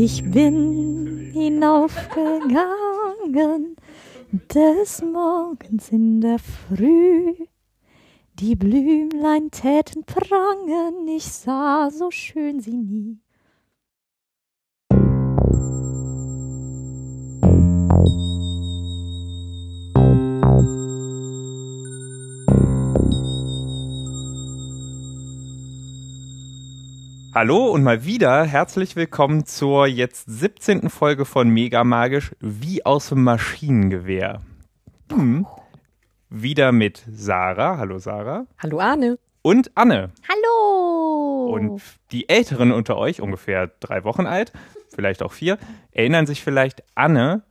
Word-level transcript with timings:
Ich 0.00 0.22
bin 0.30 1.32
hinaufgegangen 1.32 3.74
des 4.54 5.02
Morgens 5.02 5.90
in 5.90 6.20
der 6.20 6.38
Früh. 6.38 7.34
Die 8.34 8.54
Blümlein 8.54 9.50
täten 9.50 10.04
prangen, 10.04 11.08
ich 11.08 11.24
sah 11.24 11.90
so 11.90 12.12
schön 12.12 12.60
sie 12.60 12.76
nie. 12.76 13.18
Hallo 27.40 27.68
und 27.68 27.84
mal 27.84 28.04
wieder 28.04 28.42
herzlich 28.42 28.96
willkommen 28.96 29.46
zur 29.46 29.86
jetzt 29.86 30.24
17. 30.26 30.90
Folge 30.90 31.24
von 31.24 31.48
Mega 31.48 31.84
Magisch 31.84 32.32
wie 32.40 32.84
aus 32.84 33.10
dem 33.10 33.22
Maschinengewehr. 33.22 34.42
Hm. 35.12 35.46
Wieder 36.30 36.72
mit 36.72 37.04
Sarah. 37.08 37.78
Hallo 37.78 38.00
Sarah. 38.00 38.48
Hallo 38.58 38.80
Arne. 38.80 39.20
Und 39.42 39.70
Anne. 39.76 40.10
Hallo! 40.28 41.52
Und 41.54 41.80
die 42.10 42.28
Älteren 42.28 42.72
unter 42.72 42.96
euch, 42.96 43.20
ungefähr 43.20 43.68
drei 43.68 44.02
Wochen 44.02 44.26
alt, 44.26 44.52
vielleicht 44.92 45.22
auch 45.22 45.32
vier, 45.32 45.58
erinnern 45.92 46.26
sich 46.26 46.42
vielleicht, 46.42 46.82
Anne, 46.96 47.44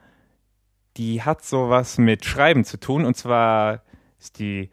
die 0.97 1.21
hat 1.21 1.45
sowas 1.45 1.97
mit 1.97 2.25
Schreiben 2.25 2.65
zu 2.65 2.77
tun. 2.77 3.05
Und 3.05 3.15
zwar 3.15 3.83
ist 4.19 4.37
die 4.39 4.69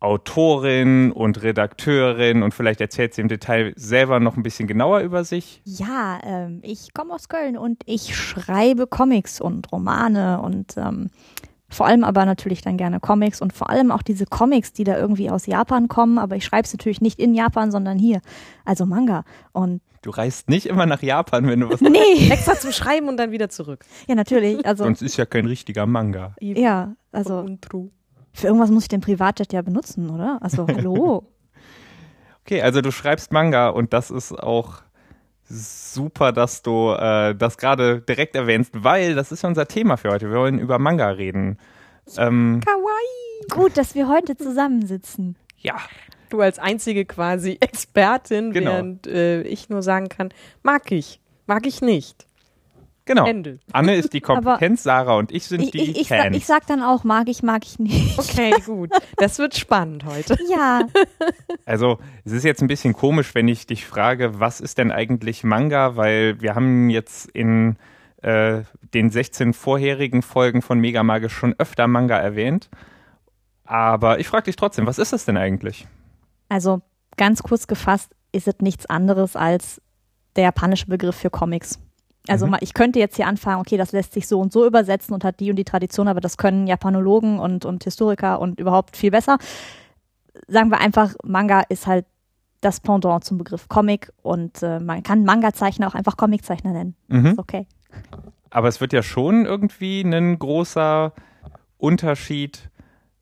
Autorin 0.00 1.10
und 1.12 1.42
Redakteurin 1.42 2.42
und 2.42 2.54
vielleicht 2.54 2.80
erzählt 2.80 3.14
sie 3.14 3.20
im 3.20 3.28
Detail 3.28 3.72
selber 3.76 4.20
noch 4.20 4.36
ein 4.36 4.42
bisschen 4.42 4.68
genauer 4.68 5.00
über 5.00 5.24
sich. 5.24 5.60
Ja, 5.64 6.20
ähm, 6.24 6.60
ich 6.62 6.94
komme 6.94 7.12
aus 7.14 7.28
Köln 7.28 7.56
und 7.56 7.82
ich 7.86 8.16
schreibe 8.16 8.86
Comics 8.86 9.40
und 9.40 9.70
Romane 9.72 10.40
und 10.40 10.76
ähm, 10.76 11.10
vor 11.68 11.86
allem 11.86 12.04
aber 12.04 12.24
natürlich 12.24 12.62
dann 12.62 12.76
gerne 12.76 13.00
Comics 13.00 13.42
und 13.42 13.52
vor 13.52 13.70
allem 13.70 13.90
auch 13.90 14.02
diese 14.02 14.24
Comics, 14.24 14.72
die 14.72 14.84
da 14.84 14.96
irgendwie 14.96 15.30
aus 15.30 15.46
Japan 15.46 15.88
kommen, 15.88 16.18
aber 16.18 16.36
ich 16.36 16.44
schreibe 16.44 16.64
es 16.64 16.72
natürlich 16.72 17.00
nicht 17.00 17.18
in 17.18 17.34
Japan, 17.34 17.70
sondern 17.70 17.98
hier, 17.98 18.20
also 18.64 18.86
Manga. 18.86 19.24
Und 19.52 19.82
Du 20.02 20.10
reist 20.10 20.48
nicht 20.48 20.66
immer 20.66 20.86
nach 20.86 21.02
Japan, 21.02 21.48
wenn 21.48 21.60
du 21.60 21.70
was. 21.70 21.80
nee, 21.80 22.28
Extra 22.30 22.54
zum 22.54 22.70
Schreiben 22.70 23.08
und 23.08 23.16
dann 23.16 23.32
wieder 23.32 23.48
zurück. 23.48 23.84
ja 24.06 24.14
natürlich, 24.14 24.64
also 24.64 24.84
Sonst 24.84 25.02
ist 25.02 25.16
ja 25.16 25.26
kein 25.26 25.46
richtiger 25.46 25.86
Manga. 25.86 26.34
ja, 26.40 26.94
also 27.10 27.40
Untrue. 27.40 27.90
Für 28.32 28.46
irgendwas 28.46 28.70
muss 28.70 28.84
ich 28.84 28.88
den 28.88 29.00
Privatjet 29.00 29.52
ja 29.52 29.62
benutzen, 29.62 30.10
oder? 30.10 30.38
Also 30.42 30.66
hallo. 30.68 31.26
Okay, 32.44 32.62
also 32.62 32.80
du 32.80 32.90
schreibst 32.90 33.32
Manga 33.32 33.68
und 33.68 33.92
das 33.92 34.10
ist 34.10 34.32
auch 34.32 34.82
super, 35.50 36.32
dass 36.32 36.62
du 36.62 36.92
äh, 36.92 37.34
das 37.34 37.56
gerade 37.58 38.00
direkt 38.02 38.34
erwähnst, 38.36 38.72
weil 38.84 39.14
das 39.14 39.32
ist 39.32 39.42
ja 39.42 39.48
unser 39.48 39.66
Thema 39.66 39.96
für 39.96 40.10
heute. 40.10 40.30
Wir 40.30 40.38
wollen 40.38 40.58
über 40.58 40.78
Manga 40.78 41.08
reden. 41.08 41.58
Ähm, 42.16 42.60
Kawaii. 42.64 43.48
Gut, 43.50 43.76
dass 43.76 43.94
wir 43.94 44.08
heute 44.08 44.36
zusammensitzen. 44.36 45.36
ja, 45.58 45.76
Du 46.30 46.42
als 46.42 46.58
einzige 46.58 47.06
quasi 47.06 47.56
Expertin, 47.60 48.52
Genau. 48.52 48.72
während 48.72 49.06
äh, 49.06 49.40
ich 49.42 49.70
nur 49.70 49.82
sagen 49.82 50.10
kann, 50.10 50.28
mag 50.62 50.92
ich, 50.92 51.20
mag 51.46 51.66
ich 51.66 51.80
nicht. 51.80 52.26
Genau. 53.08 53.26
Ende. 53.26 53.58
Anne 53.72 53.96
ist 53.96 54.12
die 54.12 54.20
Kompetenz, 54.20 54.84
Sarah 54.84 55.16
und 55.16 55.32
ich 55.32 55.46
sind 55.46 55.62
Ich, 55.62 55.70
die 55.72 55.82
ich, 55.90 56.00
ich, 56.02 56.08
sa- 56.08 56.18
Fans. 56.22 56.36
ich 56.36 56.46
sag 56.46 56.66
dann 56.68 56.82
auch, 56.82 57.02
mag 57.02 57.28
ich, 57.28 57.42
mag 57.42 57.64
ich 57.66 57.80
nicht. 57.80 58.16
Okay, 58.18 58.52
gut. 58.64 58.90
Das 59.16 59.38
wird 59.40 59.56
spannend 59.56 60.04
heute. 60.04 60.36
Ja, 60.50 60.82
Also 61.66 61.98
es 62.24 62.32
ist 62.32 62.44
jetzt 62.44 62.62
ein 62.62 62.68
bisschen 62.68 62.92
komisch, 62.94 63.34
wenn 63.34 63.48
ich 63.48 63.66
dich 63.66 63.84
frage, 63.86 64.38
was 64.38 64.60
ist 64.60 64.78
denn 64.78 64.92
eigentlich 64.92 65.42
Manga? 65.44 65.96
Weil 65.96 66.40
wir 66.40 66.54
haben 66.54 66.88
jetzt 66.90 67.26
in 67.30 67.76
äh, 68.22 68.62
den 68.94 69.10
16 69.10 69.52
vorherigen 69.52 70.22
Folgen 70.22 70.62
von 70.62 70.78
Mega 70.80 71.02
Magisch 71.02 71.32
schon 71.34 71.54
öfter 71.58 71.86
Manga 71.88 72.16
erwähnt. 72.18 72.68
Aber 73.64 74.18
ich 74.20 74.28
frage 74.28 74.44
dich 74.44 74.56
trotzdem, 74.56 74.86
was 74.86 74.98
ist 74.98 75.12
das 75.12 75.24
denn 75.24 75.36
eigentlich? 75.36 75.86
also 76.50 76.80
ganz 77.18 77.42
kurz 77.42 77.66
gefasst 77.66 78.14
ist 78.32 78.48
es 78.48 78.54
nichts 78.60 78.86
anderes 78.86 79.36
als 79.36 79.82
der 80.36 80.44
japanische 80.44 80.86
Begriff 80.86 81.16
für 81.16 81.30
Comics. 81.30 81.78
Also 82.28 82.46
Mhm. 82.46 82.56
ich 82.60 82.74
könnte 82.74 82.98
jetzt 82.98 83.16
hier 83.16 83.26
anfangen, 83.26 83.60
okay, 83.60 83.76
das 83.76 83.92
lässt 83.92 84.12
sich 84.12 84.28
so 84.28 84.40
und 84.40 84.52
so 84.52 84.66
übersetzen 84.66 85.14
und 85.14 85.24
hat 85.24 85.40
die 85.40 85.50
und 85.50 85.56
die 85.56 85.64
Tradition, 85.64 86.08
aber 86.08 86.20
das 86.20 86.36
können 86.36 86.66
Japanologen 86.66 87.38
und, 87.38 87.64
und 87.64 87.84
Historiker 87.84 88.40
und 88.40 88.60
überhaupt 88.60 88.96
viel 88.96 89.10
besser. 89.10 89.38
Sagen 90.46 90.70
wir 90.70 90.78
einfach, 90.80 91.14
Manga 91.24 91.62
ist 91.68 91.86
halt 91.86 92.06
das 92.60 92.80
Pendant 92.80 93.24
zum 93.24 93.38
Begriff 93.38 93.68
Comic 93.68 94.12
und 94.22 94.62
äh, 94.62 94.80
man 94.80 95.02
kann 95.02 95.24
Manga-Zeichner 95.24 95.86
auch 95.86 95.94
einfach 95.94 96.16
Comiczeichner 96.16 96.72
nennen. 96.72 96.96
Mhm. 97.08 97.26
Ist 97.26 97.38
okay. 97.38 97.66
Aber 98.50 98.68
es 98.68 98.80
wird 98.80 98.92
ja 98.92 99.02
schon 99.02 99.46
irgendwie 99.46 100.00
ein 100.02 100.38
großer 100.38 101.12
Unterschied 101.76 102.70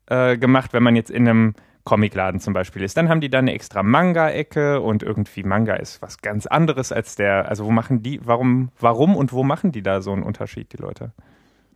äh, 0.07 0.37
gemacht, 0.37 0.73
wenn 0.73 0.83
man 0.83 0.95
jetzt 0.95 1.11
in 1.11 1.27
einem 1.27 1.53
Comicladen 1.87 2.41
zum 2.41 2.53
Beispiel 2.53 2.83
ist. 2.83 2.97
Dann 2.97 3.07
haben 3.07 3.21
die 3.21 3.29
da 3.29 3.39
eine 3.39 3.53
extra 3.53 3.81
Manga-Ecke 3.81 4.81
und 4.81 5.03
irgendwie 5.03 5.43
Manga 5.43 5.75
ist 5.75 6.01
was 6.01 6.17
ganz 6.21 6.45
anderes 6.45 6.91
als 6.91 7.15
der. 7.15 7.47
Also 7.47 7.65
wo 7.65 7.71
machen 7.71 8.03
die, 8.03 8.19
warum, 8.25 8.71
warum 8.77 9.15
und 9.15 9.31
wo 9.31 9.43
machen 9.43 9.71
die 9.71 9.81
da 9.81 10.01
so 10.01 10.11
einen 10.11 10.23
Unterschied, 10.23 10.73
die 10.73 10.77
Leute? 10.77 11.13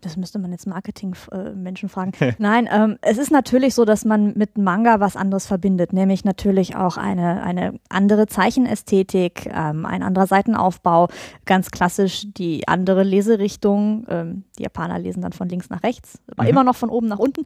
Das 0.02 0.18
müsste 0.18 0.38
man 0.40 0.52
jetzt 0.52 0.68
Marketing-Menschen 0.68 1.88
fragen. 1.96 2.12
Nein, 2.40 2.68
ähm, 2.74 2.98
es 3.02 3.18
ist 3.20 3.32
natürlich 3.32 3.74
so, 3.74 3.86
dass 3.86 4.04
man 4.04 4.34
mit 4.36 4.58
Manga 4.58 5.00
was 5.00 5.16
anderes 5.16 5.46
verbindet, 5.46 5.94
nämlich 5.94 6.26
natürlich 6.26 6.76
auch 6.76 6.98
eine, 6.98 7.42
eine 7.44 7.80
andere 7.88 8.26
Zeichenästhetik, 8.28 9.46
ähm, 9.46 9.86
ein 9.86 10.04
anderer 10.04 10.28
Seitenaufbau, 10.28 11.08
ganz 11.46 11.72
klassisch 11.72 12.26
die 12.26 12.68
andere 12.68 13.04
Leserichtung. 13.04 14.06
Ähm, 14.10 14.44
die 14.58 14.64
Japaner 14.64 15.00
lesen 15.00 15.22
dann 15.22 15.32
von 15.32 15.48
links 15.48 15.70
nach 15.70 15.84
rechts, 15.84 16.20
aber 16.32 16.44
Mhm. 16.44 16.50
immer 16.50 16.64
noch 16.66 16.76
von 16.76 16.90
oben 16.90 17.08
nach 17.08 17.20
unten. 17.20 17.44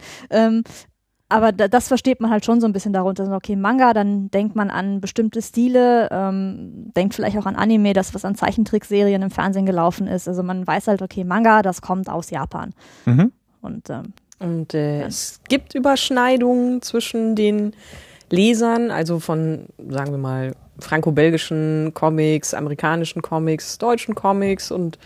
Aber 1.28 1.52
da, 1.52 1.68
das 1.68 1.88
versteht 1.88 2.22
man 2.22 2.30
halt 2.30 2.46
schon 2.46 2.62
so 2.62 2.68
ein 2.68 2.74
bisschen 2.74 2.94
darunter. 2.94 3.32
Okay, 3.36 3.56
Manga, 3.56 3.94
dann 3.94 4.30
denkt 4.30 4.56
man 4.56 4.70
an 4.70 5.02
bestimmte 5.02 5.42
Stile, 5.42 6.08
ähm, 6.12 6.92
denkt 6.96 7.16
vielleicht 7.16 7.38
auch 7.38 7.48
an 7.48 7.56
Anime, 7.56 7.94
das, 7.94 8.14
was 8.14 8.26
an 8.26 8.36
Zeichentrickserien 8.36 9.22
im 9.24 9.32
Fernsehen 9.32 9.66
gelaufen 9.66 10.08
ist. 10.08 10.28
Also 10.28 10.44
man 10.44 10.68
weiß 10.68 10.88
halt, 10.88 11.02
okay, 11.02 11.24
Manga, 11.24 11.64
das 11.64 11.82
kommt 11.82 12.10
aus 12.10 12.30
Japan. 12.30 12.74
Mhm. 13.06 13.32
Und 13.62 13.90
ähm, 13.90 14.14
Und 14.40 14.74
äh, 14.76 15.04
es 15.04 15.40
gibt 15.50 15.74
Überschneidungen 15.74 16.84
zwischen 16.84 17.36
den 17.36 17.74
Lesern, 18.30 18.92
also 18.92 19.20
von, 19.20 19.66
sagen 19.90 20.12
wir 20.12 20.18
mal, 20.20 20.56
franco-belgischen 20.80 21.94
Comics, 21.94 22.54
amerikanischen 22.54 23.22
Comics, 23.22 23.78
deutschen 23.78 24.14
Comics 24.14 24.72
und 24.72 25.00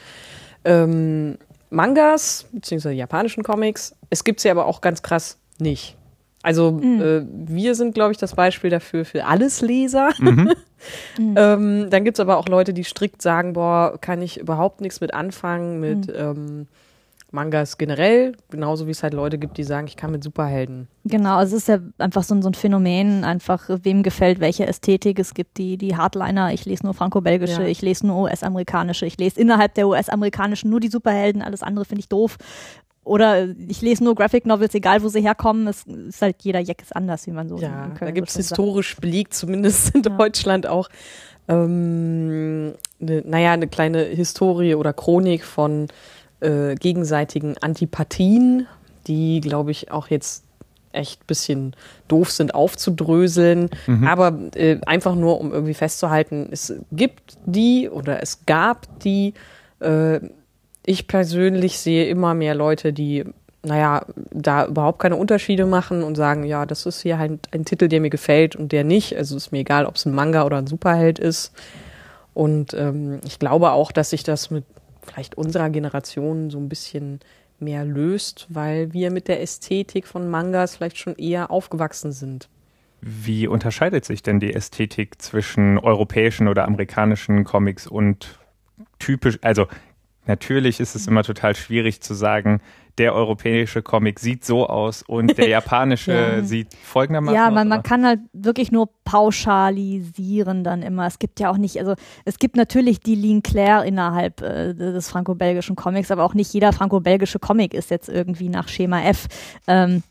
ähm, 0.65 1.37
Mangas, 1.69 2.47
beziehungsweise 2.51 2.95
japanischen 2.95 3.43
Comics. 3.43 3.95
Es 4.09 4.23
gibt 4.23 4.39
sie 4.39 4.49
aber 4.49 4.65
auch 4.65 4.81
ganz 4.81 5.01
krass 5.01 5.37
nicht. 5.59 5.95
Also 6.41 6.79
äh, 6.81 7.25
wir 7.31 7.75
sind, 7.75 7.93
glaube 7.93 8.11
ich, 8.13 8.17
das 8.17 8.33
Beispiel 8.35 8.69
dafür 8.69 9.03
für 9.05 9.25
alles 9.25 9.59
Leser. 9.61 10.09
ähm, 11.19 11.87
dann 11.89 12.03
gibt's 12.05 12.19
aber 12.19 12.37
auch 12.37 12.47
Leute, 12.47 12.73
die 12.73 12.83
strikt 12.83 13.21
sagen, 13.21 13.53
boah, 13.53 13.97
kann 13.99 14.21
ich 14.21 14.39
überhaupt 14.39 14.81
nichts 14.81 15.01
mit 15.01 15.13
anfangen, 15.13 15.79
mit 15.79 16.11
ähm, 16.15 16.67
Mangas 17.31 17.77
generell, 17.77 18.31
genauso 18.49 18.87
wie 18.87 18.91
es 18.91 19.03
halt 19.03 19.13
Leute 19.13 19.37
gibt, 19.37 19.57
die 19.57 19.63
sagen, 19.63 19.85
ich 19.85 19.97
kann 19.97 20.11
mit 20.11 20.23
Superhelden. 20.23 20.87
genau, 21.05 21.35
also 21.35 21.55
es 21.57 21.63
ist 21.63 21.67
ja 21.67 21.77
einfach 21.99 22.23
so, 22.23 22.33
ein- 22.33 22.41
so 22.41 22.49
ein 22.49 22.55
Phänomen, 22.55 23.23
einfach 23.23 23.69
wem 23.83 24.01
gefällt 24.01 24.39
welche 24.39 24.65
Ästhetik. 24.65 25.19
Es 25.19 25.33
gibt 25.35 25.57
die, 25.59 25.77
die 25.77 25.95
Hardliner, 25.95 26.53
ich 26.53 26.65
lese 26.65 26.85
nur 26.85 26.95
franco-belgische, 26.95 27.61
Ja. 27.61 27.67
ich 27.67 27.81
lese 27.83 28.07
nur 28.07 28.23
US-amerikanische, 28.23 29.05
ich 29.05 29.17
lese 29.17 29.39
innerhalb 29.39 29.75
der 29.75 29.87
US-amerikanischen 29.87 30.71
nur 30.71 30.79
die 30.79 30.87
Superhelden, 30.89 31.41
alles 31.43 31.61
andere 31.61 31.85
finde 31.85 31.99
ich 31.99 32.09
doof. 32.09 32.37
Oder 33.09 33.47
ich 33.67 33.81
lese 33.81 34.03
nur 34.03 34.13
Graphic 34.13 34.45
Novels, 34.45 34.73
egal 34.75 35.01
wo 35.01 35.07
sie 35.09 35.21
herkommen. 35.21 35.67
Es 35.67 35.83
ist 35.83 36.21
halt 36.21 36.35
jeder 36.41 36.59
Jack 36.59 36.81
ist 36.83 36.95
anders, 36.95 37.25
wie 37.25 37.31
man 37.31 37.49
so 37.49 37.57
Ja, 37.57 37.85
in 37.85 37.89
da 37.91 37.95
Köln 37.97 38.15
so 38.15 38.19
schön 38.19 38.25
sagt. 38.27 38.37
historisch 38.49 38.95
belegt, 38.97 39.33
zumindest 39.33 39.95
in 39.95 40.03
Ja. 40.03 40.15
Deutschland 40.15 40.67
auch, 40.67 40.89
ähm, 41.47 42.67
ne, 42.99 43.23
naja, 43.25 43.51
eine 43.53 43.67
kleine 43.67 44.03
Historie 44.03 44.75
oder 44.75 44.93
Chronik 44.93 45.43
von 45.43 45.87
äh, 46.41 46.75
gegenseitigen 46.75 47.55
Antipathien, 47.59 48.67
die, 49.07 49.41
glaube 49.41 49.71
ich, 49.71 49.91
auch 49.91 50.07
jetzt 50.07 50.43
echt 50.91 51.27
bisschen 51.27 51.75
doof 52.07 52.31
sind 52.31 52.55
aufzudröseln, 52.55 53.69
aber 54.05 54.39
äh, 54.55 54.79
einfach 54.87 55.13
nur, 55.15 55.39
um 55.39 55.51
irgendwie 55.51 55.75
festzuhalten, 55.75 56.47
es 56.51 56.73
gibt 56.91 57.37
die 57.45 57.89
oder 57.89 58.23
es 58.23 58.45
gab 58.47 58.87
die, 59.01 59.33
äh, 59.81 60.19
ich 60.89 61.05
persönlich 61.05 61.77
sehe 61.77 62.07
immer 62.07 62.33
mehr 62.33 62.55
Leute, 62.55 62.93
die, 62.93 63.23
naja, 63.61 64.07
da 64.31 64.65
überhaupt 64.65 64.97
keine 64.97 65.17
Unterschiede 65.17 65.67
machen 65.67 66.01
und 66.01 66.15
sagen, 66.15 66.43
ja, 66.45 66.65
das 66.65 66.87
ist 66.87 67.03
hier 67.03 67.19
halt 67.19 67.47
ein 67.53 67.63
Titel, 67.63 67.87
der 67.87 68.01
mir 68.01 68.09
gefällt 68.09 68.55
und 68.55 68.71
der 68.71 68.83
nicht. 68.83 69.15
Also 69.15 69.37
ist 69.37 69.51
mir 69.51 69.59
egal, 69.59 69.85
ob 69.85 69.97
es 69.97 70.07
ein 70.07 70.15
Manga 70.15 70.47
oder 70.47 70.57
ein 70.57 70.65
Superheld 70.65 71.19
ist. 71.19 71.53
Und 72.33 72.73
ähm, 72.73 73.19
ich 73.23 73.37
glaube 73.37 73.69
auch, 73.69 73.91
dass 73.91 74.09
sich 74.09 74.23
das 74.23 74.49
mit 74.49 74.65
vielleicht 75.03 75.35
unserer 75.35 75.69
Generation 75.69 76.49
so 76.49 76.57
ein 76.57 76.69
bisschen 76.69 77.19
mehr 77.59 77.85
löst, 77.85 78.47
weil 78.49 78.91
wir 78.91 79.11
mit 79.11 79.27
der 79.27 79.43
Ästhetik 79.43 80.07
von 80.07 80.27
Mangas 80.27 80.77
vielleicht 80.77 80.97
schon 80.97 81.17
eher 81.17 81.51
aufgewachsen 81.51 82.13
sind. 82.13 82.49
Wie 82.99 83.45
unterscheidet 83.45 84.05
sich 84.05 84.23
denn 84.23 84.39
die 84.39 84.55
Ästhetik 84.55 85.21
zwischen 85.21 85.77
europäischen 85.77 86.47
oder 86.47 86.65
amerikanischen 86.65 87.43
Comics 87.43 87.85
und 87.85 88.39
typisch, 88.97 89.37
also 89.43 89.67
natürlich 90.29 90.79
ist 90.79 90.95
es 90.95 91.07
immer 91.07 91.23
total 91.23 91.55
schwierig 91.55 92.01
zu 92.01 92.13
sagen, 92.13 92.61
der 92.99 93.13
europäische 93.15 93.81
Comic 93.81 94.19
sieht 94.19 94.45
so 94.45 94.67
aus 94.67 95.01
und 95.01 95.37
der 95.37 95.47
japanische 95.49 96.13
ja. 96.13 96.43
sieht 96.43 96.73
folgendermaßen 96.73 97.37
aus. 97.37 97.45
Ja, 97.45 97.51
man, 97.51 97.67
man 97.67 97.81
kann 97.81 98.05
halt 98.05 98.19
wirklich 98.31 98.71
nur 98.71 98.89
pauschalisieren 99.05 100.63
dann 100.63 100.81
immer. 100.83 101.07
Es 101.07 101.17
gibt 101.17 101.39
ja 101.39 101.49
auch 101.49 101.57
nicht, 101.57 101.79
also 101.79 101.95
es 102.25 102.37
gibt 102.39 102.55
natürlich 102.55 102.99
die 102.99 103.15
Lean 103.15 103.41
Claire 103.41 103.85
innerhalb 103.85 104.41
äh, 104.41 104.73
des 104.73 105.09
franco-belgischen 105.09 105.75
Comics, 105.75 106.11
aber 106.11 106.23
auch 106.23 106.33
nicht 106.33 106.53
jeder 106.53 106.71
franco-belgische 106.73 107.39
Comic 107.39 107.73
ist 107.73 107.89
jetzt 107.89 108.07
irgendwie 108.07 108.49
nach 108.49 108.67
Schema 108.67 109.01
F. 109.01 109.27
Ähm, 109.67 110.03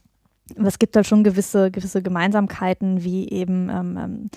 aber 0.56 0.68
es 0.68 0.78
gibt 0.78 0.96
halt 0.96 1.06
schon 1.06 1.24
gewisse, 1.24 1.70
gewisse 1.70 2.02
Gemeinsamkeiten, 2.02 3.04
wie 3.04 3.28
eben 3.28 3.68
ähm, 3.68 3.98
ähm, 3.98 4.30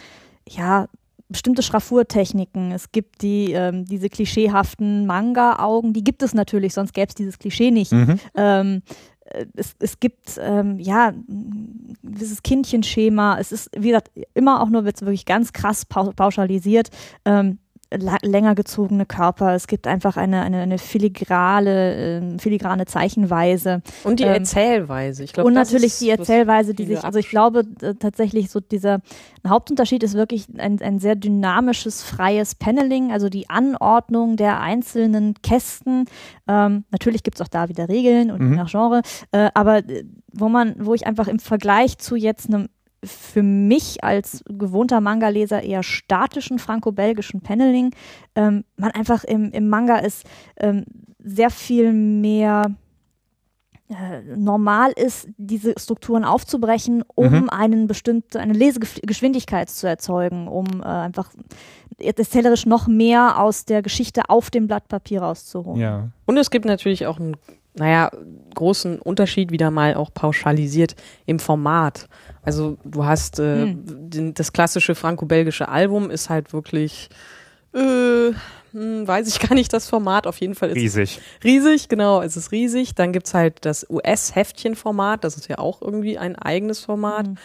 ja, 0.48 0.88
bestimmte 1.32 1.64
Schraffurtechniken. 1.64 2.72
Es 2.72 2.92
gibt 2.92 3.22
die, 3.22 3.54
ähm, 3.54 3.86
diese 3.86 4.10
klischeehaften 4.10 5.06
Manga-Augen, 5.06 5.94
die 5.94 6.04
gibt 6.04 6.24
es 6.24 6.34
natürlich, 6.34 6.74
sonst 6.74 6.94
gäbe 6.94 7.08
es 7.10 7.16
dieses 7.16 7.40
Klischee 7.40 7.72
nicht. 7.72 7.92
Mhm. 7.92 8.20
Ähm, 8.36 8.82
äh, 9.26 9.46
es, 9.56 9.76
es 9.80 10.00
gibt 10.00 10.40
ähm, 10.40 10.80
ja 10.80 11.14
dieses 11.28 12.44
Kindchenschema. 12.44 13.38
Es 13.40 13.52
ist, 13.52 13.70
wie 13.78 13.90
gesagt, 13.90 14.12
immer 14.34 14.62
auch 14.62 14.70
nur 14.70 14.86
wird 14.86 14.96
es 14.96 15.02
wirklich 15.02 15.26
ganz 15.26 15.54
krass 15.54 15.86
pauschalisiert. 15.86 16.90
Ähm, 17.26 17.60
länger 17.92 18.56
gezogene 18.56 19.06
Körper. 19.06 19.54
Es 19.54 19.68
gibt 19.68 19.86
einfach 19.86 20.16
eine, 20.16 20.42
eine, 20.42 20.62
eine 20.62 20.78
filigrale, 20.78 22.20
äh, 22.20 22.40
filigrane 22.40 22.86
Zeichenweise. 22.86 23.82
Und 24.04 24.20
die 24.20 24.24
ähm, 24.24 24.34
Erzählweise. 24.34 25.24
Ich 25.24 25.34
glaub, 25.34 25.46
und 25.46 25.54
natürlich 25.54 26.00
die 26.00 26.10
Erzählweise, 26.10 26.74
die 26.74 26.86
sich, 26.86 27.04
also 27.04 27.20
ich 27.20 27.30
glaube 27.30 27.66
äh, 27.82 27.96
tatsächlich 27.96 28.50
so 28.50 28.60
dieser 28.60 29.02
Hauptunterschied 29.46 30.04
ist 30.04 30.14
wirklich 30.14 30.48
ein, 30.58 30.82
ein 30.82 31.00
sehr 31.00 31.16
dynamisches, 31.16 32.02
freies 32.02 32.56
Paneling, 32.56 33.12
also 33.12 33.28
die 33.28 33.50
Anordnung 33.50 34.38
der 34.38 34.62
einzelnen 34.62 35.36
Kästen. 35.42 36.06
Ähm, 36.48 36.86
natürlich 36.92 37.24
gibt 37.24 37.40
es 37.40 37.42
auch 37.42 37.50
da 37.50 37.68
wieder 37.68 37.90
Regeln 37.90 38.32
und 38.32 38.42
mhm. 38.42 38.56
nach 38.56 38.72
Genre, 38.72 39.02
äh, 39.32 39.50
aber 39.54 39.78
äh, 39.78 40.06
wo 40.32 40.48
man, 40.48 40.76
wo 40.80 40.94
ich 40.94 41.06
einfach 41.06 41.28
im 41.28 41.40
Vergleich 41.40 41.98
zu 41.98 42.16
jetzt 42.16 42.48
einem 42.48 42.70
für 43.04 43.44
mich 43.44 44.04
als 44.04 44.44
gewohnter 44.48 45.02
Manga-Leser 45.02 45.64
eher 45.64 45.84
statischen 45.84 46.60
franco-belgischen 46.60 47.42
Paneling, 47.42 47.96
ähm, 48.36 48.64
man 48.78 48.92
einfach 48.92 49.24
im, 49.24 49.52
im 49.52 49.70
Manga 49.70 49.98
ist 49.98 50.26
ähm, 50.58 50.86
sehr 51.20 51.50
viel 51.50 51.94
mehr 51.94 52.76
äh, 53.92 54.22
normal 54.38 54.94
ist, 54.96 55.28
diese 55.38 55.74
Strukturen 55.78 56.24
aufzubrechen, 56.24 57.04
um 57.14 57.42
mhm. 57.42 57.50
einen 57.50 57.88
bestimmte, 57.88 58.40
eine 58.40 58.54
Lesegeschwindigkeit 58.54 59.70
zu 59.70 59.86
erzeugen, 59.88 60.48
um 60.48 60.66
äh, 60.82 60.86
einfach 60.86 61.30
erzählerisch 61.98 62.66
noch 62.66 62.88
mehr 62.88 63.40
aus 63.40 63.66
der 63.66 63.82
Geschichte 63.82 64.30
auf 64.30 64.50
dem 64.50 64.68
Blatt 64.68 64.88
Papier 64.88 65.22
rauszuholen. 65.22 65.80
Ja. 65.80 66.10
Und 66.26 66.38
es 66.38 66.52
gibt 66.52 66.66
natürlich 66.66 67.06
auch 67.06 67.20
einen, 67.20 67.36
naja, 67.74 68.12
großen 68.54 69.00
Unterschied 69.00 69.52
wieder 69.52 69.72
mal 69.72 69.96
auch 69.96 70.14
pauschalisiert 70.14 70.96
im 71.26 71.40
Format. 71.40 72.08
Also 72.42 72.78
du 72.84 73.06
hast 73.06 73.40
äh, 73.40 73.62
hm. 73.62 74.10
den, 74.10 74.34
das 74.34 74.52
klassische 74.52 74.96
franco-belgische 74.96 75.70
Album 75.70 76.10
ist 76.10 76.30
halt 76.30 76.54
wirklich, 76.54 77.10
äh, 77.74 78.32
hm, 78.72 79.08
weiß 79.08 79.28
ich 79.28 79.40
gar 79.48 79.56
nicht 79.56 79.72
das 79.72 79.88
Format, 79.88 80.28
auf 80.28 80.38
jeden 80.40 80.56
Fall 80.56 80.70
ist 80.70 80.76
riesig. 80.76 81.22
Es 81.40 81.44
riesig, 81.46 81.90
genau, 81.90 82.22
es 82.22 82.36
ist 82.36 82.52
riesig. 82.52 82.96
Dann 82.96 83.14
gibt's 83.14 83.34
halt 83.34 83.64
das 83.66 83.86
US-Heftchen-Format, 83.90 85.24
das 85.24 85.38
ist 85.38 85.48
ja 85.48 85.60
auch 85.60 85.82
irgendwie 85.82 86.18
ein 86.18 86.36
eigenes 86.36 86.82
Format. 86.82 87.28
Hm. 87.28 87.38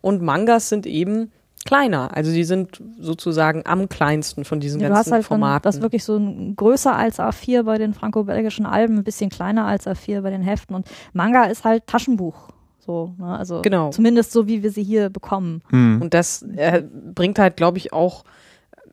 Und 0.00 0.22
Mangas 0.22 0.68
sind 0.68 0.86
eben 0.86 1.32
kleiner. 1.64 2.16
Also 2.16 2.32
die 2.32 2.44
sind 2.44 2.82
sozusagen 2.98 3.62
am 3.64 3.88
kleinsten 3.88 4.44
von 4.44 4.60
diesen 4.60 4.80
ja, 4.80 4.88
ganzen 4.88 4.94
du 4.94 5.06
hast 5.06 5.12
halt 5.12 5.24
Formaten. 5.24 5.62
das 5.62 5.80
wirklich 5.80 6.04
so 6.04 6.16
ein, 6.16 6.56
größer 6.56 6.94
als 6.94 7.18
A4 7.18 7.62
bei 7.62 7.78
den 7.78 7.94
franco-belgischen 7.94 8.66
Alben, 8.66 8.98
ein 8.98 9.04
bisschen 9.04 9.30
kleiner 9.30 9.66
als 9.66 9.86
A4 9.86 10.20
bei 10.20 10.30
den 10.30 10.42
Heften. 10.42 10.74
Und 10.74 10.86
Manga 11.12 11.44
ist 11.44 11.64
halt 11.64 11.86
Taschenbuch. 11.86 12.48
So, 12.78 13.14
ne? 13.18 13.38
also 13.38 13.62
genau. 13.62 13.90
zumindest 13.90 14.32
so, 14.32 14.46
wie 14.46 14.62
wir 14.62 14.70
sie 14.70 14.82
hier 14.82 15.08
bekommen. 15.08 15.62
Hm. 15.70 16.02
Und 16.02 16.14
das 16.14 16.42
äh, 16.42 16.82
bringt 16.82 17.38
halt, 17.38 17.56
glaube 17.56 17.78
ich, 17.78 17.92
auch, 17.92 18.24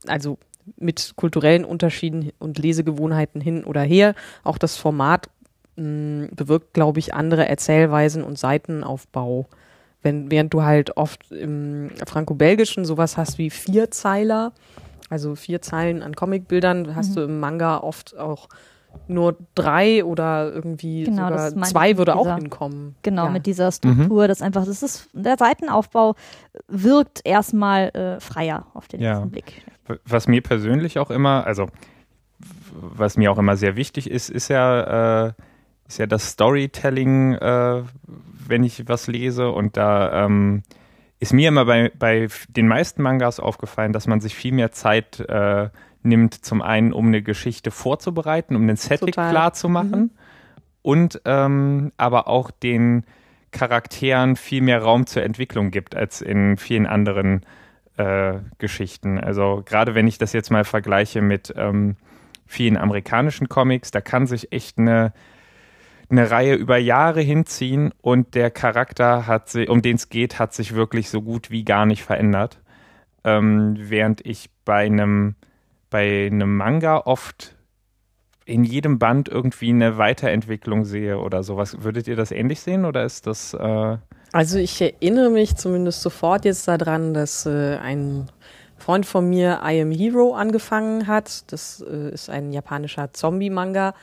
also 0.07 0.37
mit 0.77 1.13
kulturellen 1.15 1.65
Unterschieden 1.65 2.31
und 2.39 2.57
Lesegewohnheiten 2.57 3.41
hin 3.41 3.63
oder 3.65 3.81
her, 3.81 4.15
auch 4.43 4.57
das 4.57 4.77
Format 4.77 5.29
mh, 5.75 5.83
hm, 5.83 6.29
bewirkt, 6.35 6.73
glaube 6.73 6.99
ich, 6.99 7.13
andere 7.13 7.47
Erzählweisen 7.47 8.23
und 8.23 8.37
Seitenaufbau. 8.37 9.47
Wenn, 10.01 10.31
während 10.31 10.53
du 10.53 10.63
halt 10.63 10.97
oft 10.97 11.31
im 11.31 11.91
Franco-Belgischen 12.07 12.85
sowas 12.85 13.17
hast 13.17 13.37
wie 13.37 13.49
Vierzeiler, 13.49 14.51
also 15.09 15.35
vier 15.35 15.61
Zeilen 15.61 16.01
an 16.01 16.15
Comicbildern, 16.15 16.95
hast 16.95 17.11
mhm. 17.11 17.15
du 17.15 17.21
im 17.23 17.39
Manga 17.39 17.77
oft 17.77 18.17
auch 18.17 18.47
nur 19.07 19.37
drei 19.55 20.03
oder 20.03 20.51
irgendwie 20.51 21.03
genau, 21.03 21.29
sogar 21.29 21.55
zwei 21.63 21.97
würde 21.97 22.13
dieser, 22.13 22.31
auch 22.31 22.35
hinkommen. 22.35 22.95
Genau, 23.03 23.25
ja. 23.25 23.31
mit 23.31 23.45
dieser 23.45 23.71
Struktur, 23.71 24.23
mhm. 24.23 24.27
das 24.27 24.41
einfach, 24.41 24.65
das 24.65 24.83
ist, 24.83 25.09
der 25.13 25.37
Seitenaufbau 25.37 26.15
wirkt 26.67 27.21
erstmal 27.23 27.89
äh, 27.89 28.19
freier 28.19 28.67
auf 28.73 28.87
den 28.87 29.01
ja. 29.01 29.11
ersten 29.11 29.31
Blick. 29.31 29.65
Was 30.05 30.27
mir 30.27 30.41
persönlich 30.41 30.99
auch 30.99 31.11
immer, 31.11 31.45
also 31.45 31.67
was 32.71 33.17
mir 33.17 33.31
auch 33.31 33.37
immer 33.37 33.57
sehr 33.57 33.75
wichtig 33.75 34.09
ist, 34.09 34.29
ist 34.29 34.47
ja, 34.47 35.27
äh, 35.27 35.33
ist 35.87 35.97
ja 35.97 36.05
das 36.05 36.29
Storytelling, 36.29 37.33
äh, 37.33 37.83
wenn 38.51 38.63
ich 38.63 38.87
was 38.87 39.07
lese 39.07 39.49
und 39.49 39.75
da 39.75 40.25
ähm, 40.25 40.61
ist 41.19 41.33
mir 41.33 41.47
immer 41.47 41.65
bei, 41.65 41.91
bei 41.97 42.27
den 42.49 42.67
meisten 42.67 43.01
Mangas 43.01 43.39
aufgefallen, 43.39 43.93
dass 43.93 44.05
man 44.05 44.21
sich 44.21 44.35
viel 44.35 44.51
mehr 44.51 44.71
Zeit 44.71 45.19
äh, 45.21 45.69
nimmt, 46.03 46.45
zum 46.45 46.61
einen, 46.61 46.93
um 46.93 47.07
eine 47.07 47.23
Geschichte 47.23 47.71
vorzubereiten, 47.71 48.55
um 48.55 48.67
den 48.67 48.75
Setting 48.75 49.07
Total. 49.07 49.31
klar 49.31 49.53
zu 49.53 49.69
machen 49.69 49.99
mhm. 49.99 50.09
und 50.83 51.21
ähm, 51.25 51.91
aber 51.97 52.27
auch 52.27 52.51
den 52.51 53.05
Charakteren 53.51 54.35
viel 54.35 54.61
mehr 54.61 54.81
Raum 54.81 55.07
zur 55.07 55.23
Entwicklung 55.23 55.71
gibt 55.71 55.95
als 55.95 56.21
in 56.21 56.57
vielen 56.57 56.85
anderen 56.85 57.45
äh, 57.97 58.35
Geschichten. 58.57 59.19
Also 59.19 59.61
gerade 59.65 59.93
wenn 59.95 60.07
ich 60.07 60.17
das 60.17 60.33
jetzt 60.33 60.51
mal 60.51 60.63
vergleiche 60.63 61.21
mit 61.21 61.53
ähm, 61.57 61.97
vielen 62.47 62.77
amerikanischen 62.77 63.49
Comics, 63.49 63.91
da 63.91 64.01
kann 64.01 64.27
sich 64.27 64.51
echt 64.51 64.77
eine 64.77 65.13
eine 66.11 66.29
Reihe 66.29 66.55
über 66.55 66.77
Jahre 66.77 67.21
hinziehen 67.21 67.93
und 68.01 68.35
der 68.35 68.51
Charakter 68.51 69.27
hat 69.27 69.49
sich, 69.49 69.69
um 69.69 69.81
den 69.81 69.95
es 69.95 70.09
geht, 70.09 70.39
hat 70.39 70.53
sich 70.53 70.75
wirklich 70.75 71.09
so 71.09 71.21
gut 71.21 71.51
wie 71.51 71.63
gar 71.63 71.85
nicht 71.85 72.03
verändert. 72.03 72.59
Ähm, 73.23 73.75
während 73.77 74.25
ich 74.25 74.49
bei 74.65 74.85
einem 74.85 75.35
bei 75.89 76.27
einem 76.27 76.57
Manga 76.57 76.97
oft 76.97 77.55
in 78.45 78.63
jedem 78.63 78.97
Band 78.97 79.29
irgendwie 79.29 79.69
eine 79.69 79.97
Weiterentwicklung 79.97 80.85
sehe 80.85 81.19
oder 81.19 81.43
sowas. 81.43 81.83
Würdet 81.83 82.07
ihr 82.07 82.15
das 82.15 82.31
ähnlich 82.31 82.61
sehen 82.61 82.85
oder 82.85 83.03
ist 83.03 83.27
das? 83.27 83.53
Äh 83.53 83.97
also 84.33 84.57
ich 84.57 84.81
erinnere 84.81 85.29
mich 85.29 85.55
zumindest 85.55 86.01
sofort 86.01 86.45
jetzt 86.45 86.67
daran, 86.67 87.13
dass 87.13 87.45
äh, 87.45 87.77
ein 87.77 88.29
Freund 88.77 89.05
von 89.05 89.29
mir 89.29 89.61
I 89.63 89.81
Am 89.81 89.91
Hero 89.91 90.33
angefangen 90.33 91.07
hat. 91.07 91.51
Das 91.51 91.81
äh, 91.81 92.09
ist 92.09 92.29
ein 92.29 92.51
japanischer 92.51 93.13
Zombie-Manga. 93.13 93.93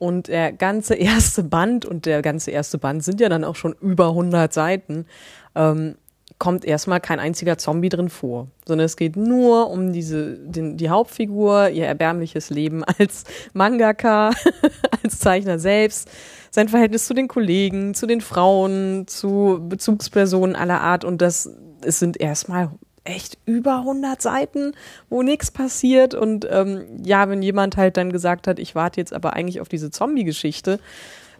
Und 0.00 0.28
der 0.28 0.52
ganze 0.52 0.94
erste 0.96 1.44
Band 1.44 1.84
und 1.84 2.06
der 2.06 2.22
ganze 2.22 2.50
erste 2.50 2.78
Band 2.78 3.04
sind 3.04 3.20
ja 3.20 3.28
dann 3.28 3.44
auch 3.44 3.54
schon 3.54 3.76
über 3.80 4.08
100 4.08 4.52
Seiten. 4.52 5.06
Ähm, 5.54 5.94
kommt 6.38 6.64
erstmal 6.64 7.00
kein 7.00 7.20
einziger 7.20 7.58
Zombie 7.58 7.90
drin 7.90 8.08
vor, 8.08 8.48
sondern 8.66 8.86
es 8.86 8.96
geht 8.96 9.14
nur 9.14 9.68
um 9.68 9.92
diese, 9.92 10.38
den, 10.38 10.78
die 10.78 10.88
Hauptfigur, 10.88 11.68
ihr 11.68 11.86
erbärmliches 11.86 12.48
Leben 12.48 12.82
als 12.82 13.24
Mangaka, 13.52 14.30
als 15.04 15.18
Zeichner 15.18 15.58
selbst, 15.58 16.08
sein 16.50 16.68
Verhältnis 16.68 17.06
zu 17.06 17.12
den 17.12 17.28
Kollegen, 17.28 17.92
zu 17.92 18.06
den 18.06 18.22
Frauen, 18.22 19.06
zu 19.06 19.60
Bezugspersonen 19.68 20.56
aller 20.56 20.80
Art 20.80 21.04
und 21.04 21.20
das, 21.20 21.50
es 21.84 21.98
sind 21.98 22.18
erstmal 22.18 22.70
echt 23.04 23.38
über 23.46 23.78
100 23.78 24.20
Seiten, 24.20 24.72
wo 25.08 25.22
nichts 25.22 25.50
passiert 25.50 26.14
und 26.14 26.46
ähm, 26.50 26.84
ja, 27.02 27.28
wenn 27.28 27.42
jemand 27.42 27.76
halt 27.76 27.96
dann 27.96 28.12
gesagt 28.12 28.46
hat, 28.46 28.58
ich 28.58 28.74
warte 28.74 29.00
jetzt 29.00 29.12
aber 29.12 29.32
eigentlich 29.34 29.60
auf 29.60 29.68
diese 29.68 29.90
Zombie-Geschichte, 29.90 30.78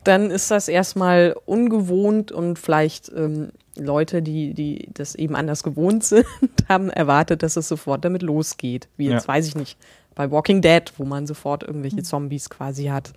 dann 0.05 0.31
ist 0.31 0.51
das 0.51 0.69
erstmal 0.69 1.37
ungewohnt 1.45 2.33
und 2.33 2.59
vielleicht 2.59 3.13
ähm, 3.15 3.51
Leute, 3.77 4.23
die, 4.23 4.55
die 4.55 4.89
das 4.95 5.15
eben 5.15 5.37
anders 5.37 5.63
gewohnt 5.63 6.05
sind, 6.05 6.27
haben 6.69 6.91
erwartet, 6.91 7.43
dass 7.43 7.57
es 7.57 7.69
sofort 7.69 8.05
damit 8.05 8.23
losgeht. 8.23 8.89
Wie 8.97 9.09
jetzt, 9.09 9.27
ja. 9.27 9.29
weiß 9.29 9.47
ich 9.47 9.57
nicht, 9.57 9.79
bei 10.15 10.31
Walking 10.31 10.63
Dead, 10.63 10.93
wo 10.97 11.05
man 11.05 11.27
sofort 11.27 11.63
irgendwelche 11.63 11.99
hm. 11.99 12.05
Zombies 12.05 12.51
quasi 12.51 12.87
hat. 12.87 13.13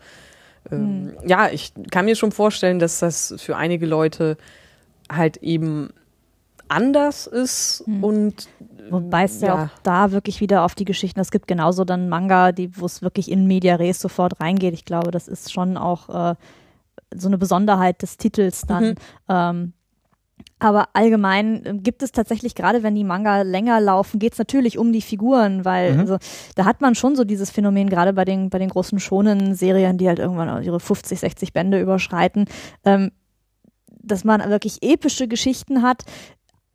Ähm, 0.72 1.04
mhm. 1.04 1.14
Ja, 1.26 1.50
ich 1.50 1.74
kann 1.92 2.06
mir 2.06 2.16
schon 2.16 2.32
vorstellen, 2.32 2.80
dass 2.80 3.00
das 3.00 3.34
für 3.38 3.58
einige 3.58 3.86
Leute 3.86 4.38
halt 5.12 5.38
eben 5.38 5.90
anders 6.74 7.28
ist 7.28 7.84
mhm. 7.88 8.04
und 8.04 8.50
Wobei 8.90 9.24
es 9.24 9.42
ja. 9.42 9.48
ja. 9.48 9.64
auch 9.64 9.80
da 9.84 10.12
wirklich 10.12 10.42
wieder 10.42 10.64
auf 10.64 10.76
die 10.76 10.86
Geschichten, 10.86 11.20
es 11.20 11.32
gibt 11.32 11.48
genauso 11.48 11.86
dann 11.86 12.10
Manga, 12.10 12.52
die, 12.52 12.78
wo 12.78 12.86
es 12.86 13.02
wirklich 13.02 13.32
in 13.32 13.48
Media 13.48 13.76
Res 13.76 14.00
sofort 14.00 14.40
reingeht. 14.40 14.74
Ich 14.74 14.86
glaube, 14.86 15.12
das 15.12 15.28
ist 15.28 15.52
schon 15.52 15.78
auch 15.78 16.10
äh, 16.10 16.36
so 17.16 17.28
eine 17.28 17.38
Besonderheit 17.38 18.02
des 18.02 18.18
Titels 18.18 18.62
dann. 18.68 18.84
Mhm. 18.84 18.96
Ähm, 19.30 19.74
Aber 20.60 20.90
allgemein 20.94 21.66
äh, 21.66 21.74
gibt 21.76 22.04
es 22.04 22.12
tatsächlich, 22.12 22.56
gerade 22.56 22.84
wenn 22.84 22.96
die 22.96 23.04
Manga 23.04 23.42
länger 23.42 23.80
laufen, 23.80 24.20
geht 24.20 24.34
es 24.34 24.40
natürlich 24.40 24.78
um 24.78 24.92
die 24.92 25.02
Figuren, 25.02 25.66
weil 25.66 25.94
Mhm. 25.94 26.00
also, 26.00 26.18
da 26.56 26.66
hat 26.66 26.82
man 26.82 26.96
schon 26.96 27.16
so 27.16 27.24
dieses 27.24 27.52
Phänomen, 27.52 27.90
gerade 27.90 28.14
bei 28.14 28.26
den, 28.26 28.50
bei 28.50 28.60
den 28.60 28.70
großen 28.70 29.00
schonen 29.00 29.56
Serien, 29.56 29.98
die 29.98 30.08
halt 30.08 30.20
irgendwann 30.20 30.62
ihre 30.64 30.80
50, 30.80 31.20
60 31.20 31.54
Bände 31.54 31.80
überschreiten, 31.80 32.46
ähm, 32.84 33.12
dass 34.06 34.24
man 34.24 34.42
wirklich 34.50 34.84
epische 34.84 35.28
Geschichten 35.28 35.82
hat, 35.82 36.04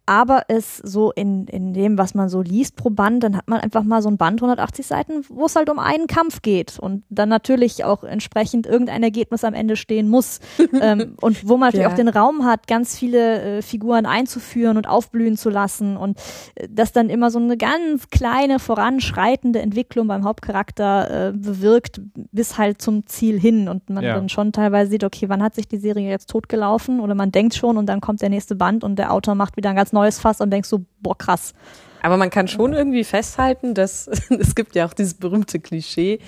aber 0.08 0.44
es 0.48 0.78
so 0.78 1.12
in, 1.12 1.46
in 1.48 1.74
dem, 1.74 1.98
was 1.98 2.14
man 2.14 2.28
so 2.28 2.40
liest 2.40 2.76
pro 2.76 2.88
Band, 2.90 3.22
dann 3.22 3.36
hat 3.36 3.46
man 3.48 3.60
einfach 3.60 3.82
mal 3.84 4.00
so 4.02 4.08
ein 4.08 4.16
Band 4.16 4.40
180 4.40 4.86
Seiten, 4.86 5.22
wo 5.28 5.44
es 5.44 5.54
halt 5.54 5.68
um 5.70 5.78
einen 5.78 6.06
Kampf 6.06 6.40
geht. 6.42 6.78
Und 6.78 7.04
dann 7.10 7.28
natürlich 7.28 7.84
auch 7.84 8.02
entsprechend 8.04 8.66
irgendein 8.66 9.02
Ergebnis 9.02 9.44
am 9.44 9.54
Ende 9.54 9.76
stehen 9.76 10.08
muss. 10.08 10.40
Ähm, 10.80 11.14
und 11.20 11.48
wo 11.48 11.56
man 11.56 11.68
natürlich 11.68 11.86
Ja. 11.86 11.90
auch 11.92 11.96
den 11.96 12.08
Raum 12.08 12.44
hat, 12.44 12.66
ganz 12.68 12.96
viele 12.96 13.58
äh, 13.58 13.62
Figuren 13.62 14.06
einzuführen 14.06 14.76
und 14.76 14.88
aufblühen 14.88 15.36
zu 15.36 15.50
lassen. 15.50 15.96
Und 15.96 16.18
äh, 16.54 16.68
das 16.70 16.92
dann 16.92 17.10
immer 17.10 17.30
so 17.30 17.38
eine 17.38 17.56
ganz 17.56 18.08
kleine 18.10 18.58
voranschreitende 18.58 19.60
Entwicklung 19.60 20.06
beim 20.08 20.24
Hauptcharakter 20.24 21.28
äh, 21.28 21.32
bewirkt 21.32 22.00
bis 22.32 22.58
halt 22.58 22.80
zum 22.80 23.06
Ziel 23.06 23.38
hin. 23.40 23.68
Und 23.68 23.90
man 23.90 24.04
Ja. 24.04 24.14
dann 24.14 24.28
schon 24.28 24.52
teilweise 24.52 24.90
sieht, 24.90 25.04
okay, 25.04 25.28
wann 25.28 25.42
hat 25.42 25.54
sich 25.54 25.68
die 25.68 25.78
Serie 25.78 26.08
jetzt 26.08 26.30
totgelaufen? 26.30 27.00
Oder 27.00 27.14
man 27.14 27.32
denkt 27.32 27.54
schon 27.54 27.76
und 27.76 27.86
dann 27.86 28.00
kommt 28.00 28.22
der 28.22 28.30
nächste 28.30 28.54
Band 28.54 28.84
und 28.84 28.96
der 28.98 29.12
Autor 29.12 29.34
macht 29.34 29.56
wieder 29.56 29.70
ein 29.70 29.76
ganz 29.76 29.92
neues 29.98 30.18
Fass 30.18 30.40
und 30.40 30.50
denkst 30.50 30.68
so, 30.68 30.84
boah, 31.00 31.16
krass. 31.16 31.54
Aber 32.02 32.16
man 32.16 32.30
kann 32.30 32.48
schon 32.48 32.72
irgendwie 32.72 33.04
festhalten, 33.04 33.74
dass 33.74 34.06
es 34.30 34.54
gibt 34.54 34.74
ja 34.74 34.86
auch 34.86 34.92
dieses 34.92 35.14
berühmte 35.14 35.60
Klischee, 35.60 36.20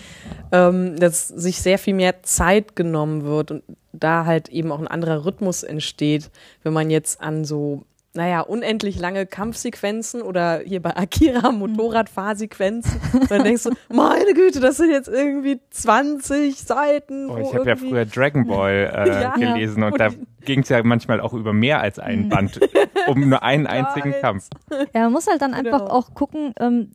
ähm, 0.53 0.99
dass 0.99 1.29
sich 1.29 1.61
sehr 1.61 1.79
viel 1.79 1.95
mehr 1.95 2.23
Zeit 2.23 2.77
genommen 2.77 3.25
wird 3.25 3.51
und 3.51 3.63
da 3.93 4.25
halt 4.25 4.49
eben 4.49 4.73
auch 4.73 4.79
ein 4.79 4.89
anderer 4.89 5.25
Rhythmus 5.25 5.63
entsteht, 5.63 6.31
wenn 6.63 6.73
man 6.73 6.91
jetzt 6.91 7.21
an 7.21 7.45
so 7.45 7.85
naja, 8.15 8.41
unendlich 8.41 8.99
lange 8.99 9.25
Kampfsequenzen 9.27 10.21
oder 10.23 10.61
hier 10.65 10.83
bei 10.83 10.97
Akira 10.97 11.53
Motorradfahrsequenzen. 11.53 13.01
Und 13.13 13.31
dann 13.31 13.45
denkst 13.45 13.65
du, 13.65 13.71
meine 13.93 14.35
Güte, 14.35 14.61
das 14.61 14.79
sind 14.79 14.91
jetzt 14.91 15.09
irgendwie 15.09 15.61
20 15.71 16.57
Seiten. 16.61 17.31
Oh, 17.31 17.39
ich 17.39 17.55
habe 17.55 17.69
ja 17.69 17.77
früher 17.77 18.05
Dragon 18.05 18.47
Ball 18.47 18.93
äh, 19.07 19.23
Ja. 19.23 19.35
gelesen 19.35 19.83
und 19.85 19.99
da 20.01 20.09
ging 20.45 20.61
es 20.63 20.69
ja 20.71 20.83
manchmal 20.83 21.21
auch 21.21 21.35
über 21.35 21.53
mehr 21.53 21.81
als 21.81 21.99
einen 21.99 22.29
Band, 22.31 22.59
um 23.07 23.29
nur 23.29 23.43
einen 23.43 23.67
einzigen. 23.67 24.13
Kampf. 24.21 24.49
Ja, 24.93 25.03
man 25.03 25.13
muss 25.13 25.27
halt 25.29 25.41
dann 25.43 25.55
einfach 25.55 25.79
Genau. 25.83 25.91
auch 25.93 26.15
gucken, 26.15 26.53
ähm, 26.59 26.91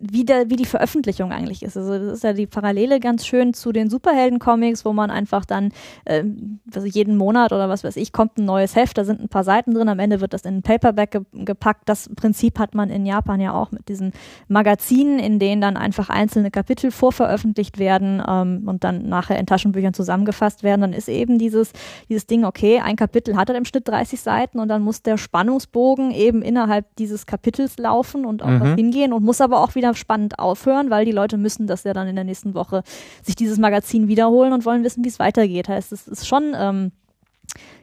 wie, 0.00 0.24
der, 0.24 0.48
wie 0.48 0.56
die 0.56 0.64
Veröffentlichung 0.64 1.30
eigentlich 1.30 1.62
ist. 1.62 1.76
Also 1.76 1.98
das 1.98 2.14
ist 2.14 2.24
ja 2.24 2.32
die 2.32 2.46
Parallele 2.46 3.00
ganz 3.00 3.26
schön 3.26 3.52
zu 3.52 3.70
den 3.70 3.90
Superhelden-Comics, 3.90 4.84
wo 4.84 4.92
man 4.92 5.10
einfach 5.10 5.44
dann 5.44 5.72
ähm, 6.06 6.60
also 6.74 6.86
jeden 6.86 7.16
Monat 7.16 7.52
oder 7.52 7.68
was 7.68 7.84
weiß 7.84 7.96
ich, 7.96 8.12
kommt 8.12 8.38
ein 8.38 8.46
neues 8.46 8.76
Heft, 8.76 8.96
da 8.96 9.04
sind 9.04 9.20
ein 9.20 9.28
paar 9.28 9.44
Seiten 9.44 9.74
drin, 9.74 9.88
am 9.88 9.98
Ende 9.98 10.20
wird 10.20 10.32
das 10.32 10.42
in 10.42 10.56
ein 10.56 10.62
Paperback 10.62 11.10
ge 11.10 11.20
gepackt. 11.32 11.88
Das 11.88 12.08
Prinzip 12.16 12.58
hat 12.58 12.74
man 12.74 12.88
in 12.90 13.04
Japan 13.04 13.40
ja 13.40 13.52
auch 13.52 13.70
mit 13.72 13.88
diesen 13.88 14.12
Magazinen, 14.48 15.18
in 15.18 15.38
denen 15.38 15.60
dann 15.60 15.76
einfach 15.76 16.08
einzelne 16.08 16.50
Kapitel 16.50 16.90
vorveröffentlicht 16.90 17.78
werden 17.78 18.22
ähm, 18.26 18.62
und 18.66 18.84
dann 18.84 19.08
nachher 19.08 19.38
in 19.38 19.46
Taschenbüchern 19.46 19.94
zusammengefasst 19.94 20.62
werden. 20.62 20.80
Dann 20.80 20.92
ist 20.92 21.08
eben 21.08 21.38
dieses, 21.38 21.72
dieses 22.08 22.26
Ding, 22.26 22.44
okay, 22.44 22.80
ein 22.80 22.96
Kapitel 22.96 23.36
hat 23.36 23.48
halt 23.48 23.58
im 23.58 23.64
Schnitt 23.64 23.86
30 23.88 24.20
Seiten 24.20 24.58
und 24.58 24.68
dann 24.68 24.82
muss 24.82 25.02
der 25.02 25.18
Spannungsbogen 25.18 26.10
eben 26.10 26.42
innerhalb 26.42 26.86
dieses 26.96 27.26
Kapitels 27.26 27.78
laufen 27.78 28.24
und 28.24 28.42
auch 28.42 28.48
Mhm. 28.48 28.74
hingehen 28.76 29.12
und 29.12 29.22
muss 29.24 29.40
aber 29.40 29.60
auch 29.60 29.74
wieder 29.74 29.89
spannend 29.96 30.38
aufhören, 30.38 30.90
weil 30.90 31.04
die 31.04 31.12
Leute 31.12 31.36
müssen 31.36 31.66
das 31.66 31.84
ja 31.84 31.92
dann 31.92 32.08
in 32.08 32.16
der 32.16 32.24
nächsten 32.24 32.54
Woche 32.54 32.82
sich 33.22 33.36
dieses 33.36 33.58
Magazin 33.58 34.08
wiederholen 34.08 34.52
und 34.52 34.64
wollen 34.64 34.84
wissen, 34.84 35.04
wie 35.04 35.08
es 35.08 35.18
weitergeht. 35.18 35.68
Heißt, 35.68 35.92
es 35.92 36.08
ist 36.08 36.26
schon 36.26 36.54
ähm, 36.56 36.92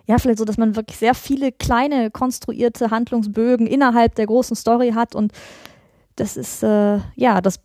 ja, 0.06 0.18
vielleicht 0.18 0.40
so, 0.40 0.46
dass 0.46 0.58
man 0.58 0.76
wirklich 0.76 0.98
sehr 0.98 1.14
viele 1.14 1.52
kleine 1.52 2.12
konstruierte 2.12 2.92
Handlungsbögen 2.92 3.68
innerhalb 3.68 4.16
der 4.16 4.26
großen 4.26 4.56
Story 4.56 4.92
hat 4.96 5.16
und 5.16 5.34
das 6.16 6.38
ist, 6.38 6.64
äh, 6.64 7.00
ja, 7.16 7.42
das 7.42 7.60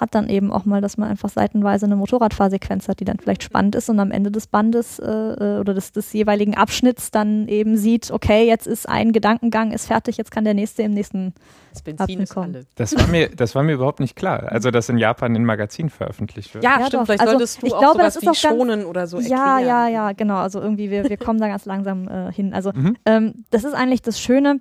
hat 0.00 0.14
dann 0.14 0.28
eben 0.28 0.52
auch 0.52 0.64
mal, 0.64 0.80
dass 0.80 0.96
man 0.96 1.08
einfach 1.10 1.28
seitenweise 1.28 1.86
eine 1.86 1.96
Motorradfahrsequenz 1.96 2.88
hat, 2.88 3.00
die 3.00 3.04
dann 3.04 3.18
vielleicht 3.18 3.42
spannend 3.42 3.74
ist 3.74 3.88
und 3.90 4.00
am 4.00 4.10
Ende 4.10 4.30
des 4.30 4.46
Bandes 4.46 4.98
äh, 4.98 5.04
äh, 5.06 5.58
oder 5.60 5.74
des, 5.74 5.92
des 5.92 6.12
jeweiligen 6.12 6.56
Abschnitts 6.56 7.10
dann 7.10 7.48
eben 7.48 7.76
sieht, 7.76 8.10
okay, 8.10 8.46
jetzt 8.46 8.66
ist 8.66 8.88
ein 8.88 9.12
Gedankengang, 9.12 9.72
ist 9.72 9.86
fertig, 9.86 10.16
jetzt 10.16 10.30
kann 10.30 10.44
der 10.44 10.54
nächste 10.54 10.82
im 10.82 10.92
nächsten. 10.92 11.34
Das 11.72 11.82
Benzin 11.82 12.20
ist 12.20 12.30
Abgekommen. 12.30 12.54
alle. 12.56 12.66
Das 12.76 12.96
war 12.96 13.06
mir, 13.08 13.28
das 13.30 13.54
war 13.56 13.62
mir 13.64 13.72
überhaupt 13.72 13.98
nicht 13.98 14.14
klar. 14.14 14.44
Also, 14.52 14.70
dass 14.70 14.88
in 14.88 14.96
Japan 14.96 15.34
ein 15.34 15.44
Magazin 15.44 15.90
veröffentlicht 15.90 16.54
wird. 16.54 16.62
Ja, 16.62 16.78
Ja, 16.78 16.86
stimmt. 16.86 16.94
doch. 17.02 17.06
Vielleicht 17.06 17.20
Also, 17.20 17.32
solltest 17.32 17.62
du 17.62 17.66
ich 17.66 17.72
auch 17.74 17.78
glaube, 17.80 17.94
sowas 17.94 18.14
das 18.14 18.16
ist 18.16 18.22
wie 18.22 18.28
auch 18.28 18.42
ganz- 18.50 18.56
schonen 18.60 18.84
oder 18.84 19.06
so 19.08 19.18
ja, 19.18 19.56
erklären. 19.58 19.66
ja, 19.66 19.88
ja, 19.88 20.12
genau. 20.12 20.36
Also 20.36 20.60
irgendwie, 20.60 20.90
wir, 20.92 21.08
wir 21.08 21.16
kommen 21.16 21.40
da 21.40 21.48
ganz 21.48 21.64
langsam 21.64 22.06
äh, 22.06 22.32
hin. 22.32 22.54
Also 22.54 22.70
Mhm. 22.72 22.96
ähm, 23.06 23.44
das 23.50 23.64
ist 23.64 23.74
eigentlich 23.74 24.02
das 24.02 24.20
Schöne, 24.20 24.60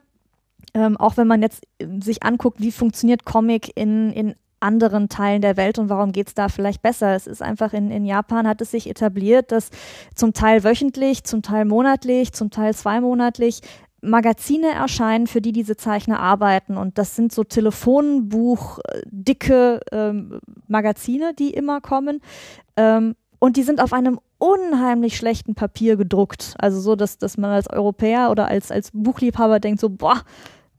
ähm, 0.73 0.97
auch 0.97 1.15
wenn 1.17 1.27
man 1.27 1.43
jetzt 1.43 1.67
äh, 1.77 1.85
sich 2.01 2.23
anguckt, 2.23 2.59
wie 2.61 2.71
funktioniert 2.71 3.25
Comic 3.25 3.71
in, 3.75 4.11
in 4.11 4.33
anderen 4.63 5.09
Teilen 5.09 5.41
der 5.41 5.57
Welt 5.57 5.77
und 5.77 5.89
warum 5.89 6.11
geht's 6.11 6.33
da 6.33 6.49
vielleicht 6.49 6.81
besser. 6.81 7.15
Es 7.15 7.27
ist 7.27 7.41
einfach 7.41 7.73
in, 7.73 7.91
in 7.91 8.05
Japan 8.05 8.47
hat 8.47 8.61
es 8.61 8.71
sich 8.71 8.89
etabliert, 8.89 9.51
dass 9.51 9.69
zum 10.15 10.33
Teil 10.33 10.63
wöchentlich, 10.63 11.23
zum 11.23 11.41
Teil 11.41 11.65
monatlich, 11.65 12.33
zum 12.33 12.49
Teil 12.49 12.73
zweimonatlich 12.73 13.61
Magazine 14.01 14.71
erscheinen, 14.71 15.27
für 15.27 15.41
die 15.41 15.53
diese 15.53 15.77
Zeichner 15.77 16.19
arbeiten. 16.19 16.77
Und 16.77 16.97
das 16.97 17.15
sind 17.15 17.31
so 17.31 17.43
Telefonbuch, 17.43 18.79
äh, 18.79 19.79
ähm, 19.91 20.39
Magazine, 20.67 21.33
die 21.33 21.51
immer 21.51 21.79
kommen. 21.81 22.21
Ähm, 22.75 23.15
und 23.39 23.57
die 23.57 23.63
sind 23.63 23.81
auf 23.81 23.93
einem 23.93 24.19
unheimlich 24.37 25.15
schlechten 25.15 25.55
Papier 25.55 25.95
gedruckt. 25.95 26.53
Also 26.59 26.79
so, 26.81 26.95
dass, 26.95 27.17
dass 27.17 27.37
man 27.37 27.51
als 27.51 27.69
Europäer 27.69 28.29
oder 28.29 28.47
als, 28.47 28.71
als 28.71 28.91
Buchliebhaber 28.93 29.59
denkt 29.59 29.79
so, 29.79 29.89
boah, 29.89 30.21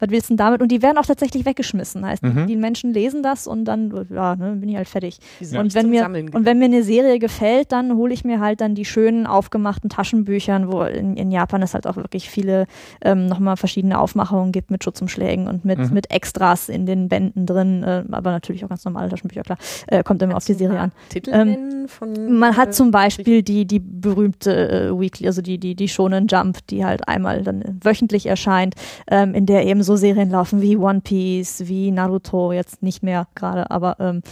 was 0.05 0.11
willst 0.11 0.29
du 0.31 0.33
denn 0.33 0.37
damit? 0.39 0.63
Und 0.63 0.71
die 0.71 0.83
werden 0.83 0.99
auch 0.99 1.07
tatsächlich 1.07 1.45
weggeschmissen. 1.45 2.05
Heißt, 2.07 2.23
Mhm. 2.23 2.47
die, 2.47 2.57
Menschen 2.57 2.93
lesen 2.93 3.23
das 3.23 3.47
und 3.47 3.65
dann, 3.65 3.93
ja, 4.11 4.37
ne, 4.37 4.57
bin 4.57 4.69
ich 4.69 4.77
halt 4.77 4.89
fertig. 4.89 5.19
Die 5.41 5.45
sind 5.45 5.59
Und 5.59 5.75
wenn, 5.75 5.91
mir, 5.91 6.07
und 6.07 6.45
wenn 6.45 6.59
mir 6.59 6.67
eine 6.67 6.83
Serie 6.83 7.19
gefällt, 7.19 7.73
dann 7.73 7.95
hole 7.97 8.13
ich 8.15 8.25
mir 8.25 8.41
halt 8.41 8.61
dann 8.61 8.75
die 8.75 8.85
schönen 8.85 9.27
aufgemachten 9.27 9.91
Taschenbüchern, 9.91 10.71
wo 10.73 10.83
in, 10.83 11.17
in 11.17 11.31
Japan 11.31 11.63
es 11.63 11.75
halt 11.75 11.87
auch 11.87 11.97
wirklich 11.97 12.29
viele 12.31 12.67
ähm, 13.03 13.27
nochmal 13.27 13.57
verschiedene 13.57 13.99
Aufmachungen 13.99 14.53
gibt 14.53 14.71
mit 14.71 14.85
Schutzumschlägen 14.85 15.49
und 15.49 15.65
mit, 15.65 15.79
Mhm. 15.79 15.91
mit 15.93 16.11
Extras 16.11 16.69
in 16.69 16.87
den 16.87 17.09
Bänden 17.09 17.47
drin, 17.47 17.83
äh, 17.83 18.05
aber 18.11 18.31
natürlich 18.31 18.65
auch 18.65 18.69
ganz 18.69 18.85
normale 18.85 19.09
Taschenbücher, 19.09 19.43
klar. 19.43 19.59
Äh, 19.87 20.03
kommt 20.03 20.23
immer 20.23 20.37
auf 20.37 20.45
die 20.45 20.55
Serie 20.55 20.79
an. 20.81 20.93
Titel 21.09 21.31
Ähm, 21.35 21.89
von, 21.89 22.39
Man 22.39 22.53
äh, 22.53 22.57
hat 22.57 22.75
zum 22.75 22.91
Beispiel 22.91 23.43
die, 23.43 23.67
die 23.67 23.81
berühmte 23.81 24.89
äh, 24.89 25.01
Weekly, 25.01 25.27
also 25.27 25.43
die, 25.43 25.59
die, 25.59 25.75
die 25.75 25.89
Shonen 25.89 26.27
Jump, 26.29 26.59
die 26.69 26.85
halt 26.85 27.09
einmal 27.09 27.43
dann 27.43 27.79
wöchentlich 27.83 28.27
erscheint, 28.27 28.75
ähm, 29.11 29.35
in 29.35 29.47
der 29.47 29.67
eben 29.67 29.83
so 29.83 29.94
Serien 29.97 30.31
laufen 30.31 30.61
wie 30.61 30.77
One 30.77 31.01
Piece, 31.01 31.67
wie 31.67 31.91
Naruto, 31.91 32.53
jetzt 32.53 32.83
nicht 32.83 33.03
mehr 33.03 33.27
gerade, 33.35 33.71
aber 33.71 33.97
ähm, 34.01 34.23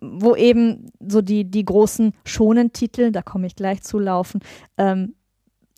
wo 0.00 0.34
eben 0.34 0.90
so 1.00 1.22
die, 1.22 1.44
die 1.44 1.64
großen 1.64 2.12
Shonen-Titel, 2.24 3.12
da 3.12 3.22
komme 3.22 3.46
ich 3.46 3.56
gleich 3.56 3.82
zu, 3.82 3.98
laufen. 3.98 4.40
Ähm, 4.78 5.14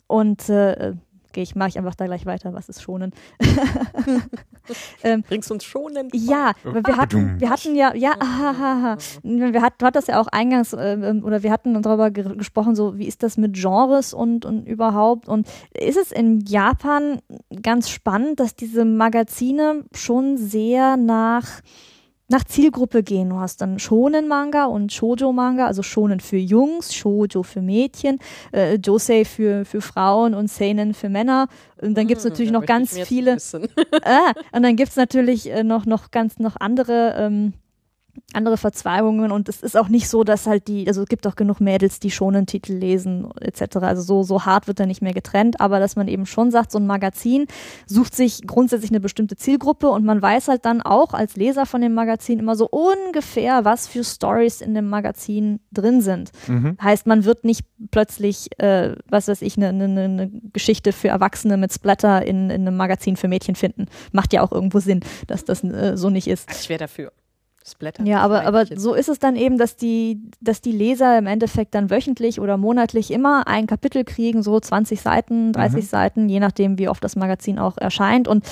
und 0.07 0.49
äh, 0.49 0.95
gehe 1.33 1.43
ich, 1.43 1.55
mache 1.55 1.71
ich 1.71 1.79
einfach 1.79 1.95
da 1.95 2.07
gleich 2.07 2.27
weiter, 2.27 2.53
was 2.55 2.69
ist 2.69 2.83
Shonen? 2.83 3.13
ähm, 5.03 5.23
Bringst 5.23 5.51
uns 5.51 5.65
schonen. 5.65 6.09
ja, 6.13 6.53
wir 6.65 6.97
hatten, 6.97 7.41
wir 7.41 7.51
hatten 7.51 7.75
ja, 7.75 7.95
ja, 7.95 8.13
ahaha, 8.19 8.97
wir 9.23 9.63
hatten, 9.63 9.77
du 9.79 9.87
hattest 9.87 10.09
ja 10.09 10.21
auch 10.21 10.29
eingangs, 10.29 10.73
äh, 10.73 11.21
oder 11.23 11.43
wir 11.43 11.51
hatten 11.51 11.81
darüber 11.83 12.11
ge 12.11 12.37
gesprochen, 12.37 12.75
so, 12.75 12.99
wie 12.99 13.07
ist 13.07 13.23
das 13.23 13.37
mit 13.37 13.55
Genres 13.55 14.15
und, 14.15 14.45
und 14.45 14.67
überhaupt 14.67 15.29
und 15.29 15.47
ist 15.75 15.99
es 15.99 16.13
in 16.13 16.41
Japan 16.41 17.21
ganz 17.63 17.89
spannend, 17.89 18.41
dass 18.41 18.55
diese 18.55 18.85
Magazine 18.85 19.85
schon 19.95 20.37
sehr 20.37 20.97
nach, 20.97 21.61
nach 22.29 22.45
Zielgruppe 22.45 23.03
gehen. 23.03 23.31
Du 23.31 23.37
hast 23.37 23.61
dann 23.61 23.79
Shonen-Manga 23.79 24.67
und 24.67 24.93
Shoujo-Manga, 24.93 25.67
also 25.67 25.83
Shonen 25.83 26.21
für 26.21 26.37
Jungs, 26.37 26.95
Shoujo 26.95 27.43
für 27.43 27.63
Mädchen, 27.63 28.19
äh, 28.53 28.77
Josei 28.77 29.25
für, 29.25 29.65
für 29.65 29.81
Frauen 29.81 30.35
und 30.35 30.51
Seinen 30.51 30.95
für 30.95 31.09
Männer. 31.09 31.49
Und 31.81 31.97
dann 31.97 32.07
gibt's 32.07 32.25
natürlich 32.25 32.53
noch 32.53 32.67
ganz 32.67 32.99
viele, 32.99 33.39
ah, 34.03 34.33
und 34.53 34.63
dann 34.63 34.77
gibt's 34.77 34.97
natürlich 34.97 35.51
äh, 35.51 35.65
noch, 35.65 35.87
noch 35.87 36.11
ganz 36.11 36.39
noch 36.39 36.57
andere, 36.57 37.15
ähm, 37.19 37.55
andere 38.35 38.59
Verzweigungen 38.59 39.33
und 39.33 39.49
es 39.49 39.63
ist 39.63 39.77
auch 39.77 39.89
nicht 39.89 40.09
so, 40.09 40.23
dass 40.23 40.47
halt 40.47 40.69
die, 40.69 40.87
also 40.87 41.03
es 41.03 41.09
gibt 41.09 41.27
auch 41.27 41.35
genug 41.35 41.61
Mädels, 41.61 41.99
die 41.99 42.11
schon 42.11 42.37
einen 42.37 42.47
Titel 42.47 42.75
lesen 42.75 43.31
etc. 43.41 43.77
Also 43.77 44.03
so, 44.03 44.23
so 44.23 44.45
hart 44.45 44.67
wird 44.67 44.79
er 44.81 44.87
nicht 44.87 45.01
mehr 45.01 45.15
getrennt, 45.15 45.61
aber 45.61 45.81
dass 45.81 45.97
man 45.97 46.09
eben 46.09 46.27
schon 46.27 46.51
sagt, 46.51 46.71
so 46.71 46.79
ein 46.79 46.87
Magazin 46.87 47.47
sucht 47.87 48.15
sich 48.15 48.47
grundsätzlich 48.47 48.91
eine 48.91 49.01
bestimmte 49.01 49.37
Zielgruppe 49.37 49.89
und 49.89 50.05
man 50.05 50.21
weiß 50.21 50.49
halt 50.49 50.67
dann 50.67 50.83
auch 50.83 51.15
als 51.15 51.37
Leser 51.37 51.65
von 51.65 51.81
dem 51.81 51.95
Magazin 51.95 52.39
immer 52.39 52.55
so 52.55 52.69
ungefähr, 52.69 53.65
was 53.65 53.89
für 53.89 54.05
Stories 54.05 54.61
in 54.61 54.75
dem 54.75 54.91
Magazin 54.91 55.61
drin 55.73 56.03
sind. 56.03 56.31
Mhm. 56.49 56.77
Heißt, 56.83 57.07
man 57.07 57.25
wird 57.25 57.45
nicht 57.45 57.65
plötzlich, 57.91 58.49
äh, 58.61 58.95
was 59.09 59.29
weiß 59.29 59.41
ich, 59.41 59.57
eine 59.57 59.73
ne, 59.73 59.89
ne, 59.89 60.09
ne 60.09 60.31
Geschichte 60.53 60.93
für 60.93 61.09
Erwachsene 61.09 61.57
mit 61.57 61.73
Splatter 61.73 62.27
in, 62.27 62.51
in 62.51 62.67
einem 62.67 62.77
Magazin 62.77 63.17
für 63.17 63.29
Mädchen 63.29 63.55
finden. 63.55 63.87
Macht 64.13 64.35
ja 64.35 64.43
auch 64.43 64.53
irgendwo 64.53 64.81
Sinn, 64.81 65.01
dass 65.27 65.47
das 65.47 65.65
äh, 65.65 65.97
so 65.97 66.11
nicht 66.11 66.29
ist. 66.29 66.51
Ich 66.51 66.69
wäre 66.69 66.81
dafür. 66.81 67.11
Splatter. 67.69 68.05
Ja, 68.05 68.21
aber, 68.21 68.45
aber 68.45 68.67
so 68.67 68.95
ist 68.95 69.09
es 69.09 69.19
dann 69.19 69.37
eben, 69.37 69.59
dass 69.59 69.77
die, 69.77 70.21
dass 70.41 70.61
die 70.61 70.73
Leser 70.73 71.19
im 71.19 71.27
Endeffekt 71.27 71.75
dann 71.75 71.91
wöchentlich 71.91 72.41
oder 72.41 72.57
monatlich 72.57 73.11
immer 73.11 73.47
ein 73.47 73.67
Kapitel 73.67 74.05
kriegen, 74.05 74.43
so 74.43 74.59
20 74.59 75.01
Seiten, 75.01 75.53
30 75.53 75.85
mhm. 75.85 75.87
Seiten, 75.89 76.29
je 76.29 76.41
nachdem, 76.41 76.79
wie 76.79 76.89
oft 76.89 77.03
das 77.03 77.17
Magazin 77.17 77.59
auch 77.59 77.79
erscheint. 77.79 78.29
Und 78.29 78.45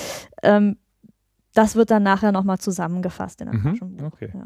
ähm, 0.43 0.77
das 1.53 1.75
wird 1.75 1.91
dann 1.91 2.03
nachher 2.03 2.31
nochmal 2.31 2.59
zusammengefasst 2.59 3.41
in 3.41 3.49
einem 3.49 3.59
mhm. 3.61 3.71
Taschenbuch. 3.71 4.07
Okay. 4.07 4.29
Ja. 4.33 4.45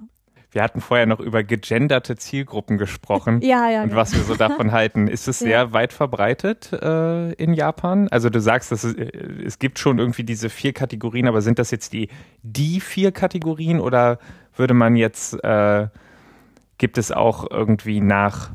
Wir 0.54 0.64
hatten 0.64 0.82
vorher 0.82 1.06
noch 1.06 1.22
über 1.22 1.44
gegenderte 1.44 2.18
Zielgruppen 2.18 2.78
gesprochen 2.78 3.40
ja, 3.42 3.70
ja, 3.70 3.84
und 3.84 3.90
genau. 3.90 4.02
was 4.02 4.14
wir 4.14 4.22
so 4.24 4.36
davon 4.36 4.72
halten. 4.74 5.08
Ist 5.08 5.28
es 5.28 5.40
sehr 5.40 5.50
ja. 5.50 5.74
weit 5.74 5.94
verbreitet 5.94 6.74
äh, 6.74 7.32
in 7.34 7.54
Japan? 7.54 8.10
Also 8.10 8.30
du 8.30 8.42
sagst, 8.42 8.72
dass 8.72 8.84
es, 8.84 8.96
äh, 8.96 9.06
es 9.46 9.60
gibt 9.60 9.80
schon 9.80 9.98
irgendwie 9.98 10.26
diese 10.26 10.50
vier 10.50 10.74
Kategorien, 10.74 11.28
aber 11.28 11.42
sind 11.42 11.58
das 11.58 11.72
jetzt 11.72 11.94
die, 11.94 12.10
die 12.44 12.82
vier 12.82 13.14
Kategorien 13.14 13.80
oder 13.80 14.20
würde 14.56 14.74
man 14.74 14.96
jetzt, 14.96 15.34
äh, 15.44 15.88
gibt 16.78 16.98
es 16.98 17.12
auch 17.12 17.50
irgendwie 17.50 18.02
nach 18.02 18.52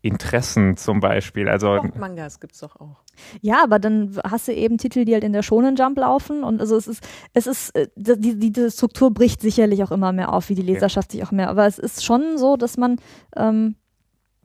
Interessen 0.00 0.76
zum 0.76 1.00
Beispiel. 1.00 1.48
Also 1.48 1.70
auch 1.70 1.94
Mangas 1.96 2.40
gibt 2.40 2.54
es 2.54 2.60
doch 2.60 2.76
auch. 2.76 3.02
Ja, 3.40 3.64
aber 3.64 3.78
dann 3.78 4.18
hast 4.24 4.46
du 4.46 4.54
eben 4.54 4.78
Titel, 4.78 5.04
die 5.04 5.12
halt 5.12 5.24
in 5.24 5.32
der 5.32 5.42
Shonen 5.42 5.74
Jump 5.74 5.98
laufen 5.98 6.44
und 6.44 6.60
also 6.60 6.76
es 6.76 6.86
ist, 6.86 7.06
es 7.34 7.46
ist, 7.46 7.74
äh, 7.74 7.88
die, 7.96 8.38
die, 8.38 8.70
Struktur 8.70 9.12
bricht 9.12 9.40
sicherlich 9.40 9.82
auch 9.82 9.90
immer 9.90 10.12
mehr 10.12 10.32
auf, 10.32 10.48
wie 10.48 10.54
die 10.54 10.62
Leserschaft 10.62 11.12
ja. 11.12 11.18
sich 11.18 11.26
auch 11.26 11.32
mehr. 11.32 11.50
Aber 11.50 11.66
es 11.66 11.78
ist 11.78 12.04
schon 12.04 12.38
so, 12.38 12.56
dass 12.56 12.76
man 12.76 12.96
ähm, 13.36 13.74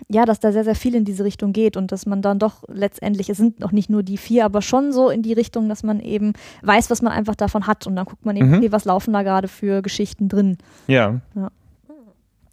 ja, 0.10 0.26
dass 0.26 0.40
da 0.40 0.52
sehr, 0.52 0.64
sehr 0.64 0.76
viel 0.76 0.96
in 0.96 1.06
diese 1.06 1.24
Richtung 1.24 1.54
geht 1.54 1.78
und 1.78 1.92
dass 1.92 2.06
man 2.06 2.22
dann 2.22 2.40
doch 2.40 2.64
letztendlich, 2.68 3.30
es 3.30 3.38
sind 3.38 3.60
noch 3.60 3.72
nicht 3.72 3.90
nur 3.90 4.04
die 4.04 4.18
vier, 4.18 4.46
aber 4.46 4.62
schon 4.62 4.92
so 4.92 5.10
in 5.10 5.22
die 5.22 5.34
Richtung, 5.34 5.70
dass 5.70 5.84
man 5.84 6.00
eben 6.00 6.34
weiß, 6.62 6.90
was 6.90 7.02
man 7.02 7.14
einfach 7.14 7.36
davon 7.36 7.68
hat 7.68 7.88
und 7.88 7.96
dann 7.96 8.06
guckt 8.06 8.26
man 8.26 8.36
eben, 8.36 8.50
mhm. 8.50 8.58
okay, 8.58 8.72
was 8.72 8.86
laufen 8.86 9.14
da 9.14 9.24
gerade 9.24 9.48
für 9.48 9.82
Geschichten 9.82 10.30
drin. 10.30 10.58
Ja. 10.88 11.22
Ja. 11.36 11.52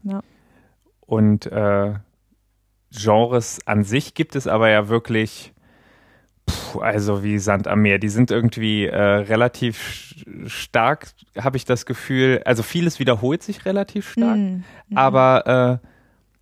ja. 0.04 0.20
Und 1.00 1.46
äh, 1.46 1.94
Genres 2.92 3.58
an 3.66 3.84
sich 3.84 4.14
gibt 4.14 4.36
es 4.36 4.46
aber 4.46 4.68
ja 4.68 4.88
wirklich, 4.88 5.52
pff, 6.48 6.76
also 6.76 7.22
wie 7.22 7.38
Sand 7.38 7.68
am 7.68 7.82
Meer. 7.82 7.98
Die 7.98 8.08
sind 8.08 8.30
irgendwie 8.30 8.86
äh, 8.86 8.96
relativ 8.96 10.24
stark, 10.46 11.08
habe 11.38 11.56
ich 11.56 11.64
das 11.64 11.86
Gefühl. 11.86 12.42
Also 12.44 12.62
vieles 12.62 12.98
wiederholt 12.98 13.42
sich 13.42 13.64
relativ 13.64 14.10
stark, 14.12 14.36
mhm. 14.36 14.64
aber 14.94 15.80
äh, 15.82 15.86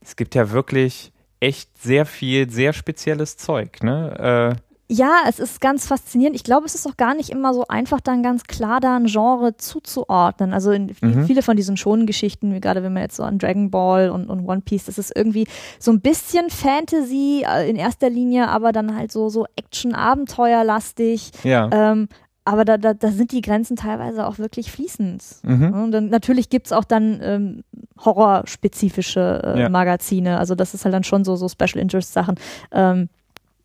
es 0.09 0.17
gibt 0.17 0.35
ja 0.35 0.51
wirklich 0.51 1.13
echt 1.39 1.77
sehr 1.79 2.07
viel, 2.07 2.51
sehr 2.51 2.73
spezielles 2.73 3.37
Zeug. 3.37 3.83
Ne? 3.83 4.57
Äh, 4.57 4.61
ja, 4.91 5.25
es 5.29 5.39
ist 5.39 5.61
ganz 5.61 5.87
faszinierend. 5.87 6.35
Ich 6.35 6.45
glaube, 6.45 6.65
es 6.65 6.75
ist 6.75 6.87
auch 6.87 6.97
gar 6.97 7.15
nicht 7.15 7.29
immer 7.29 7.53
so 7.53 7.67
einfach, 7.69 8.01
dann 8.01 8.23
ganz 8.23 8.45
klar 8.45 8.81
da 8.81 8.97
ein 8.97 9.05
Genre 9.05 9.59
zuzuordnen. 9.59 10.55
Also 10.55 10.71
in, 10.71 10.97
mhm. 11.03 11.27
viele 11.27 11.43
von 11.43 11.59
diesen 11.59 11.77
Schonengeschichten, 11.77 12.55
wie 12.55 12.61
gerade 12.61 12.83
wenn 12.83 12.95
man 12.95 13.03
jetzt 13.03 13.17
so 13.17 13.23
an 13.23 13.39
Dragon 13.39 13.71
Ball 13.71 14.09
und, 14.09 14.31
und 14.31 14.49
One 14.49 14.63
Piece, 14.63 14.87
das 14.87 14.97
ist 14.97 15.15
irgendwie 15.15 15.47
so 15.79 15.91
ein 15.91 16.01
bisschen 16.01 16.49
Fantasy 16.49 17.45
äh, 17.47 17.69
in 17.69 17.77
erster 17.77 18.09
Linie, 18.09 18.49
aber 18.49 18.73
dann 18.73 18.97
halt 18.97 19.13
so, 19.13 19.29
so 19.29 19.45
Action-Abenteuerlastig. 19.57 21.33
Ja. 21.45 21.69
Ähm, 21.71 22.09
aber 22.49 22.65
da, 22.65 22.79
da, 22.79 22.95
da 22.95 23.11
sind 23.11 23.33
die 23.33 23.43
Grenzen 23.43 23.77
teilweise 23.77 24.27
auch 24.27 24.39
wirklich 24.39 24.73
fließend. 24.73 25.23
Mhm. 25.43 25.75
Und 25.75 25.93
dann, 25.93 26.09
natürlich 26.09 26.49
gibt's 26.49 26.73
auch 26.73 26.85
dann 26.85 27.21
ähm, 27.23 27.65
horrorspezifische 28.03 29.43
äh, 29.45 29.61
ja. 29.61 29.69
Magazine. 29.69 30.39
Also 30.39 30.55
das 30.55 30.73
ist 30.73 30.87
halt 30.87 30.95
dann 30.95 31.05
schon 31.05 31.25
so, 31.25 31.37
so 31.37 31.47
Special 31.51 31.77
Interest 31.77 32.11
Sachen. 32.11 32.37
Ähm, 32.73 33.11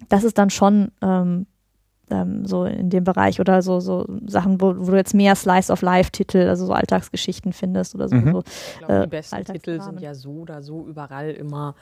das 0.10 0.26
ist 0.26 0.38
dann 0.38 0.50
schon 0.50 0.92
ähm, 1.02 1.46
ähm, 2.12 2.46
so 2.46 2.66
in 2.66 2.90
dem 2.90 3.06
Bereich 3.06 3.40
oder 3.40 3.62
so, 3.62 3.80
so 3.80 4.06
Sachen, 4.28 4.60
wo, 4.60 4.76
wo 4.78 4.92
du 4.92 4.98
jetzt 4.98 5.14
mehr 5.14 5.36
Slice 5.36 5.72
of 5.72 5.82
Life-Titel, 5.82 6.50
also 6.50 6.66
so 6.66 6.74
Alltagsgeschichten 6.74 7.54
findest 7.54 7.96
oder 7.96 8.10
so. 8.10 8.16
Mhm. 8.16 8.32
so 8.34 8.44
ich 8.46 8.78
glaube, 8.80 8.94
die 8.94 9.04
äh, 9.04 9.08
besten 9.08 9.46
Titel 9.46 9.82
sind 9.82 10.02
ja 10.02 10.14
so 10.14 10.32
oder 10.32 10.62
so 10.62 10.86
überall 10.86 11.32
immer 11.32 11.74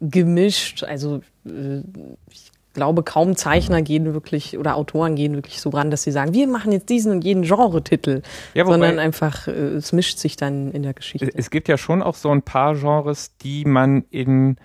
gemischt. 0.00 0.82
Also 0.82 1.20
äh, 1.46 1.82
ich 2.28 2.50
glaube, 2.72 3.02
kaum 3.02 3.36
Zeichner 3.36 3.82
gehen 3.82 4.12
wirklich 4.14 4.58
oder 4.58 4.76
Autoren 4.76 5.14
gehen 5.14 5.34
wirklich 5.34 5.60
so 5.60 5.70
ran, 5.70 5.90
dass 5.90 6.02
sie 6.02 6.12
sagen, 6.12 6.34
wir 6.34 6.46
machen 6.46 6.72
jetzt 6.72 6.88
diesen 6.88 7.12
und 7.12 7.24
jeden 7.24 7.42
Genre-Titel, 7.42 8.22
ja, 8.54 8.64
sondern 8.64 8.98
einfach, 8.98 9.48
äh, 9.48 9.50
es 9.50 9.92
mischt 9.92 10.18
sich 10.18 10.36
dann 10.36 10.70
in 10.72 10.82
der 10.82 10.94
Geschichte. 10.94 11.30
Es 11.34 11.50
gibt 11.50 11.68
ja 11.68 11.76
schon 11.76 12.02
auch 12.02 12.14
so 12.14 12.30
ein 12.30 12.42
paar 12.42 12.74
Genres, 12.74 13.36
die 13.38 13.64
man 13.64 14.04
in 14.10 14.56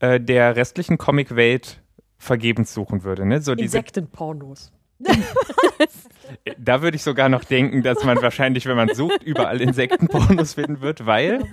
äh, 0.00 0.20
der 0.20 0.56
restlichen 0.56 0.98
Comic-Welt 0.98 1.80
vergebens 2.18 2.72
suchen 2.72 3.04
würde. 3.04 3.26
Ne? 3.26 3.40
So 3.40 3.52
Insektenpornos. 3.52 4.72
da 6.58 6.82
würde 6.82 6.96
ich 6.96 7.02
sogar 7.02 7.28
noch 7.28 7.44
denken, 7.44 7.82
dass 7.82 8.04
man 8.04 8.20
wahrscheinlich, 8.22 8.66
wenn 8.66 8.76
man 8.76 8.94
sucht, 8.94 9.22
überall 9.22 9.60
Insektenpornos 9.60 10.54
finden 10.54 10.80
wird, 10.80 11.06
weil 11.06 11.44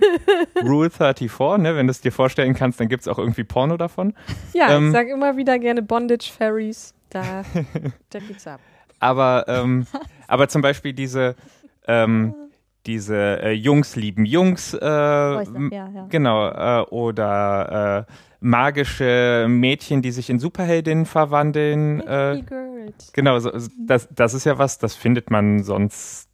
Rule 0.62 0.90
34, 0.90 1.58
ne, 1.58 1.76
wenn 1.76 1.86
du 1.86 1.90
es 1.90 2.00
dir 2.00 2.12
vorstellen 2.12 2.54
kannst, 2.54 2.80
dann 2.80 2.88
gibt 2.88 3.02
es 3.02 3.08
auch 3.08 3.18
irgendwie 3.18 3.44
Porno 3.44 3.76
davon. 3.76 4.14
Ja, 4.52 4.76
ähm, 4.76 4.88
ich 4.88 4.92
sage 4.92 5.12
immer 5.12 5.36
wieder 5.36 5.58
gerne 5.58 5.82
Bondage 5.82 6.30
Fairies, 6.36 6.94
da, 7.10 7.42
da 8.10 8.18
geht's 8.18 8.46
ab. 8.46 8.60
Aber, 8.98 9.44
ähm, 9.48 9.86
aber 10.28 10.48
zum 10.48 10.62
Beispiel 10.62 10.92
diese, 10.92 11.34
ähm, 11.86 12.34
diese 12.86 13.42
äh, 13.42 13.52
Jungs 13.52 13.96
lieben 13.96 14.24
Jungs, 14.24 14.74
äh, 14.74 14.86
ja, 14.86 15.44
ja. 15.70 16.06
genau, 16.08 16.48
äh, 16.48 16.84
oder 16.90 18.06
äh, 18.08 18.12
magische 18.40 19.46
Mädchen, 19.48 20.02
die 20.02 20.10
sich 20.10 20.30
in 20.30 20.38
Superheldinnen 20.38 21.06
verwandeln. 21.06 22.00
Äh, 22.00 22.42
genau, 23.12 23.38
so, 23.38 23.50
das, 23.78 24.08
das 24.10 24.34
ist 24.34 24.44
ja 24.44 24.58
was, 24.58 24.78
das 24.78 24.94
findet 24.94 25.30
man 25.30 25.62
sonst 25.62 26.28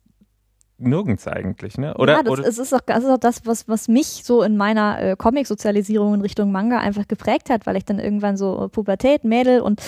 nirgends 0.78 1.26
eigentlich, 1.26 1.78
ne? 1.78 1.94
Oder, 1.94 2.14
ja, 2.14 2.22
das, 2.22 2.32
oder? 2.32 2.46
Es 2.46 2.58
ist 2.58 2.74
auch, 2.74 2.80
das 2.80 3.04
ist 3.04 3.10
auch 3.10 3.18
das, 3.18 3.46
was, 3.46 3.68
was 3.68 3.88
mich 3.88 4.06
so 4.24 4.42
in 4.42 4.56
meiner 4.56 5.00
äh, 5.00 5.16
Comic-Sozialisierung 5.16 6.14
in 6.14 6.20
Richtung 6.20 6.52
Manga 6.52 6.78
einfach 6.78 7.08
geprägt 7.08 7.50
hat, 7.50 7.66
weil 7.66 7.76
ich 7.76 7.84
dann 7.84 7.98
irgendwann 7.98 8.36
so 8.36 8.68
Pubertät, 8.70 9.24
Mädel 9.24 9.60
und 9.60 9.80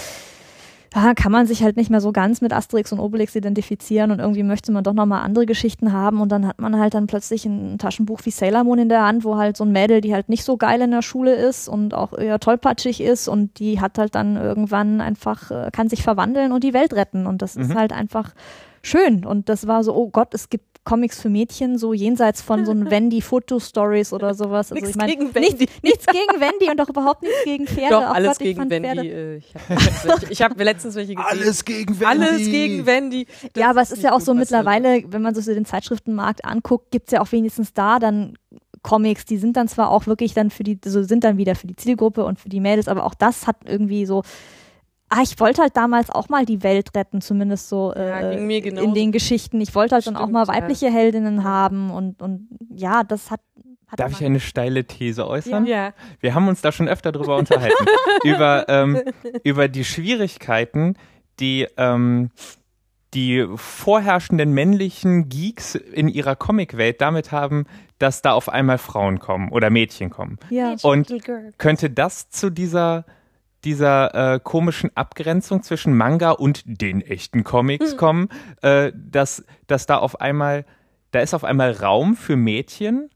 ja, 0.95 1.15
kann 1.15 1.33
man 1.33 1.47
sich 1.47 1.63
halt 1.63 1.77
nicht 1.77 1.91
mehr 1.91 2.01
so 2.01 2.13
ganz 2.13 2.41
mit 2.41 2.53
Asterix 2.53 2.93
und 2.93 3.01
Obelix 3.01 3.35
identifizieren 3.35 4.11
und 4.11 4.21
irgendwie 4.21 4.43
möchte 4.43 4.73
man 4.73 4.85
doch 4.85 4.95
nochmal 4.95 5.23
andere 5.23 5.45
Geschichten 5.45 5.93
haben 5.93 6.21
und 6.21 6.31
dann 6.31 6.47
hat 6.47 6.61
man 6.61 6.79
halt 6.79 6.95
dann 6.95 7.07
plötzlich 7.07 7.45
ein 7.45 7.79
Taschenbuch 7.79 8.21
wie 8.25 8.31
Sailor 8.31 8.65
Moon 8.65 8.79
in 8.79 8.89
der 8.89 9.05
Hand, 9.05 9.25
wo 9.25 9.37
halt 9.37 9.57
so 9.57 9.65
ein 9.65 9.73
Mädel, 9.73 10.01
die 10.01 10.15
halt 10.15 10.29
nicht 10.29 10.45
so 10.45 10.57
geil 10.57 10.81
in 10.81 10.91
der 10.91 11.03
Schule 11.03 11.35
ist 11.35 11.69
und 11.69 11.93
auch 11.95 12.17
eher 12.17 12.41
tollpatschig 12.41 13.01
ist 13.03 13.29
und 13.29 13.59
die 13.59 13.81
hat 13.81 13.99
halt 13.99 14.15
dann 14.15 14.37
irgendwann 14.37 15.01
einfach, 15.01 15.51
äh, 15.51 15.71
kann 15.73 15.89
sich 15.89 16.03
verwandeln 16.03 16.53
und 16.53 16.65
die 16.65 16.75
Welt 16.75 16.95
retten 16.95 17.27
und 17.27 17.43
das 17.43 17.57
mhm. 17.57 17.63
ist 17.63 17.75
halt 17.75 17.93
einfach 17.93 18.33
schön 18.83 19.27
und 19.27 19.49
das 19.49 19.67
war 19.67 19.85
so, 19.85 19.95
oh 19.95 20.09
Gott, 20.09 20.33
es 20.33 20.49
gibt 20.49 20.68
Comics 20.85 21.21
für 21.21 21.29
Mädchen, 21.29 21.79
so 21.79 21.93
jenseits 21.93 22.41
von 22.41 22.65
so 22.65 22.73
Wendy 22.91 23.21
Foto-Stories 23.21 24.13
oder 24.13 24.35
sowas. 24.35 24.73
Also 24.73 24.75
nichts 24.75 24.91
ich 24.91 24.97
mein, 24.97 25.09
gegen 25.09 25.35
Wendy. 25.35 25.59
Nichts, 25.59 25.83
nichts 25.83 26.07
gegen 26.07 26.41
Wendy 26.41 26.71
und 26.71 26.81
auch 26.81 26.89
überhaupt 26.89 27.23
nichts 27.23 27.45
gegen 27.45 27.67
Pferde. 27.69 27.95
Doch, 27.95 28.15
alles 28.15 28.39
Gott, 28.39 28.39
gegen 28.39 28.71
Wendy. 28.71 29.09
Äh, 29.09 29.37
ich 30.31 30.43
habe 30.43 30.55
hab 30.55 30.61
letztens 30.61 30.95
welche 30.95 31.15
gesehen. 31.15 31.29
Alles 31.29 31.65
gegen 31.65 32.01
Wendy. 32.01 32.07
Alles 32.07 32.39
gegen 32.39 32.87
Wendy. 32.87 33.27
Das 33.53 33.61
ja, 33.61 33.71
aber 33.71 33.83
es 33.83 33.91
ist 33.91 34.03
ja 34.03 34.13
auch 34.13 34.21
so 34.21 34.35
mittlerweile, 34.35 35.03
wenn 35.09 35.23
man 35.23 35.35
sich 35.35 35.45
so 35.45 35.53
den 35.53 35.65
Zeitschriftenmarkt 35.65 36.45
anguckt, 36.45 36.91
gibt 36.91 37.09
es 37.09 37.13
ja 37.13 37.21
auch 37.21 37.33
wenigstens 37.33 37.75
da 37.75 37.99
dann 37.99 38.35
Comics, 38.83 39.25
die 39.25 39.39
sind 39.39 39.57
dann 39.57 39.69
zwar 39.69 39.91
auch 39.91 40.07
wirklich 40.07 40.35
dann 40.35 40.51
für 40.51 40.63
die, 40.63 40.79
so 40.85 41.03
sind 41.03 41.25
dann 41.25 41.37
wieder 41.37 41.55
für 41.55 41.67
die 41.67 41.77
Zielgruppe 41.77 42.25
und 42.25 42.39
für 42.39 42.49
die 42.49 42.61
Mädels, 42.61 42.89
aber 42.89 43.05
auch 43.05 43.15
das 43.15 43.47
hat 43.47 43.57
irgendwie 43.65 44.07
so 44.07 44.23
ah, 45.09 45.23
ich 45.23 45.39
wollte 45.41 45.63
halt 45.63 45.77
damals 45.77 46.11
auch 46.11 46.29
mal 46.29 46.45
die 46.45 46.63
Welt 46.63 46.91
retten, 46.95 47.21
zumindest 47.21 47.69
so 47.69 47.93
äh, 47.95 48.09
ja, 48.09 48.31
in 48.31 48.95
den 48.95 49.13
Geschichten. 49.13 49.61
Ich 49.61 49.75
wollte 49.75 49.95
halt 49.95 50.05
Stimmt, 50.05 50.19
dann 50.19 50.25
auch 50.25 50.29
mal 50.29 50.47
weibliche 50.49 50.87
ja. 50.87 50.93
Heldinnen 50.93 51.45
haben 51.45 51.91
und, 51.91 52.23
und 52.23 52.49
ja, 52.71 53.05
das 53.05 53.31
hat. 53.31 53.41
hat 53.87 54.01
Darf 54.01 54.13
ich 54.13 54.25
eine 54.25 54.41
steile 54.41 54.85
These 54.85 55.27
äußern? 55.27 55.67
Ja. 55.67 55.93
Wir 56.21 56.35
haben 56.35 56.49
uns 56.49 56.61
da 56.61 56.73
schon 56.73 56.89
öfter 56.89 57.13
drüber 57.13 57.37
unterhalten. 57.37 57.87
über, 58.25 58.67
ähm, 58.69 59.03
über 59.45 59.69
die 59.69 59.85
Schwierigkeiten, 59.85 60.95
die 61.41 61.67
ähm, 61.77 62.31
die 63.15 63.47
vorherrschenden 63.57 64.53
männlichen 64.53 65.29
Geeks 65.29 65.75
in 65.75 66.09
ihrer 66.09 66.37
Comicwelt 66.37 67.01
damit 67.01 67.33
haben, 67.33 67.65
dass 67.99 68.23
da 68.23 68.33
auf 68.33 68.49
einmal 68.49 68.79
Frauen 68.79 69.19
kommen 69.19 69.51
oder 69.51 69.71
Mädchen 69.71 70.11
kommen. 70.11 70.39
Ja. 70.51 70.77
Und 70.83 71.13
könnte 71.57 71.91
das 71.91 72.29
zu 72.29 72.51
dieser 72.51 73.07
dieser 73.65 74.35
äh, 74.35 74.41
komischen 74.41 74.91
Abgrenzung 74.97 75.63
zwischen 75.63 75.97
Manga 75.97 76.31
und 76.31 76.63
den 76.65 77.01
echten 77.01 77.45
Comics 77.45 77.95
mhm. 77.95 77.97
kommen, 77.97 78.29
äh, 78.63 78.93
dass, 78.95 79.45
dass 79.67 79.87
da 79.87 79.99
auf 79.99 80.21
einmal, 80.21 80.65
da 81.11 81.21
ist 81.21 81.35
auf 81.35 81.45
einmal 81.45 81.73
Raum 81.73 82.17
für 82.17 82.37
Mädchen, 82.37 83.11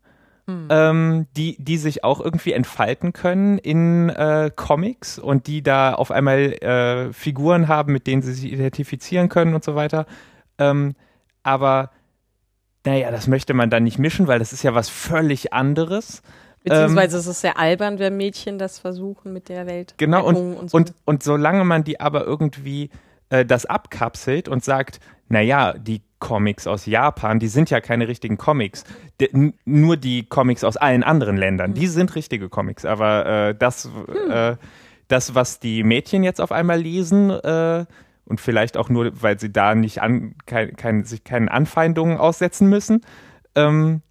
mhm. 0.46 0.68
ähm, 0.70 1.26
die, 1.36 1.56
die 1.62 1.76
sich 1.76 2.04
auch 2.04 2.20
irgendwie 2.20 2.52
entfalten 2.52 3.12
können 3.12 3.58
in 3.58 4.10
äh, 4.10 4.50
Comics 4.54 5.18
und 5.18 5.46
die 5.46 5.62
da 5.62 5.94
auf 5.94 6.10
einmal 6.10 6.52
äh, 6.54 7.12
Figuren 7.12 7.68
haben, 7.68 7.92
mit 7.92 8.06
denen 8.06 8.22
sie 8.22 8.32
sich 8.32 8.52
identifizieren 8.52 9.28
können 9.28 9.54
und 9.54 9.62
so 9.62 9.74
weiter. 9.74 10.06
Ähm, 10.58 10.94
aber 11.42 11.90
naja, 12.84 13.10
das 13.12 13.28
möchte 13.28 13.54
man 13.54 13.70
dann 13.70 13.84
nicht 13.84 13.98
mischen, 13.98 14.26
weil 14.26 14.40
das 14.40 14.52
ist 14.52 14.64
ja 14.64 14.74
was 14.74 14.88
völlig 14.88 15.52
anderes. 15.52 16.22
Beziehungsweise 16.64 17.16
ähm, 17.16 17.20
es 17.20 17.26
ist 17.26 17.40
sehr 17.40 17.58
albern, 17.58 17.98
wenn 17.98 18.16
Mädchen 18.16 18.58
das 18.58 18.78
versuchen 18.78 19.32
mit 19.32 19.48
der 19.48 19.66
Welt. 19.66 19.94
Genau, 19.96 20.24
und, 20.24 20.36
und, 20.36 20.70
so. 20.70 20.76
und, 20.76 20.94
und 21.04 21.22
solange 21.22 21.64
man 21.64 21.84
die 21.84 22.00
aber 22.00 22.24
irgendwie 22.24 22.90
äh, 23.30 23.44
das 23.44 23.66
abkapselt 23.66 24.48
und 24.48 24.64
sagt, 24.64 25.00
naja, 25.28 25.72
die 25.72 26.02
Comics 26.18 26.66
aus 26.66 26.86
Japan, 26.86 27.40
die 27.40 27.48
sind 27.48 27.70
ja 27.70 27.80
keine 27.80 28.06
richtigen 28.06 28.38
Comics. 28.38 28.84
De, 29.20 29.52
nur 29.64 29.96
die 29.96 30.24
Comics 30.24 30.62
aus 30.62 30.76
allen 30.76 31.02
anderen 31.02 31.36
Ländern, 31.36 31.74
die 31.74 31.88
sind 31.88 32.14
richtige 32.14 32.48
Comics. 32.48 32.84
Aber 32.84 33.26
äh, 33.26 33.54
das, 33.54 33.84
hm. 33.86 34.30
äh, 34.30 34.56
das, 35.08 35.34
was 35.34 35.58
die 35.58 35.82
Mädchen 35.82 36.22
jetzt 36.22 36.40
auf 36.40 36.52
einmal 36.52 36.80
lesen, 36.80 37.30
äh, 37.30 37.86
und 38.24 38.40
vielleicht 38.40 38.76
auch 38.76 38.88
nur, 38.88 39.10
weil 39.20 39.38
sie 39.38 39.52
da 39.52 39.74
nicht 39.74 40.00
an, 40.00 40.34
kein, 40.46 40.76
kein, 40.76 41.04
sich 41.04 41.24
keinen 41.24 41.48
Anfeindungen 41.48 42.18
aussetzen 42.18 42.68
müssen, 42.68 43.00
ähm, 43.54 44.02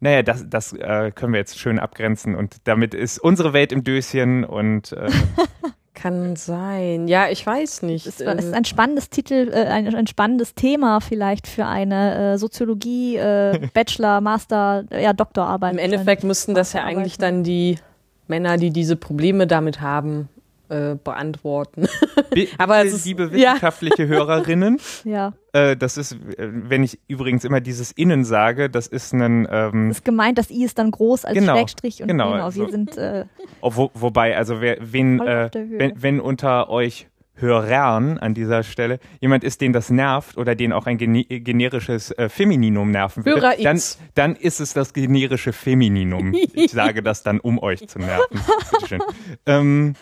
naja, 0.00 0.22
das, 0.22 0.44
das 0.48 0.72
äh, 0.72 1.12
können 1.12 1.32
wir 1.32 1.40
jetzt 1.40 1.58
schön 1.58 1.78
abgrenzen 1.78 2.34
und 2.34 2.56
damit 2.64 2.94
ist 2.94 3.18
unsere 3.18 3.52
Welt 3.52 3.72
im 3.72 3.84
Döschen 3.84 4.44
und 4.44 4.92
äh, 4.92 5.10
Kann 5.94 6.34
sein. 6.34 7.06
Ja, 7.06 7.28
ich 7.30 7.46
weiß 7.46 7.82
nicht. 7.82 8.06
Es 8.06 8.20
ist 8.20 8.52
ein 8.52 8.64
spannendes 8.64 9.10
Titel, 9.10 9.50
äh, 9.52 9.66
ein, 9.66 9.94
ein, 9.94 10.08
spannendes 10.08 10.54
Thema 10.54 11.00
vielleicht 11.00 11.46
für 11.46 11.66
eine 11.66 12.32
äh, 12.34 12.36
Soziologie, 12.36 13.16
äh, 13.16 13.68
Bachelor, 13.72 14.20
Master, 14.20 14.84
ja, 14.90 15.12
Doktorarbeit. 15.12 15.72
Im 15.72 15.78
Endeffekt 15.78 16.24
müssten 16.24 16.54
das 16.54 16.72
ja 16.72 16.82
eigentlich 16.82 17.16
dann 17.16 17.44
die 17.44 17.78
Männer, 18.26 18.56
die 18.56 18.70
diese 18.70 18.96
Probleme 18.96 19.46
damit 19.46 19.80
haben, 19.80 20.28
äh, 20.74 20.96
beantworten. 20.96 21.86
Aber 22.58 22.84
es 22.84 22.92
ist, 22.92 23.04
liebe 23.04 23.30
wissenschaftliche 23.30 24.02
ja. 24.02 24.08
Hörerinnen, 24.08 24.80
ja. 25.04 25.32
Äh, 25.52 25.76
das 25.76 25.96
ist, 25.96 26.12
äh, 26.12 26.18
wenn 26.38 26.82
ich 26.82 26.98
übrigens 27.06 27.44
immer 27.44 27.60
dieses 27.60 27.92
Innen 27.92 28.24
sage, 28.24 28.68
das 28.68 28.86
ist 28.86 29.12
ein. 29.12 29.46
Ähm, 29.50 29.88
das 29.88 29.98
ist 29.98 30.04
gemeint, 30.04 30.38
das 30.38 30.50
I 30.50 30.64
ist 30.64 30.78
dann 30.78 30.90
groß 30.90 31.24
als 31.24 31.38
genau, 31.38 31.56
Schrägstrich 31.56 32.02
und 32.02 32.08
genau, 32.08 32.32
genau 32.32 32.54
wir 32.54 32.70
sind. 32.70 32.96
Äh, 32.96 33.26
wo, 33.60 33.90
wobei, 33.94 34.36
also 34.36 34.60
wer, 34.60 34.78
wen, 34.80 35.20
äh, 35.20 35.50
wenn, 35.52 36.02
wenn 36.02 36.20
unter 36.20 36.70
euch 36.70 37.06
Hörern 37.36 38.18
an 38.18 38.34
dieser 38.34 38.62
Stelle 38.62 39.00
jemand 39.20 39.42
ist, 39.42 39.60
den 39.60 39.72
das 39.72 39.90
nervt 39.90 40.36
oder 40.36 40.54
den 40.54 40.72
auch 40.72 40.86
ein 40.86 40.98
generisches 40.98 42.12
äh, 42.12 42.28
Femininum 42.28 42.90
nerven 42.90 43.24
würde, 43.24 43.56
dann, 43.62 43.80
dann 44.14 44.36
ist 44.36 44.60
es 44.60 44.72
das 44.72 44.92
generische 44.92 45.52
Femininum. 45.52 46.32
ich 46.54 46.70
sage 46.70 47.02
das 47.02 47.24
dann, 47.24 47.40
um 47.40 47.58
euch 47.58 47.88
zu 47.88 47.98
nerven. 47.98 48.40
Ähm, 49.46 49.94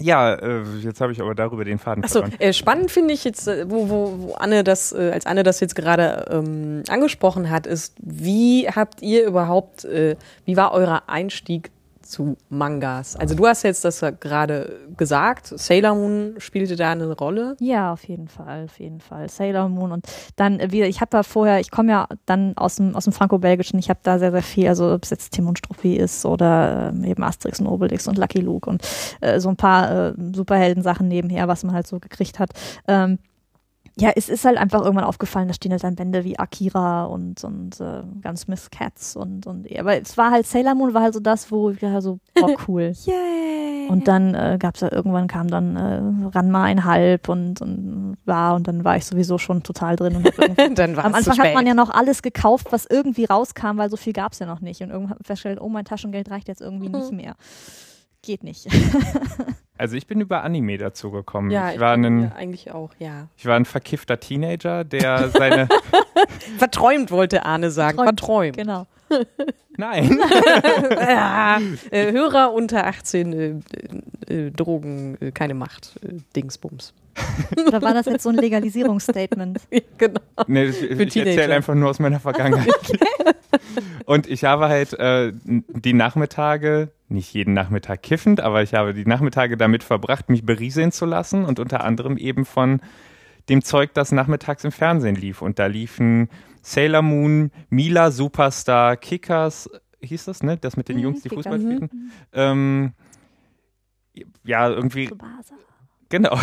ja, 0.00 0.34
äh, 0.34 0.62
jetzt 0.80 1.00
habe 1.00 1.12
ich 1.12 1.20
aber 1.20 1.34
darüber 1.34 1.64
den 1.64 1.78
Faden 1.78 2.04
Achso, 2.04 2.24
äh, 2.38 2.52
spannend 2.52 2.90
finde 2.90 3.14
ich 3.14 3.24
jetzt, 3.24 3.48
äh, 3.48 3.68
wo, 3.68 3.88
wo, 3.88 4.14
wo 4.18 4.34
Anne 4.34 4.64
das, 4.64 4.92
äh, 4.92 5.10
als 5.12 5.26
Anne 5.26 5.42
das 5.42 5.60
jetzt 5.60 5.74
gerade 5.74 6.26
ähm, 6.30 6.82
angesprochen 6.88 7.50
hat, 7.50 7.66
ist, 7.66 7.94
wie 8.00 8.68
habt 8.68 9.02
ihr 9.02 9.26
überhaupt, 9.26 9.84
äh, 9.84 10.16
wie 10.44 10.56
war 10.56 10.72
euer 10.72 11.02
Einstieg 11.06 11.70
zu 12.08 12.36
Mangas. 12.48 13.16
Also 13.16 13.34
du 13.34 13.46
hast 13.46 13.62
jetzt 13.62 13.84
das 13.84 14.04
gerade 14.20 14.80
gesagt, 14.96 15.46
Sailor 15.46 15.94
Moon 15.94 16.34
spielte 16.38 16.76
da 16.76 16.92
eine 16.92 17.12
Rolle. 17.12 17.56
Ja, 17.60 17.92
auf 17.92 18.04
jeden 18.04 18.28
Fall, 18.28 18.64
auf 18.64 18.78
jeden 18.80 19.00
Fall. 19.00 19.28
Sailor 19.28 19.68
Moon 19.68 19.92
und 19.92 20.06
dann 20.36 20.58
äh, 20.60 20.72
wieder, 20.72 20.86
ich 20.86 21.00
habe 21.00 21.10
da 21.10 21.22
vorher, 21.22 21.60
ich 21.60 21.70
komme 21.70 21.92
ja 21.92 22.08
dann 22.26 22.56
aus 22.56 22.76
dem, 22.76 22.94
aus 22.96 23.04
dem 23.04 23.12
Franco-Belgischen, 23.12 23.78
ich 23.78 23.90
habe 23.90 24.00
da 24.02 24.18
sehr, 24.18 24.32
sehr 24.32 24.42
viel, 24.42 24.68
also 24.68 24.92
ob 24.92 25.04
es 25.04 25.10
jetzt 25.10 25.32
Tim 25.32 25.48
und 25.48 25.58
Struppi 25.58 25.96
ist 25.96 26.24
oder 26.24 26.92
äh, 26.94 27.10
eben 27.10 27.22
Asterix 27.22 27.60
und 27.60 27.66
Obelix 27.66 28.08
und 28.08 28.18
Lucky 28.18 28.40
Luke 28.40 28.68
und 28.68 28.82
äh, 29.20 29.40
so 29.40 29.48
ein 29.48 29.56
paar 29.56 30.08
äh, 30.08 30.14
Superhelden-Sachen 30.34 31.08
nebenher, 31.08 31.48
was 31.48 31.64
man 31.64 31.74
halt 31.74 31.86
so 31.86 31.98
gekriegt 31.98 32.38
hat. 32.38 32.50
Ähm, 32.86 33.18
ja, 34.00 34.12
es 34.14 34.28
ist 34.28 34.44
halt 34.44 34.58
einfach 34.58 34.82
irgendwann 34.82 35.04
aufgefallen, 35.04 35.48
da 35.48 35.54
stehen 35.54 35.72
halt 35.72 35.82
dann 35.82 35.96
Bände 35.96 36.24
wie 36.24 36.38
Akira 36.38 37.04
und, 37.04 37.42
und 37.42 37.80
äh, 37.80 38.02
Gunsmith 38.22 38.70
Cats 38.70 39.16
und, 39.16 39.46
und 39.46 39.66
aber 39.76 40.00
es 40.00 40.16
war 40.16 40.30
halt 40.30 40.46
Sailor 40.46 40.74
Moon 40.74 40.94
war 40.94 41.02
halt 41.02 41.14
so 41.14 41.20
das, 41.20 41.50
wo 41.50 41.70
ich 41.70 41.80
ja 41.80 42.00
so, 42.00 42.20
oh 42.40 42.56
cool. 42.68 42.92
Yay. 43.04 43.88
Und 43.88 44.06
dann 44.06 44.34
äh, 44.34 44.56
gab 44.60 44.76
es 44.76 44.82
ja 44.82 44.92
irgendwann 44.92 45.26
kam 45.26 45.48
dann 45.48 45.76
äh, 45.76 46.28
Ranma 46.36 46.64
ein 46.64 46.84
Halb 46.84 47.28
und, 47.28 47.60
und 47.60 48.16
war 48.24 48.54
und 48.54 48.68
dann 48.68 48.84
war 48.84 48.96
ich 48.96 49.04
sowieso 49.04 49.38
schon 49.38 49.62
total 49.62 49.96
drin. 49.96 50.16
Und 50.16 50.28
dann 50.78 50.98
am 50.98 51.14
Anfang 51.14 51.38
hat 51.38 51.54
man 51.54 51.66
ja 51.66 51.74
noch 51.74 51.90
alles 51.90 52.22
gekauft, 52.22 52.68
was 52.70 52.86
irgendwie 52.86 53.24
rauskam, 53.24 53.78
weil 53.78 53.90
so 53.90 53.96
viel 53.96 54.12
gab 54.12 54.32
es 54.32 54.38
ja 54.38 54.46
noch 54.46 54.60
nicht. 54.60 54.82
Und 54.82 54.90
irgendwann 54.90 55.18
festgestellt, 55.18 55.60
oh, 55.60 55.68
mein 55.68 55.84
Taschengeld 55.84 56.30
reicht 56.30 56.48
jetzt 56.48 56.60
irgendwie 56.60 56.88
nicht 56.88 57.12
mehr. 57.12 57.34
Geht 58.28 58.44
nicht. 58.44 58.68
Also 59.80 59.94
ich 59.94 60.08
bin 60.08 60.20
über 60.20 60.42
Anime 60.42 60.76
dazu 60.76 61.12
gekommen. 61.12 61.52
Ja, 61.52 61.70
ich, 61.70 61.78
war 61.78 61.96
ich 61.96 62.04
ein, 62.04 62.32
eigentlich 62.32 62.72
auch, 62.72 62.90
ja. 62.98 63.28
Ich 63.36 63.46
war 63.46 63.54
ein 63.54 63.64
verkiffter 63.64 64.18
Teenager, 64.18 64.82
der 64.82 65.28
seine 65.28 65.68
verträumt 66.58 67.12
wollte 67.12 67.44
Arne 67.44 67.70
sagen, 67.70 67.96
verträumt. 67.96 68.56
Genau. 68.56 68.88
Nein. 69.76 70.18
ja, 71.00 71.60
äh, 71.92 72.10
Hörer 72.10 72.52
unter 72.52 72.88
18 72.88 73.32
äh, 73.32 74.34
äh, 74.34 74.50
Drogen 74.50 75.16
äh, 75.20 75.30
keine 75.30 75.54
Macht 75.54 75.94
äh, 76.02 76.16
Dingsbums. 76.34 76.92
Oder 77.66 77.82
war 77.82 77.94
das 77.94 78.06
jetzt 78.06 78.22
so 78.22 78.28
ein 78.30 78.36
Legalisierungsstatement? 78.36 79.60
genau. 79.98 80.20
Nee, 80.46 80.66
das, 80.66 80.82
ich 80.82 81.16
erzähle 81.16 81.54
einfach 81.54 81.74
nur 81.74 81.90
aus 81.90 81.98
meiner 81.98 82.20
Vergangenheit. 82.20 82.68
Okay. 83.50 83.84
Und 84.04 84.26
ich 84.26 84.44
habe 84.44 84.68
halt 84.68 84.92
äh, 84.94 85.32
die 85.44 85.92
Nachmittage, 85.92 86.90
nicht 87.08 87.32
jeden 87.32 87.54
Nachmittag 87.54 88.02
kiffend, 88.02 88.40
aber 88.40 88.62
ich 88.62 88.74
habe 88.74 88.92
die 88.92 89.06
Nachmittage 89.06 89.56
damit 89.56 89.82
verbracht, 89.82 90.28
mich 90.28 90.44
berieseln 90.44 90.92
zu 90.92 91.06
lassen 91.06 91.44
und 91.44 91.58
unter 91.58 91.84
anderem 91.84 92.16
eben 92.16 92.44
von 92.44 92.80
dem 93.48 93.62
Zeug, 93.62 93.94
das 93.94 94.12
nachmittags 94.12 94.64
im 94.64 94.72
Fernsehen 94.72 95.16
lief. 95.16 95.42
Und 95.42 95.58
da 95.58 95.66
liefen 95.66 96.28
Sailor 96.62 97.02
Moon, 97.02 97.50
Mila 97.70 98.10
Superstar, 98.10 98.96
Kickers, 98.96 99.70
hieß 100.00 100.26
das, 100.26 100.42
ne? 100.42 100.56
Das 100.56 100.76
mit 100.76 100.88
den 100.88 100.96
mhm, 100.96 101.02
Jungs, 101.02 101.22
die 101.22 101.28
Fußball 101.28 101.60
spielten. 101.60 101.90
Mhm. 101.92 102.10
Ähm, 102.32 102.92
ja, 104.44 104.68
irgendwie. 104.68 105.08
Tsubasa. 105.08 105.54
Genau. 106.08 106.38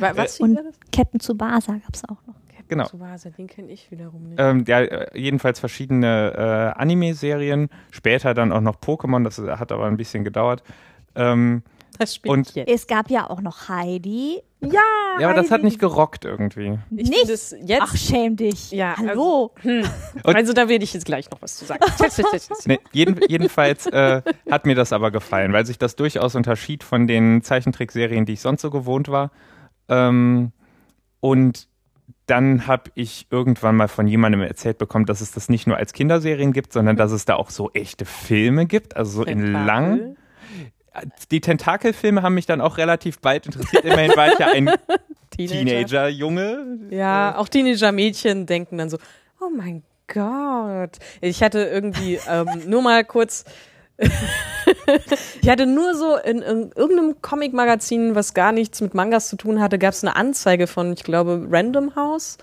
Was 0.00 0.40
und 0.40 0.58
Captain 0.92 1.20
Tsubasa 1.20 1.72
gab 1.72 1.94
es 1.94 2.04
auch 2.04 2.18
noch. 2.26 2.34
Captain 2.48 2.68
genau. 2.68 2.84
Tsubasa, 2.84 3.30
den 3.30 3.46
kenne 3.46 3.72
ich 3.72 3.90
wiederum 3.90 4.28
nicht. 4.28 4.38
Ähm, 4.40 4.64
ja, 4.66 4.80
äh, 4.80 5.18
jedenfalls 5.18 5.58
verschiedene 5.58 6.74
äh, 6.76 6.80
Anime-Serien. 6.80 7.70
Später 7.90 8.34
dann 8.34 8.52
auch 8.52 8.60
noch 8.60 8.76
Pokémon, 8.76 9.24
das 9.24 9.38
hat 9.38 9.72
aber 9.72 9.86
ein 9.86 9.96
bisschen 9.96 10.24
gedauert. 10.24 10.62
Ähm, 11.14 11.62
das 12.00 12.18
und. 12.18 12.56
Es 12.56 12.86
gab 12.86 13.10
ja 13.10 13.28
auch 13.28 13.40
noch 13.40 13.68
Heidi. 13.68 14.40
Ja, 14.62 14.80
ja, 15.18 15.28
aber 15.28 15.40
das 15.40 15.50
hat 15.50 15.62
nicht 15.62 15.78
gerockt 15.78 16.24
irgendwie. 16.24 16.78
Ich 16.94 17.08
nicht? 17.08 17.30
Das 17.30 17.54
jetzt, 17.64 17.82
Ach, 17.82 17.96
schäm 17.96 18.36
dich. 18.36 18.70
Ja, 18.70 18.94
Hallo. 18.96 19.52
Also, 19.56 19.68
hm. 19.68 19.84
also 20.22 20.52
da 20.52 20.68
werde 20.68 20.84
ich 20.84 20.92
jetzt 20.92 21.06
gleich 21.06 21.30
noch 21.30 21.40
was 21.40 21.56
zu 21.56 21.64
sagen. 21.64 21.80
nee, 22.66 22.78
jeden, 22.92 23.20
jedenfalls 23.28 23.86
äh, 23.86 24.22
hat 24.50 24.66
mir 24.66 24.74
das 24.74 24.92
aber 24.92 25.10
gefallen, 25.10 25.52
weil 25.52 25.64
sich 25.64 25.78
das 25.78 25.96
durchaus 25.96 26.34
unterschied 26.34 26.84
von 26.84 27.06
den 27.06 27.42
Zeichentrickserien, 27.42 28.26
die 28.26 28.34
ich 28.34 28.40
sonst 28.40 28.60
so 28.60 28.70
gewohnt 28.70 29.08
war. 29.08 29.30
Ähm, 29.88 30.52
und 31.20 31.68
dann 32.26 32.66
habe 32.66 32.90
ich 32.94 33.26
irgendwann 33.30 33.76
mal 33.76 33.88
von 33.88 34.06
jemandem 34.06 34.42
erzählt 34.42 34.78
bekommen, 34.78 35.06
dass 35.06 35.20
es 35.20 35.32
das 35.32 35.48
nicht 35.48 35.66
nur 35.66 35.76
als 35.76 35.92
Kinderserien 35.92 36.52
gibt, 36.52 36.72
sondern 36.72 36.96
dass 36.96 37.12
es 37.12 37.24
da 37.24 37.34
auch 37.34 37.50
so 37.50 37.70
echte 37.72 38.04
Filme 38.04 38.66
gibt, 38.66 38.96
also 38.96 39.22
so 39.22 39.24
in 39.24 39.52
lang 39.52 40.16
die 41.30 41.40
Tentakelfilme 41.40 42.22
haben 42.22 42.34
mich 42.34 42.46
dann 42.46 42.60
auch 42.60 42.78
relativ 42.78 43.20
bald 43.20 43.46
interessiert. 43.46 43.84
Immerhin 43.84 44.16
war 44.16 44.32
ich 44.32 44.38
ja 44.38 44.48
ein 44.48 44.70
Teenager-Junge. 45.36 46.88
ja, 46.90 47.36
auch 47.36 47.48
Teenager-Mädchen 47.48 48.46
denken 48.46 48.78
dann 48.78 48.90
so, 48.90 48.98
oh 49.40 49.50
mein 49.54 49.82
Gott. 50.06 50.98
Ich 51.20 51.42
hatte 51.42 51.60
irgendwie 51.60 52.18
ähm, 52.28 52.48
nur 52.66 52.82
mal 52.82 53.04
kurz 53.04 53.44
ich 55.42 55.48
hatte 55.48 55.66
nur 55.66 55.94
so 55.94 56.16
in, 56.16 56.40
in 56.42 56.72
irgendeinem 56.74 57.20
Comic-Magazin, 57.20 58.14
was 58.14 58.34
gar 58.34 58.52
nichts 58.52 58.80
mit 58.80 58.94
Mangas 58.94 59.28
zu 59.28 59.36
tun 59.36 59.60
hatte, 59.60 59.78
gab 59.78 59.92
es 59.92 60.02
eine 60.02 60.16
Anzeige 60.16 60.66
von, 60.66 60.92
ich 60.92 61.04
glaube, 61.04 61.46
Random 61.50 61.94
House. 61.96 62.38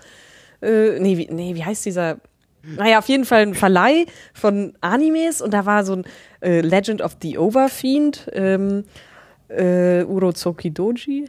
Äh, 0.62 0.98
nee, 1.00 1.16
wie, 1.16 1.28
nee, 1.30 1.54
wie 1.54 1.64
heißt 1.64 1.84
dieser? 1.84 2.18
Naja, 2.62 2.98
auf 2.98 3.08
jeden 3.08 3.24
Fall 3.24 3.42
ein 3.42 3.54
Verleih 3.54 4.06
von 4.34 4.74
Animes 4.80 5.40
und 5.40 5.52
da 5.52 5.66
war 5.66 5.84
so 5.84 5.94
ein 5.94 6.04
äh, 6.40 6.60
Legend 6.60 7.02
of 7.02 7.16
the 7.22 7.38
Overfiend, 7.38 8.28
ähm, 8.32 8.84
äh, 9.48 10.04
Urozoki 10.04 10.70
Doji. 10.70 11.26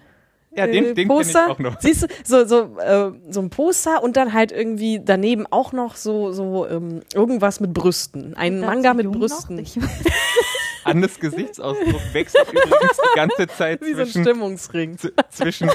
Ja, 0.56 0.66
den, 0.66 0.86
äh, 0.86 0.94
den 0.94 1.08
Poster. 1.08 1.46
ich 1.46 1.52
auch 1.52 1.60
noch. 1.60 1.80
Siehst 1.80 2.04
du, 2.04 2.08
so, 2.24 2.46
so, 2.46 2.80
äh, 2.80 3.12
so 3.30 3.40
ein 3.40 3.50
Poster 3.50 4.04
und 4.04 4.18
dann 4.18 4.34
halt 4.34 4.52
irgendwie 4.52 5.00
daneben 5.04 5.46
auch 5.48 5.74
noch 5.74 5.96
so, 5.96 6.32
so 6.32 6.68
ähm, 6.68 7.02
irgendwas 7.14 7.60
mit 7.60 7.74
Brüsten. 7.74 8.36
Ein 8.36 8.60
Manga 8.60 8.94
mit 8.94 9.12
Brüsten. 9.12 9.64
Annes 10.84 11.20
Gesichtsausdruck 11.20 12.02
wechselt 12.14 12.48
übrigens 12.52 12.98
die 12.98 13.16
ganze 13.16 13.48
Zeit 13.48 13.82
Wie 13.82 13.94
zwischen, 13.94 14.24
so 14.24 14.30
Stimmungsring. 14.30 14.98
zwischen 15.30 15.70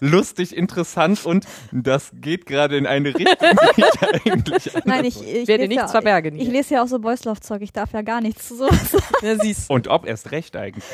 lustig, 0.00 0.56
interessant 0.56 1.24
und 1.24 1.46
das 1.72 2.10
geht 2.14 2.46
gerade 2.46 2.76
in 2.76 2.86
eine 2.86 3.14
Richtung, 3.14 3.36
die 3.76 3.82
ich 3.82 4.02
eigentlich 4.26 4.70
Nein, 4.84 5.04
ich, 5.04 5.22
ich 5.22 5.48
werde 5.48 5.68
nichts 5.68 5.82
ja, 5.84 5.88
verbergen. 5.88 6.36
Ich, 6.36 6.42
ich, 6.42 6.48
lese 6.48 6.74
ja 6.74 6.82
auch 6.82 6.88
so 6.88 6.98
Boyslauf-Zeug, 6.98 7.62
ich 7.62 7.72
darf 7.72 7.92
ja 7.92 8.02
gar 8.02 8.20
nichts 8.20 8.48
zu 8.48 8.56
sowas 8.56 8.96
ja, 9.22 9.36
siehst. 9.38 9.70
Und 9.70 9.88
ob 9.88 10.06
erst 10.06 10.30
recht 10.30 10.56
eigentlich. 10.56 10.84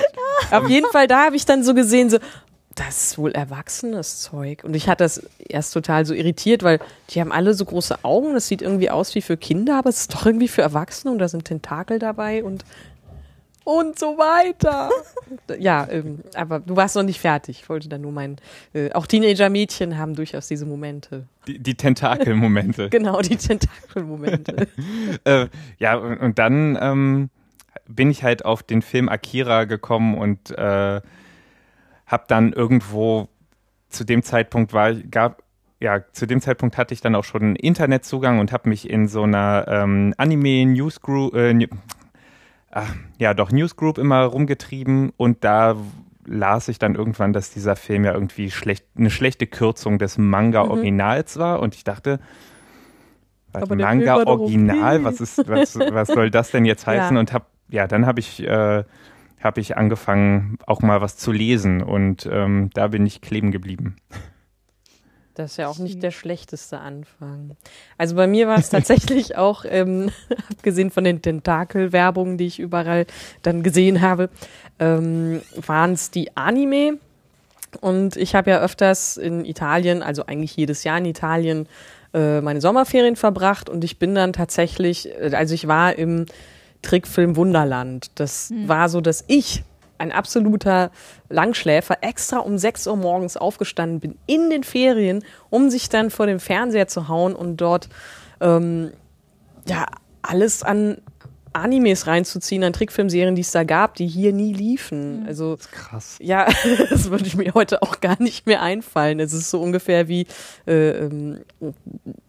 Auf 0.51 0.69
jeden 0.69 0.91
Fall, 0.91 1.07
da 1.07 1.27
habe 1.27 1.37
ich 1.37 1.45
dann 1.45 1.63
so 1.63 1.75
gesehen, 1.75 2.11
so, 2.11 2.19
das 2.75 3.05
ist 3.05 3.19
wohl 3.19 3.33
erwachsenes 3.33 4.21
Zeug. 4.21 4.65
Und 4.65 4.75
ich 4.75 4.89
hatte 4.89 5.05
das 5.05 5.23
erst 5.39 5.73
total 5.73 6.07
so 6.07 6.15
irritiert, 6.15 6.63
weil 6.63 6.81
die 7.11 7.21
haben 7.21 7.31
alle 7.31 7.55
so 7.55 7.65
große 7.65 8.05
Augen. 8.05 8.35
Das 8.35 8.49
sieht 8.49 8.63
irgendwie 8.63 8.91
aus 8.91 9.15
wie 9.15 9.23
für 9.23 9.37
Kinder, 9.37 9.79
aber 9.79 9.91
es 9.91 10.01
ist 10.01 10.15
doch 10.15 10.27
irgendwie 10.27 10.49
für 10.49 10.63
Erwachsene 10.63 11.13
und 11.13 11.19
da 11.19 11.29
sind 11.29 11.45
Tentakel 11.45 11.99
dabei 11.99 12.43
und 12.43 12.65
und 13.65 13.99
so 13.99 14.19
weiter. 14.19 14.91
ja, 15.59 15.89
ähm, 15.91 16.21
aber 16.35 16.61
du 16.61 16.77
warst 16.77 16.97
noch 16.97 17.03
nicht 17.03 17.21
fertig. 17.21 17.61
Ich 17.63 17.69
wollte 17.69 17.89
da 17.89 17.99
nur 17.99 18.13
meinen, 18.13 18.37
äh, 18.75 18.93
auch 18.93 19.07
Teenager-Mädchen 19.07 19.99
haben 19.99 20.15
durchaus 20.15 20.49
diese 20.49 20.67
Momente. 20.67 21.27
Die, 21.47 21.59
die 21.59 21.75
Tentakelmomente. 21.75 22.89
genau, 22.91 23.21
die 23.21 23.37
Tentakelmomente. 23.37 24.69
äh, 25.25 25.49
ja, 25.79 25.97
und, 25.97 26.19
und 26.19 26.39
dann 26.39 26.79
ähm, 26.81 27.31
bin 27.89 28.11
ich 28.11 28.23
halt 28.23 28.45
auf 28.45 28.63
den 28.63 28.83
Film 28.83 29.09
Akira 29.09 29.65
gekommen 29.65 30.17
und 30.17 30.51
äh, 30.51 31.01
habe 32.07 32.25
dann 32.29 32.53
irgendwo 32.53 33.29
zu 33.89 34.05
dem 34.05 34.23
Zeitpunkt 34.23 34.73
war, 34.73 34.93
gab, 34.95 35.43
ja, 35.81 36.03
zu 36.13 36.27
dem 36.27 36.41
Zeitpunkt 36.41 36.77
hatte 36.77 36.95
ich 36.95 37.01
dann 37.01 37.15
auch 37.15 37.25
schon 37.25 37.57
Internetzugang 37.57 38.41
und 38.41 38.53
habe 38.53 38.69
mich 38.69 38.89
in 38.89 39.09
so 39.09 39.23
einer 39.23 39.67
ähm, 39.69 40.15
Anime-Newsgroup, 40.17 41.35
äh, 41.35 41.55
ja 43.19 43.35
doch, 43.35 43.53
Newsgroup 43.53 43.99
immer 43.99 44.25
rumgetrieben 44.25 45.13
und 45.17 45.45
da 45.45 45.77
las 46.27 46.69
ich 46.69 46.79
dann 46.79 46.95
irgendwann, 46.95 47.33
dass 47.33 47.51
dieser 47.51 47.77
Film 47.77 48.05
ja 48.05 48.15
irgendwie 48.15 48.51
schlecht, 48.51 48.87
eine 48.97 49.11
schlechte 49.11 49.47
Kürzung 49.47 49.99
des 49.99 50.19
Manga-Originals 50.19 51.37
mhm. 51.37 51.41
war 51.41 51.61
und 51.61 51.75
ich 51.75 51.85
dachte, 51.85 52.21
was 53.53 53.69
Manga-Original, 53.69 54.97
okay. 54.97 55.05
was 55.05 55.21
ist, 55.21 55.49
was, 55.49 55.79
was 55.79 56.09
soll 56.09 56.31
das 56.31 56.51
denn 56.51 56.65
jetzt 56.65 56.87
heißen? 56.87 57.15
Ja. 57.15 57.21
Und 57.21 57.33
hab, 57.33 57.51
ja, 57.69 57.87
dann 57.87 58.07
habe 58.07 58.21
ich, 58.21 58.43
äh, 58.43 58.85
habe 59.41 59.61
ich 59.61 59.77
angefangen, 59.77 60.59
auch 60.67 60.81
mal 60.81 61.01
was 61.01 61.17
zu 61.17 61.31
lesen 61.31 61.83
und 61.83 62.29
ähm, 62.31 62.71
da 62.75 62.89
bin 62.89 63.07
ich 63.07 63.21
kleben 63.21 63.53
geblieben. 63.53 63.97
Das 65.35 65.53
ist 65.53 65.57
ja 65.57 65.69
auch 65.69 65.79
nicht 65.79 66.03
der 66.03 66.13
schlechteste 66.13 66.79
Anfang. 66.79 67.57
Also 67.99 68.15
bei 68.15 68.27
mir 68.27 68.47
war 68.47 68.59
es 68.59 68.71
tatsächlich 68.71 69.37
auch, 69.37 69.65
ähm, 69.69 70.11
abgesehen 70.51 70.91
von 70.91 71.05
den 71.05 71.23
Tentakel-Werbungen, 71.23 72.39
die 72.39 72.47
ich 72.47 72.61
überall 72.61 73.07
dann 73.43 73.63
gesehen 73.63 74.01
habe, 74.01 74.31
ähm, 74.79 75.43
waren 75.55 75.93
es 75.93 76.11
die 76.11 76.37
Anime. 76.37 76.99
Und 77.81 78.17
ich 78.17 78.37
habe 78.37 78.51
ja 78.51 78.61
öfters 78.61 79.17
in 79.17 79.45
Italien, 79.45 80.03
also 80.03 80.27
eigentlich 80.27 80.57
jedes 80.57 80.85
Jahr 80.85 80.99
in 80.99 81.07
Italien, 81.07 81.67
äh, 82.13 82.41
meine 82.41 82.61
Sommerferien 82.61 83.17
verbracht. 83.17 83.69
Und 83.69 83.83
ich 83.83 83.99
bin 83.99 84.15
dann 84.15 84.33
tatsächlich, 84.33 85.09
äh, 85.09 85.33
also 85.35 85.55
ich 85.55 85.67
war 85.67 85.97
im 85.97 86.27
Trickfilm 86.83 87.35
Wunderland. 87.35 88.13
Das 88.15 88.51
mhm. 88.51 88.69
war 88.69 88.89
so, 88.89 89.01
dass 89.01 89.25
ich 89.27 89.65
ein 89.99 90.13
absoluter 90.13 90.91
Langschläfer, 91.29 91.99
extra 92.01 92.39
um 92.39 92.59
6 92.59 92.87
Uhr 92.87 92.97
morgens 92.97 93.37
aufgestanden 93.37 94.01
bin 94.01 94.19
in 94.27 94.51
den 94.51 94.65
Ferien, 94.65 95.25
um 95.51 95.71
sich 95.71 95.89
dann 95.89 96.11
vor 96.11 96.27
dem 96.27 96.41
Fernseher 96.41 96.89
zu 96.89 97.09
hauen 97.09 97.35
und 97.35 97.59
dort 97.59 97.89
ähm, 98.41 98.93
ja 99.67 99.87
alles 100.23 100.63
an 100.63 100.99
Animes 101.55 102.07
reinzuziehen, 102.07 102.65
an 102.65 102.73
Trickfilmserien, 102.73 103.35
die 103.35 103.43
es 103.43 103.53
da 103.53 103.65
gab, 103.65 103.95
die 103.95 104.07
hier 104.07 104.33
nie 104.33 104.53
liefen. 104.53 105.21
Mhm. 105.21 105.27
Also 105.27 105.57
krass. 105.71 106.17
Ja, 106.21 106.47
das 106.91 107.11
würde 107.11 107.27
ich 107.27 107.37
mir 107.37 107.55
heute 107.55 107.83
auch 107.83 108.01
gar 108.01 108.21
nicht 108.23 108.47
mehr 108.47 108.63
einfallen. 108.63 109.21
Es 109.21 109.33
ist 109.33 109.51
so 109.51 109.61
ungefähr 109.61 110.09
wie 110.09 110.27
äh, 110.67 110.91
ähm, 110.91 111.39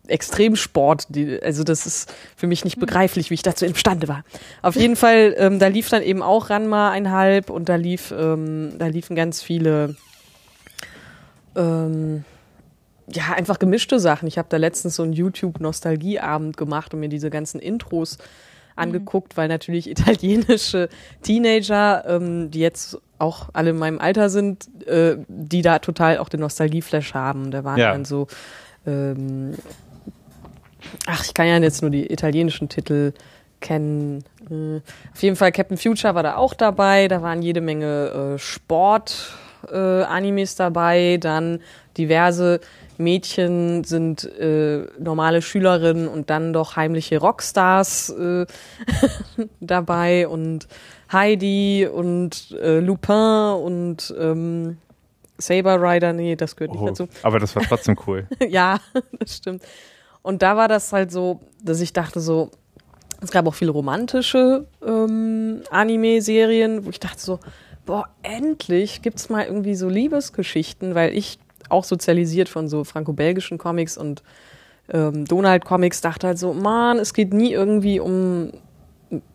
Extremsport. 0.08 1.08
Die, 1.10 1.42
also 1.42 1.64
das 1.64 1.86
ist 1.86 2.14
für 2.36 2.48
mich 2.48 2.64
nicht 2.64 2.78
mhm. 2.78 2.82
begreiflich, 2.82 3.30
wie 3.30 3.36
ich 3.36 3.44
dazu 3.44 3.66
imstande 3.66 4.08
war. 4.08 4.24
Auf 4.62 4.76
jeden 4.76 4.96
Fall, 4.96 5.36
ähm, 5.38 5.60
da 5.60 5.68
lief 5.68 5.90
dann 5.90 6.04
eben 6.04 6.22
auch 6.22 6.50
Ranma 6.50 6.92
einhalb 6.92 7.50
und 7.50 7.68
da 7.68 7.76
lief, 7.76 8.14
ähm, 8.18 8.74
da 8.78 8.88
liefen 8.88 9.16
ganz 9.16 9.42
viele 9.42 9.96
ähm, 11.56 12.24
ja, 13.08 13.34
einfach 13.34 13.60
gemischte 13.60 14.00
Sachen. 14.00 14.28
Ich 14.28 14.38
habe 14.38 14.48
da 14.50 14.58
letztens 14.58 14.96
so 14.96 15.04
einen 15.04 15.14
YouTube-Nostalgieabend 15.14 16.58
gemacht 16.58 16.94
und 16.94 17.00
mir 17.00 17.10
diese 17.10 17.30
ganzen 17.30 17.60
Intros 17.60 18.18
angeguckt, 18.76 19.34
mhm. 19.34 19.38
weil 19.38 19.48
natürlich 19.48 19.90
italienische 19.96 20.90
Teenager, 21.22 22.04
ähm, 22.08 22.52
die 22.52 22.60
jetzt 22.60 23.00
auch 23.18 23.50
alle 23.54 23.72
in 23.72 23.78
meinem 23.78 24.00
Alter 24.00 24.30
sind, 24.30 24.68
äh, 24.88 25.18
die 25.28 25.62
da 25.62 25.80
total 25.80 26.18
auch 26.18 26.30
den 26.30 26.42
Nostalgieflash 26.42 27.14
haben. 27.14 27.52
Da 27.52 27.64
waren 27.64 27.80
ja. 27.80 27.92
dann 27.92 28.06
so, 28.06 28.28
ähm, 28.86 29.56
ach, 31.06 31.24
ich 31.24 31.34
kann 31.34 31.48
ja 31.48 31.58
jetzt 31.58 31.82
nur 31.82 31.92
die 31.92 32.12
italienischen 32.12 32.70
Titel 32.70 33.14
kennen. 33.62 34.24
Äh, 34.50 34.82
auf 35.14 35.24
jeden 35.24 35.36
Fall 35.36 35.52
Captain 35.52 35.78
Future 35.78 36.16
war 36.16 36.24
da 36.24 36.36
auch 36.36 36.54
dabei. 36.54 37.08
Da 37.08 37.22
waren 37.22 37.42
jede 37.42 37.62
Menge 37.62 38.36
äh, 38.36 38.40
Sport-Animes 38.40 40.54
äh, 40.54 40.58
dabei, 40.58 41.18
dann 41.20 41.62
diverse 41.98 42.60
Mädchen 43.00 43.84
sind 43.84 44.24
äh, 44.24 44.88
normale 45.00 45.42
Schülerinnen 45.42 46.08
und 46.08 46.30
dann 46.30 46.54
doch 46.54 46.76
heimliche 46.76 47.20
Rockstars 47.20 48.10
äh, 48.10 48.46
dabei 49.60 50.28
und 50.28 50.68
Heidi 51.12 51.88
und 51.92 52.52
äh, 52.62 52.80
Lupin 52.80 53.56
und 53.64 54.14
ähm, 54.18 54.78
Saber 55.38 55.82
Rider, 55.82 56.14
nee, 56.14 56.36
das 56.36 56.56
gehört 56.56 56.72
nicht 56.72 56.82
oh, 56.82 56.88
dazu. 56.88 57.08
Aber 57.24 57.40
das 57.40 57.56
war 57.56 57.64
trotzdem 57.64 57.98
cool. 58.08 58.28
ja, 58.48 58.80
das 59.20 59.38
stimmt. 59.38 59.64
Und 60.22 60.42
da 60.42 60.58
war 60.58 60.68
das 60.68 60.92
halt 60.94 61.12
so, 61.12 61.42
dass 61.62 61.82
ich 61.82 61.94
dachte 61.94 62.20
so, 62.20 62.52
es 63.22 63.32
gab 63.32 63.48
auch 63.48 63.54
viele 63.54 63.72
romantische 63.72 64.68
ähm, 64.86 65.62
Anime-Serien, 65.70 66.86
wo 66.86 66.90
ich 66.90 67.00
dachte 67.00 67.20
so, 67.20 67.40
boah, 67.86 68.10
endlich 68.24 69.02
gibt's 69.02 69.30
mal 69.30 69.46
irgendwie 69.46 69.76
so 69.76 69.90
Liebesgeschichten, 69.90 70.96
weil 70.96 71.16
ich 71.16 71.38
auch 71.70 71.84
sozialisiert 71.84 72.50
von 72.50 72.68
so 72.68 72.84
franco-belgischen 72.84 73.58
Comics 73.58 73.98
und 73.98 74.24
ähm, 74.92 75.26
Donald-Comics, 75.26 76.02
dachte 76.02 76.28
halt 76.28 76.40
so, 76.40 76.54
man, 76.54 77.00
es 77.00 77.14
geht 77.14 77.34
nie 77.34 77.52
irgendwie 77.52 78.00
um 78.00 78.52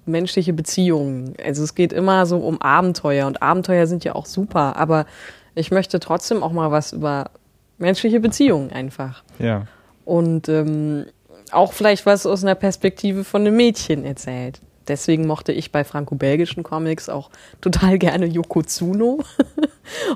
menschliche 0.07 0.53
Beziehungen. 0.53 1.35
Also 1.45 1.63
es 1.63 1.75
geht 1.75 1.93
immer 1.93 2.27
so 2.27 2.39
um 2.39 2.61
Abenteuer 2.61 3.27
und 3.27 3.43
Abenteuer 3.43 3.87
sind 3.87 4.05
ja 4.05 4.15
auch 4.15 4.27
super, 4.27 4.77
aber 4.77 5.07
ich 5.55 5.71
möchte 5.71 6.01
trotzdem 6.01 6.43
auch 6.43 6.53
mal 6.53 6.71
was 6.71 6.93
über 6.93 7.31
menschliche 7.79 8.21
Beziehungen 8.21 8.71
einfach. 8.71 9.23
Ja. 9.39 9.67
Und 10.05 10.49
ähm, 10.49 11.07
auch 11.51 11.73
vielleicht 11.73 12.07
was 12.07 12.27
aus 12.27 12.45
einer 12.45 12.55
Perspektive 12.55 13.25
von 13.25 13.43
einem 13.43 13.57
Mädchen 13.57 14.05
erzählt 14.05 14.61
deswegen 14.91 15.27
mochte 15.27 15.53
ich 15.53 15.73
bei 15.73 15.85
franco-belgischen 15.85 16.63
Comics 16.63 17.09
auch 17.09 17.31
total 17.63 17.97
gerne 17.99 18.27
Yokozuna. 18.27 19.17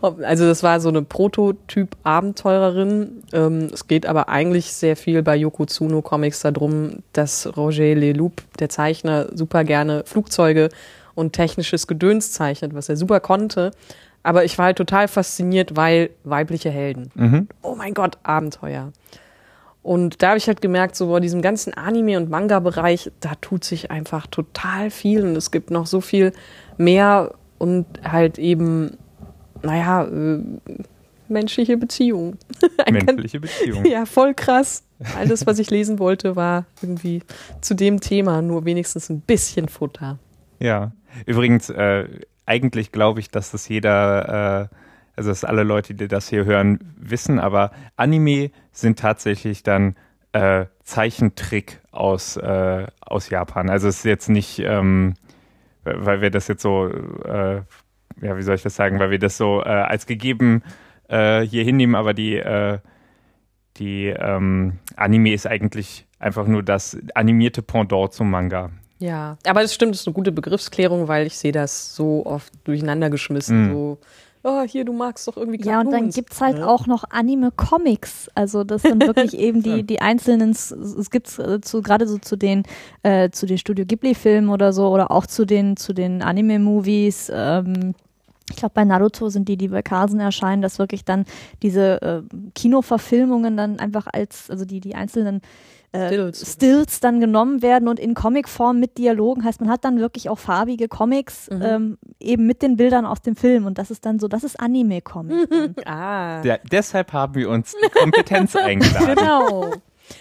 also 0.22 0.44
das 0.44 0.62
war 0.62 0.80
so 0.80 0.90
eine 0.90 1.00
Prototyp-Abenteurerin. 1.02 3.22
Ähm, 3.32 3.70
es 3.72 3.86
geht 3.86 4.04
aber 4.04 4.28
eigentlich 4.28 4.72
sehr 4.72 4.96
viel 4.96 5.22
bei 5.22 5.36
Yokozuna-Comics 5.36 6.42
darum, 6.42 7.02
dass 7.12 7.56
Roger 7.56 7.94
Leloup, 7.94 8.42
der 8.58 8.68
Zeichner, 8.68 9.28
super 9.32 9.64
gerne 9.64 10.02
Flugzeuge 10.04 10.68
und 11.14 11.32
technisches 11.32 11.86
Gedöns 11.86 12.32
zeichnet, 12.32 12.74
was 12.74 12.88
er 12.88 12.96
super 12.96 13.20
konnte. 13.20 13.70
Aber 14.24 14.44
ich 14.44 14.58
war 14.58 14.64
halt 14.66 14.78
total 14.78 15.06
fasziniert, 15.06 15.76
weil 15.76 16.10
weibliche 16.24 16.70
Helden. 16.70 17.12
Mhm. 17.14 17.48
Oh 17.62 17.76
mein 17.76 17.94
Gott, 17.94 18.18
Abenteuer. 18.22 18.90
Und 19.84 20.22
da 20.22 20.28
habe 20.28 20.38
ich 20.38 20.46
halt 20.46 20.62
gemerkt, 20.62 20.96
so 20.96 21.10
bei 21.10 21.20
diesem 21.20 21.42
ganzen 21.42 21.74
Anime- 21.74 22.16
und 22.16 22.30
Manga-Bereich, 22.30 23.12
da 23.20 23.34
tut 23.42 23.64
sich 23.64 23.90
einfach 23.90 24.26
total 24.26 24.90
viel 24.90 25.22
und 25.22 25.36
es 25.36 25.50
gibt 25.50 25.70
noch 25.70 25.86
so 25.86 26.00
viel 26.00 26.32
mehr 26.78 27.34
und 27.58 27.84
halt 28.02 28.38
eben, 28.38 28.96
naja, 29.62 30.04
äh, 30.04 30.42
menschliche 31.28 31.76
Beziehungen. 31.76 32.38
menschliche 32.90 33.40
Beziehungen. 33.40 33.84
Ja, 33.90 34.06
voll 34.06 34.32
krass. 34.32 34.84
Alles, 35.18 35.46
was 35.46 35.58
ich 35.58 35.70
lesen 35.70 35.98
wollte, 35.98 36.34
war 36.34 36.64
irgendwie 36.80 37.20
zu 37.60 37.74
dem 37.74 38.00
Thema, 38.00 38.40
nur 38.40 38.64
wenigstens 38.64 39.10
ein 39.10 39.20
bisschen 39.20 39.68
Futter. 39.68 40.18
Ja, 40.60 40.92
übrigens, 41.26 41.68
äh, 41.68 42.08
eigentlich 42.46 42.90
glaube 42.90 43.20
ich, 43.20 43.30
dass 43.30 43.50
das 43.50 43.68
jeder 43.68 44.70
äh, 44.70 44.74
also 45.16 45.30
dass 45.30 45.44
alle 45.44 45.62
Leute, 45.62 45.94
die 45.94 46.08
das 46.08 46.28
hier 46.28 46.44
hören, 46.44 46.78
wissen, 46.96 47.38
aber 47.38 47.70
Anime 47.96 48.50
sind 48.72 48.98
tatsächlich 48.98 49.62
dann 49.62 49.96
äh, 50.32 50.66
Zeichentrick 50.82 51.80
aus, 51.92 52.36
äh, 52.36 52.86
aus 53.00 53.30
Japan. 53.30 53.70
Also 53.70 53.88
es 53.88 53.98
ist 53.98 54.04
jetzt 54.04 54.28
nicht, 54.28 54.58
ähm, 54.58 55.14
weil 55.84 56.20
wir 56.20 56.30
das 56.30 56.48
jetzt 56.48 56.62
so, 56.62 56.88
äh, 56.88 57.62
ja, 58.20 58.36
wie 58.36 58.42
soll 58.42 58.56
ich 58.56 58.62
das 58.62 58.76
sagen, 58.76 58.98
weil 58.98 59.10
wir 59.10 59.18
das 59.18 59.36
so 59.36 59.62
äh, 59.62 59.68
als 59.68 60.06
gegeben 60.06 60.62
äh, 61.08 61.42
hier 61.42 61.64
hinnehmen, 61.64 61.94
aber 61.94 62.14
die, 62.14 62.36
äh, 62.36 62.78
die 63.76 64.06
ähm, 64.06 64.78
Anime 64.96 65.32
ist 65.32 65.46
eigentlich 65.46 66.06
einfach 66.18 66.46
nur 66.46 66.62
das 66.62 66.96
animierte 67.14 67.62
Pendant 67.62 68.12
zum 68.12 68.30
Manga. 68.30 68.70
Ja, 68.98 69.36
aber 69.46 69.62
es 69.62 69.74
stimmt, 69.74 69.92
das 69.92 70.00
ist 70.00 70.06
eine 70.06 70.14
gute 70.14 70.32
Begriffsklärung, 70.32 71.08
weil 71.08 71.26
ich 71.26 71.36
sehe 71.36 71.52
das 71.52 71.94
so 71.94 72.24
oft 72.24 72.52
durcheinander 72.64 73.10
geschmissen, 73.10 73.68
mm. 73.68 73.72
so 73.72 73.98
oh, 74.44 74.62
hier, 74.62 74.84
du 74.84 74.92
magst 74.92 75.26
doch 75.26 75.36
irgendwie 75.36 75.58
Cartoons. 75.58 75.72
Ja, 75.72 75.80
und 75.80 75.90
dann 75.90 76.10
gibt's 76.10 76.40
halt 76.40 76.58
ja. 76.58 76.66
auch 76.66 76.86
noch 76.86 77.04
Anime-Comics. 77.10 78.28
Also 78.34 78.62
das 78.62 78.82
sind 78.82 79.02
wirklich 79.06 79.36
eben 79.36 79.62
die, 79.62 79.82
die 79.82 80.00
einzelnen, 80.00 80.50
es 80.50 81.10
gibt 81.10 81.38
äh, 81.38 81.60
zu, 81.60 81.82
gerade 81.82 82.06
so 82.06 82.18
zu 82.18 82.36
den, 82.36 82.62
äh, 83.02 83.30
zu 83.30 83.46
den 83.46 83.58
Studio 83.58 83.84
Ghibli-Filmen 83.86 84.50
oder 84.50 84.72
so 84.72 84.88
oder 84.88 85.10
auch 85.10 85.26
zu 85.26 85.44
den, 85.44 85.76
zu 85.76 85.92
den 85.92 86.22
Anime-Movies. 86.22 87.32
Ähm, 87.34 87.94
ich 88.50 88.56
glaube, 88.56 88.74
bei 88.74 88.84
Naruto 88.84 89.30
sind 89.30 89.48
die, 89.48 89.56
die 89.56 89.68
bei 89.68 89.82
Carson 89.82 90.20
erscheinen, 90.20 90.60
dass 90.60 90.78
wirklich 90.78 91.04
dann 91.04 91.24
diese 91.62 92.02
äh, 92.02 92.22
Kinoverfilmungen 92.54 93.56
dann 93.56 93.78
einfach 93.78 94.06
als, 94.12 94.50
also 94.50 94.66
die, 94.66 94.80
die 94.80 94.94
einzelnen 94.94 95.40
äh, 95.94 96.08
Stills. 96.08 96.52
Stills 96.52 97.00
dann 97.00 97.20
genommen 97.20 97.62
werden 97.62 97.88
und 97.88 97.98
in 98.00 98.14
Comicform 98.14 98.78
mit 98.80 98.98
Dialogen 98.98 99.44
heißt, 99.44 99.60
man 99.60 99.70
hat 99.70 99.84
dann 99.84 99.98
wirklich 100.00 100.28
auch 100.28 100.38
farbige 100.38 100.88
Comics 100.88 101.48
Mhm. 101.50 101.62
ähm, 101.62 101.98
eben 102.20 102.46
mit 102.46 102.62
den 102.62 102.76
Bildern 102.76 103.06
aus 103.06 103.22
dem 103.22 103.36
Film 103.36 103.64
und 103.66 103.78
das 103.78 103.90
ist 103.90 104.04
dann 104.06 104.18
so, 104.18 104.28
das 104.28 104.44
ist 104.44 104.58
Anime-Comic. 104.60 105.48
Ah. 105.86 106.42
Ja, 106.44 106.58
deshalb 106.70 107.12
haben 107.12 107.34
wir 107.34 107.48
uns 107.48 107.74
die 107.82 107.90
Kompetenz 107.90 108.54
eingeladen. 108.56 109.14
Genau. 109.16 109.70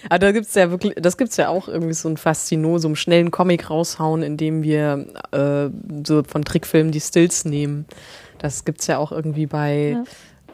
Aber 0.08 0.20
da 0.20 0.32
gibt's 0.32 0.56
ja 0.56 0.72
wirklich, 0.72 0.96
das 0.96 1.18
gibt's 1.18 1.36
ja 1.38 1.50
auch 1.50 1.68
irgendwie 1.68 1.94
so 1.94 2.08
ein 2.08 2.16
Faszinosum, 2.16 2.96
schnell 2.96 3.20
einen 3.20 3.32
Comic 3.32 3.70
raushauen, 3.70 4.24
indem 4.24 4.64
wir 4.64 5.08
äh, 5.32 5.70
so 6.06 6.24
von 6.24 6.44
Trickfilmen 6.46 6.92
die 6.94 7.02
Stills 7.02 7.44
nehmen. 7.44 7.86
Das 8.40 8.64
gibt's 8.64 8.88
ja 8.88 8.98
auch 8.98 9.12
irgendwie 9.12 9.46
bei 9.46 9.90
Ja. 9.98 10.04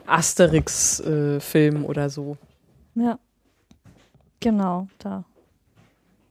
Asterix-Filmen 0.07 1.85
oder 1.85 2.09
so. 2.09 2.37
ja. 2.95 3.19
Genau, 4.39 4.87
da. 4.99 5.23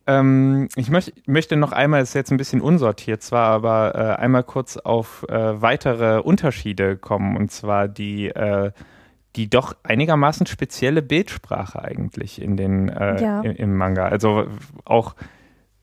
Ähm, 0.07 0.69
ich 0.77 0.89
möcht, 0.91 1.29
möchte 1.29 1.57
noch 1.57 1.73
einmal, 1.73 2.01
ist 2.03 2.15
jetzt 2.15 2.31
ein 2.31 2.39
bisschen 2.39 2.61
unsortiert 2.63 3.23
zwar, 3.23 3.49
aber 3.51 3.95
äh, 3.95 4.21
einmal 4.23 4.43
kurz 4.43 4.79
auf 4.79 5.27
äh, 5.29 5.61
weitere 5.61 6.21
Unterschiede 6.21 6.97
kommen 6.97 7.37
und 7.37 7.51
zwar 7.51 7.89
die, 7.89 8.29
äh, 8.29 8.73
die 9.37 9.51
doch 9.51 9.77
einigermaßen 9.83 10.47
spezielle 10.47 11.03
Bildsprache 11.03 11.83
eigentlich 11.83 12.41
in 12.41 12.57
den, 12.57 12.89
äh, 12.89 13.23
Ja. 13.23 13.41
im, 13.43 13.53
im 13.57 13.77
Manga. 13.77 14.07
Also 14.09 14.47
auch 14.87 15.15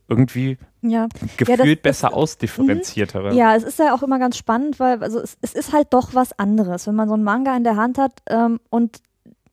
irgendwie 0.08 0.58
Ja. 0.82 1.08
gefühlt 1.38 1.78
das- 1.80 1.84
besser 1.84 2.14
ausdifferenziertere. 2.16 3.34
Ja, 3.36 3.56
es 3.56 3.64
ist 3.64 3.78
ja 3.78 3.94
auch 3.94 4.02
immer 4.02 4.18
ganz 4.18 4.38
spannend, 4.38 4.80
weil 4.80 5.04
also 5.04 5.20
es, 5.20 5.38
es 5.42 5.54
ist 5.54 5.72
halt 5.74 5.94
doch 5.94 6.16
was 6.16 6.38
anderes, 6.40 6.88
wenn 6.88 6.96
man 6.96 7.08
so 7.08 7.14
einen 7.14 7.24
Manga 7.24 7.56
in 7.56 7.64
der 7.64 7.76
Hand 7.76 8.00
hat 8.00 8.22
ähm, 8.28 8.60
und 8.72 9.02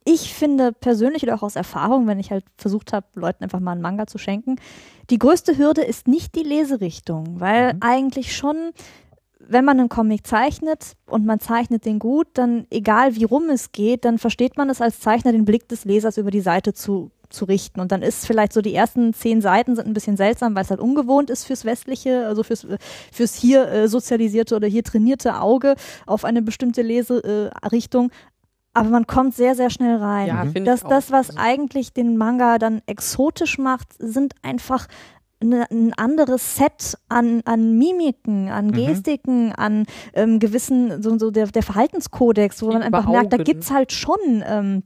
ich 0.05 0.35
finde 0.35 0.73
persönlich 0.73 1.23
oder 1.23 1.35
auch 1.35 1.43
aus 1.43 1.57
Erfahrung, 1.57 2.07
wenn 2.07 2.19
ich 2.19 2.31
halt 2.31 2.45
versucht 2.57 2.93
habe, 2.93 3.07
Leuten 3.15 3.45
einfach 3.45 3.61
mal 3.61 3.73
einen 3.73 3.83
Manga 3.83 4.07
zu 4.07 4.19
schenken, 4.19 4.57
die 5.11 5.19
größte 5.19 5.59
Hürde 5.59 5.83
ist 5.83 6.09
nicht 6.09 6.35
die 6.35 6.43
Leserichtung, 6.43 7.41
weil 7.41 7.75
eigentlich 7.81 8.37
schon, 8.37 8.57
wenn 9.39 9.65
man 9.65 9.79
einen 9.79 9.89
Comic 9.89 10.27
zeichnet 10.27 10.93
und 11.07 11.27
man 11.27 11.41
zeichnet 11.41 11.85
den 11.85 11.99
gut, 11.99 12.29
dann 12.35 12.67
egal 12.71 13.17
wie 13.17 13.25
rum 13.25 13.51
es 13.51 13.73
geht, 13.73 14.05
dann 14.05 14.19
versteht 14.19 14.57
man 14.57 14.71
es 14.71 14.81
als 14.81 15.01
Zeichner, 15.01 15.33
den 15.33 15.45
Blick 15.45 15.69
des 15.69 15.85
Lesers 15.85 16.19
über 16.19 16.31
die 16.31 16.41
Seite 16.41 16.73
zu 16.73 17.11
zu 17.33 17.45
richten. 17.47 17.81
Und 17.81 17.93
dann 17.93 18.03
ist 18.03 18.27
vielleicht 18.27 18.53
so 18.53 18.61
die 18.61 18.75
ersten 18.75 19.15
zehn 19.15 19.41
Seiten 19.41 19.75
sind 19.75 19.87
ein 19.87 19.95
bisschen 19.95 20.17
seltsam, 20.17 20.55
weil 20.55 20.65
es 20.65 20.71
halt 20.71 20.81
ungewohnt 20.81 21.31
ist 21.31 21.45
fürs 21.45 21.65
westliche, 21.65 22.27
also 22.27 22.43
fürs, 22.43 22.67
fürs 23.11 23.35
hier 23.35 23.69
äh, 23.69 23.89
sozialisierte 23.89 24.55
oder 24.55 24.69
hier 24.69 24.85
trainierte 24.85 25.41
Auge 25.41 25.75
auf 26.07 26.25
eine 26.25 26.43
bestimmte 26.43 26.83
Leserichtung. 26.83 28.11
Äh. 28.11 28.32
Aber 28.75 28.89
man 28.89 29.07
kommt 29.07 29.35
sehr, 29.35 29.55
sehr 29.55 29.69
schnell 29.71 29.97
rein. 29.97 30.29
Ja, 30.29 30.43
finde 30.45 30.65
das, 30.71 30.81
ich 30.81 30.87
auch. 30.87 30.91
das, 30.91 31.11
was 31.13 31.31
Also- 31.31 31.41
eigentlich 31.41 31.93
den 31.93 32.17
Manga 32.17 32.59
dann 32.59 32.81
exotisch 32.87 33.59
macht, 33.59 33.89
sind 33.99 34.35
einfach 34.43 34.87
eine, 35.43 35.69
ein 35.73 35.93
anderes 35.95 36.57
Set 36.57 36.97
an, 37.09 37.43
an 37.45 37.77
Mimiken, 37.77 38.49
an 38.49 38.69
Mhm. 38.69 38.73
Gestiken, 38.87 39.53
an 39.53 39.87
ähm, 40.15 40.39
gewissen, 40.39 41.03
so, 41.03 41.19
so 41.19 41.31
der, 41.33 41.49
der 41.49 41.65
Verhaltenskodex, 41.65 42.63
wo 42.63 42.71
man 42.73 42.83
einfach 42.83 43.09
merkt, 43.09 43.33
da 43.33 43.39
gibt's 43.39 43.71
halt 43.73 43.93
schon 43.93 44.19
ähm, 44.47 44.85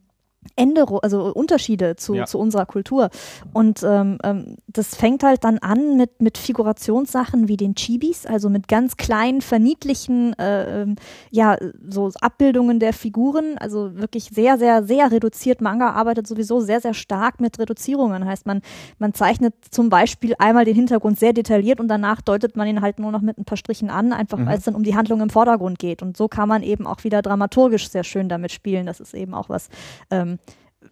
Änderungen, 0.54 1.00
also 1.02 1.32
Unterschiede 1.32 1.96
zu, 1.96 2.14
Ja. 2.14 2.26
zu 2.26 2.38
unserer 2.38 2.66
Kultur. 2.66 3.11
Und 3.52 3.82
ähm, 3.82 4.18
ähm, 4.22 4.56
das 4.68 4.94
fängt 4.94 5.22
halt 5.22 5.44
dann 5.44 5.59
an 5.59 5.96
mit, 5.96 6.20
mit 6.20 6.38
Figurationssachen 6.38 7.48
wie 7.48 7.56
den 7.56 7.74
Chibis, 7.74 8.26
also 8.26 8.48
mit 8.48 8.68
ganz 8.68 8.96
kleinen, 8.96 9.40
verniedlichen, 9.40 10.38
äh, 10.38 10.82
ähm, 10.82 10.96
ja, 11.30 11.56
so 11.88 12.11
Abbildungen 12.20 12.78
der 12.80 12.92
Figuren, 12.92 13.59
also 13.59 13.96
wirklich 13.96 14.30
sehr, 14.32 14.59
sehr, 14.59 14.85
sehr 14.85 15.11
reduziert. 15.11 15.61
Manga 15.61 15.90
arbeitet 15.90 16.26
sowieso 16.26 16.61
sehr, 16.61 16.80
sehr 16.80 16.94
stark 16.94 17.40
mit 17.40 17.59
Reduzierungen. 17.59 18.24
Heißt, 18.24 18.46
man, 18.46 18.62
man 18.98 19.14
zeichnet 19.14 19.54
zum 19.70 19.88
Beispiel 19.88 20.35
einmal 20.38 20.64
den 20.64 20.74
Hintergrund 20.74 21.18
sehr 21.18 21.32
detailliert 21.32 21.80
und 21.80 21.88
danach 21.88 22.20
deutet 22.20 22.56
man 22.56 22.68
ihn 22.68 22.80
halt 22.82 22.98
nur 22.98 23.11
noch 23.12 23.20
mit 23.22 23.38
ein 23.38 23.44
paar 23.44 23.56
Strichen 23.59 23.90
an, 23.90 24.12
einfach 24.12 24.38
weil 24.44 24.59
es 24.59 24.64
dann 24.64 24.74
um 24.74 24.82
die 24.82 24.94
Handlung 24.96 25.20
im 25.20 25.30
Vordergrund 25.30 25.78
geht. 25.78 26.02
Und 26.02 26.16
so 26.16 26.28
kann 26.28 26.48
man 26.48 26.62
eben 26.62 26.87
auch 26.87 27.04
wieder 27.04 27.22
dramaturgisch 27.22 27.88
sehr 27.90 28.04
schön 28.04 28.28
damit 28.28 28.52
spielen. 28.52 28.87
Das 28.87 29.00
ist 29.00 29.14
eben 29.14 29.35
auch 29.35 29.48
was, 29.48 29.68
ähm, 30.11 30.36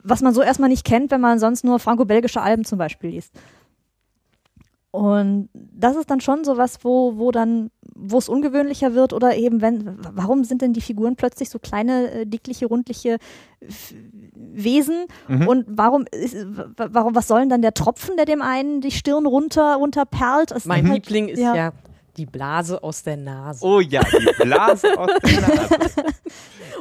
was 0.03 0.21
man 0.23 0.35
so 0.35 0.43
erstmal 0.43 0.69
nicht 0.69 0.85
kennt, 0.85 1.11
wenn 1.11 1.21
man 1.21 1.39
sonst 1.39 1.65
nur 1.65 1.79
franco-belgische 1.79 2.41
Alben 2.43 2.65
zum 2.65 2.79
Beispiel 2.79 3.11
liest. 3.11 3.33
Und 4.91 5.49
das 5.53 5.97
ist 5.97 6.09
dann 6.09 6.21
schon 6.21 6.45
so 6.45 6.57
was, 6.57 6.85
wo, 6.85 7.17
wo 7.19 7.33
dann, 7.33 7.73
wo 7.97 8.17
es 8.19 8.29
ungewöhnlicher 8.29 8.95
wird 8.95 9.13
oder 9.13 9.35
eben 9.37 9.61
wenn, 9.61 9.99
warum 10.13 10.45
sind 10.45 10.63
denn 10.63 10.73
die 10.73 10.81
Figuren 10.81 11.17
plötzlich 11.17 11.51
so 11.51 11.59
kleine, 11.59 12.11
äh, 12.13 12.27
dickliche, 12.27 12.67
rundliche 12.67 13.19
F- 13.61 13.93
Wesen 14.37 15.07
Mhm. 15.27 15.49
und 15.49 15.65
warum 15.69 16.05
ist, 16.13 16.37
warum, 16.77 17.17
was 17.17 17.27
soll 17.27 17.41
denn 17.41 17.49
dann 17.49 17.63
der 17.63 17.75
Tropfen, 17.75 18.17
der 18.17 18.25
dem 18.25 18.41
einen 18.41 18.81
die 18.81 18.93
Stirn 18.93 19.27
runter, 19.27 19.75
runterperlt? 19.77 20.53
Es 20.53 20.65
Mein 20.65 20.85
ist 20.85 20.91
halt- 20.93 21.07
Liebling 21.07 21.29
ist 21.29 21.41
ja. 21.41 21.55
ja. 21.57 21.73
die 22.17 22.27
Blase 22.27 22.81
aus 22.81 23.03
der 23.03 23.17
Nase. 23.17 23.67
Oh 23.67 23.81
ja, 23.81 24.01
die 24.05 24.45
Blase 24.45 24.97
aus 24.97 25.11
der 25.25 25.41
Nase. 25.41 25.77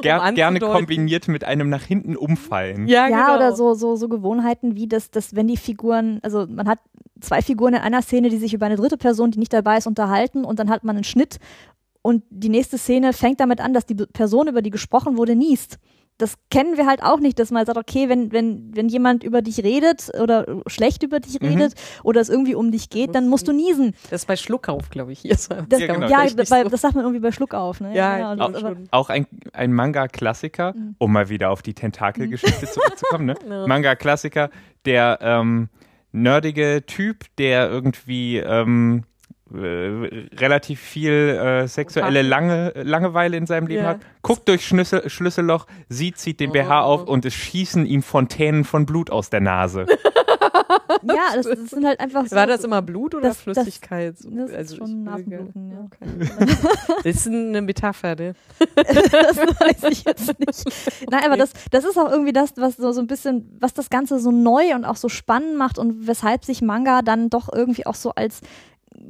Ger 0.04 0.28
Um 0.28 0.34
gerne 0.34 0.60
kombiniert 0.60 1.28
mit 1.28 1.44
einem 1.44 1.68
nach 1.68 1.82
hinten 1.82 2.16
umfallen. 2.16 2.86
Ja, 2.86 3.08
Ja, 3.08 3.26
genau. 3.26 3.36
oder 3.36 3.52
so, 3.56 3.74
so, 3.74 3.96
so 3.96 4.08
Gewohnheiten 4.08 4.76
wie 4.76 4.86
das, 4.86 5.10
dass 5.10 5.34
wenn 5.34 5.48
die 5.48 5.56
Figuren, 5.56 6.20
also 6.22 6.46
man 6.48 6.68
hat 6.68 6.78
zwei 7.20 7.42
Figuren 7.42 7.74
in 7.74 7.80
einer 7.80 8.02
Szene, 8.02 8.28
die 8.28 8.36
sich 8.36 8.54
über 8.54 8.66
eine 8.66 8.76
dritte 8.76 8.96
Person, 8.96 9.30
die 9.30 9.38
nicht 9.38 9.52
dabei 9.52 9.78
ist, 9.78 9.86
unterhalten 9.86 10.44
und 10.44 10.58
dann 10.58 10.70
hat 10.70 10.84
man 10.84 10.96
einen 10.96 11.04
Schnitt 11.04 11.38
und 12.02 12.22
die 12.28 12.50
nächste 12.50 12.76
Szene 12.76 13.14
fängt 13.14 13.40
damit 13.40 13.60
an, 13.60 13.72
dass 13.72 13.86
die 13.86 13.94
Person, 13.94 14.46
über 14.46 14.60
die 14.60 14.70
gesprochen 14.70 15.16
wurde, 15.16 15.34
niest. 15.34 15.78
Das 16.18 16.34
kennen 16.48 16.76
wir 16.76 16.86
halt 16.86 17.02
auch 17.02 17.18
nicht, 17.18 17.40
dass 17.40 17.50
man 17.50 17.66
sagt, 17.66 17.76
okay, 17.76 18.08
wenn, 18.08 18.30
wenn, 18.30 18.70
wenn 18.76 18.88
jemand 18.88 19.24
über 19.24 19.42
dich 19.42 19.64
redet 19.64 20.10
oder 20.20 20.46
schlecht 20.68 21.02
über 21.02 21.18
dich 21.18 21.40
Mhm. 21.40 21.48
redet 21.48 21.74
oder 22.04 22.20
es 22.20 22.28
irgendwie 22.28 22.54
um 22.54 22.70
dich 22.70 22.88
geht, 22.88 23.16
dann 23.16 23.28
musst 23.28 23.48
du 23.48 23.52
niesen. 23.52 23.94
Das 24.10 24.22
ist 24.22 24.26
bei 24.26 24.36
Schluckauf, 24.36 24.90
glaube 24.90 25.10
ich. 25.10 25.18
Hier. 25.20 25.32
Das, 25.32 25.48
Ja, 25.48 25.78
ja, 25.78 25.86
genau. 25.94 26.06
Richtig 26.22 26.48
bei, 26.50 26.62
so. 26.62 26.68
das 26.68 26.80
sagt 26.82 26.94
man 26.94 27.02
irgendwie 27.04 27.20
bei 27.20 27.32
Schluck 27.32 27.52
auf. 27.54 27.80
Ne? 27.80 27.94
Ja, 27.96 28.34
genau, 28.34 28.48
ich 28.56 28.62
das. 28.62 28.74
Auch 28.92 29.10
ein, 29.10 29.26
ein 29.52 29.72
Manga-Klassiker, 29.72 30.72
Mhm. 30.76 30.94
um 30.98 31.12
mal 31.12 31.28
wieder 31.28 31.50
auf 31.50 31.62
die 31.62 31.74
Tentakelgeschichte 31.74 32.66
zurückzukommen. 32.70 33.34
Ne? 33.46 33.64
Manga-Klassiker, 33.66 34.50
der 34.84 35.18
ähm, 35.20 35.68
nerdige 36.12 36.84
Typ, 36.86 37.24
der 37.38 37.68
irgendwie 37.70 38.38
ähm, 38.38 39.02
äh, 39.02 39.13
relativ 39.54 40.80
viel 40.80 41.12
äh, 41.12 41.68
sexuelle. 41.68 42.22
Lange, 42.22 42.72
Langeweile 42.76 43.36
in 43.36 43.46
seinem 43.46 43.66
Leben 43.66 43.82
Ja. 43.84 43.90
hat, 43.90 44.00
guckt 44.22 44.48
durch 44.48 44.66
Schlüssel, 44.66 45.08
Schlüsselloch, 45.08 45.66
sieht, 45.88 46.18
zieht 46.18 46.40
den 46.40 46.52
BH 46.52 46.82
Oh. 46.84 46.86
auf 46.86 47.04
und 47.08 47.24
es 47.24 47.34
schießen 47.34 47.86
ihm 47.86 48.02
Fontänen 48.02 48.64
von 48.64 48.86
Blut 48.86 49.10
aus 49.10 49.30
der 49.30 49.40
Nase. 49.40 49.86
ja, 51.02 51.34
das, 51.34 51.46
das 51.46 51.70
sind 51.70 51.84
halt 51.86 52.00
einfach 52.00 52.26
so. 52.26 52.34
War 52.36 52.46
das 52.46 52.64
immer 52.64 52.82
Blut 52.82 53.14
oder 53.14 53.28
Das- 53.28 53.36
das- 53.36 53.42
Flüssigkeit? 53.42 54.14
Das 54.18 54.50
ist 54.50 54.54
Also 54.56 54.76
schon 54.76 55.04
Nasenbluten, 55.04 55.70
ja. 55.70 55.86
gerne- 55.98 56.56
Das 57.04 57.16
ist 57.16 57.26
eine 57.28 57.62
Metapher, 57.62 58.14
ne? 58.16 58.34
das 58.76 59.36
weiß 59.36 59.84
ich 59.90 60.04
jetzt 60.04 60.26
nicht. 60.38 60.64
Nein, 61.10 61.22
aber 61.24 61.36
das, 61.36 61.52
das 61.70 61.84
ist 61.84 61.98
auch 61.98 62.10
irgendwie 62.10 62.32
das, 62.32 62.52
was 62.56 62.76
so, 62.76 62.92
so 62.92 63.00
ein 63.00 63.06
bisschen, 63.06 63.56
was 63.60 63.74
das 63.74 63.90
Ganze 63.90 64.18
so 64.18 64.30
neu 64.30 64.74
und 64.74 64.84
auch 64.84 64.96
so 64.96 65.08
spannend 65.08 65.56
macht 65.56 65.78
und 65.78 66.06
weshalb 66.06 66.44
sich 66.44 66.62
Manga 66.62 67.02
dann 67.02 67.30
doch 67.30 67.52
irgendwie 67.52 67.86
auch 67.86 67.94
so 67.94 68.10
als 68.14 68.40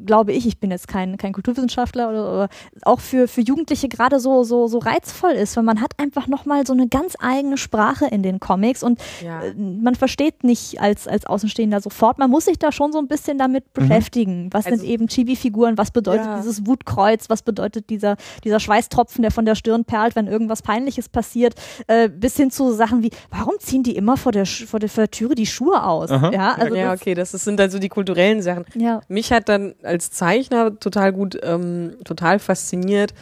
glaube 0.07 0.33
ich, 0.33 0.47
ich 0.47 0.59
bin 0.59 0.71
jetzt 0.71 0.89
kein, 0.89 1.17
kein 1.17 1.33
Kulturwissenschaftler 1.33 2.09
oder, 2.11 2.33
oder 2.33 2.49
auch 2.83 3.01
für, 3.01 3.29
für 3.29 3.41
Jugendliche 3.41 3.89
gerade 3.89 4.21
so, 4.21 4.43
so, 4.45 4.67
so 4.67 4.79
reizvoll 4.79 5.33
ist, 5.33 5.57
weil 5.57 5.65
man 5.65 5.81
hat 5.81 5.93
einfach 5.99 6.27
nochmal 6.27 6.67
so 6.67 6.73
eine 6.73 6.89
ganz 6.89 7.15
eigene 7.21 7.57
Sprache 7.57 8.07
in 8.07 8.23
den 8.23 8.41
Comics 8.41 8.83
und 8.83 9.01
Ja. 9.25 9.43
äh, 9.43 9.55
man 9.55 9.95
versteht 9.95 10.45
nicht 10.45 10.81
als, 10.81 11.07
als 11.09 11.27
Außenstehender 11.27 11.81
sofort. 11.81 12.19
Man 12.19 12.31
muss 12.31 12.45
sich 12.47 12.59
da 12.59 12.73
schon 12.73 12.93
so 12.93 12.99
ein 12.99 13.09
bisschen 13.09 13.39
damit 13.39 13.73
beschäftigen. 13.73 14.49
Was 14.53 14.67
Also- 14.67 14.79
sind 14.79 14.87
eben 14.89 15.07
Chibi-Figuren? 15.09 15.79
Was 15.79 15.91
bedeutet 15.91 16.27
Ja. 16.27 16.37
dieses 16.39 16.67
Wutkreuz? 16.67 17.29
Was 17.31 17.43
bedeutet 17.43 17.91
dieser, 17.91 18.17
dieser 18.45 18.61
Schweißtropfen, 18.61 19.23
der 19.23 19.31
von 19.31 19.45
der 19.45 19.55
Stirn 19.55 19.85
perlt, 19.85 20.17
wenn 20.17 20.27
irgendwas 20.27 20.63
Peinliches 20.63 21.09
passiert? 21.09 21.55
Äh, 21.87 22.09
bis 22.09 22.37
hin 22.37 22.51
zu 22.51 22.73
Sachen 22.73 23.03
wie, 23.03 23.11
warum 23.31 23.55
ziehen 23.59 23.83
die 23.83 23.97
immer 23.97 24.17
vor 24.17 24.33
der, 24.33 24.47
Sch- 24.47 24.67
vor 24.67 24.81
der, 24.81 24.89
vor 24.89 25.03
der 25.03 25.11
Türe 25.11 25.35
die 25.35 25.47
Schuhe 25.47 25.83
aus? 25.85 26.11
Aha. 26.11 26.31
Ja, 26.33 26.53
also 26.55 26.75
ja, 26.75 26.91
das, 26.93 27.01
okay, 27.01 27.15
das 27.15 27.31
sind 27.33 27.59
dann 27.59 27.71
so 27.71 27.79
die 27.79 27.89
kulturellen 27.89 28.43
Sachen. 28.43 28.65
ja. 28.75 29.01
Mich 29.09 29.33
hat 29.33 29.49
dann 29.49 29.74
als 29.83 30.11
Zeichner 30.11 30.79
total 30.79 31.13
gut, 31.13 31.39
ähm, 31.43 31.97
total 32.05 32.39
fasziniert. 32.39 33.15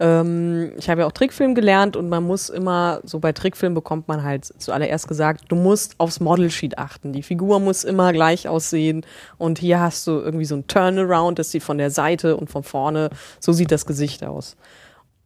Ähm, 0.00 0.72
ich 0.76 0.90
habe 0.90 1.02
ja 1.02 1.06
auch 1.06 1.12
Trickfilm 1.12 1.54
gelernt 1.54 1.96
und 1.96 2.08
man 2.08 2.24
muss 2.24 2.48
immer, 2.48 3.00
so 3.04 3.20
bei 3.20 3.32
Trickfilm 3.32 3.74
bekommt 3.74 4.08
man 4.08 4.22
halt 4.24 4.44
zuallererst 4.60 5.06
gesagt, 5.06 5.44
du 5.48 5.56
musst 5.56 5.94
aufs 5.98 6.20
Model-Sheet 6.20 6.78
achten. 6.78 7.12
Die 7.12 7.22
Figur 7.22 7.60
muss 7.60 7.84
immer 7.84 8.12
gleich 8.12 8.48
aussehen 8.48 9.06
und 9.38 9.58
hier 9.58 9.80
hast 9.80 10.06
du 10.06 10.12
irgendwie 10.12 10.44
so 10.44 10.56
ein 10.56 10.66
Turnaround, 10.66 11.38
das 11.38 11.50
sieht 11.50 11.62
von 11.62 11.78
der 11.78 11.90
Seite 11.90 12.36
und 12.36 12.50
von 12.50 12.64
vorne, 12.64 13.10
so 13.38 13.52
sieht 13.52 13.70
das 13.70 13.86
Gesicht 13.86 14.24
aus. 14.24 14.56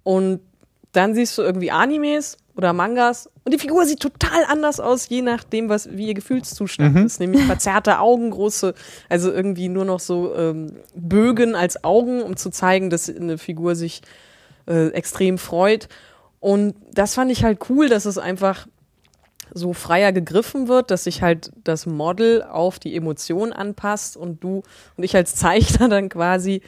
Und 0.02 0.40
dann 0.92 1.14
siehst 1.14 1.36
du 1.38 1.42
irgendwie 1.42 1.70
Animes 1.70 2.36
oder 2.56 2.72
Mangas 2.72 3.30
und 3.48 3.52
die 3.52 3.58
Figur 3.58 3.86
sieht 3.86 4.00
total 4.00 4.44
anders 4.46 4.78
aus, 4.78 5.08
je 5.08 5.22
nachdem, 5.22 5.70
was 5.70 5.88
wie 5.96 6.08
ihr 6.08 6.12
Gefühlszustand 6.12 6.98
ist. 6.98 7.18
Nämlich 7.18 7.44
verzerrte 7.44 7.98
Augen, 7.98 8.28
große, 8.28 8.74
also 9.08 9.32
irgendwie 9.32 9.70
nur 9.70 9.86
noch 9.86 10.00
so 10.00 10.36
ähm, 10.36 10.74
Bögen 10.94 11.54
als 11.54 11.82
Augen, 11.82 12.20
um 12.20 12.36
zu 12.36 12.50
zeigen, 12.50 12.90
dass 12.90 13.08
eine 13.08 13.38
Figur 13.38 13.74
sich 13.74 14.02
äh, 14.66 14.88
extrem 14.88 15.38
freut. 15.38 15.88
Und 16.40 16.74
das 16.92 17.14
fand 17.14 17.32
ich 17.32 17.42
halt 17.42 17.70
cool, 17.70 17.88
dass 17.88 18.04
es 18.04 18.18
einfach 18.18 18.66
so 19.54 19.72
freier 19.72 20.12
gegriffen 20.12 20.68
wird, 20.68 20.90
dass 20.90 21.04
sich 21.04 21.22
halt 21.22 21.50
das 21.64 21.86
Model 21.86 22.42
auf 22.42 22.78
die 22.78 22.94
Emotion 22.94 23.54
anpasst 23.54 24.18
und 24.18 24.44
du 24.44 24.62
und 24.98 25.04
ich 25.04 25.16
als 25.16 25.36
Zeichner 25.36 25.88
dann 25.88 26.10
quasi 26.10 26.60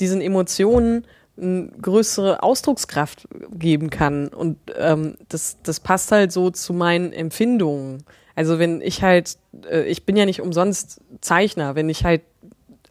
diesen 0.00 0.20
Emotionen 0.20 1.06
größere 1.40 2.42
Ausdruckskraft 2.42 3.28
geben 3.52 3.90
kann. 3.90 4.28
Und 4.28 4.58
ähm, 4.76 5.16
das, 5.28 5.58
das 5.62 5.80
passt 5.80 6.10
halt 6.12 6.32
so 6.32 6.50
zu 6.50 6.72
meinen 6.72 7.12
Empfindungen. 7.12 8.04
Also 8.34 8.58
wenn 8.58 8.80
ich 8.80 9.02
halt, 9.02 9.36
äh, 9.70 9.82
ich 9.82 10.04
bin 10.04 10.16
ja 10.16 10.26
nicht 10.26 10.40
umsonst 10.40 11.00
Zeichner, 11.20 11.74
wenn 11.74 11.88
ich 11.88 12.04
halt 12.04 12.22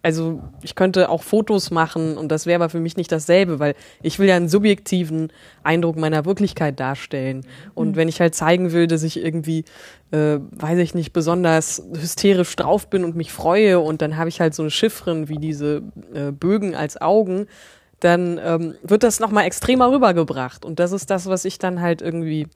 also 0.03 0.41
ich 0.61 0.75
könnte 0.75 1.09
auch 1.09 1.21
Fotos 1.21 1.69
machen 1.69 2.17
und 2.17 2.31
das 2.31 2.45
wäre 2.45 2.63
aber 2.63 2.69
für 2.69 2.79
mich 2.79 2.95
nicht 2.95 3.11
dasselbe, 3.11 3.59
weil 3.59 3.75
ich 4.01 4.19
will 4.19 4.27
ja 4.27 4.37
einen 4.37 4.47
subjektiven 4.47 5.33
Eindruck 5.63 5.97
meiner 5.97 6.23
Wirklichkeit 6.23 6.79
darstellen. 6.79 7.45
Und 7.73 7.89
mhm. 7.89 7.95
wenn 7.97 8.07
ich 8.07 8.21
halt 8.21 8.33
zeigen 8.33 8.71
will, 8.71 8.87
dass 8.87 9.03
ich 9.03 9.21
irgendwie, 9.21 9.65
äh, 10.11 10.37
weiß 10.51 10.79
ich 10.79 10.93
nicht, 10.93 11.11
besonders 11.11 11.83
hysterisch 11.93 12.55
drauf 12.55 12.89
bin 12.89 13.03
und 13.03 13.17
mich 13.17 13.33
freue 13.33 13.79
und 13.79 14.01
dann 14.01 14.15
habe 14.15 14.29
ich 14.29 14.39
halt 14.39 14.53
so 14.53 14.63
eine 14.63 14.71
Chiffren 14.71 15.27
wie 15.27 15.39
diese 15.39 15.81
äh, 16.13 16.31
Bögen 16.31 16.73
als 16.73 17.01
Augen, 17.01 17.47
dann 17.99 18.39
ähm, 18.43 18.75
wird 18.83 19.03
das 19.03 19.19
nochmal 19.19 19.45
extremer 19.45 19.91
rübergebracht. 19.91 20.65
Und 20.65 20.79
das 20.79 20.91
ist 20.91 21.09
das, 21.09 21.25
was 21.27 21.45
ich 21.45 21.59
dann 21.59 21.81
halt 21.81 22.01
irgendwie 22.01 22.47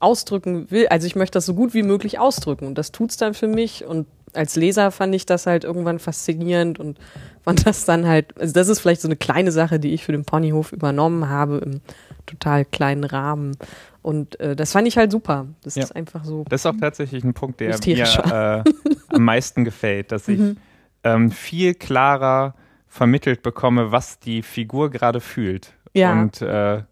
ausdrücken 0.00 0.70
will. 0.70 0.86
Also 0.88 1.06
ich 1.06 1.16
möchte 1.16 1.36
das 1.36 1.46
so 1.46 1.54
gut 1.54 1.74
wie 1.74 1.82
möglich 1.82 2.18
ausdrücken 2.18 2.66
und 2.66 2.76
das 2.76 2.92
tut's 2.92 3.16
dann 3.16 3.32
für 3.32 3.48
mich 3.48 3.84
und 3.84 4.06
als 4.34 4.56
Leser 4.56 4.90
fand 4.90 5.14
ich 5.14 5.26
das 5.26 5.46
halt 5.46 5.64
irgendwann 5.64 5.98
faszinierend 5.98 6.78
und 6.78 6.98
fand 7.42 7.66
das 7.66 7.84
dann 7.84 8.06
halt, 8.06 8.38
also 8.38 8.52
das 8.52 8.68
ist 8.68 8.80
vielleicht 8.80 9.00
so 9.00 9.08
eine 9.08 9.16
kleine 9.16 9.52
Sache, 9.52 9.78
die 9.78 9.94
ich 9.94 10.04
für 10.04 10.12
den 10.12 10.24
Ponyhof 10.24 10.72
übernommen 10.72 11.28
habe 11.28 11.58
im 11.58 11.80
total 12.26 12.64
kleinen 12.64 13.04
Rahmen. 13.04 13.56
Und 14.02 14.38
äh, 14.40 14.56
das 14.56 14.72
fand 14.72 14.88
ich 14.88 14.96
halt 14.96 15.12
super. 15.12 15.46
Das 15.62 15.76
ja. 15.76 15.84
ist 15.84 15.94
einfach 15.94 16.24
so. 16.24 16.44
Das 16.48 16.62
ist 16.62 16.66
auch 16.66 16.78
tatsächlich 16.78 17.24
ein 17.24 17.34
Punkt, 17.34 17.60
der 17.60 17.78
mir 17.86 18.64
äh, 18.66 18.70
am 19.08 19.22
meisten 19.22 19.64
gefällt, 19.64 20.12
dass 20.12 20.28
ich 20.28 20.38
mhm. 20.40 20.56
ähm, 21.04 21.30
viel 21.30 21.74
klarer 21.74 22.54
vermittelt 22.94 23.42
bekomme, 23.42 23.90
was 23.90 24.20
die 24.20 24.42
Figur 24.42 24.88
gerade 24.88 25.20
fühlt. 25.20 25.72
Ja. 25.94 26.12
Und 26.12 26.40
äh, 26.42 26.82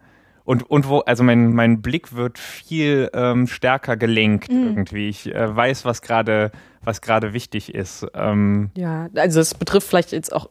und, 0.45 0.69
und 0.69 0.89
wo, 0.89 0.99
also 0.99 1.23
mein, 1.23 1.53
mein 1.53 1.83
Blick 1.83 2.17
wird 2.17 2.37
viel 2.37 3.09
ähm, 3.15 3.47
stärker 3.47 3.97
gelenkt 3.97 4.51
mhm. 4.51 4.67
irgendwie. 4.67 5.09
Ich 5.09 5.33
äh, 5.33 5.57
weiß, 5.57 5.85
was 5.85 6.03
gerade 6.03 6.51
was 6.83 7.01
gerade 7.01 7.33
wichtig 7.33 7.73
ist. 7.73 8.05
Ähm 8.15 8.71
ja, 8.77 9.09
also 9.15 9.39
es 9.39 9.55
betrifft 9.55 9.87
vielleicht 9.87 10.11
jetzt 10.11 10.33
auch 10.33 10.51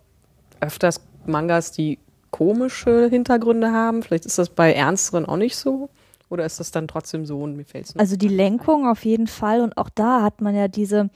öfters 0.62 1.02
Mangas, 1.26 1.74
die 1.74 2.00
komische 2.30 3.10
Hintergründe 3.10 3.74
haben. 3.74 4.02
Vielleicht 4.02 4.26
ist 4.26 4.38
das 4.38 4.48
bei 4.48 4.72
ernsteren 4.72 5.26
auch 5.26 5.36
nicht 5.36 5.58
so. 5.58 5.90
Oder 6.30 6.46
ist 6.46 6.62
das 6.62 6.72
dann 6.72 6.88
trotzdem 6.88 7.26
so 7.26 7.42
und 7.42 7.58
mir 7.58 7.66
fällt 7.66 7.88
es 7.88 7.96
Also 7.98 8.16
die 8.16 8.30
Lenkung 8.30 8.88
auf 8.88 9.04
jeden 9.04 9.28
Fall 9.28 9.60
und 9.60 9.76
auch 9.76 9.90
da 9.90 10.22
hat 10.22 10.40
man 10.40 10.56
ja 10.56 10.70
diese, 10.70 11.10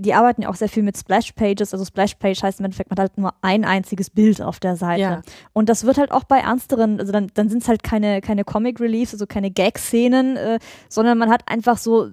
die 0.00 0.14
arbeiten 0.14 0.42
ja 0.42 0.48
auch 0.48 0.54
sehr 0.54 0.68
viel 0.68 0.82
mit 0.82 0.96
Splash-Pages. 0.96 1.72
Also 1.72 1.84
Splash-Page 1.84 2.42
heißt 2.42 2.60
im 2.60 2.66
Endeffekt, 2.66 2.90
man 2.90 2.98
hat 2.98 3.10
halt 3.10 3.18
nur 3.18 3.34
ein 3.42 3.64
einziges 3.64 4.10
Bild 4.10 4.42
auf 4.42 4.60
der 4.60 4.76
Seite. 4.76 5.00
Ja. 5.00 5.22
Und 5.52 5.68
das 5.68 5.84
wird 5.84 5.98
halt 5.98 6.12
auch 6.12 6.24
bei 6.24 6.38
ernsteren, 6.38 7.00
also 7.00 7.12
dann, 7.12 7.28
dann 7.34 7.48
sind 7.48 7.62
es 7.62 7.68
halt 7.68 7.82
keine, 7.82 8.20
keine 8.20 8.44
Comic-Reliefs, 8.44 9.12
also 9.12 9.26
keine 9.26 9.50
Gag-Szenen, 9.50 10.36
äh, 10.36 10.58
sondern 10.88 11.18
man 11.18 11.30
hat 11.30 11.42
einfach 11.46 11.78
so, 11.78 12.08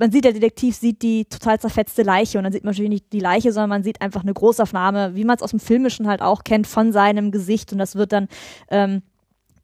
man 0.00 0.10
sieht, 0.10 0.24
der 0.24 0.32
Detektiv 0.32 0.76
sieht 0.76 1.02
die 1.02 1.26
total 1.26 1.60
zerfetzte 1.60 2.02
Leiche 2.02 2.38
und 2.38 2.44
dann 2.44 2.52
sieht 2.52 2.64
man 2.64 2.72
natürlich 2.72 2.90
nicht 2.90 3.12
die 3.12 3.20
Leiche, 3.20 3.52
sondern 3.52 3.68
man 3.68 3.82
sieht 3.82 4.00
einfach 4.00 4.22
eine 4.22 4.32
Großaufnahme, 4.32 5.14
wie 5.14 5.24
man 5.24 5.36
es 5.36 5.42
aus 5.42 5.50
dem 5.50 5.60
Filmischen 5.60 6.08
halt 6.08 6.22
auch 6.22 6.42
kennt, 6.42 6.66
von 6.66 6.90
seinem 6.92 7.30
Gesicht 7.30 7.72
und 7.72 7.78
das 7.78 7.96
wird 7.96 8.12
dann 8.12 8.28
ähm, 8.70 9.02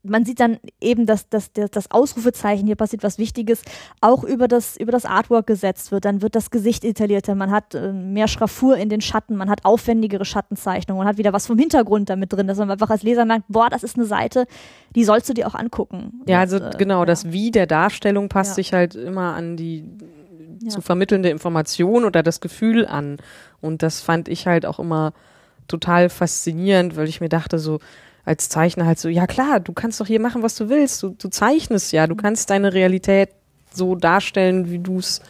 man 0.09 0.25
sieht 0.25 0.41
dann 0.41 0.59
eben, 0.81 1.07
dass, 1.07 1.29
dass 1.29 1.53
das 1.53 1.91
Ausrufezeichen, 1.91 2.67
hier 2.67 2.77
passiert 2.77 3.03
was 3.03 3.19
Wichtiges, 3.19 3.63
auch 4.01 4.25
über 4.25 4.49
das, 4.49 4.77
über 4.77 4.93
das 4.93 5.05
Artwork 5.05 5.47
gesetzt 5.47 5.93
wird. 5.93 6.05
Dann 6.05 6.23
wird 6.23 6.35
das 6.35 6.51
Gesicht 6.51 6.83
detaillierter, 6.83 7.35
man 7.35 7.51
hat 7.51 7.75
äh, 7.75 7.93
mehr 7.93 8.29
Schraffur 8.29 8.77
in 8.77 8.89
den 8.89 9.01
Schatten, 9.01 9.37
man 9.37 9.51
hat 9.51 9.65
aufwendigere 9.65 10.25
Schattenzeichnungen, 10.25 10.99
man 10.99 11.09
hat 11.09 11.19
wieder 11.19 11.33
was 11.33 11.47
vom 11.47 11.59
Hintergrund 11.59 12.11
damit 12.11 12.33
drin, 12.33 12.47
dass 12.47 12.59
man 12.59 12.71
einfach 12.71 12.91
als 12.91 13.03
Leser 13.03 13.25
merkt, 13.25 13.45
boah, 13.49 13.69
das 13.71 13.83
ist 13.83 13.97
eine 13.97 14.07
Seite, 14.07 14.47
die 14.95 15.05
sollst 15.05 15.29
du 15.29 15.35
dir 15.35 15.47
auch 15.47 15.55
angucken. 15.55 16.23
Ja, 16.27 16.41
also 16.41 16.57
Und, 16.57 16.75
äh, 16.75 16.79
genau, 16.79 17.01
ja. 17.01 17.07
das 17.07 17.33
Wie 17.33 17.51
der 17.51 17.67
Darstellung 17.67 18.29
passt 18.29 18.53
ja. 18.53 18.55
sich 18.57 18.73
halt 18.73 18.95
immer 18.95 19.35
an 19.35 19.57
die 19.57 19.85
ja. 20.63 20.71
zu 20.71 20.81
vermittelnde 20.81 21.29
Information 21.29 22.05
oder 22.05 22.23
das 22.23 22.41
Gefühl 22.41 22.87
an. 22.87 23.19
Und 23.61 23.83
das 23.83 24.01
fand 24.01 24.29
ich 24.29 24.47
halt 24.47 24.67
auch 24.67 24.79
immer 24.79 25.13
total 25.69 26.09
faszinierend, 26.09 26.97
weil 26.97 27.09
ich 27.09 27.21
mir 27.21 27.29
dachte 27.29 27.59
so, 27.59 27.81
als 28.27 28.49
Zeichner 28.49 28.85
halt 28.87 28.99
so, 28.99 29.09
ja 29.09 29.27
klar, 29.27 29.61
du 29.61 29.73
kannst 29.73 30.01
doch 30.01 30.07
hier 30.07 30.21
machen, 30.21 30.43
was 30.43 30.57
du 30.57 30.69
willst. 30.69 31.03
Du, 31.03 31.11
du 31.11 31.29
zeichnest 31.29 31.93
ja, 31.93 32.07
du 32.07 32.17
kannst 32.17 32.51
deine 32.51 32.75
Realität 32.75 33.31
so 33.73 33.95
darstellen, 33.95 34.69
wie 34.69 34.81
du 34.81 34.99
es 34.99 35.23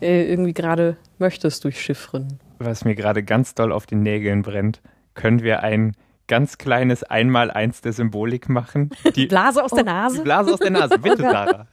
äh, 0.00 0.30
irgendwie 0.30 0.54
gerade 0.54 0.96
möchtest 1.18 1.64
durch 1.64 1.80
Chiffren. 1.80 2.38
Was 2.60 2.84
mir 2.84 2.94
gerade 2.94 3.24
ganz 3.24 3.54
doll 3.54 3.72
auf 3.72 3.86
den 3.86 4.02
Nägeln 4.02 4.42
brennt, 4.42 4.80
können 5.14 5.42
wir 5.42 5.64
ein 5.64 5.96
ganz 6.28 6.56
kleines 6.56 7.02
Einmaleins 7.02 7.80
der 7.80 7.92
Symbolik 7.92 8.48
machen? 8.48 8.90
Die 9.16 9.26
Blase 9.26 9.62
aus 9.62 9.72
der 9.72 9.84
Nase? 9.84 10.18
Die 10.18 10.22
Blase 10.22 10.54
aus 10.54 10.60
der 10.60 10.70
Nase, 10.70 10.98
bitte 11.00 11.22
Sarah. 11.22 11.66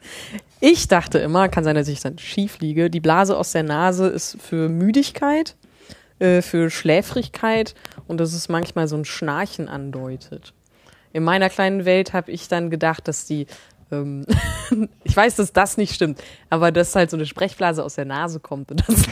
Ich 0.62 0.88
dachte 0.88 1.20
immer, 1.20 1.48
kann 1.48 1.64
sein, 1.64 1.76
dass 1.76 1.88
ich 1.90 2.00
dann 2.00 2.18
schief 2.18 2.60
liege, 2.60 2.90
die 2.90 3.00
Blase 3.00 3.38
aus 3.38 3.52
der 3.52 3.64
Nase 3.64 4.08
ist 4.08 4.42
für 4.42 4.68
Müdigkeit, 4.68 5.56
äh, 6.18 6.42
für 6.42 6.72
Schläfrigkeit 6.72 7.76
und 8.08 8.20
dass 8.20 8.34
es 8.34 8.50
manchmal 8.50 8.88
so 8.88 8.96
ein 8.96 9.06
Schnarchen 9.06 9.68
andeutet 9.68 10.56
in 11.14 11.24
meiner 11.24 11.50
kleinen 11.50 11.86
Welt 11.86 12.14
habe 12.14 12.32
ich 12.32 12.48
dann 12.48 12.70
gedacht, 12.70 13.08
dass 13.08 13.26
die 13.26 13.48
ähm, 13.92 14.26
ich 15.04 15.16
weiß, 15.16 15.36
dass 15.36 15.54
das 15.54 15.78
nicht 15.78 15.94
stimmt, 15.94 16.22
aber 16.50 16.72
dass 16.72 16.96
halt 16.96 17.10
so 17.10 17.18
eine 17.18 17.26
Sprechblase 17.26 17.84
aus 17.84 17.96
der 17.96 18.06
Nase 18.06 18.40
kommt 18.40 18.72
und 18.72 18.88
das 18.88 19.06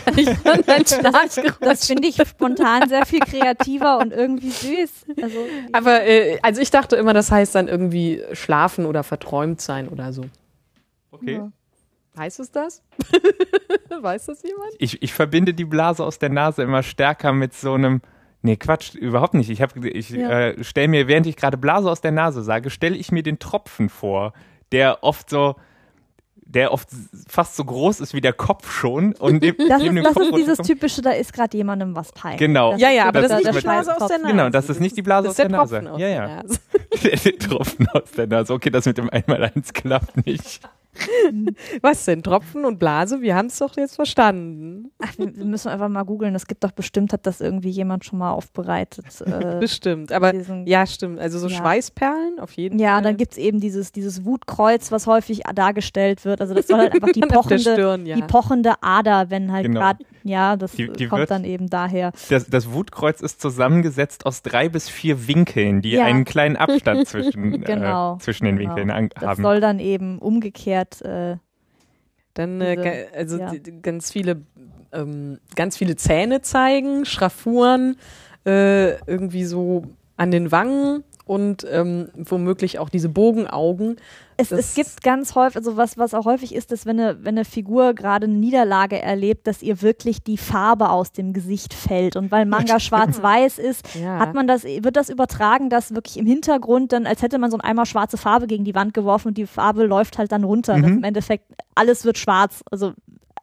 dann 0.43 0.63
ein 0.67 0.85
Schnarchgeräusch. 0.85 1.59
Das 1.59 1.85
finde 1.85 2.07
ich 2.07 2.15
spontan 2.15 2.87
sehr 2.87 3.05
viel 3.05 3.19
kreativer 3.19 3.99
und 3.99 4.13
irgendwie 4.13 4.49
süß. 4.49 5.05
Also, 5.21 5.37
aber 5.73 6.03
äh, 6.03 6.39
also 6.41 6.61
ich 6.61 6.71
dachte 6.71 6.95
immer, 6.95 7.13
das 7.13 7.31
heißt 7.31 7.55
dann 7.55 7.67
irgendwie 7.67 8.23
schlafen 8.33 8.85
oder 8.85 9.03
verträumt 9.03 9.61
sein 9.61 9.89
oder 9.89 10.13
so. 10.13 10.23
Okay. 11.11 11.35
Ja. 11.35 11.51
Heißt 12.17 12.39
es 12.39 12.51
das? 12.51 12.81
weiß 14.01 14.27
das 14.27 14.43
jemand? 14.43 14.71
Ich, 14.79 15.01
ich 15.01 15.13
verbinde 15.13 15.53
die 15.53 15.65
Blase 15.65 16.03
aus 16.03 16.19
der 16.19 16.29
Nase 16.29 16.63
immer 16.63 16.83
stärker 16.83 17.33
mit 17.33 17.53
so 17.53 17.73
einem 17.73 18.01
Nee, 18.41 18.55
Quatsch, 18.55 18.95
überhaupt 18.95 19.33
nicht. 19.33 19.49
Ich, 19.49 19.59
ich 19.59 20.09
ja. 20.11 20.29
äh, 20.29 20.63
stelle 20.63 20.87
mir, 20.87 21.07
während 21.07 21.27
ich 21.27 21.35
gerade 21.35 21.57
Blase 21.57 21.89
aus 21.91 22.01
der 22.01 22.11
Nase 22.11 22.41
sage, 22.41 22.69
stelle 22.69 22.95
ich 22.95 23.11
mir 23.11 23.23
den 23.23 23.37
Tropfen 23.39 23.89
vor, 23.89 24.33
der 24.71 25.03
oft 25.03 25.29
so, 25.29 25.55
der 26.35 26.71
oft 26.71 26.87
fast 27.27 27.57
so 27.57 27.65
groß 27.65 27.99
ist 27.99 28.13
wie 28.13 28.21
der 28.21 28.31
Kopf 28.31 28.71
schon. 28.71 29.13
Und 29.13 29.41
neben, 29.41 29.57
das 29.69 29.83
ist, 29.83 29.95
das 30.03 30.15
ist 30.15 30.35
dieses 30.35 30.57
typische, 30.59 31.01
da 31.01 31.11
ist 31.11 31.33
gerade 31.33 31.57
jemandem 31.57 31.95
was 31.95 32.13
peinlich. 32.13 32.39
Genau. 32.39 32.71
Das 32.71 32.81
ja, 32.81 32.91
ja, 32.91 33.07
aber 33.07 33.21
das, 33.21 33.31
das 33.31 33.41
ist 33.41 33.45
nicht 33.45 33.57
die 33.57 33.61
Blase 33.61 33.97
aus 33.97 34.07
der 34.07 34.17
Nase. 34.19 34.31
Genau, 34.31 34.49
das 34.49 34.69
ist 34.69 34.79
nicht 34.79 34.97
die 34.97 35.01
Blase 35.01 35.29
aus 35.29 35.35
der, 35.35 35.49
Nase. 35.49 35.91
Aus 35.91 35.99
ja, 35.99 36.07
ja. 36.07 36.25
Der, 36.27 36.43
Nase. 36.43 36.59
der 37.23 37.37
Tropfen 37.39 37.87
aus 37.89 38.11
der 38.11 38.27
Nase. 38.27 38.53
Okay, 38.53 38.69
das 38.69 38.85
mit 38.85 38.97
dem 38.97 39.09
Einmaleins 39.09 39.73
klappt 39.73 40.25
nicht. 40.25 40.61
Was 41.81 42.05
denn? 42.05 42.23
Tropfen 42.23 42.65
und 42.65 42.79
Blase? 42.79 43.21
Wir 43.21 43.35
haben 43.35 43.47
es 43.47 43.57
doch 43.59 43.75
jetzt 43.77 43.95
verstanden. 43.95 44.91
Ach, 44.99 45.17
wir 45.17 45.45
müssen 45.45 45.69
einfach 45.69 45.89
mal 45.89 46.03
googeln. 46.03 46.35
Es 46.35 46.47
gibt 46.47 46.63
doch 46.63 46.71
bestimmt, 46.71 47.13
hat 47.13 47.25
das 47.25 47.41
irgendwie 47.41 47.69
jemand 47.69 48.05
schon 48.05 48.19
mal 48.19 48.31
aufbereitet. 48.31 49.05
Äh, 49.29 49.59
bestimmt, 49.59 50.11
aber 50.11 50.31
diesen, 50.31 50.65
ja, 50.65 50.85
stimmt. 50.87 51.19
Also 51.19 51.37
so 51.39 51.47
ja. 51.47 51.57
Schweißperlen 51.57 52.39
auf 52.39 52.53
jeden 52.53 52.79
ja, 52.79 52.87
Fall. 52.87 52.97
Ja, 52.97 53.01
dann 53.01 53.17
gibt 53.17 53.33
es 53.33 53.37
eben 53.37 53.59
dieses, 53.59 53.91
dieses 53.91 54.25
Wutkreuz, 54.25 54.91
was 54.91 55.05
häufig 55.07 55.41
dargestellt 55.53 56.25
wird. 56.25 56.41
Also 56.41 56.55
das 56.55 56.67
soll 56.67 56.79
halt 56.79 56.93
einfach 56.93 57.09
die 57.13 57.21
pochende, 57.21 57.59
Stirn, 57.59 58.05
ja. 58.05 58.15
die 58.15 58.23
pochende 58.23 58.73
Ader, 58.81 59.29
wenn 59.29 59.51
halt 59.51 59.67
genau. 59.67 59.91
Ja, 60.29 60.55
das 60.55 60.73
die, 60.73 60.89
die 60.89 61.07
kommt 61.07 61.21
wird, 61.21 61.31
dann 61.31 61.43
eben 61.43 61.69
daher. 61.69 62.11
Das, 62.29 62.47
das, 62.47 62.71
Wutkreuz 62.71 63.21
ist 63.21 63.41
zusammengesetzt 63.41 64.25
aus 64.25 64.41
drei 64.41 64.69
bis 64.69 64.87
vier 64.89 65.27
Winkeln, 65.27 65.81
die 65.81 65.91
ja. 65.91 66.05
einen 66.05 66.23
kleinen 66.23 66.55
Abstand 66.55 67.07
zwischen, 67.07 67.61
genau, 67.61 68.15
äh, 68.15 68.19
zwischen 68.19 68.45
den 68.45 68.57
genau. 68.57 68.75
Winkeln 68.75 68.93
haben. 68.93 69.09
Das 69.19 69.37
soll 69.37 69.59
dann 69.59 69.79
eben 69.79 70.19
umgekehrt 70.19 71.01
äh, 71.01 71.37
dann 72.35 72.61
äh, 72.61 73.07
also 73.13 73.37
ja. 73.37 73.51
ganz 73.81 74.11
viele 74.11 74.41
ähm, 74.91 75.39
ganz 75.55 75.77
viele 75.77 75.95
Zähne 75.95 76.41
zeigen, 76.41 77.05
Schraffuren 77.05 77.97
äh, 78.45 78.97
irgendwie 79.05 79.43
so 79.43 79.83
an 80.17 80.31
den 80.31 80.51
Wangen 80.51 81.03
und 81.25 81.65
ähm, 81.69 82.09
womöglich 82.15 82.79
auch 82.79 82.89
diese 82.89 83.09
Bogenaugen. 83.09 83.97
Es, 84.39 84.51
es 84.51 84.73
gibt 84.73 85.03
ganz 85.03 85.35
häufig, 85.35 85.57
also 85.57 85.75
was, 85.75 85.97
was 85.97 86.13
auch 86.13 86.25
häufig 86.25 86.55
ist, 86.55 86.71
dass 86.71 86.85
wenn 86.85 86.99
eine, 86.99 87.23
wenn 87.23 87.35
eine 87.35 87.43
Figur 87.45 87.93
gerade 87.93 88.25
eine 88.25 88.35
Niederlage 88.35 89.01
erlebt, 89.01 89.47
dass 89.47 89.61
ihr 89.61 89.81
wirklich 89.81 90.23
die 90.23 90.37
Farbe 90.37 90.89
aus 90.89 91.11
dem 91.11 91.33
Gesicht 91.33 91.73
fällt. 91.73 92.15
Und 92.15 92.31
weil 92.31 92.45
Manga 92.45 92.79
schwarz-weiß 92.79 93.59
ist, 93.59 93.95
ja. 93.95 94.19
hat 94.19 94.33
man 94.33 94.47
das, 94.47 94.63
wird 94.63 94.95
das 94.95 95.09
übertragen, 95.09 95.69
dass 95.69 95.93
wirklich 95.93 96.17
im 96.17 96.25
Hintergrund 96.25 96.93
dann, 96.93 97.05
als 97.05 97.21
hätte 97.21 97.37
man 97.37 97.51
so 97.51 97.57
ein 97.57 97.61
Eimer 97.61 97.85
schwarze 97.85 98.17
Farbe 98.17 98.47
gegen 98.47 98.63
die 98.63 98.75
Wand 98.75 98.93
geworfen 98.93 99.29
und 99.29 99.37
die 99.37 99.45
Farbe 99.45 99.85
läuft 99.85 100.17
halt 100.17 100.31
dann 100.31 100.45
runter. 100.45 100.77
Mhm. 100.77 100.85
Im 100.85 101.03
Endeffekt 101.03 101.45
alles 101.75 102.05
wird 102.05 102.17
schwarz. 102.17 102.63
Also 102.71 102.93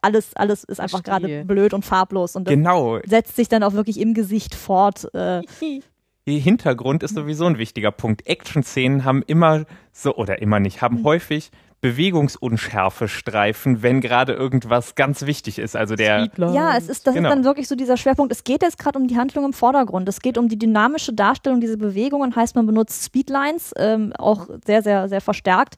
alles, 0.01 0.35
alles 0.35 0.63
ist 0.63 0.79
einfach 0.79 1.03
gerade 1.03 1.43
blöd 1.45 1.73
und 1.73 1.85
farblos 1.85 2.35
und 2.35 2.47
genau. 2.47 2.99
setzt 3.05 3.35
sich 3.35 3.49
dann 3.49 3.63
auch 3.63 3.73
wirklich 3.73 3.99
im 3.99 4.13
Gesicht 4.13 4.55
fort. 4.55 5.13
Äh, 5.13 5.41
Hintergrund 6.35 7.03
ist 7.03 7.15
sowieso 7.15 7.45
ein 7.45 7.57
wichtiger 7.57 7.91
Punkt. 7.91 8.27
Action-Szenen 8.27 9.05
haben 9.05 9.23
immer 9.25 9.65
so, 9.93 10.15
oder 10.15 10.41
immer 10.41 10.59
nicht, 10.59 10.81
haben 10.81 10.99
mhm. 10.99 11.05
häufig 11.05 11.51
Bewegungsunschärfe 11.79 13.07
streifen, 13.07 13.83
wenn 13.83 14.01
gerade 14.01 14.33
irgendwas 14.33 14.95
ganz 14.95 15.27
wichtig 15.27 15.59
ist. 15.59 15.75
Also 15.75 15.95
der 15.95 16.29
Ja, 16.37 16.75
es 16.75 16.89
ist, 16.89 17.05
das 17.05 17.13
Genau. 17.13 17.29
ist 17.29 17.35
dann 17.35 17.43
wirklich 17.43 17.67
so 17.67 17.75
dieser 17.75 17.97
Schwerpunkt. 17.97 18.31
Es 18.31 18.43
geht 18.43 18.63
jetzt 18.63 18.79
gerade 18.79 18.97
um 18.97 19.07
die 19.07 19.15
Handlung 19.15 19.45
im 19.45 19.53
Vordergrund. 19.53 20.09
Es 20.09 20.19
geht 20.19 20.39
um 20.39 20.49
die 20.49 20.57
dynamische 20.57 21.13
Darstellung 21.13 21.61
dieser 21.61 21.77
Bewegungen. 21.77 22.35
Heißt, 22.35 22.55
man 22.55 22.65
benutzt 22.65 23.05
Speedlines, 23.05 23.73
ähm, 23.77 24.11
auch 24.17 24.47
sehr, 24.65 24.81
sehr, 24.81 25.07
sehr 25.07 25.21
verstärkt. 25.21 25.75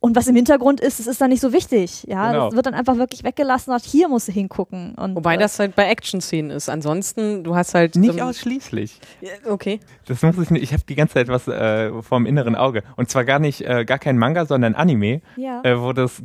Und 0.00 0.14
was 0.14 0.28
im 0.28 0.36
Hintergrund 0.36 0.80
ist, 0.80 1.00
es 1.00 1.08
ist 1.08 1.20
dann 1.20 1.30
nicht 1.30 1.40
so 1.40 1.52
wichtig. 1.52 2.04
Ja, 2.06 2.30
Genau. 2.30 2.46
das 2.46 2.54
wird 2.54 2.66
dann 2.66 2.74
einfach 2.74 2.96
wirklich 2.98 3.24
weggelassen. 3.24 3.72
Und 3.72 3.82
hier 3.84 4.08
musst 4.08 4.28
du 4.28 4.32
hingucken. 4.32 4.94
Und, 4.94 5.16
Wobei 5.16 5.34
äh, 5.34 5.38
das 5.38 5.58
halt 5.58 5.74
bei 5.74 5.88
Action-Szenen 5.88 6.52
ist. 6.52 6.68
Ansonsten, 6.68 7.42
du 7.42 7.56
hast 7.56 7.74
halt. 7.74 7.96
nicht 7.96 8.22
ausschließlich. 8.22 9.00
Okay. 9.44 9.80
Das 10.06 10.22
muss 10.22 10.38
ich 10.38 10.50
nicht. 10.50 10.62
Ich 10.62 10.72
habe 10.72 10.84
die 10.88 10.94
ganze 10.94 11.14
Zeit 11.14 11.26
was 11.26 11.48
äh, 11.48 11.90
vorm 12.02 12.26
inneren 12.26 12.54
Auge. 12.54 12.84
Und 12.94 13.10
zwar 13.10 13.24
gar 13.24 13.40
nicht, 13.40 13.62
äh, 13.62 13.84
gar 13.84 13.98
kein 13.98 14.18
Manga, 14.18 14.46
sondern 14.46 14.76
Anime, 14.76 15.20
Ja. 15.36 15.62
äh, 15.64 15.80
wo 15.80 15.92
das 15.92 16.22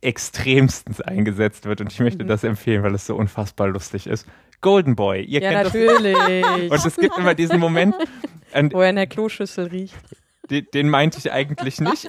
extremstens 0.00 1.00
eingesetzt 1.00 1.64
wird. 1.66 1.80
Und 1.80 1.92
ich 1.92 1.98
möchte 2.00 2.22
Mhm. 2.24 2.28
das 2.28 2.44
empfehlen, 2.44 2.82
weil 2.82 2.94
es 2.94 3.06
so 3.06 3.16
unfassbar 3.16 3.68
lustig 3.68 4.06
ist. 4.06 4.26
Golden 4.60 4.94
Boy, 4.96 5.22
ihr 5.24 5.42
Ja, 5.42 5.50
kennt 5.50 5.66
das. 5.66 5.74
natürlich. 5.74 6.16
Und 6.70 6.86
es 6.86 6.96
gibt 6.96 7.18
immer 7.18 7.34
diesen 7.34 7.58
Moment, 7.60 7.94
und 8.54 8.72
Wo 8.72 8.80
er 8.80 8.90
in 8.90 8.96
der 8.96 9.06
Kloschüssel 9.06 9.66
riecht. 9.66 9.94
Den, 10.50 10.66
den 10.74 10.88
meinte 10.88 11.18
ich 11.18 11.32
eigentlich 11.32 11.80
nicht. 11.80 12.08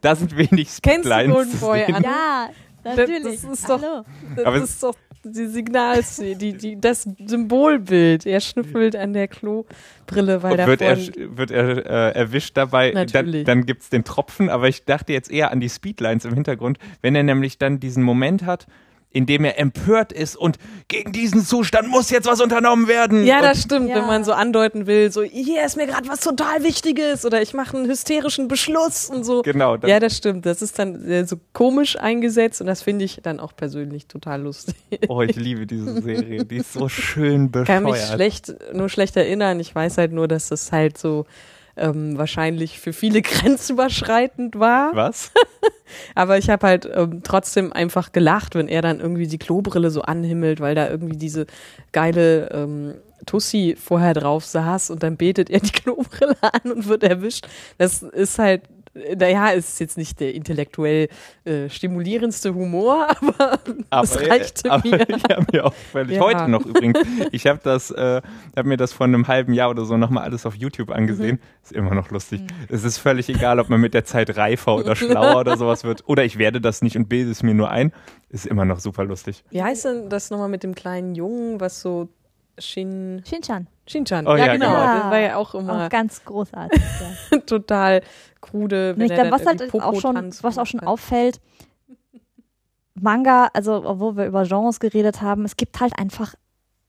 Da 0.00 0.16
sind 0.16 0.36
wenig 0.36 0.80
Kennst 0.82 1.04
du 1.06 1.10
Speedlines 1.10 1.34
Golden 1.34 1.58
Boy. 1.60 1.84
Anne? 1.84 2.04
ja, 2.06 2.48
Das- 2.82 2.96
natürlich. 2.96 3.40
das 3.42 3.44
ist 3.44 3.68
doch- 3.68 3.82
Hallo. 3.82 4.04
Das 4.36 4.44
Aber 4.46 4.56
es- 4.56 4.64
ist 4.70 4.82
doch 4.82 4.94
die 5.26 5.46
Signalszene, 5.46 6.36
die, 6.36 6.52
die, 6.52 6.78
das 6.80 7.08
Symbolbild. 7.48 8.26
Er 8.26 8.40
schnüffelt 8.40 8.94
an 8.94 9.12
der 9.14 9.26
Klobrille, 9.28 10.42
weil 10.42 10.56
da 10.56 10.66
wird 10.66 10.82
er, 10.82 10.96
wird 10.98 11.50
er 11.50 11.86
äh, 11.86 12.18
erwischt 12.18 12.56
dabei, 12.58 12.90
dann, 12.90 13.06
Natürlich. 13.06 13.44
dann 13.44 13.64
gibt's 13.66 13.88
den 13.88 14.04
Tropfen, 14.04 14.50
aber 14.50 14.68
ich 14.68 14.84
dachte 14.84 15.12
jetzt 15.14 15.30
eher 15.30 15.50
an 15.50 15.60
die 15.60 15.68
Speedlines 15.70 16.24
im 16.26 16.34
Hintergrund, 16.34 16.78
wenn 17.00 17.14
er 17.14 17.22
nämlich 17.22 17.56
dann 17.58 17.80
diesen 17.80 18.02
Moment 18.02 18.44
hat, 18.44 18.66
in 19.14 19.24
dem 19.26 19.44
er 19.44 19.58
empört 19.58 20.12
ist 20.12 20.36
und 20.36 20.58
gegen 20.88 21.12
diesen 21.12 21.42
Zustand 21.44 21.88
muss 21.88 22.10
jetzt 22.10 22.26
was 22.26 22.40
unternommen 22.42 22.88
werden. 22.88 23.24
Ja, 23.24 23.36
und, 23.38 23.44
das 23.44 23.62
stimmt, 23.62 23.88
Ja. 23.88 23.94
wenn 23.96 24.06
man 24.06 24.24
so 24.24 24.32
andeuten 24.32 24.86
will, 24.86 25.10
so 25.10 25.22
hier 25.22 25.64
ist 25.64 25.76
mir 25.76 25.86
gerade 25.86 26.06
was 26.08 26.20
total 26.20 26.62
Wichtiges 26.64 27.24
oder 27.24 27.40
ich 27.40 27.54
mache 27.54 27.76
einen 27.76 27.86
hysterischen 27.88 28.48
Beschluss 28.48 29.08
und 29.08 29.24
so. 29.24 29.40
Genau, 29.42 29.76
das- 29.76 29.88
ja, 29.88 30.00
das 30.00 30.16
stimmt. 30.16 30.44
Das 30.44 30.60
ist 30.60 30.78
dann 30.78 31.08
äh, 31.08 31.24
so 31.26 31.36
komisch 31.52 31.96
eingesetzt 31.98 32.60
und 32.60 32.66
das 32.66 32.82
finde 32.82 33.04
ich 33.04 33.20
dann 33.22 33.38
auch 33.40 33.54
persönlich 33.56 34.08
total 34.08 34.42
lustig. 34.42 34.74
Oh, 35.08 35.22
ich 35.22 35.36
liebe 35.36 35.64
diese 35.66 36.02
Serie. 36.02 36.44
Die 36.44 36.56
ist 36.56 36.72
so 36.72 36.88
schön 36.88 37.50
bescheuert. 37.52 37.66
kann 37.68 37.84
mich 37.84 38.00
schlecht, 38.02 38.52
nur 38.74 38.88
schlecht 38.88 39.16
erinnern. 39.16 39.60
Ich 39.60 39.72
weiß 39.74 39.96
halt 39.96 40.12
nur, 40.12 40.26
dass 40.26 40.48
das 40.48 40.72
halt 40.72 40.98
so 40.98 41.24
ähm, 41.76 42.16
wahrscheinlich 42.18 42.80
für 42.80 42.92
viele 42.92 43.22
grenzüberschreitend 43.22 44.58
war. 44.58 44.94
Was? 44.94 45.32
Aber 46.14 46.38
ich 46.38 46.50
habe 46.50 46.66
halt 46.66 46.88
ähm, 46.92 47.22
trotzdem 47.22 47.72
einfach 47.72 48.12
gelacht, 48.12 48.54
wenn 48.54 48.68
er 48.68 48.82
dann 48.82 49.00
irgendwie 49.00 49.26
die 49.26 49.38
Klobrille 49.38 49.90
so 49.90 50.02
anhimmelt, 50.02 50.60
weil 50.60 50.74
da 50.74 50.88
irgendwie 50.88 51.16
diese 51.16 51.46
geile 51.92 52.50
ähm, 52.50 52.94
Tussi 53.26 53.76
vorher 53.78 54.14
drauf 54.14 54.44
saß 54.44 54.90
und 54.90 55.02
dann 55.02 55.16
betet 55.16 55.50
er 55.50 55.60
die 55.60 55.70
Klobrille 55.72 56.36
an 56.40 56.72
und 56.72 56.88
wird 56.88 57.02
erwischt. 57.02 57.46
Das 57.78 58.02
ist 58.02 58.38
halt, 58.38 58.62
naja, 59.16 59.50
ist 59.50 59.80
jetzt 59.80 59.96
nicht 59.96 60.20
der 60.20 60.34
intellektuell 60.34 61.08
äh, 61.44 61.68
stimulierendste 61.68 62.54
Humor, 62.54 63.08
aber, 63.20 63.58
das 63.90 64.16
äh, 64.16 64.28
reichte 64.28 64.70
aber 64.70 64.88
mir. 64.88 65.06
ja, 65.28 65.38
mir 65.52 65.66
auch 65.66 65.74
völlig. 65.74 66.16
Ja. 66.16 66.22
Heute 66.22 66.48
noch 66.48 66.64
übrigens. 66.64 66.98
Ich 67.32 67.46
habe 67.46 67.60
das, 67.62 67.90
äh, 67.90 68.22
habe 68.56 68.68
mir 68.68 68.76
das 68.76 68.92
vor 68.92 69.06
einem 69.06 69.26
halben 69.26 69.52
Jahr 69.52 69.70
oder 69.70 69.84
so 69.84 69.96
nochmal 69.96 70.24
alles 70.24 70.46
auf 70.46 70.54
YouTube 70.54 70.90
angesehen. 70.90 71.40
Ist 71.62 71.72
immer 71.72 71.94
noch 71.94 72.10
lustig. 72.10 72.42
Es 72.68 72.84
ist 72.84 72.98
völlig 72.98 73.28
egal, 73.28 73.58
ob 73.58 73.68
man 73.68 73.80
mit 73.80 73.94
der 73.94 74.04
Zeit 74.04 74.36
reifer 74.36 74.76
oder 74.76 74.94
schlauer 74.94 75.40
oder 75.40 75.56
sowas 75.56 75.84
wird. 75.84 76.04
Oder 76.06 76.24
ich 76.24 76.38
werde 76.38 76.60
das 76.60 76.82
nicht 76.82 76.96
und 76.96 77.08
bilde 77.08 77.30
es 77.30 77.42
mir 77.42 77.54
nur 77.54 77.70
ein. 77.70 77.92
Ist 78.28 78.46
immer 78.46 78.64
noch 78.64 78.80
super 78.80 79.04
lustig. 79.04 79.44
Wie 79.50 79.62
heißt 79.62 79.84
denn 79.84 80.08
das 80.08 80.30
nochmal 80.30 80.48
mit 80.48 80.62
dem 80.62 80.74
kleinen 80.74 81.14
Jungen, 81.14 81.60
was 81.60 81.80
so 81.80 82.08
Shin, 82.58 83.22
Shinchan. 83.26 83.66
Shinchan, 83.86 84.26
Oh 84.26 84.36
ja, 84.36 84.46
ja, 84.46 84.52
genau, 84.52 84.70
genau. 84.70 84.84
das 84.84 85.04
war 85.04 85.18
ja 85.18 85.36
auch 85.36 85.54
immer 85.54 85.86
Auch 85.86 85.88
ganz 85.90 86.24
großartig. 86.24 86.82
Ja. 87.30 87.38
total 87.46 88.02
krude. 88.40 88.94
Wenn 88.96 89.06
ich 89.06 89.14
glaube, 89.14 89.30
was 89.30 89.44
halt 89.44 89.74
auch 89.74 90.00
schon, 90.00 90.34
was 90.42 90.58
auch 90.58 90.66
schon 90.66 90.80
hat. 90.80 90.88
auffällt, 90.88 91.40
Manga, 92.94 93.48
also 93.52 93.84
obwohl 93.84 94.16
wir 94.16 94.26
über 94.26 94.44
Genres 94.44 94.80
geredet 94.80 95.20
haben, 95.20 95.44
es 95.44 95.56
gibt 95.56 95.80
halt 95.80 95.98
einfach 95.98 96.34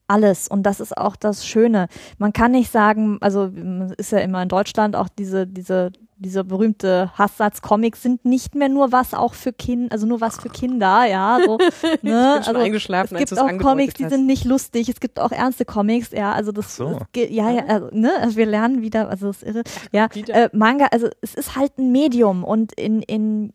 alles 0.07 0.47
und 0.47 0.63
das 0.63 0.80
ist 0.80 0.95
auch 0.95 1.16
das 1.16 1.45
Schöne. 1.45 1.88
Man 2.20 2.32
kann 2.32 2.51
nicht 2.51 2.72
sagen, 2.72 3.18
also 3.22 3.51
es 3.86 3.91
ist 3.93 4.11
ja 4.11 4.20
immer 4.20 4.41
in 4.43 4.49
Deutschland 4.49 4.95
auch 4.95 5.09
diese 5.09 5.47
diese 5.47 5.91
dieser 6.18 6.43
berühmte 6.43 7.11
Hasssatz 7.18 7.61
Comics 7.61 8.01
sind 8.01 8.24
nicht 8.26 8.55
mehr 8.55 8.70
nur 8.70 8.91
was 8.91 9.13
auch 9.13 9.34
für 9.34 9.51
Kinder, 9.51 9.91
also 9.91 10.07
nur 10.07 10.22
was 10.22 10.39
für 10.39 10.49
Kinder, 10.49 11.05
ja, 11.05 11.39
so, 11.45 11.57
ne? 11.57 11.68
Ich 11.84 12.01
bin 12.01 12.11
schon 12.11 12.55
also 12.55 12.59
eingeschlafen, 12.59 13.16
es 13.18 13.30
gibt 13.30 13.39
auch 13.39 13.47
Comics, 13.57 13.95
die 13.95 14.03
angedeutet 14.03 14.09
sind 14.11 14.26
nicht 14.26 14.45
lustig, 14.45 14.89
es 14.89 14.99
gibt 14.99 15.20
auch 15.20 15.32
ernste 15.32 15.66
Comics, 15.66 16.11
ja, 16.11 16.32
also 16.32 16.51
das, 16.51 16.76
so. 16.76 16.99
das 17.13 17.30
ja, 17.30 17.51
ja, 17.51 17.66
also, 17.66 17.89
ne, 17.91 18.11
also 18.20 18.38
wir 18.38 18.45
lernen 18.45 18.82
wieder, 18.82 19.09
also 19.09 19.28
das 19.28 19.43
ist 19.43 19.55
irre, 19.55 19.63
ja, 19.91 20.07
äh, 20.28 20.49
Manga, 20.53 20.88
also 20.91 21.09
es 21.22 21.36
ist 21.36 21.55
halt 21.55 21.78
ein 21.78 21.91
Medium 21.91 22.43
und 22.43 22.72
in, 22.74 23.01
in, 23.01 23.51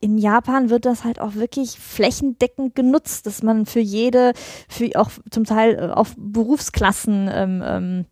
in 0.00 0.18
Japan 0.18 0.68
wird 0.68 0.84
das 0.84 1.04
halt 1.04 1.20
auch 1.20 1.34
wirklich 1.34 1.78
flächendeckend 1.78 2.74
genutzt, 2.74 3.26
dass 3.26 3.42
man 3.42 3.64
für 3.64 3.80
jede, 3.80 4.32
für 4.68 4.90
auch 4.96 5.10
zum 5.30 5.44
Teil 5.44 5.90
auf 5.90 6.14
Berufsklassen 6.18 7.30
ähm, 7.32 7.62
ähm, 7.64 8.04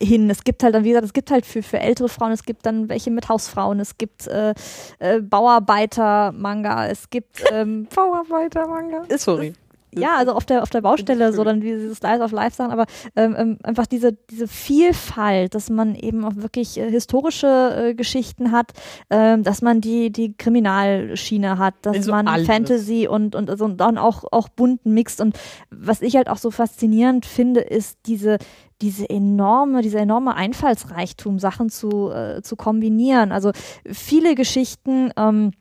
hin. 0.00 0.30
Es 0.30 0.44
gibt 0.44 0.62
halt 0.62 0.74
dann, 0.74 0.84
wie 0.84 0.90
gesagt, 0.90 1.06
es 1.06 1.12
gibt 1.12 1.30
halt 1.30 1.46
für, 1.46 1.62
für 1.62 1.78
ältere 1.78 2.08
Frauen, 2.08 2.32
es 2.32 2.44
gibt 2.44 2.66
dann 2.66 2.88
welche 2.88 3.10
mit 3.10 3.28
Hausfrauen, 3.28 3.80
es 3.80 3.98
gibt 3.98 4.26
äh, 4.26 4.54
äh, 4.98 5.20
Bauarbeiter-Manga, 5.20 6.86
es 6.88 7.10
gibt 7.10 7.42
ähm, 7.50 7.86
Bauarbeiter-Manga. 7.94 9.04
Sorry. 9.16 9.54
Ja, 9.94 10.16
also 10.16 10.32
auf 10.32 10.44
der 10.44 10.62
auf 10.62 10.70
der 10.70 10.80
Baustelle 10.80 11.32
so 11.32 11.44
dann 11.44 11.62
wie 11.62 11.72
diese 11.72 11.94
Slice 11.94 12.22
of 12.22 12.32
Life 12.32 12.56
Sachen, 12.56 12.72
aber 12.72 12.86
ähm, 13.16 13.34
ähm, 13.38 13.58
einfach 13.62 13.86
diese 13.86 14.12
diese 14.30 14.48
Vielfalt, 14.48 15.54
dass 15.54 15.70
man 15.70 15.94
eben 15.94 16.24
auch 16.24 16.36
wirklich 16.36 16.78
äh, 16.78 16.90
historische 16.90 17.90
äh, 17.90 17.94
Geschichten 17.94 18.52
hat, 18.52 18.72
ähm, 19.10 19.42
dass 19.42 19.62
man 19.62 19.80
die 19.80 20.10
die 20.10 20.36
Kriminalschiene 20.36 21.58
hat, 21.58 21.74
dass 21.82 21.96
Also 21.96 22.10
man 22.12 22.28
alles. 22.28 22.46
Fantasy 22.46 23.08
und 23.08 23.34
und 23.34 23.50
also 23.50 23.64
und 23.64 23.78
dann 23.78 23.98
auch 23.98 24.24
auch 24.30 24.48
bunten 24.48 24.94
mixt 24.94 25.20
und 25.20 25.38
was 25.70 26.02
ich 26.02 26.16
halt 26.16 26.28
auch 26.28 26.38
so 26.38 26.50
faszinierend 26.50 27.26
finde, 27.26 27.60
ist 27.60 27.98
diese 28.06 28.38
diese 28.82 29.08
enorme, 29.10 29.82
dieser 29.82 30.00
enorme 30.00 30.34
Einfallsreichtum, 30.34 31.38
Sachen 31.38 31.68
zu, 31.68 32.10
äh, 32.10 32.40
zu 32.42 32.56
kombinieren. 32.56 33.30
Also 33.30 33.52
viele 33.84 34.34
Geschichten, 34.34 35.10
ähm, 35.16 35.52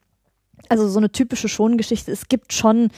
also 0.70 0.88
so 0.88 1.00
eine 1.00 1.12
typische 1.12 1.50
Schongeschichte, 1.50 2.12
es 2.12 2.28
gibt 2.28 2.54
schon 2.54 2.90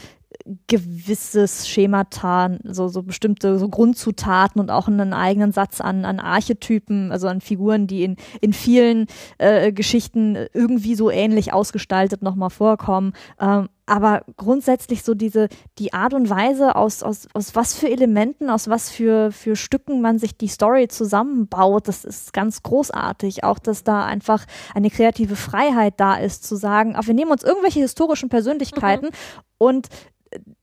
gewisses 0.67 1.67
Schemata, 1.67 2.57
so, 2.63 2.88
so 2.88 3.03
bestimmte 3.03 3.59
so 3.59 3.69
Grundzutaten 3.69 4.59
und 4.59 4.69
auch 4.69 4.88
einen 4.88 5.13
eigenen 5.13 5.51
Satz 5.51 5.82
an, 5.82 6.05
an 6.05 6.19
Archetypen, 6.19 7.11
also 7.11 7.27
an 7.27 7.41
Figuren, 7.41 7.88
die 7.88 8.03
in, 8.03 8.15
in 8.41 8.53
vielen 8.53 9.07
äh, 9.38 9.71
Geschichten 9.71 10.38
irgendwie 10.53 10.95
so 10.95 11.09
ähnlich 11.09 11.53
ausgestaltet 11.53 12.21
nochmal 12.21 12.49
vorkommen. 12.49 13.13
Ähm, 13.39 13.69
aber 13.91 14.23
grundsätzlich 14.38 15.03
so 15.03 15.15
diese, 15.15 15.49
die 15.77 15.93
Art 15.93 16.13
und 16.13 16.29
Weise, 16.29 16.75
aus, 16.77 17.03
aus, 17.03 17.27
aus 17.34 17.55
was 17.55 17.73
für 17.73 17.89
Elementen, 17.89 18.49
aus 18.49 18.69
was 18.69 18.89
für, 18.89 19.34
für 19.34 19.57
Stücken 19.57 19.99
man 19.99 20.17
sich 20.17 20.38
die 20.38 20.47
Story 20.47 20.88
zusammenbaut, 20.88 21.89
das 21.89 22.05
ist 22.05 22.32
ganz 22.32 22.63
großartig. 22.63 23.43
Auch, 23.43 23.59
dass 23.59 23.84
da 23.84 24.05
einfach 24.05 24.45
eine 24.73 24.89
kreative 24.89 25.36
Freiheit 25.36 25.95
da 25.97 26.15
ist, 26.15 26.45
zu 26.45 26.55
sagen, 26.55 26.93
ach, 26.95 27.07
wir 27.07 27.13
nehmen 27.13 27.32
uns 27.32 27.43
irgendwelche 27.43 27.82
historischen 27.82 28.29
Persönlichkeiten 28.29 29.09
und 29.57 29.89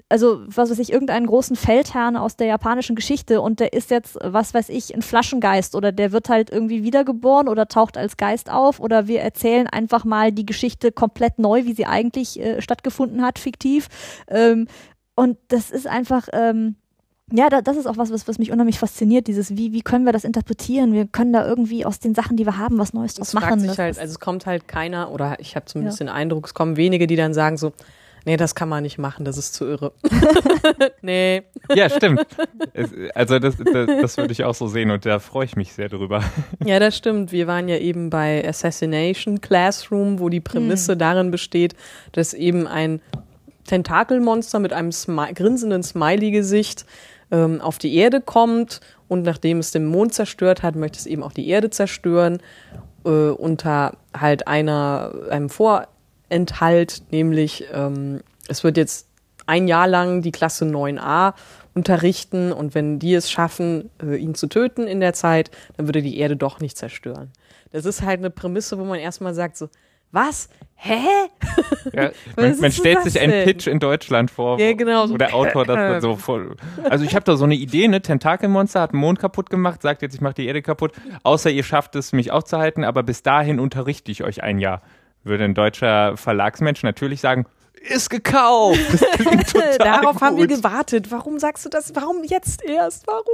also 0.08 0.42
was 0.46 0.70
weiß 0.70 0.78
ich, 0.78 0.92
irgendeinen 0.92 1.26
großen 1.26 1.56
Feldherrn 1.56 2.16
aus 2.16 2.36
der 2.36 2.46
japanischen 2.46 2.96
Geschichte 2.96 3.40
und 3.40 3.60
der 3.60 3.72
ist 3.72 3.90
jetzt, 3.90 4.18
was 4.22 4.54
weiß 4.54 4.70
ich, 4.70 4.94
ein 4.94 5.02
Flaschengeist 5.02 5.74
oder 5.74 5.92
der 5.92 6.12
wird 6.12 6.28
halt 6.28 6.50
irgendwie 6.50 6.82
wiedergeboren 6.82 7.48
oder 7.48 7.68
taucht 7.68 7.98
als 7.98 8.16
Geist 8.16 8.50
auf 8.50 8.80
oder 8.80 9.06
wir 9.06 9.20
erzählen 9.20 9.66
einfach 9.66 10.04
mal 10.04 10.32
die 10.32 10.46
Geschichte 10.46 10.92
komplett 10.92 11.38
neu, 11.38 11.64
wie 11.64 11.74
sie 11.74 11.86
eigentlich 11.86 12.40
äh, 12.40 12.62
stattgefunden 12.62 13.22
hat, 13.22 13.38
fiktiv. 13.38 13.88
Ähm, 14.28 14.66
und 15.14 15.36
das 15.48 15.70
ist 15.70 15.86
einfach, 15.86 16.28
ähm, 16.32 16.76
ja, 17.30 17.50
da, 17.50 17.60
das 17.60 17.76
ist 17.76 17.86
auch 17.86 17.98
was, 17.98 18.10
was, 18.10 18.26
was 18.26 18.38
mich 18.38 18.50
unheimlich 18.50 18.78
fasziniert, 18.78 19.26
dieses, 19.26 19.56
wie, 19.56 19.72
wie 19.72 19.82
können 19.82 20.06
wir 20.06 20.12
das 20.12 20.24
interpretieren? 20.24 20.94
Wir 20.94 21.06
können 21.06 21.34
da 21.34 21.46
irgendwie 21.46 21.84
aus 21.84 21.98
den 21.98 22.14
Sachen, 22.14 22.38
die 22.38 22.46
wir 22.46 22.56
haben, 22.56 22.78
was 22.78 22.94
Neues 22.94 23.14
draus 23.14 23.28
Es 23.28 23.32
fragt 23.32 23.46
machen. 23.46 23.60
sich 23.60 23.68
Das 23.70 23.78
halt, 23.78 23.98
also 23.98 24.12
es 24.12 24.20
kommt 24.20 24.46
halt 24.46 24.68
keiner, 24.68 25.10
oder 25.10 25.38
ich 25.38 25.54
habe 25.54 25.66
zumindest 25.66 26.00
den 26.00 26.08
Eindruck, 26.08 26.46
es 26.46 26.54
kommen 26.54 26.78
wenige, 26.78 27.06
die 27.06 27.16
dann 27.16 27.34
sagen 27.34 27.58
so, 27.58 27.72
nee, 28.28 28.36
das 28.36 28.54
kann 28.54 28.68
man 28.68 28.82
nicht 28.82 28.98
machen, 28.98 29.24
das 29.24 29.38
ist 29.38 29.54
zu 29.54 29.64
irre. 29.64 29.92
nee. 31.00 31.42
Ja, 31.74 31.88
stimmt. 31.88 32.26
Also 33.14 33.38
das, 33.38 33.56
das, 33.56 33.86
das 33.86 34.16
würde 34.18 34.32
ich 34.32 34.44
auch 34.44 34.54
so 34.54 34.66
sehen 34.66 34.90
und 34.90 35.06
da 35.06 35.18
freue 35.18 35.46
ich 35.46 35.56
mich 35.56 35.72
sehr 35.72 35.88
drüber. 35.88 36.22
Ja, 36.62 36.78
das 36.78 36.94
stimmt. 36.94 37.32
Wir 37.32 37.46
waren 37.46 37.68
ja 37.68 37.78
eben 37.78 38.10
bei 38.10 38.46
Assassination 38.46 39.40
Classroom, 39.40 40.18
wo 40.18 40.28
die 40.28 40.40
Prämisse 40.40 40.94
darin 40.94 41.30
besteht, 41.30 41.74
dass 42.12 42.34
eben 42.34 42.66
ein 42.66 43.00
Tentakelmonster 43.64 44.58
mit 44.58 44.74
einem 44.74 44.92
Smi 44.92 45.32
grinsenden 45.32 45.82
Smiley-Gesicht 45.82 46.84
ähm, 47.30 47.62
auf 47.62 47.78
die 47.78 47.96
Erde 47.96 48.20
kommt 48.20 48.80
und 49.08 49.22
nachdem 49.22 49.58
es 49.58 49.72
den 49.72 49.86
Mond 49.86 50.12
zerstört 50.12 50.62
hat, 50.62 50.76
möchte 50.76 50.98
es 50.98 51.06
eben 51.06 51.22
auch 51.22 51.32
die 51.32 51.48
Erde 51.48 51.70
zerstören 51.70 52.40
äh, 53.06 53.08
unter 53.08 53.96
halt 54.14 54.46
einer 54.46 55.14
einem 55.30 55.48
Enthalt, 56.28 57.02
nämlich 57.10 57.64
ähm, 57.72 58.20
es 58.48 58.64
wird 58.64 58.76
jetzt 58.76 59.08
ein 59.46 59.66
Jahr 59.66 59.88
lang 59.88 60.22
die 60.22 60.32
Klasse 60.32 60.66
9a 60.66 61.34
unterrichten 61.74 62.52
und 62.52 62.74
wenn 62.74 62.98
die 62.98 63.14
es 63.14 63.30
schaffen, 63.30 63.90
äh, 64.02 64.16
ihn 64.16 64.34
zu 64.34 64.46
töten 64.48 64.86
in 64.86 65.00
der 65.00 65.14
Zeit, 65.14 65.50
dann 65.76 65.86
würde 65.86 66.02
die 66.02 66.18
Erde 66.18 66.36
doch 66.36 66.60
nicht 66.60 66.76
zerstören. 66.76 67.32
Das 67.72 67.84
ist 67.84 68.02
halt 68.02 68.18
eine 68.18 68.30
Prämisse, 68.30 68.78
wo 68.78 68.84
man 68.84 68.98
erstmal 68.98 69.34
sagt 69.34 69.56
so, 69.56 69.68
was? 70.10 70.48
Hä? 70.74 70.98
Ja, 71.92 72.10
man, 72.36 72.60
man 72.60 72.72
stellt 72.72 73.02
sich 73.02 73.20
einen 73.20 73.44
Pitch 73.44 73.66
in 73.66 73.78
Deutschland 73.78 74.30
vor, 74.30 74.58
ja, 74.58 74.72
genau, 74.72 75.06
so. 75.06 75.14
wo 75.14 75.18
der 75.18 75.34
Autor 75.34 75.66
das 75.66 75.76
dann 75.76 76.00
so 76.00 76.16
voll. 76.16 76.56
Also 76.88 77.04
ich 77.04 77.14
habe 77.14 77.24
da 77.24 77.36
so 77.36 77.44
eine 77.44 77.56
Idee, 77.56 77.88
ne? 77.88 78.00
Tentakelmonster 78.00 78.80
hat 78.80 78.92
den 78.92 79.00
Mond 79.00 79.18
kaputt 79.18 79.50
gemacht, 79.50 79.82
sagt 79.82 80.02
jetzt, 80.02 80.14
ich 80.14 80.20
mache 80.20 80.34
die 80.34 80.46
Erde 80.46 80.62
kaputt, 80.62 80.92
außer 81.24 81.50
ihr 81.50 81.64
schafft 81.64 81.96
es, 81.96 82.12
mich 82.12 82.30
aufzuhalten, 82.30 82.84
aber 82.84 83.02
bis 83.02 83.22
dahin 83.22 83.60
unterrichte 83.60 84.10
ich 84.10 84.24
euch 84.24 84.42
ein 84.42 84.58
Jahr. 84.58 84.82
Würde 85.24 85.44
ein 85.44 85.54
deutscher 85.54 86.16
Verlagsmensch 86.16 86.82
natürlich 86.82 87.20
sagen, 87.20 87.46
ist 87.80 88.10
gekauft. 88.10 88.80
Darauf 89.78 90.14
gut. 90.14 90.22
haben 90.22 90.36
wir 90.36 90.46
gewartet. 90.46 91.10
Warum 91.10 91.38
sagst 91.38 91.64
du 91.64 91.68
das? 91.68 91.94
Warum 91.94 92.24
jetzt 92.24 92.64
erst? 92.64 93.06
Warum? 93.06 93.24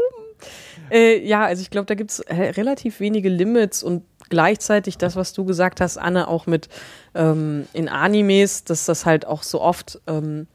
Äh, 0.91 1.27
ja, 1.27 1.45
also 1.45 1.63
ich 1.63 1.71
glaube, 1.71 1.87
da 1.87 1.95
gibt's 1.95 2.21
äh, 2.21 2.35
relativ 2.35 3.01
wenige 3.01 3.29
Limits 3.29 3.83
und 3.83 4.03
gleichzeitig 4.29 4.99
das, 4.99 5.17
was 5.17 5.33
du 5.33 5.45
gesagt 5.45 5.81
hast, 5.81 5.97
Anne, 5.99 6.29
auch 6.29 6.47
mit 6.47 6.69
ähm, 7.15 7.67
in 7.73 7.89
Animes, 7.89 8.65
dass 8.65 8.87
das 8.87 9.07
halt 9.07 9.27
auch 9.27 9.43
so 9.43 9.61
oft 9.61 10.01
ähm, 10.07 10.47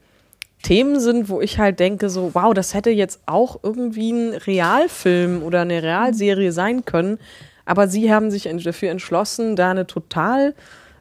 Themen 0.62 1.00
sind, 1.00 1.28
wo 1.28 1.40
ich 1.40 1.58
halt 1.58 1.80
denke, 1.80 2.10
so, 2.10 2.34
wow, 2.34 2.52
das 2.52 2.74
hätte 2.74 2.90
jetzt 2.90 3.20
auch 3.26 3.60
irgendwie 3.62 4.12
ein 4.12 4.34
Realfilm 4.34 5.42
oder 5.42 5.62
eine 5.62 5.82
Realserie 5.82 6.52
sein 6.52 6.84
können. 6.84 7.18
Aber 7.64 7.88
sie 7.88 8.12
haben 8.12 8.30
sich 8.30 8.48
dafür 8.64 8.90
entschlossen, 8.90 9.56
da 9.56 9.70
eine 9.70 9.86
total 9.86 10.54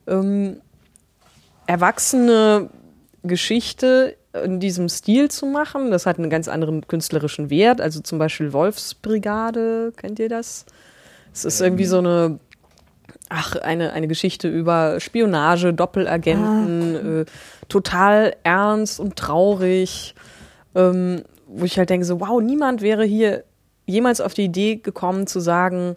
ähm, 0.10 0.62
erwachsene 1.68 2.70
Geschichte 3.24 4.16
in 4.44 4.60
diesem 4.60 4.90
Stil 4.90 5.30
zu 5.30 5.46
machen. 5.46 5.92
Das 5.92 6.06
hat 6.06 6.18
einen 6.18 6.30
ganz 6.30 6.48
anderen 6.48 6.88
künstlerischen 6.88 7.50
Wert. 7.50 7.82
Also 7.82 8.02
zum 8.02 8.20
Beispiel 8.20 8.54
Wolfsbrigade, 8.54 9.94
kennt 9.96 10.20
ihr 10.20 10.30
das? 10.30 10.66
Es 11.34 11.46
ist 11.46 11.62
irgendwie 11.62 11.86
so 11.86 12.00
eine, 12.00 12.40
ach, 13.30 13.56
eine, 13.56 13.94
eine 13.94 14.08
Geschichte 14.08 14.48
über 14.48 15.00
Spionage, 15.00 15.74
Doppelagenten, 15.74 17.22
äh, 17.22 17.26
total 17.70 18.36
ernst 18.44 19.00
und 19.00 19.16
traurig, 19.16 20.16
ähm, 20.76 21.24
wo 21.48 21.66
ich 21.66 21.78
halt 21.78 21.90
denke 21.90 22.06
so, 22.06 22.20
wow, 22.20 22.42
niemand 22.42 22.82
wäre 22.82 23.04
hier 23.04 23.44
jemals 23.86 24.22
auf 24.22 24.34
die 24.34 24.46
Idee 24.46 24.76
gekommen 24.78 25.28
zu 25.28 25.40
sagen, 25.40 25.96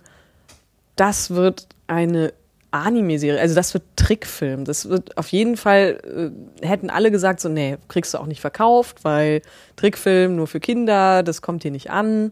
das 0.97 1.31
wird 1.31 1.67
eine 1.87 2.33
Anime-Serie, 2.73 3.41
also 3.41 3.55
das 3.55 3.75
wird 3.75 3.85
Trickfilm. 3.97 4.65
Das 4.65 4.89
wird 4.89 5.17
auf 5.17 5.29
jeden 5.29 5.57
Fall, 5.57 6.33
äh, 6.63 6.67
hätten 6.67 6.91
alle 6.91 7.11
gesagt, 7.11 7.41
so, 7.41 7.49
nee, 7.49 7.77
kriegst 7.89 8.15
du 8.15 8.19
auch 8.19 8.27
nicht 8.27 8.41
verkauft, 8.41 9.05
weil 9.05 9.43
Trickfilm 9.77 10.37
nur 10.37 10.47
für 10.47 10.61
Kinder, 10.61 11.23
das 11.23 11.43
kommt 11.43 11.63
hier 11.63 11.71
nicht 11.71 11.91
an. 11.91 12.31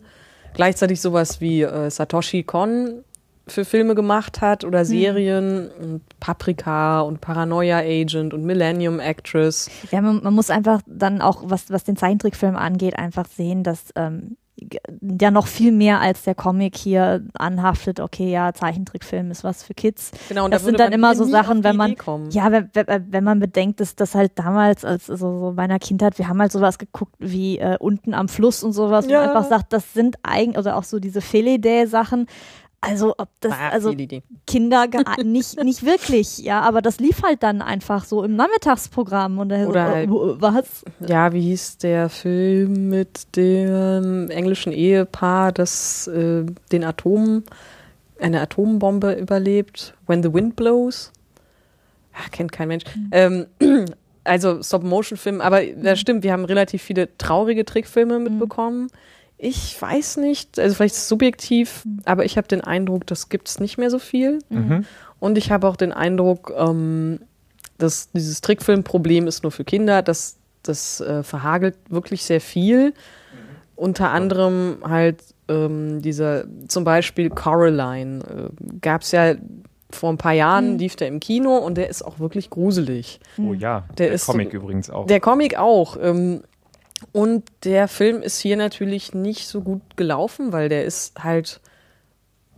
Gleichzeitig 0.55 1.01
sowas 1.01 1.41
wie 1.41 1.63
äh, 1.63 1.91
Satoshi 1.91 2.43
Kon 2.43 3.05
für 3.47 3.65
Filme 3.65 3.95
gemacht 3.95 4.41
hat 4.41 4.65
oder 4.65 4.85
Serien 4.85 5.71
und 5.71 6.03
Paprika 6.21 7.01
und 7.01 7.21
Paranoia 7.21 7.79
Agent 7.79 8.33
und 8.33 8.45
Millennium 8.45 9.01
Actress. 9.01 9.69
Ja, 9.91 10.01
man, 10.01 10.23
man 10.23 10.35
muss 10.35 10.51
einfach 10.51 10.81
dann 10.87 11.21
auch, 11.21 11.43
was, 11.45 11.71
was 11.71 11.85
den 11.85 11.97
Zeichentrickfilm 11.97 12.57
angeht, 12.57 12.97
einfach 12.97 13.27
sehen, 13.27 13.63
dass 13.63 13.93
ähm, 13.97 14.37
ja 15.21 15.31
noch 15.31 15.47
viel 15.47 15.73
mehr 15.73 16.01
als 16.01 16.25
der 16.25 16.35
Comic 16.35 16.77
hier 16.77 17.25
anhaftet, 17.35 18.01
okay, 18.01 18.31
ja, 18.31 18.53
Zeichentrickfilm 18.53 19.31
ist 19.31 19.45
was 19.45 19.63
für 19.63 19.75
Kids. 19.75 20.11
Genau, 20.29 20.45
und 20.45 20.53
das 20.53 20.63
da 20.63 20.67
sind 20.67 20.81
dann 20.81 20.93
immer 20.93 21.15
so 21.15 21.25
Sachen, 21.25 21.65
wenn 21.65 21.77
man, 21.77 21.97
ja, 22.31 22.51
wenn, 22.53 22.71
wenn, 23.13 23.25
man 23.25 23.41
bedenkt, 23.41 23.81
dass 23.81 23.97
das 23.97 24.15
halt 24.15 24.33
damals, 24.37 24.85
als 24.85 25.11
also 25.11 25.39
so 25.39 25.53
meiner 25.53 25.79
Kindheit, 25.79 26.19
wir 26.19 26.29
haben 26.29 26.41
halt 26.41 26.53
sowas 26.53 26.79
geguckt 26.79 27.15
wie 27.19 27.59
äh, 27.59 27.77
unten 27.79 28.15
am 28.15 28.29
Fluss 28.29 28.63
und 28.63 28.73
sowas, 28.73 29.07
wo 29.07 29.13
Ja. 29.13 29.21
man 29.21 29.29
einfach 29.31 29.49
sagt, 29.49 29.73
das 29.73 29.93
sind 29.95 30.17
eigentlich, 30.23 30.59
oder 30.59 30.77
auch 30.77 30.85
so 30.85 30.99
diese 30.99 31.21
Feliday-Sachen, 31.21 32.27
also 32.81 33.15
ob 33.19 33.29
das, 33.41 33.53
Ah, 33.53 33.69
also. 33.71 33.95
Kinder 34.47 34.87
nicht, 35.25 35.63
nicht 35.63 35.85
wirklich, 35.85 36.39
ja, 36.39 36.61
aber 36.63 36.81
das 36.83 36.99
lief 36.99 37.23
halt 37.23 37.43
dann 37.43 37.61
einfach 37.63 38.05
so 38.05 38.25
im 38.25 38.37
Nachmittagsprogramm 38.37 39.39
und 39.39 39.51
dann 39.51 39.67
Oder 39.67 39.87
so, 39.87 39.93
halt- 39.93 40.09
äh, 40.09 40.41
was? 40.43 40.85
Ja, 41.07 41.33
wie 41.33 41.43
hieß 41.43 41.79
der 41.79 42.09
Film 42.09 42.89
mit 42.89 43.37
dem 43.37 44.31
englischen 44.31 44.73
Ehepaar, 44.73 45.53
das 45.53 46.07
äh, 46.09 46.45
den 46.73 46.85
Atom, 46.85 47.43
eine 48.19 48.41
Atombombe 48.41 49.13
überlebt? 49.13 49.95
When 50.07 50.23
the 50.23 50.33
Wind 50.33 50.57
Blows? 50.57 51.13
Ah, 52.13 52.29
kennt 52.31 52.53
kein 52.53 52.69
Mensch. 52.69 52.85
Ähm, 53.13 53.47
also 54.25 54.63
Stop-Motion-Film, 54.63 55.41
aber 55.41 55.65
das 55.65 56.01
stimmt, 56.01 56.23
wir 56.23 56.33
haben 56.33 56.45
relativ 56.45 56.83
viele 56.83 57.17
traurige 57.19 57.65
Trickfilme 57.65 58.19
mitbekommen. 58.19 58.89
Ich 59.43 59.81
weiß 59.81 60.19
nicht, 60.19 60.59
also 60.59 60.75
vielleicht 60.75 60.95
ist 60.95 61.03
es 61.03 61.09
subjektiv, 61.09 61.85
aber 62.05 62.25
ich 62.27 62.37
habe 62.37 62.47
den 62.47 62.61
Eindruck, 62.61 63.07
das 63.07 63.31
gibt's 63.31 63.59
nicht 63.59 63.79
mehr 63.79 63.91
so 63.91 63.99
viel. 63.99 64.41
Mhm. 64.51 64.85
Und 65.19 65.39
ich 65.39 65.51
habe 65.51 65.67
auch 65.67 65.77
den 65.77 65.93
Eindruck, 65.93 66.53
ähm, 66.57 67.21
dass 67.79 68.11
dieses 68.13 68.43
Trickfilmproblem 68.43 69.27
ist 69.27 69.43
nur 69.43 69.53
für 69.53 69.65
Kinder. 69.65 70.03
Das, 70.03 70.37
das 70.63 71.01
äh, 71.01 71.23
verhagelt 71.23 71.77
wirklich 71.89 72.25
sehr 72.25 72.41
viel. 72.43 72.93
Unter 73.77 74.11
anderem 74.11 74.77
halt 74.87 75.23
ähm, 75.49 76.03
dieser, 76.03 76.45
zum 76.69 76.85
Beispiel 76.85 77.31
Coraline, 77.31 78.21
äh, 78.25 78.77
gab 78.83 79.01
es 79.03 79.13
ja 79.13 79.37
vor 79.91 80.11
ein 80.13 80.19
paar 80.19 80.35
Jahren, 80.35 80.79
lief 80.79 80.97
der 80.97 81.09
im 81.09 81.19
Kino 81.19 81.57
und 81.57 81.77
der 81.77 81.89
ist 81.89 82.03
auch 82.03 82.19
wirklich 82.21 82.51
gruselig. 82.51 83.21
Oh 83.39 83.55
ja, 83.55 83.85
Der 83.99 84.07
der, 84.09 84.13
ist 84.13 84.27
Comic 84.27 84.51
so- 84.53 84.59
übrigens 84.59 84.91
auch. 84.91 85.07
Der 85.07 85.19
Comic 85.19 85.59
auch. 85.59 85.97
Ähm, 86.01 86.43
und 87.13 87.45
der 87.65 87.89
Film 87.89 88.23
ist 88.23 88.41
hier 88.41 88.57
natürlich 88.57 89.15
nicht 89.15 89.47
so 89.47 89.61
gut 89.61 89.83
gelaufen, 89.97 90.53
weil 90.53 90.69
der 90.69 90.85
ist 90.85 91.23
halt, 91.23 91.61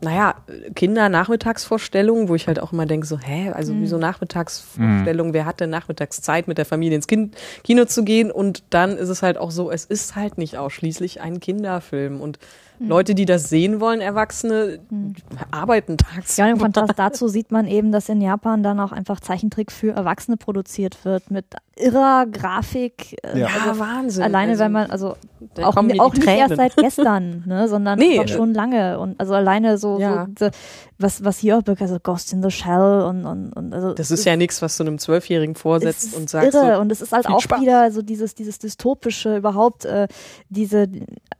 naja, 0.00 0.34
Kinder-Nachmittagsvorstellung, 0.74 2.28
wo 2.28 2.34
ich 2.34 2.48
halt 2.48 2.58
auch 2.58 2.72
immer 2.72 2.86
denke, 2.86 3.06
so, 3.06 3.18
hä, 3.18 3.52
also 3.52 3.72
wieso 3.76 3.98
Nachmittagsvorstellung? 3.98 5.32
Wer 5.32 5.46
hat 5.46 5.60
denn 5.60 5.70
nachmittags 5.70 6.20
Zeit, 6.20 6.48
mit 6.48 6.58
der 6.58 6.64
Familie 6.64 6.96
ins 6.96 7.06
kind 7.06 7.36
Kino 7.62 7.84
zu 7.84 8.02
gehen? 8.04 8.32
Und 8.32 8.64
dann 8.70 8.96
ist 8.98 9.08
es 9.08 9.22
halt 9.22 9.38
auch 9.38 9.52
so, 9.52 9.70
es 9.70 9.84
ist 9.84 10.16
halt 10.16 10.38
nicht 10.38 10.58
ausschließlich 10.58 11.20
ein 11.20 11.38
Kinderfilm. 11.38 12.20
Und 12.20 12.40
Leute, 12.86 13.14
die 13.14 13.24
das 13.24 13.48
sehen 13.48 13.80
wollen, 13.80 14.00
Erwachsene, 14.00 14.80
arbeiten 15.50 15.96
tagsüber. 15.98 16.46
Ja, 16.48 16.52
und 16.52 16.58
im 16.58 16.62
Kontrast 16.62 16.98
dazu 16.98 17.28
sieht 17.28 17.50
man 17.52 17.66
eben, 17.66 17.92
dass 17.92 18.08
in 18.08 18.20
Japan 18.20 18.62
dann 18.62 18.80
auch 18.80 18.92
einfach 18.92 19.20
Zeichentrick 19.20 19.70
für 19.72 19.92
Erwachsene 19.92 20.36
produziert 20.36 21.04
wird 21.04 21.30
mit 21.30 21.46
irrer 21.76 22.26
Grafik. 22.30 23.16
äh, 23.24 23.38
Ja. 23.40 23.48
Ja, 23.48 23.78
Wahnsinn. 23.78 24.22
Alleine, 24.22 24.52
Also, 24.52 24.62
weil 24.64 24.68
man, 24.70 24.90
also 24.90 25.16
auch, 25.62 25.76
auch 25.76 25.82
nicht 26.14 26.26
erst 26.26 26.56
seit 26.56 26.76
gestern, 26.76 27.44
ne, 27.46 27.66
sondern 27.68 27.98
Nee, 27.98 28.18
äh, 28.18 28.28
schon 28.28 28.52
lange. 28.54 28.98
Und 28.98 29.18
also 29.18 29.34
alleine 29.34 29.78
so, 29.78 29.98
Ja. 29.98 30.26
so 30.38 30.50
was, 30.98 31.24
was 31.24 31.38
hier 31.38 31.58
auch 31.58 31.62
bekannt 31.62 31.82
also 31.90 31.98
Ghost 32.00 32.32
in 32.32 32.42
the 32.42 32.50
Shell 32.50 33.02
und, 33.08 33.24
und, 33.26 33.52
und 33.54 33.74
also 33.74 33.92
Das 33.94 34.10
ist 34.10 34.24
ja 34.24 34.36
nichts, 34.36 34.62
was 34.62 34.76
du 34.76 34.84
einem 34.84 34.98
Zwölfjährigen 34.98 35.54
vorsetzt 35.54 36.14
und 36.14 36.28
sagst. 36.30 36.54
irre 36.54 36.74
So, 36.76 36.80
und 36.80 36.92
es 36.92 37.00
ist 37.00 37.12
halt 37.12 37.26
auch 37.26 37.40
Spaß. 37.40 37.60
wieder 37.60 37.90
so 37.90 38.02
dieses 38.02 38.34
dieses 38.34 38.58
dystopische 38.58 39.36
überhaupt 39.36 39.84
äh, 39.84 40.06
diese 40.48 40.88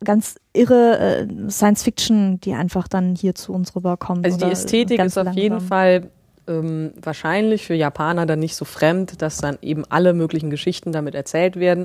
ganz 0.02 0.36
irre 0.52 0.98
äh, 0.98 1.50
Science 1.50 1.82
Fiction, 1.82 2.40
die 2.40 2.54
einfach 2.54 2.88
dann 2.88 3.14
hier 3.14 3.34
zu 3.34 3.52
uns 3.52 3.74
rüberkommt. 3.74 4.24
Also 4.24 4.38
die 4.38 4.52
Ästhetik 4.52 5.00
ist 5.00 5.18
auf 5.18 5.32
jeden 5.34 5.54
langsam. 5.54 5.68
Fall 5.68 6.10
ähm, 6.46 6.92
wahrscheinlich 7.00 7.66
für 7.66 7.74
Japaner 7.74 8.26
dann 8.26 8.38
nicht 8.38 8.56
so 8.56 8.64
fremd, 8.64 9.22
dass 9.22 9.38
dann 9.38 9.58
eben 9.62 9.84
alle 9.88 10.12
möglichen 10.12 10.50
Geschichten 10.50 10.92
damit 10.92 11.14
erzählt 11.14 11.56
werden. 11.56 11.84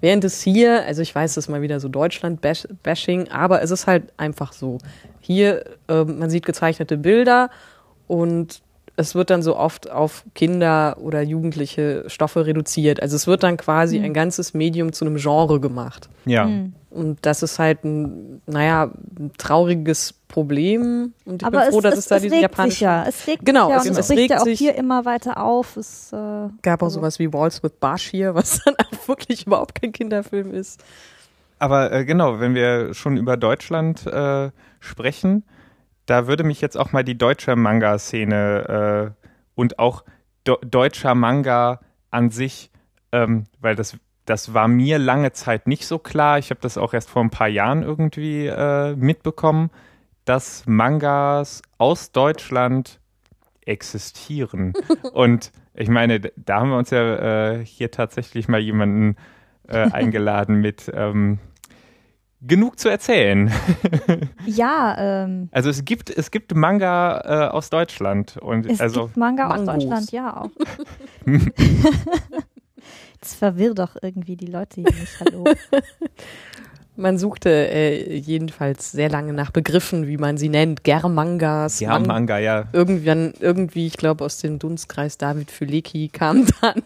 Während 0.00 0.24
es 0.24 0.42
hier, 0.42 0.84
also 0.84 1.00
ich 1.00 1.14
weiß, 1.14 1.34
das 1.34 1.44
ist 1.44 1.48
mal 1.48 1.62
wieder 1.62 1.80
so 1.80 1.88
Deutschland-Bashing, 1.88 3.28
aber 3.28 3.62
es 3.62 3.70
ist 3.70 3.86
halt 3.86 4.12
einfach 4.16 4.52
so. 4.52 4.78
Hier, 5.20 5.64
ähm, 5.88 6.18
man 6.18 6.28
sieht 6.28 6.44
gezeichnete 6.44 6.98
Bilder 6.98 7.48
und 8.06 8.60
es 8.96 9.14
wird 9.14 9.30
dann 9.30 9.42
so 9.42 9.56
oft 9.56 9.90
auf 9.90 10.24
Kinder 10.34 10.96
oder 11.00 11.20
jugendliche 11.22 12.04
Stoffe 12.08 12.46
reduziert. 12.46 13.02
Also 13.02 13.16
es 13.16 13.26
wird 13.26 13.42
dann 13.42 13.56
quasi 13.56 13.98
Mhm. 13.98 14.04
ein 14.06 14.14
ganzes 14.14 14.54
Medium 14.54 14.92
zu 14.92 15.04
einem 15.04 15.16
Genre 15.16 15.60
gemacht. 15.60 16.08
ja. 16.24 16.44
Mhm. 16.46 16.74
Und 16.90 17.18
das 17.26 17.42
ist 17.42 17.58
halt 17.58 17.82
ein, 17.82 18.40
naja, 18.46 18.88
ein 19.18 19.32
trauriges 19.36 20.14
Problem. 20.28 21.12
Und 21.24 21.42
ich 21.42 21.46
Aber 21.48 21.62
bin 21.62 21.70
froh, 21.72 21.78
es, 21.78 21.82
dass 21.82 21.92
es, 21.94 21.98
es, 21.98 22.06
da 22.06 22.16
es 22.16 22.22
diesen 22.22 22.34
regt 22.38 22.42
japanischen 22.42 22.70
sich 22.74 22.80
ja. 22.82 23.04
Es 23.08 23.26
regt 23.26 23.44
Genau, 23.44 23.64
sich 23.66 23.70
ja 23.74 23.76
es- 23.80 23.86
und 23.86 23.92
es 23.92 23.98
es 23.98 24.10
regt 24.10 24.20
regt 24.20 24.30
ja 24.30 24.38
auch 24.38 24.44
sich- 24.44 24.58
hier 24.60 24.74
immer 24.76 25.04
weiter 25.04 25.42
auf. 25.42 25.76
Es, 25.76 26.12
äh, 26.12 26.16
gab 26.62 26.82
auch 26.82 26.86
also- 26.86 27.00
sowas 27.00 27.18
wie 27.18 27.32
Walls 27.32 27.64
with 27.64 27.72
Bashir, 27.80 28.36
was 28.36 28.60
dann 28.64 28.76
auch 28.76 29.08
wirklich 29.08 29.44
überhaupt 29.44 29.80
kein 29.82 29.90
Kinderfilm 29.90 30.54
ist. 30.54 30.84
Aber 31.58 31.90
äh, 31.90 32.04
genau, 32.04 32.38
wenn 32.38 32.54
wir 32.54 32.94
schon 32.94 33.16
über 33.16 33.36
Deutschland 33.36 34.06
äh, 34.06 34.50
sprechen, 34.78 35.42
da 36.06 36.26
würde 36.26 36.44
mich 36.44 36.60
jetzt 36.60 36.76
auch 36.76 36.92
mal 36.92 37.04
die 37.04 37.16
deutsche 37.16 37.56
Manga-Szene 37.56 39.14
äh, 39.16 39.24
und 39.54 39.78
auch 39.78 40.04
do 40.44 40.56
deutscher 40.64 41.14
Manga 41.14 41.80
an 42.10 42.30
sich, 42.30 42.70
ähm, 43.12 43.44
weil 43.60 43.74
das, 43.74 43.96
das 44.26 44.54
war 44.54 44.68
mir 44.68 44.98
lange 44.98 45.32
Zeit 45.32 45.66
nicht 45.66 45.86
so 45.86 45.98
klar. 45.98 46.38
Ich 46.38 46.50
habe 46.50 46.60
das 46.60 46.78
auch 46.78 46.94
erst 46.94 47.10
vor 47.10 47.22
ein 47.22 47.30
paar 47.30 47.48
Jahren 47.48 47.82
irgendwie 47.82 48.46
äh, 48.46 48.94
mitbekommen, 48.94 49.70
dass 50.24 50.64
Mangas 50.66 51.62
aus 51.78 52.12
Deutschland 52.12 53.00
existieren. 53.64 54.74
und 55.12 55.52
Ich 55.74 55.88
meine, 55.88 56.20
da 56.20 56.60
haben 56.60 56.70
wir 56.70 56.78
uns 56.78 56.90
ja 56.90 57.52
äh, 57.52 57.64
hier 57.64 57.90
tatsächlich 57.90 58.48
mal 58.48 58.60
jemanden 58.60 59.16
äh, 59.68 59.78
eingeladen 59.90 60.60
mit 60.60 60.90
ähm, 60.94 61.38
genug 62.46 62.78
zu 62.78 62.88
erzählen. 62.88 63.50
ja. 64.46 64.96
Ähm, 65.24 65.48
also 65.52 65.70
es 65.70 65.84
gibt 65.84 66.10
es 66.10 66.30
gibt 66.30 66.54
Manga 66.54 67.20
äh, 67.24 67.48
aus 67.50 67.70
Deutschland 67.70 68.36
und 68.38 68.66
es 68.66 68.80
also 68.80 69.04
gibt 69.06 69.16
Manga 69.16 69.48
Mangos. 69.48 69.68
aus 69.68 69.74
Deutschland, 69.76 70.12
ja 70.12 70.36
auch. 70.42 70.50
Das 73.20 73.34
verwirrt 73.34 73.78
doch 73.78 73.96
irgendwie 74.02 74.36
die 74.36 74.46
Leute 74.46 74.82
hier 74.82 74.90
nicht. 75.00 75.18
Hallo. 75.20 75.44
Man 76.96 77.16
suchte 77.18 77.48
äh, 77.50 78.14
jedenfalls 78.18 78.92
sehr 78.92 79.08
lange 79.08 79.32
nach 79.32 79.50
Begriffen, 79.50 80.06
wie 80.06 80.16
man 80.18 80.36
sie 80.36 80.48
nennt. 80.50 80.84
Germangas. 80.84 81.80
ja 81.80 81.88
Mang- 81.90 82.06
Manga 82.06 82.38
ja. 82.38 82.68
Irgendwann, 82.72 83.32
irgendwie, 83.40 83.86
ich 83.86 83.96
glaube, 83.96 84.24
aus 84.24 84.38
dem 84.38 84.58
Dunstkreis 84.60 85.16
David 85.18 85.50
Fülecki 85.50 86.08
kam 86.08 86.46
dann 86.60 86.82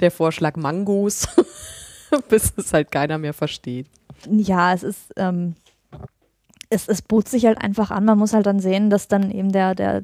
der 0.00 0.10
Vorschlag 0.10 0.56
Mangos, 0.56 1.28
bis 2.28 2.52
es 2.56 2.72
halt 2.74 2.90
keiner 2.90 3.16
mehr 3.16 3.32
versteht. 3.32 3.86
Ja, 4.26 4.72
es 4.72 4.82
ist, 4.82 5.12
ähm, 5.16 5.54
es, 6.70 6.88
es 6.88 7.02
bot 7.02 7.28
sich 7.28 7.46
halt 7.46 7.60
einfach 7.62 7.90
an. 7.90 8.04
Man 8.04 8.18
muss 8.18 8.34
halt 8.34 8.46
dann 8.46 8.60
sehen, 8.60 8.90
dass 8.90 9.08
dann 9.08 9.30
eben 9.30 9.52
der, 9.52 9.74
der 9.74 10.02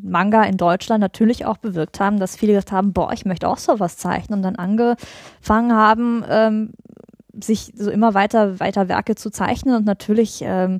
Manga 0.00 0.44
in 0.44 0.56
Deutschland 0.56 1.00
natürlich 1.00 1.44
auch 1.46 1.56
bewirkt 1.56 2.00
haben, 2.00 2.18
dass 2.18 2.36
viele 2.36 2.52
gesagt 2.52 2.72
haben, 2.72 2.92
boah, 2.92 3.12
ich 3.12 3.24
möchte 3.24 3.48
auch 3.48 3.58
sowas 3.58 3.96
zeichnen 3.96 4.38
und 4.38 4.42
dann 4.42 4.56
angefangen 4.56 5.72
haben, 5.72 6.24
ähm, 6.28 6.70
sich 7.40 7.72
so 7.76 7.90
immer 7.90 8.14
weiter, 8.14 8.60
weiter 8.60 8.88
Werke 8.88 9.14
zu 9.14 9.30
zeichnen 9.30 9.74
und 9.74 9.86
natürlich 9.86 10.40
ähm, 10.42 10.78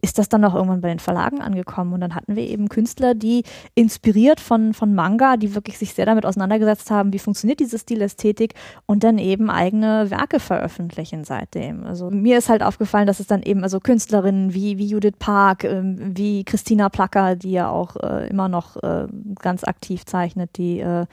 ist 0.00 0.18
das 0.18 0.28
dann 0.28 0.44
auch 0.44 0.54
irgendwann 0.54 0.80
bei 0.80 0.88
den 0.88 0.98
Verlagen 0.98 1.40
angekommen 1.40 1.92
und 1.92 2.00
dann 2.00 2.14
hatten 2.14 2.36
wir 2.36 2.44
eben 2.44 2.68
Künstler, 2.68 3.14
die 3.14 3.44
inspiriert 3.74 4.40
von, 4.40 4.74
von 4.74 4.94
Manga, 4.94 5.36
die 5.36 5.54
wirklich 5.54 5.78
sich 5.78 5.94
sehr 5.94 6.06
damit 6.06 6.26
auseinandergesetzt 6.26 6.90
haben, 6.90 7.12
wie 7.12 7.18
funktioniert 7.18 7.60
diese 7.60 7.78
Stilästhetik 7.78 8.54
und 8.86 9.04
dann 9.04 9.18
eben 9.18 9.50
eigene 9.50 10.10
Werke 10.10 10.40
veröffentlichen 10.40 11.24
seitdem. 11.24 11.84
Also 11.84 12.10
mir 12.10 12.38
ist 12.38 12.48
halt 12.48 12.62
aufgefallen, 12.62 13.06
dass 13.06 13.20
es 13.20 13.26
dann 13.26 13.42
eben 13.42 13.62
also 13.62 13.80
Künstlerinnen 13.80 14.54
wie, 14.54 14.78
wie 14.78 14.86
Judith 14.86 15.16
Park, 15.18 15.64
ähm, 15.64 16.16
wie 16.16 16.44
Christina 16.44 16.88
Placker, 16.88 17.36
die 17.36 17.52
ja 17.52 17.68
auch 17.68 17.96
äh, 17.96 18.28
immer 18.28 18.48
noch 18.48 18.76
äh, 18.82 19.06
ganz 19.40 19.64
aktiv 19.64 20.04
zeichnet, 20.06 20.56
die 20.56 20.80
äh, 20.80 21.06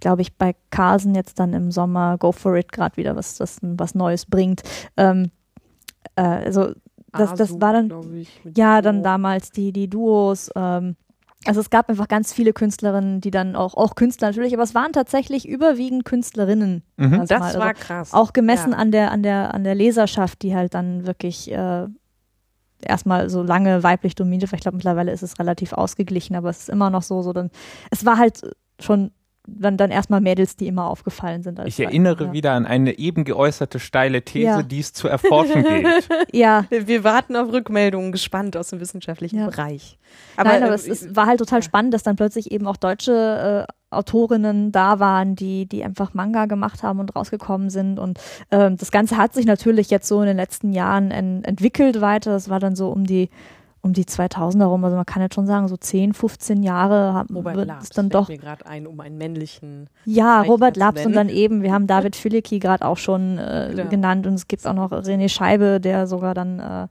glaube 0.00 0.22
ich, 0.22 0.36
bei 0.36 0.56
Carsen 0.70 1.14
jetzt 1.14 1.38
dann 1.38 1.52
im 1.52 1.70
Sommer 1.70 2.18
Go 2.18 2.32
For 2.32 2.56
It 2.56 2.72
gerade 2.72 2.96
wieder 2.96 3.16
was, 3.16 3.38
was, 3.38 3.58
was 3.60 3.94
Neues 3.94 4.26
bringt. 4.26 4.62
Ähm, 4.96 5.30
äh, 6.16 6.22
also 6.22 6.72
das, 7.12 7.34
das 7.34 7.50
Asu, 7.50 7.60
war 7.60 7.72
dann, 7.72 8.14
ich, 8.14 8.28
ja, 8.56 8.82
dann 8.82 9.02
damals 9.02 9.50
die, 9.50 9.72
die 9.72 9.88
Duos. 9.88 10.50
Ähm, 10.54 10.96
also 11.46 11.60
es 11.60 11.70
gab 11.70 11.88
einfach 11.88 12.08
ganz 12.08 12.32
viele 12.34 12.52
Künstlerinnen, 12.52 13.20
die 13.22 13.30
dann 13.30 13.56
auch, 13.56 13.74
auch 13.74 13.94
Künstler 13.94 14.28
natürlich, 14.28 14.52
aber 14.52 14.62
es 14.62 14.74
waren 14.74 14.92
tatsächlich 14.92 15.48
überwiegend 15.48 16.04
Künstlerinnen. 16.04 16.82
Mhm. 16.98 17.24
Das 17.26 17.30
Also 17.30 17.58
war 17.58 17.72
krass. 17.74 18.12
auch 18.12 18.32
gemessen 18.34 18.72
Ja. 18.72 18.78
an 18.78 18.92
der, 18.92 19.10
an 19.10 19.22
der, 19.22 19.54
an 19.54 19.64
der 19.64 19.74
Leserschaft, 19.74 20.42
die 20.42 20.54
halt 20.54 20.74
dann 20.74 21.06
wirklich 21.06 21.50
äh, 21.50 21.86
erstmal 22.82 23.30
so 23.30 23.42
lange 23.42 23.82
weiblich 23.82 24.14
dominiert 24.14 24.50
war. 24.52 24.56
Ich 24.56 24.62
glaube, 24.62 24.76
mittlerweile 24.76 25.12
ist 25.12 25.22
es 25.22 25.38
relativ 25.38 25.72
ausgeglichen, 25.72 26.36
aber 26.36 26.50
es 26.50 26.60
ist 26.60 26.68
immer 26.68 26.90
noch 26.90 27.02
so, 27.02 27.22
so 27.22 27.32
dann, 27.32 27.50
es 27.90 28.04
war 28.04 28.18
halt 28.18 28.42
schon 28.78 29.10
dann, 29.46 29.76
dann 29.76 29.90
erstmal 29.90 30.20
Mädels, 30.20 30.56
die 30.56 30.66
immer 30.66 30.86
aufgefallen 30.86 31.42
sind. 31.42 31.58
als 31.58 31.68
Ich 31.68 31.80
erinnere 31.80 32.26
ja. 32.26 32.32
wieder 32.32 32.52
an 32.52 32.66
eine 32.66 32.98
eben 32.98 33.24
geäußerte 33.24 33.78
steile 33.78 34.22
These, 34.22 34.44
Ja. 34.46 34.62
die 34.62 34.80
es 34.80 34.92
zu 34.92 35.08
erforschen 35.08 35.64
gilt. 35.68 36.08
Ja, 36.32 36.66
Wir 36.70 37.04
warten 37.04 37.36
auf 37.36 37.52
Rückmeldungen, 37.52 38.12
gespannt 38.12 38.56
aus 38.56 38.68
dem 38.68 38.80
wissenschaftlichen 38.80 39.38
Ja. 39.38 39.46
Bereich. 39.46 39.98
Nein, 40.36 40.62
aber 40.62 40.72
äh, 40.72 40.74
es, 40.74 40.86
es 40.86 41.16
war 41.16 41.26
halt 41.26 41.38
total 41.38 41.58
ja. 41.60 41.62
spannend, 41.62 41.94
dass 41.94 42.02
dann 42.02 42.16
plötzlich 42.16 42.50
eben 42.52 42.66
auch 42.66 42.76
deutsche 42.76 43.66
äh, 43.68 43.72
Autorinnen 43.92 44.70
da 44.72 45.00
waren, 45.00 45.34
die, 45.34 45.66
die 45.66 45.82
einfach 45.82 46.14
Manga 46.14 46.46
gemacht 46.46 46.82
haben 46.82 47.00
und 47.00 47.14
rausgekommen 47.16 47.70
sind. 47.70 47.98
Und 47.98 48.20
ähm, 48.52 48.76
das 48.76 48.90
Ganze 48.92 49.16
hat 49.16 49.34
sich 49.34 49.46
natürlich 49.46 49.90
jetzt 49.90 50.06
so 50.06 50.20
in 50.20 50.28
den 50.28 50.36
letzten 50.36 50.72
Jahren 50.72 51.10
en 51.10 51.42
entwickelt 51.44 52.00
weiter. 52.00 52.30
Das 52.30 52.48
war 52.48 52.60
dann 52.60 52.76
so 52.76 52.88
um 52.90 53.04
die 53.04 53.30
um 53.82 53.92
die 53.94 54.04
2000er 54.04 54.64
rum, 54.64 54.84
also 54.84 54.96
man 54.96 55.06
kann 55.06 55.22
jetzt 55.22 55.34
schon 55.34 55.46
sagen, 55.46 55.66
so 55.68 55.76
10, 55.76 56.12
15 56.14 56.62
Jahre 56.62 57.14
haben, 57.14 57.34
Robert 57.34 57.66
Labs 57.66 57.84
es 57.84 57.90
dann 57.90 58.08
doch 58.10 58.28
mir 58.28 58.36
gerade 58.38 58.66
ein, 58.66 58.86
um 58.86 59.00
einen 59.00 59.16
männlichen. 59.16 59.88
Ja, 60.04 60.38
Zeichner 60.40 60.52
Robert 60.52 60.74
zu 60.74 60.80
Labs 60.80 61.06
und 61.06 61.12
dann 61.14 61.28
eben, 61.28 61.62
wir 61.62 61.72
haben 61.72 61.86
David 61.86 62.16
Fülicki 62.16 62.58
gerade 62.58 62.84
auch 62.84 62.98
schon 62.98 63.38
äh, 63.38 63.72
Genau. 63.74 63.88
genannt 63.88 64.26
und 64.26 64.34
es 64.34 64.48
gibt 64.48 64.66
auch 64.66 64.74
noch 64.74 64.92
René 64.92 65.28
Scheibe, 65.28 65.80
der 65.80 66.06
sogar 66.06 66.34
dann, 66.34 66.58
äh, 66.60 66.88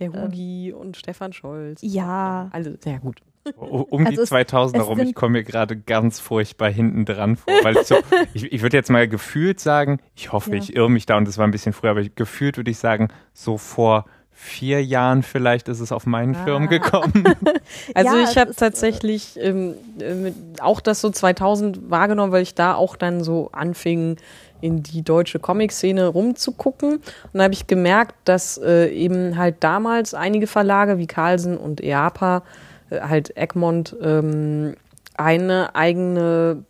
Der 0.00 0.12
Hugi 0.12 0.72
und 0.72 0.96
Stefan 0.96 1.32
Scholz. 1.32 1.80
ja, 1.82 2.48
Also, 2.52 2.70
sehr 2.80 2.98
gut. 2.98 3.20
Um 3.56 4.06
Also 4.06 4.10
die 4.16 4.22
es- 4.22 4.30
2000er 4.30 4.80
es 4.82 4.86
rum, 4.86 5.00
ich 5.00 5.14
komme 5.16 5.32
mir 5.32 5.42
gerade 5.44 5.76
ganz 5.76 6.20
furchtbar 6.20 6.70
hinten 6.70 7.04
dran 7.04 7.34
vor, 7.36 7.52
weil 7.62 7.76
ich 7.76 7.86
so, 7.88 7.96
ich, 8.34 8.52
ich 8.52 8.62
würde 8.62 8.76
jetzt 8.76 8.88
mal 8.90 9.08
gefühlt 9.08 9.58
sagen, 9.58 9.98
ich 10.14 10.30
hoffe, 10.32 10.50
Ja. 10.52 10.56
ich 10.58 10.76
irre 10.76 10.88
mich 10.90 11.06
da 11.06 11.16
und 11.16 11.26
es 11.26 11.38
war 11.38 11.46
ein 11.46 11.50
bisschen 11.50 11.72
früher, 11.72 11.90
aber 11.90 12.02
gefühlt 12.04 12.56
würde 12.56 12.70
ich 12.70 12.78
sagen, 12.78 13.08
so 13.32 13.58
vor 13.58 14.04
vier 14.44 14.84
Jahren 14.84 15.22
vielleicht 15.22 15.68
ist 15.68 15.78
es 15.80 15.92
auf 15.92 16.04
meinen 16.04 16.34
Ah. 16.34 16.44
Schirm 16.44 16.68
gekommen. 16.68 17.24
Also 17.94 18.16
Ja, 18.16 18.24
ich 18.28 18.36
habe 18.36 18.50
ist, 18.50 18.58
tatsächlich 18.58 19.38
ähm, 19.40 19.74
äh, 20.00 20.14
mit- 20.14 20.34
auch 20.60 20.80
das 20.80 21.00
so 21.00 21.10
2000 21.10 21.90
wahrgenommen, 21.90 22.32
weil 22.32 22.42
ich 22.42 22.54
da 22.54 22.74
auch 22.74 22.96
dann 22.96 23.22
so 23.22 23.50
anfing, 23.52 24.16
in 24.60 24.82
die 24.82 25.02
deutsche 25.02 25.38
Comic-Szene 25.40 26.06
rumzugucken. 26.06 26.94
Und 26.96 27.02
da 27.34 27.44
habe 27.44 27.54
ich 27.54 27.66
gemerkt, 27.66 28.14
dass 28.24 28.58
äh, 28.58 28.88
eben 28.88 29.36
halt 29.36 29.56
damals 29.60 30.14
einige 30.14 30.46
Verlage 30.46 30.98
wie 30.98 31.06
Carlsen 31.06 31.56
und 31.56 31.80
EAPA, 31.80 32.42
äh, 32.90 33.00
halt 33.00 33.36
Egmont, 33.36 33.96
ähm, 34.02 34.74
eine 35.16 35.74
eigene, 35.74 36.64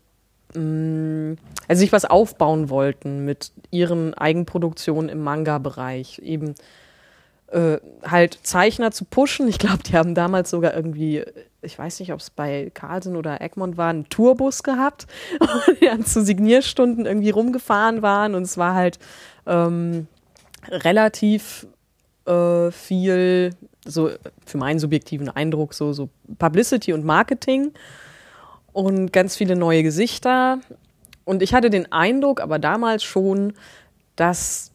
mh, 0.54 1.36
also 1.68 1.80
sich 1.80 1.92
was 1.92 2.04
aufbauen 2.04 2.68
wollten 2.70 3.24
mit 3.24 3.52
ihren 3.70 4.14
Eigenproduktionen 4.14 5.08
im 5.10 5.22
Manga-Bereich. 5.22 6.18
Eben 6.24 6.54
äh, 7.52 7.78
halt 8.02 8.38
Zeichner 8.42 8.90
zu 8.92 9.04
pushen. 9.04 9.46
Ich 9.46 9.58
glaube, 9.58 9.82
die 9.82 9.94
haben 9.94 10.14
damals 10.14 10.50
sogar 10.50 10.74
irgendwie, 10.74 11.22
ich 11.60 11.78
weiß 11.78 12.00
nicht, 12.00 12.12
ob 12.12 12.20
es 12.20 12.30
bei 12.30 12.70
Carlsen 12.72 13.14
oder 13.14 13.40
Egmont 13.40 13.76
war, 13.76 13.90
einen 13.90 14.08
Tourbus 14.08 14.62
gehabt, 14.62 15.06
die 15.80 15.86
dann 15.86 16.04
zu 16.04 16.24
Signierstunden 16.24 17.04
irgendwie 17.04 17.30
rumgefahren 17.30 18.00
waren 18.00 18.34
und 18.34 18.42
es 18.42 18.56
war 18.56 18.74
halt 18.74 18.98
ähm, 19.46 20.06
relativ 20.70 21.66
äh, 22.24 22.70
viel, 22.70 23.50
so 23.84 24.10
für 24.46 24.58
meinen 24.58 24.78
subjektiven 24.78 25.28
Eindruck, 25.28 25.74
so, 25.74 25.92
so 25.92 26.08
Publicity 26.38 26.94
und 26.94 27.04
Marketing 27.04 27.72
und 28.72 29.12
ganz 29.12 29.36
viele 29.36 29.56
neue 29.56 29.82
Gesichter. 29.82 30.60
Und 31.24 31.42
ich 31.42 31.52
hatte 31.52 31.68
den 31.68 31.92
Eindruck, 31.92 32.40
aber 32.40 32.58
damals 32.58 33.04
schon, 33.04 33.52
dass 34.16 34.71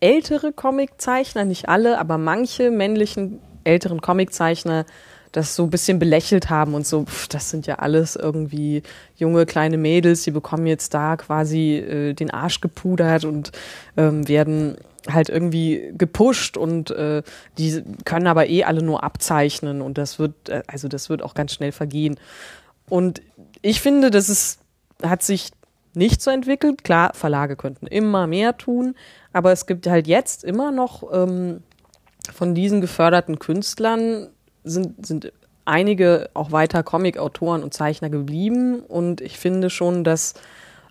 ältere 0.00 0.52
Comiczeichner, 0.52 1.44
nicht 1.44 1.68
alle, 1.68 1.98
aber 1.98 2.18
manche 2.18 2.70
männlichen 2.70 3.40
älteren 3.64 4.00
Comiczeichner 4.00 4.86
das 5.32 5.54
so 5.54 5.64
ein 5.64 5.70
bisschen 5.70 5.98
belächelt 5.98 6.48
haben 6.48 6.74
und 6.74 6.86
so, 6.86 7.04
pff, 7.04 7.28
das 7.28 7.50
sind 7.50 7.66
ja 7.66 7.76
alles 7.76 8.16
irgendwie 8.16 8.82
junge 9.16 9.46
kleine 9.46 9.76
Mädels, 9.76 10.22
die 10.22 10.30
bekommen 10.30 10.66
jetzt 10.66 10.94
da 10.94 11.16
quasi 11.16 11.76
äh, 11.76 12.14
den 12.14 12.30
Arsch 12.30 12.60
gepudert 12.60 13.24
und 13.24 13.52
ähm, 13.96 14.26
werden 14.26 14.76
halt 15.08 15.28
irgendwie 15.28 15.92
gepusht 15.96 16.56
und 16.56 16.90
äh, 16.90 17.22
die 17.56 17.82
können 18.04 18.26
aber 18.26 18.48
eh 18.48 18.64
alle 18.64 18.82
nur 18.82 19.04
abzeichnen 19.04 19.82
und 19.82 19.98
das 19.98 20.18
wird, 20.18 20.48
äh, 20.48 20.62
also 20.66 20.88
das 20.88 21.08
wird 21.10 21.22
auch 21.22 21.34
ganz 21.34 21.54
schnell 21.54 21.72
vergehen. 21.72 22.18
Und 22.88 23.22
ich 23.60 23.80
finde, 23.80 24.10
das 24.10 24.28
ist, 24.28 24.60
hat 25.02 25.22
sich 25.22 25.50
nicht 25.94 26.22
so 26.22 26.30
entwickelt. 26.30 26.84
Klar, 26.84 27.12
Verlage 27.14 27.56
könnten 27.56 27.86
immer 27.86 28.26
mehr 28.26 28.56
tun, 28.56 28.94
aber 29.38 29.52
es 29.52 29.66
gibt 29.66 29.86
halt 29.86 30.08
jetzt 30.08 30.42
immer 30.42 30.72
noch 30.72 31.04
ähm, 31.12 31.62
von 32.32 32.56
diesen 32.56 32.80
geförderten 32.80 33.38
Künstlern 33.38 34.30
sind, 34.64 35.06
sind 35.06 35.32
einige 35.64 36.28
auch 36.34 36.50
weiter 36.50 36.82
Comic-Autoren 36.82 37.62
und 37.62 37.72
Zeichner 37.72 38.10
geblieben 38.10 38.80
und 38.80 39.20
ich 39.20 39.38
finde 39.38 39.70
schon, 39.70 40.02
dass 40.02 40.34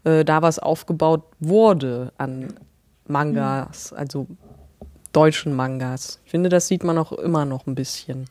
äh, 0.06 0.24
da 0.24 0.42
was 0.42 0.60
aufgebaut 0.60 1.24
wurde 1.42 2.14
an 2.18 2.54
Mangas, 3.06 3.92
also 3.92 4.28
deutschen 5.12 5.54
Mangas. 5.54 6.22
Ich 6.24 6.32
finde, 6.32 6.48
das 6.48 6.70
sieht 6.70 6.86
man 6.86 6.98
auch 6.98 7.12
immer 7.12 7.44
noch 7.44 7.68
ein 7.68 7.76
bisschen. 7.76 8.30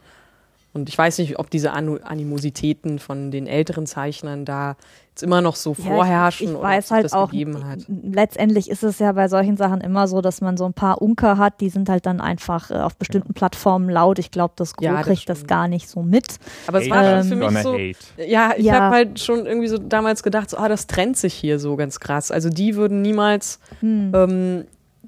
Und 0.77 0.91
ich 0.91 0.99
weiß 0.99 1.17
nicht, 1.19 1.39
ob 1.39 1.49
diese 1.49 1.73
Animositäten 1.73 2.99
von 2.99 3.31
den 3.31 3.47
älteren 3.47 3.87
Zeichnern 3.87 4.45
da 4.45 4.77
jetzt 5.09 5.23
immer 5.23 5.41
noch 5.41 5.57
so 5.57 5.75
Ja, 5.79 5.85
vorherrschen 5.85 6.47
Ich, 6.49 6.53
ich 6.53 6.59
oder 6.59 6.69
weiß 6.69 6.91
halt 6.91 7.05
das 7.07 7.13
auch, 7.15 7.31
gegeben 7.31 7.67
hat. 7.67 7.79
letztendlich 7.89 8.69
ist 8.69 8.83
es 8.83 8.99
ja 8.99 9.13
bei 9.13 9.29
solchen 9.29 9.57
Sachen 9.57 9.81
immer 9.81 10.07
so, 10.07 10.21
dass 10.21 10.43
man 10.43 10.59
so 10.59 10.67
ein 10.67 10.75
paar 10.75 11.01
Unker 11.01 11.39
hat, 11.39 11.63
die 11.63 11.71
sind 11.71 11.89
halt 11.89 12.05
dann 12.05 12.21
einfach 12.21 12.71
äh, 12.71 12.75
auf 12.75 12.97
bestimmten 12.97 13.33
Plattformen 13.33 13.89
laut. 13.89 14.19
Ich 14.19 14.31
glaube, 14.31 14.53
das 14.57 14.75
Gros 14.75 14.85
Ja, 14.85 14.97
das 14.99 15.07
kriegt 15.07 15.29
das 15.31 15.39
stimmt. 15.39 15.49
gar 15.49 15.69
nicht 15.69 15.89
so 15.89 16.03
mit. 16.03 16.27
Aber 16.67 16.83
es 16.83 16.91
war 16.91 17.23
schon 17.23 17.29
für 17.29 17.37
mich 17.37 17.63
so, 17.63 17.73
hate. 17.73 17.97
Ja, 18.29 18.53
ich 18.57 18.67
Ja. 18.67 18.75
habe 18.75 18.95
halt 18.97 19.19
schon 19.21 19.47
irgendwie 19.47 19.69
so 19.69 19.79
damals 19.79 20.23
gedacht, 20.23 20.51
so, 20.51 20.59
ah, 20.59 20.69
das 20.69 20.87
trennt 20.87 21.17
sich 21.17 21.33
hier 21.33 21.59
so 21.59 21.77
ganz 21.77 22.01
krass. 22.01 22.31
Also 22.31 22.51
die 22.51 22.77
würden 22.77 23.01
niemals 23.01 23.61
Hm. 23.81 24.13
ähm, 24.15 24.65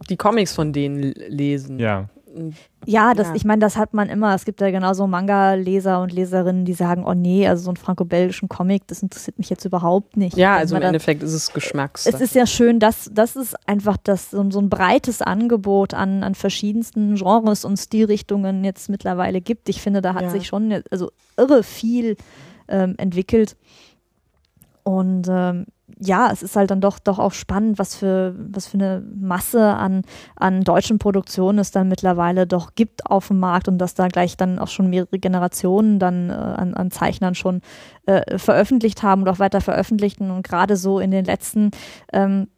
die 0.09 0.17
Comics 0.17 0.55
von 0.55 0.73
denen 0.73 1.03
l- 1.03 1.15
lesen. 1.29 1.79
Ja. 1.79 2.09
Ja, 2.87 3.15
das, 3.15 3.29
ja. 3.29 3.35
ich 3.35 3.45
meine, 3.45 3.61
das 3.61 3.77
hat 3.77 3.95
man 3.95 4.09
immer. 4.09 4.35
Es 4.35 4.45
gibt 4.45 4.61
ja 4.61 4.71
genauso 4.71 5.07
Manga-Leser 5.07 6.01
und 6.01 6.13
Leserinnen, 6.13 6.65
die 6.65 6.73
sagen, 6.73 7.05
oh 7.05 7.15
nee, 7.15 7.47
also 7.47 7.65
so 7.65 7.71
einen 7.71 7.77
franco-belgischen 7.77 8.49
Comic, 8.49 8.87
das 8.87 9.03
interessiert 9.03 9.39
mich 9.39 9.51
jetzt 9.51 9.65
überhaupt 9.65 10.17
nicht. 10.17 10.37
Ja, 10.37 10.57
also 10.57 10.77
im 10.77 10.83
Endeffekt 10.83 11.23
ist 11.23 11.33
es 11.33 11.53
Geschmacks. 11.53 12.07
Es 12.07 12.21
ist 12.21 12.35
ja 12.35 12.47
schön, 12.47 12.79
dass 12.79 13.11
das 13.13 13.37
ist 13.37 13.57
einfach 13.69 13.97
das, 13.97 14.31
so, 14.31 14.49
so, 14.51 14.61
ein 14.61 14.71
breites 14.71 15.23
Angebot 15.23 15.95
an, 15.95 16.23
an 16.23 16.35
verschiedensten 16.35 17.17
Genres 17.17 17.65
und 17.65 17.77
Stilrichtungen 17.77 18.65
jetzt 18.65 18.89
mittlerweile 18.89 19.41
gibt. 19.41 19.69
Ich 19.69 19.83
finde, 19.83 20.01
da 20.01 20.15
hat 20.15 20.23
ja. 20.23 20.31
sich 20.31 20.47
schon 20.47 20.83
also 20.91 21.11
irre 21.37 21.63
viel 21.63 22.17
ähm, 22.69 22.95
entwickelt. 22.99 23.57
Und 24.85 25.27
ähm, 25.29 25.67
ja, 26.01 26.31
es 26.33 26.43
ist 26.43 26.57
halt 26.57 26.71
dann 26.71 26.81
doch, 26.81 26.99
doch 26.99 27.19
auch 27.19 27.33
spannend, 27.33 27.79
was 27.79 27.97
für, 27.97 28.35
was 28.39 28.67
für 28.67 28.79
eine 28.79 29.03
Masse 29.15 29.75
an, 29.75 30.03
an 30.37 30.63
deutschen 30.63 30.99
Produktionen 30.99 31.59
es 31.59 31.71
dann 31.71 31.89
mittlerweile 31.89 32.47
doch 32.47 32.75
gibt 32.75 33.07
auf 33.07 33.29
dem 33.29 33.41
Markt 33.41 33.69
und 33.69 33.79
dass 33.79 33.95
da 33.95 34.09
gleich 34.09 34.37
dann 34.37 34.59
auch 34.59 34.69
schon 34.69 34.91
mehrere 34.91 35.19
Generationen 35.19 35.99
dann 35.99 36.31
äh, 36.31 36.33
an, 36.33 36.75
an 36.75 36.91
Zeichnern 36.91 37.35
schon 37.35 37.63
äh, 38.07 38.39
veröffentlicht 38.39 39.03
haben 39.03 39.23
und 39.23 39.29
auch 39.29 39.39
weiter 39.39 39.61
veröffentlichten. 39.61 40.31
Und 40.31 40.43
gerade 40.47 40.77
so 40.77 41.01
in 41.01 41.11
den 41.11 41.25
letzten 41.25 41.71
ähm, 42.13 42.49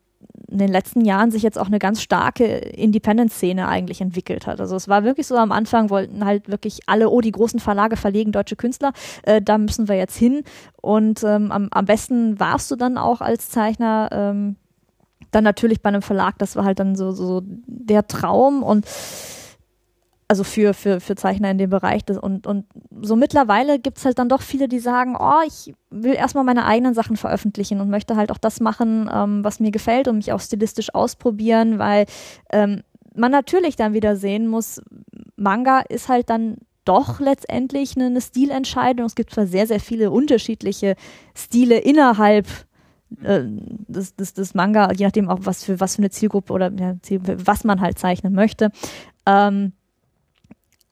in 0.51 0.59
den 0.59 0.69
letzten 0.69 1.05
Jahren 1.05 1.31
sich 1.31 1.43
jetzt 1.43 1.59
auch 1.59 1.67
eine 1.67 1.79
ganz 1.79 2.03
starke 2.03 2.45
Independent-Szene 2.45 3.69
eigentlich 3.69 4.01
entwickelt 4.01 4.47
hat. 4.47 4.61
Also 4.61 4.77
es 4.77 4.89
war 4.89 5.05
wirklich 5.05 5.27
so, 5.27 5.37
am 5.37 5.53
Anfang 5.53 5.91
wollten 5.91 6.25
halt 6.25 6.49
wirklich 6.49 6.81
alle, 6.87 7.09
oh, 7.11 7.21
die 7.21 7.33
großen 7.33 7.61
Verlage 7.61 7.97
verlegen 7.97 8.33
deutsche 8.33 8.57
Künstler, 8.57 8.93
äh, 9.23 9.41
da 9.41 9.59
müssen 9.59 9.89
wir 9.89 9.97
jetzt 9.97 10.17
hin. 10.17 10.43
Und 10.81 11.23
ähm, 11.25 11.53
am, 11.53 11.69
am 11.71 11.85
besten 11.85 12.41
warst 12.41 12.71
du 12.71 12.77
dann 12.77 12.99
auch 12.99 13.21
als 13.21 13.49
Zeichner 13.51 14.09
ähm, 14.13 14.57
dann 15.31 15.45
natürlich 15.45 15.81
bei 15.83 15.89
einem 15.89 16.03
Verlag, 16.03 16.39
das 16.39 16.57
war 16.57 16.65
halt 16.65 16.81
dann 16.81 16.97
so, 16.97 17.13
so 17.13 17.43
der 17.45 18.07
Traum 18.09 18.63
und 18.63 18.87
also 20.31 20.45
für, 20.45 20.75
für, 20.75 21.01
für 21.01 21.17
Zeichner 21.17 21.51
in 21.51 21.59
dem 21.59 21.71
Bereich. 21.71 22.03
Und, 22.09 22.47
und 22.47 22.65
so 23.03 23.17
mittlerweile 23.17 23.81
gibt 23.81 23.99
es 23.99 24.05
halt 24.05 24.21
dann 24.21 24.29
doch 24.29 24.43
viele, 24.43 24.69
die 24.69 24.79
sagen, 24.79 25.17
oh, 25.19 25.41
ich 25.45 25.75
will 25.91 26.15
erstmal 26.15 26.45
meine 26.45 26.67
eigenen 26.67 26.95
Sachen 26.95 27.17
veröffentlichen 27.17 27.81
und 27.81 27.91
möchte 27.91 28.15
halt 28.15 28.31
auch 28.31 28.39
das 28.39 28.61
machen, 28.61 29.11
ähm, 29.13 29.43
was 29.43 29.59
mir 29.59 29.73
gefällt 29.73 30.07
und 30.07 30.19
mich 30.19 30.33
auch 30.33 30.39
stilistisch 30.39 30.95
ausprobieren, 30.95 31.81
weil 31.81 32.07
ähm, 32.53 32.83
man 33.13 33.33
natürlich 33.33 33.75
dann 33.75 33.93
wieder 33.93 34.15
sehen 34.15 34.47
muss, 34.47 34.81
Manga 35.35 35.81
ist 35.81 36.09
halt 36.09 36.31
dann 36.31 36.59
doch 36.85 37.19
letztendlich 37.19 37.97
eine, 37.97 38.07
eine 38.07 38.21
Stilentscheidung. 38.21 39.07
Es 39.07 39.17
gibt 39.17 39.35
zwar 39.35 39.49
sehr, 39.49 39.67
sehr 39.67 39.81
viele 39.81 40.13
unterschiedliche 40.13 40.95
Stile 41.35 41.79
innerhalb 41.79 42.47
äh, 43.25 43.43
des, 43.89 44.15
des, 44.15 44.35
des 44.35 44.55
Manga, 44.55 44.93
je 44.93 45.07
nachdem 45.07 45.29
auch 45.29 45.41
was 45.43 45.65
für 45.65 45.81
was 45.81 45.97
für 45.97 46.03
eine 46.03 46.11
Zielgruppe 46.11 46.53
oder 46.53 46.71
ja, 46.79 46.95
was 47.11 47.65
man 47.65 47.81
halt 47.81 47.99
zeichnen 47.99 48.33
möchte. 48.33 48.71
Ähm, 49.27 49.73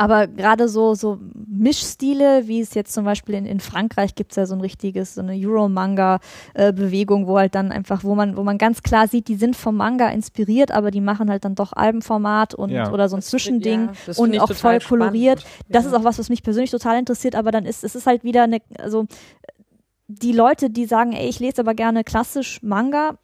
aber 0.00 0.28
gerade 0.28 0.68
so, 0.68 0.94
so 0.94 1.18
Mischstile, 1.34 2.46
wie 2.46 2.60
es 2.60 2.74
jetzt 2.74 2.94
zum 2.94 3.04
Beispiel 3.04 3.34
in, 3.34 3.46
in 3.46 3.58
Frankreich 3.58 4.14
gibt 4.14 4.30
es 4.30 4.36
ja 4.36 4.46
so 4.46 4.54
ein 4.54 4.60
richtiges, 4.60 5.16
so 5.16 5.22
eine 5.22 5.34
Euro-Manga-Bewegung, 5.34 7.26
wo 7.26 7.36
halt 7.36 7.56
dann 7.56 7.72
einfach, 7.72 8.04
wo 8.04 8.14
man, 8.14 8.36
wo 8.36 8.44
man 8.44 8.58
ganz 8.58 8.84
klar 8.84 9.08
sieht, 9.08 9.26
die 9.26 9.34
sind 9.34 9.56
vom 9.56 9.76
Manga 9.76 10.08
inspiriert, 10.08 10.70
aber 10.70 10.92
die 10.92 11.00
machen 11.00 11.28
halt 11.28 11.44
dann 11.44 11.56
doch 11.56 11.72
Albenformat 11.72 12.54
und 12.54 12.70
ja. 12.70 12.92
oder 12.92 13.08
so 13.08 13.16
ein 13.16 13.20
das 13.20 13.30
Zwischending 13.30 13.90
ja, 14.06 14.12
und 14.16 14.38
auch 14.38 14.52
voll 14.52 14.78
koloriert. 14.78 15.40
Spannend. 15.40 15.64
Das 15.68 15.84
ja. 15.84 15.90
ist 15.90 15.96
auch 15.96 16.04
was, 16.04 16.20
was 16.20 16.28
mich 16.28 16.44
persönlich 16.44 16.70
total 16.70 16.96
interessiert, 16.96 17.34
aber 17.34 17.50
dann 17.50 17.66
ist 17.66 17.82
es 17.82 17.96
ist 17.96 18.06
halt 18.06 18.22
wieder 18.22 18.44
eine, 18.44 18.60
also 18.78 19.06
die 20.06 20.32
Leute, 20.32 20.70
die 20.70 20.86
sagen, 20.86 21.12
ey, 21.12 21.28
ich 21.28 21.40
lese 21.40 21.60
aber 21.60 21.74
gerne 21.74 22.04
klassisch 22.04 22.62
Manga, 22.62 23.18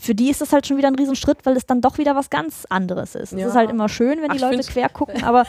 für 0.00 0.14
die 0.14 0.30
ist 0.30 0.40
das 0.40 0.52
halt 0.52 0.66
schon 0.66 0.76
wieder 0.76 0.88
ein 0.88 0.94
Riesenschritt, 0.94 1.38
weil 1.44 1.56
es 1.56 1.66
dann 1.66 1.80
doch 1.80 1.98
wieder 1.98 2.14
was 2.14 2.30
ganz 2.30 2.66
anderes 2.68 3.14
ist. 3.14 3.32
Es 3.32 3.40
ja. 3.40 3.48
ist 3.48 3.54
halt 3.54 3.70
immer 3.70 3.88
schön, 3.88 4.22
wenn 4.22 4.30
Ach, 4.30 4.34
die 4.34 4.40
Leute 4.40 4.62
quer 4.62 4.88
gucken, 4.88 5.24
aber 5.24 5.44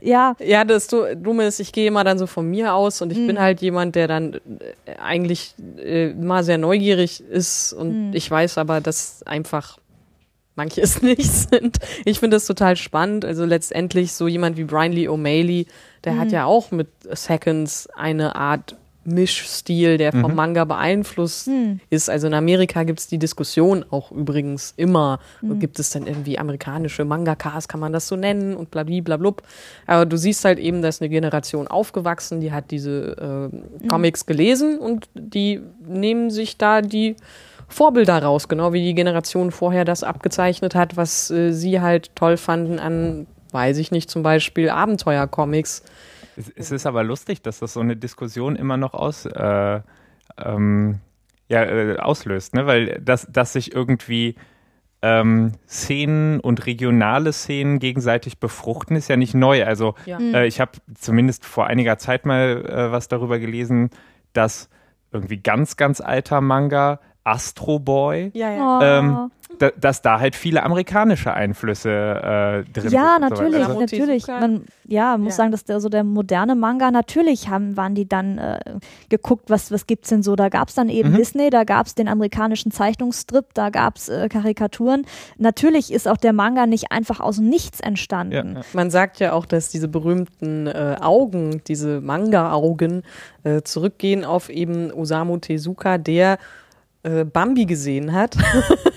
ja. 0.00 0.36
Ja, 0.38 0.64
das 0.64 0.88
Dumme 0.88 1.46
ist, 1.46 1.58
ich 1.60 1.72
gehe 1.72 1.88
immer 1.88 2.04
dann 2.04 2.18
so 2.18 2.26
von 2.26 2.48
mir 2.48 2.74
aus 2.74 3.00
und 3.00 3.10
ich 3.12 3.18
mhm. 3.18 3.28
bin 3.28 3.40
halt 3.40 3.62
jemand, 3.62 3.94
der 3.94 4.06
dann 4.06 4.34
äh, 4.34 4.96
eigentlich 5.02 5.54
äh, 5.78 6.12
mal 6.12 6.44
sehr 6.44 6.58
neugierig 6.58 7.22
ist 7.22 7.72
und 7.72 8.08
mhm. 8.08 8.14
ich 8.14 8.30
weiß 8.30 8.58
aber, 8.58 8.80
dass 8.80 9.22
einfach 9.22 9.78
manche 10.54 10.82
es 10.82 11.02
nicht 11.02 11.30
sind. 11.30 11.78
Ich 12.04 12.20
finde 12.20 12.36
das 12.36 12.46
total 12.46 12.76
spannend. 12.76 13.24
Also 13.24 13.44
letztendlich 13.44 14.12
so 14.12 14.28
jemand 14.28 14.56
wie 14.56 14.64
Brian 14.64 14.92
Lee 14.92 15.08
O'Malley, 15.08 15.66
der 16.04 16.12
mhm. 16.14 16.20
hat 16.20 16.32
ja 16.32 16.44
auch 16.44 16.70
mit 16.70 16.88
Seconds 17.12 17.88
eine 17.96 18.36
Art 18.36 18.76
Mischstil, 19.04 19.98
der 19.98 20.12
vom 20.12 20.30
mhm. 20.30 20.36
Manga 20.36 20.64
beeinflusst 20.64 21.48
mhm. 21.48 21.80
ist. 21.90 22.08
Also 22.08 22.26
in 22.26 22.34
Amerika 22.34 22.82
gibt 22.84 23.00
es 23.00 23.06
die 23.06 23.18
Diskussion 23.18 23.84
auch 23.90 24.10
übrigens 24.10 24.74
immer. 24.76 25.18
Mhm. 25.42 25.58
Gibt 25.58 25.78
es 25.78 25.90
dann 25.90 26.06
irgendwie 26.06 26.38
amerikanische 26.38 27.04
Mangakas, 27.04 27.68
kann 27.68 27.80
man 27.80 27.92
das 27.92 28.08
so 28.08 28.16
nennen 28.16 28.56
und 28.56 28.70
blablablub. 28.70 29.42
Aber 29.86 30.06
du 30.06 30.16
siehst 30.16 30.44
halt 30.44 30.58
eben, 30.58 30.82
dass 30.82 31.00
eine 31.00 31.08
Generation 31.08 31.68
aufgewachsen, 31.68 32.40
die 32.40 32.52
hat 32.52 32.70
diese 32.70 33.50
äh, 33.82 33.88
Comics 33.88 34.26
gelesen 34.26 34.78
und 34.78 35.08
die 35.14 35.60
nehmen 35.86 36.30
sich 36.30 36.56
da 36.56 36.80
die 36.80 37.16
Vorbilder 37.68 38.22
raus, 38.22 38.48
genau 38.48 38.72
wie 38.72 38.82
die 38.82 38.94
Generation 38.94 39.50
vorher 39.50 39.84
das 39.84 40.02
abgezeichnet 40.02 40.74
hat, 40.74 40.96
was 40.96 41.30
äh, 41.30 41.52
sie 41.52 41.80
halt 41.80 42.14
toll 42.14 42.36
fanden 42.36 42.78
an, 42.78 43.26
weiß 43.52 43.78
ich 43.78 43.90
nicht, 43.90 44.10
zum 44.10 44.22
Beispiel 44.22 44.70
Abenteuercomics. 44.70 45.82
Es, 46.36 46.50
es, 46.54 46.70
ist 46.72 46.86
aber 46.86 47.04
lustig, 47.04 47.42
dass 47.42 47.60
das 47.60 47.72
so 47.72 47.80
eine 47.80 47.96
Diskussion 47.96 48.56
immer 48.56 48.76
noch 48.76 48.94
aus, 48.94 49.26
äh, 49.26 49.80
ähm, 50.38 51.00
ja, 51.48 51.62
äh, 51.64 51.98
auslöst, 51.98 52.54
ne? 52.54 52.66
weil 52.66 53.00
das, 53.00 53.26
dass 53.30 53.52
sich 53.52 53.74
irgendwie 53.74 54.34
ähm, 55.02 55.52
Szenen 55.68 56.40
und 56.40 56.64
regionale 56.66 57.32
Szenen 57.32 57.78
gegenseitig 57.78 58.38
befruchten, 58.38 58.96
ist 58.96 59.08
ja 59.08 59.16
nicht 59.16 59.34
neu. 59.34 59.64
Also 59.64 59.94
ja. 60.06 60.18
äh, 60.18 60.46
ich 60.46 60.60
habe 60.60 60.72
zumindest 60.94 61.44
vor 61.44 61.66
einiger 61.66 61.98
Zeit 61.98 62.24
mal 62.24 62.64
äh, 62.66 62.90
was 62.90 63.08
darüber 63.08 63.38
gelesen, 63.38 63.90
dass 64.32 64.70
irgendwie 65.12 65.36
ganz, 65.36 65.76
ganz 65.76 66.00
alter 66.00 66.40
Manga 66.40 67.00
Astro 67.24 67.78
Boy 67.78 68.30
ja, 68.34 68.50
ja. 68.52 68.98
Ähm, 68.98 69.16
oh 69.16 69.30
da, 69.58 69.70
dass 69.70 70.02
da 70.02 70.20
halt 70.20 70.34
viele 70.34 70.62
amerikanische 70.62 71.32
Einflüsse 71.32 71.90
äh, 71.90 72.72
drin 72.72 72.72
ja, 72.74 72.82
sind. 72.82 72.92
Ja, 72.92 73.18
natürlich, 73.18 73.64
also, 73.64 73.80
natürlich. 73.80 74.26
Man, 74.26 74.64
ja, 74.86 75.16
muss 75.16 75.32
ja. 75.32 75.36
sagen, 75.36 75.52
dass 75.52 75.64
der, 75.64 75.80
so 75.80 75.88
der 75.88 76.04
moderne 76.04 76.54
Manga, 76.54 76.90
natürlich 76.90 77.48
haben, 77.48 77.76
waren 77.76 77.94
die 77.94 78.08
dann 78.08 78.38
äh, 78.38 78.58
geguckt, 79.08 79.50
was, 79.50 79.70
was 79.70 79.86
gibt's 79.86 80.08
denn 80.08 80.22
so. 80.22 80.36
Da 80.36 80.48
gab 80.48 80.68
es 80.68 80.74
dann 80.74 80.88
eben 80.88 81.12
mhm. 81.12 81.16
Disney, 81.16 81.50
da 81.50 81.64
gab 81.64 81.86
es 81.86 81.94
den 81.94 82.08
amerikanischen 82.08 82.70
Zeichnungsstrip, 82.70 83.46
da 83.54 83.70
gab 83.70 83.96
es 83.96 84.08
äh, 84.08 84.28
Karikaturen. 84.28 85.06
Natürlich 85.38 85.92
ist 85.92 86.08
auch 86.08 86.16
der 86.16 86.32
Manga 86.32 86.66
nicht 86.66 86.92
einfach 86.92 87.20
aus 87.20 87.38
nichts 87.38 87.80
entstanden. 87.80 88.56
Ja. 88.56 88.62
Man 88.72 88.90
sagt 88.90 89.20
ja 89.20 89.32
auch, 89.32 89.46
dass 89.46 89.68
diese 89.68 89.88
berühmten 89.88 90.66
äh, 90.66 90.96
Augen, 91.00 91.62
diese 91.66 92.00
Manga-Augen, 92.00 93.02
äh, 93.44 93.62
zurückgehen 93.62 94.24
auf 94.24 94.48
eben 94.48 94.92
Osamu 94.92 95.36
Tezuka, 95.38 95.98
der 95.98 96.38
äh, 97.04 97.24
Bambi 97.24 97.66
gesehen 97.66 98.12
hat. 98.12 98.36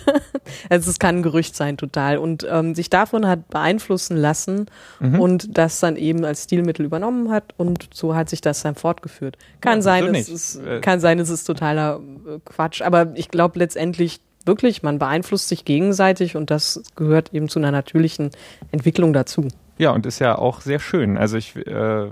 also 0.70 0.89
es 0.89 0.97
kann 0.97 1.18
ein 1.18 1.24
Gerücht 1.24 1.55
sein, 1.55 1.78
total. 1.78 2.18
Und 2.18 2.47
ähm, 2.49 2.74
sich 2.74 2.89
davon 2.89 3.28
hat 3.28 3.49
beeinflussen 3.49 4.18
lassen 4.18 4.68
mhm. 4.99 5.20
und 5.20 5.58
das 5.58 5.80
dann 5.80 5.95
eben 5.95 6.26
als 6.26 6.45
Stilmittel 6.45 6.86
übernommen 6.86 7.32
hat 7.32 7.53
und 7.58 7.89
so 7.93 8.16
hat 8.16 8.30
sich 8.30 8.41
das 8.41 8.62
dann 8.62 8.76
fortgeführt. 8.76 9.38
Kann 9.62 9.80
ja, 9.80 9.82
sein, 9.82 10.16
es 10.16 10.30
ist, 10.30 10.55
äh, 10.55 10.80
kann 10.80 10.99
sein, 10.99 11.20
es 11.20 11.30
ist 11.30 11.43
totaler 11.43 11.99
äh, 12.28 12.39
Quatsch, 12.45 12.82
aber 12.82 13.12
ich 13.16 13.30
glaube 13.30 13.60
letztendlich 13.60 14.22
wirklich, 14.45 14.82
man 14.82 14.97
beeinflusst 14.97 15.49
sich 15.49 15.66
gegenseitig 15.66 16.36
und 16.36 16.49
das 16.49 16.82
gehört 16.95 17.34
eben 17.34 17.49
zu 17.49 17.60
einer 17.60 17.72
natürlichen 17.72 18.32
Entwicklung 18.72 19.14
dazu. 19.14 19.49
Ja, 19.78 19.91
und 19.91 20.05
ist 20.05 20.20
ja 20.20 20.38
auch 20.38 20.62
sehr 20.62 20.80
schön. 20.80 21.18
Also 21.18 21.38
ich, 21.38 21.55
äh, 21.55 22.10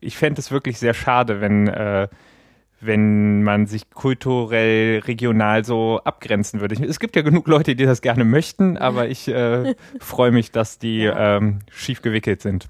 ich 0.00 0.16
fände 0.16 0.40
es 0.40 0.50
wirklich 0.50 0.78
sehr 0.78 0.92
schade, 0.92 1.40
wenn 1.40 1.68
äh, 1.68 2.08
wenn 2.86 3.42
man 3.42 3.66
sich 3.66 3.90
kulturell, 3.90 5.00
regional 5.00 5.64
so 5.64 6.00
abgrenzen 6.04 6.60
würde. 6.60 6.82
Es 6.84 7.00
gibt 7.00 7.16
ja 7.16 7.22
genug 7.22 7.46
Leute, 7.46 7.76
die 7.76 7.84
das 7.84 8.00
gerne 8.00 8.24
möchten, 8.24 8.76
aber 8.76 9.08
ich 9.08 9.28
äh, 9.28 9.74
freue 10.00 10.30
mich, 10.30 10.50
dass 10.52 10.78
die 10.78 11.04
ähm, 11.04 11.60
schief 11.70 12.02
gewickelt 12.02 12.42
sind. 12.42 12.68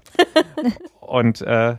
Und 0.99 1.41
äh, 1.41 1.77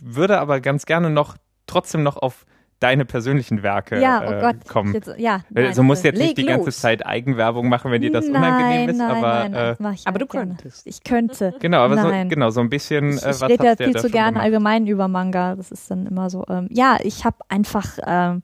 würde 0.00 0.38
aber 0.40 0.60
ganz 0.60 0.86
gerne 0.86 1.10
noch 1.10 1.36
trotzdem 1.66 2.02
noch 2.02 2.16
auf 2.16 2.44
deine 2.80 3.04
persönlichen 3.04 3.62
Werke 3.62 4.00
ja, 4.00 4.22
oh 4.26 4.32
äh, 4.32 4.40
Gott, 4.40 4.68
kommen. 4.68 4.92
Jetzt, 4.94 5.10
ja, 5.16 5.40
nein, 5.50 5.66
also 5.66 5.82
musst 5.82 6.04
jetzt 6.04 6.18
nicht 6.18 6.36
die 6.36 6.44
ganze 6.44 6.66
los. 6.66 6.78
Zeit 6.78 7.04
Eigenwerbung 7.06 7.68
machen, 7.68 7.90
wenn 7.90 8.02
dir 8.02 8.12
das 8.12 8.26
nein, 8.26 8.36
unangenehm 8.36 8.90
ist, 8.90 8.96
nein, 8.98 9.10
aber 9.10 9.48
nein, 9.48 9.94
äh, 9.94 9.96
aber 10.04 10.18
du 10.18 10.26
könntest. 10.26 10.86
Ich 10.86 11.02
könnte. 11.02 11.54
Genau, 11.64 11.78
aber 11.78 11.96
so, 11.96 12.08
genau 12.28 12.50
so 12.50 12.60
ein 12.60 12.68
bisschen. 12.68 13.16
Ich, 13.16 13.24
äh, 13.24 13.30
ich 13.30 13.42
rede 13.42 13.64
ja 13.64 13.76
viel 13.76 13.96
zu 13.96 14.10
gerne 14.10 14.40
allgemein 14.40 14.86
über 14.86 15.08
Manga. 15.08 15.54
Das 15.54 15.70
ist 15.70 15.90
dann 15.90 16.06
immer 16.06 16.28
so. 16.28 16.44
Ähm, 16.48 16.68
ja, 16.70 16.98
ich 17.02 17.24
habe 17.24 17.36
einfach 17.48 17.98
ähm, 18.04 18.42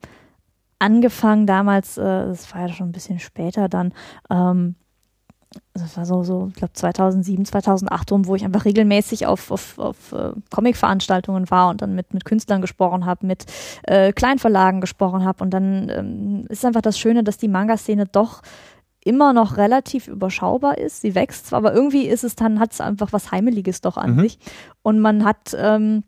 angefangen 0.78 1.46
damals. 1.46 1.98
Äh, 1.98 2.02
das 2.02 2.52
war 2.54 2.62
ja 2.62 2.72
schon 2.72 2.88
ein 2.88 2.92
bisschen 2.92 3.18
später 3.18 3.68
dann. 3.68 3.92
Ähm, 4.30 4.76
das 5.74 5.96
war 5.96 6.06
so, 6.06 6.22
so 6.22 6.48
ich 6.48 6.54
glaube 6.54 6.72
2007, 6.74 7.44
2008 7.44 8.12
rum, 8.12 8.26
wo 8.26 8.36
ich 8.36 8.44
einfach 8.44 8.64
regelmäßig 8.64 9.26
auf, 9.26 9.50
auf, 9.50 9.78
auf 9.78 10.12
äh, 10.12 10.32
Comic-Veranstaltungen 10.50 11.50
war 11.50 11.68
und 11.70 11.82
dann 11.82 11.94
mit, 11.94 12.14
mit 12.14 12.24
Künstlern 12.24 12.60
gesprochen 12.60 13.04
habe, 13.06 13.26
mit 13.26 13.46
äh, 13.82 14.12
Kleinverlagen 14.12 14.80
gesprochen 14.80 15.24
habe. 15.24 15.42
Und 15.42 15.50
dann 15.50 15.88
ähm, 15.88 16.44
ist 16.48 16.64
einfach 16.64 16.82
das 16.82 16.98
Schöne, 16.98 17.24
dass 17.24 17.38
die 17.38 17.48
Manga-Szene 17.48 18.06
doch 18.06 18.42
immer 19.02 19.32
noch 19.32 19.56
relativ 19.56 20.06
überschaubar 20.06 20.78
ist. 20.78 21.00
Sie 21.00 21.14
wächst 21.14 21.46
zwar, 21.46 21.58
aber 21.58 21.74
irgendwie 21.74 22.06
ist 22.06 22.22
es 22.22 22.36
dann, 22.36 22.60
hat 22.60 22.72
es 22.72 22.80
einfach 22.80 23.12
was 23.12 23.32
Heimeliges 23.32 23.80
doch 23.80 23.96
an 23.96 24.14
Mhm. 24.16 24.20
sich. 24.20 24.38
Und 24.82 25.00
man 25.00 25.24
hat 25.24 25.56
ähm, 25.58 26.04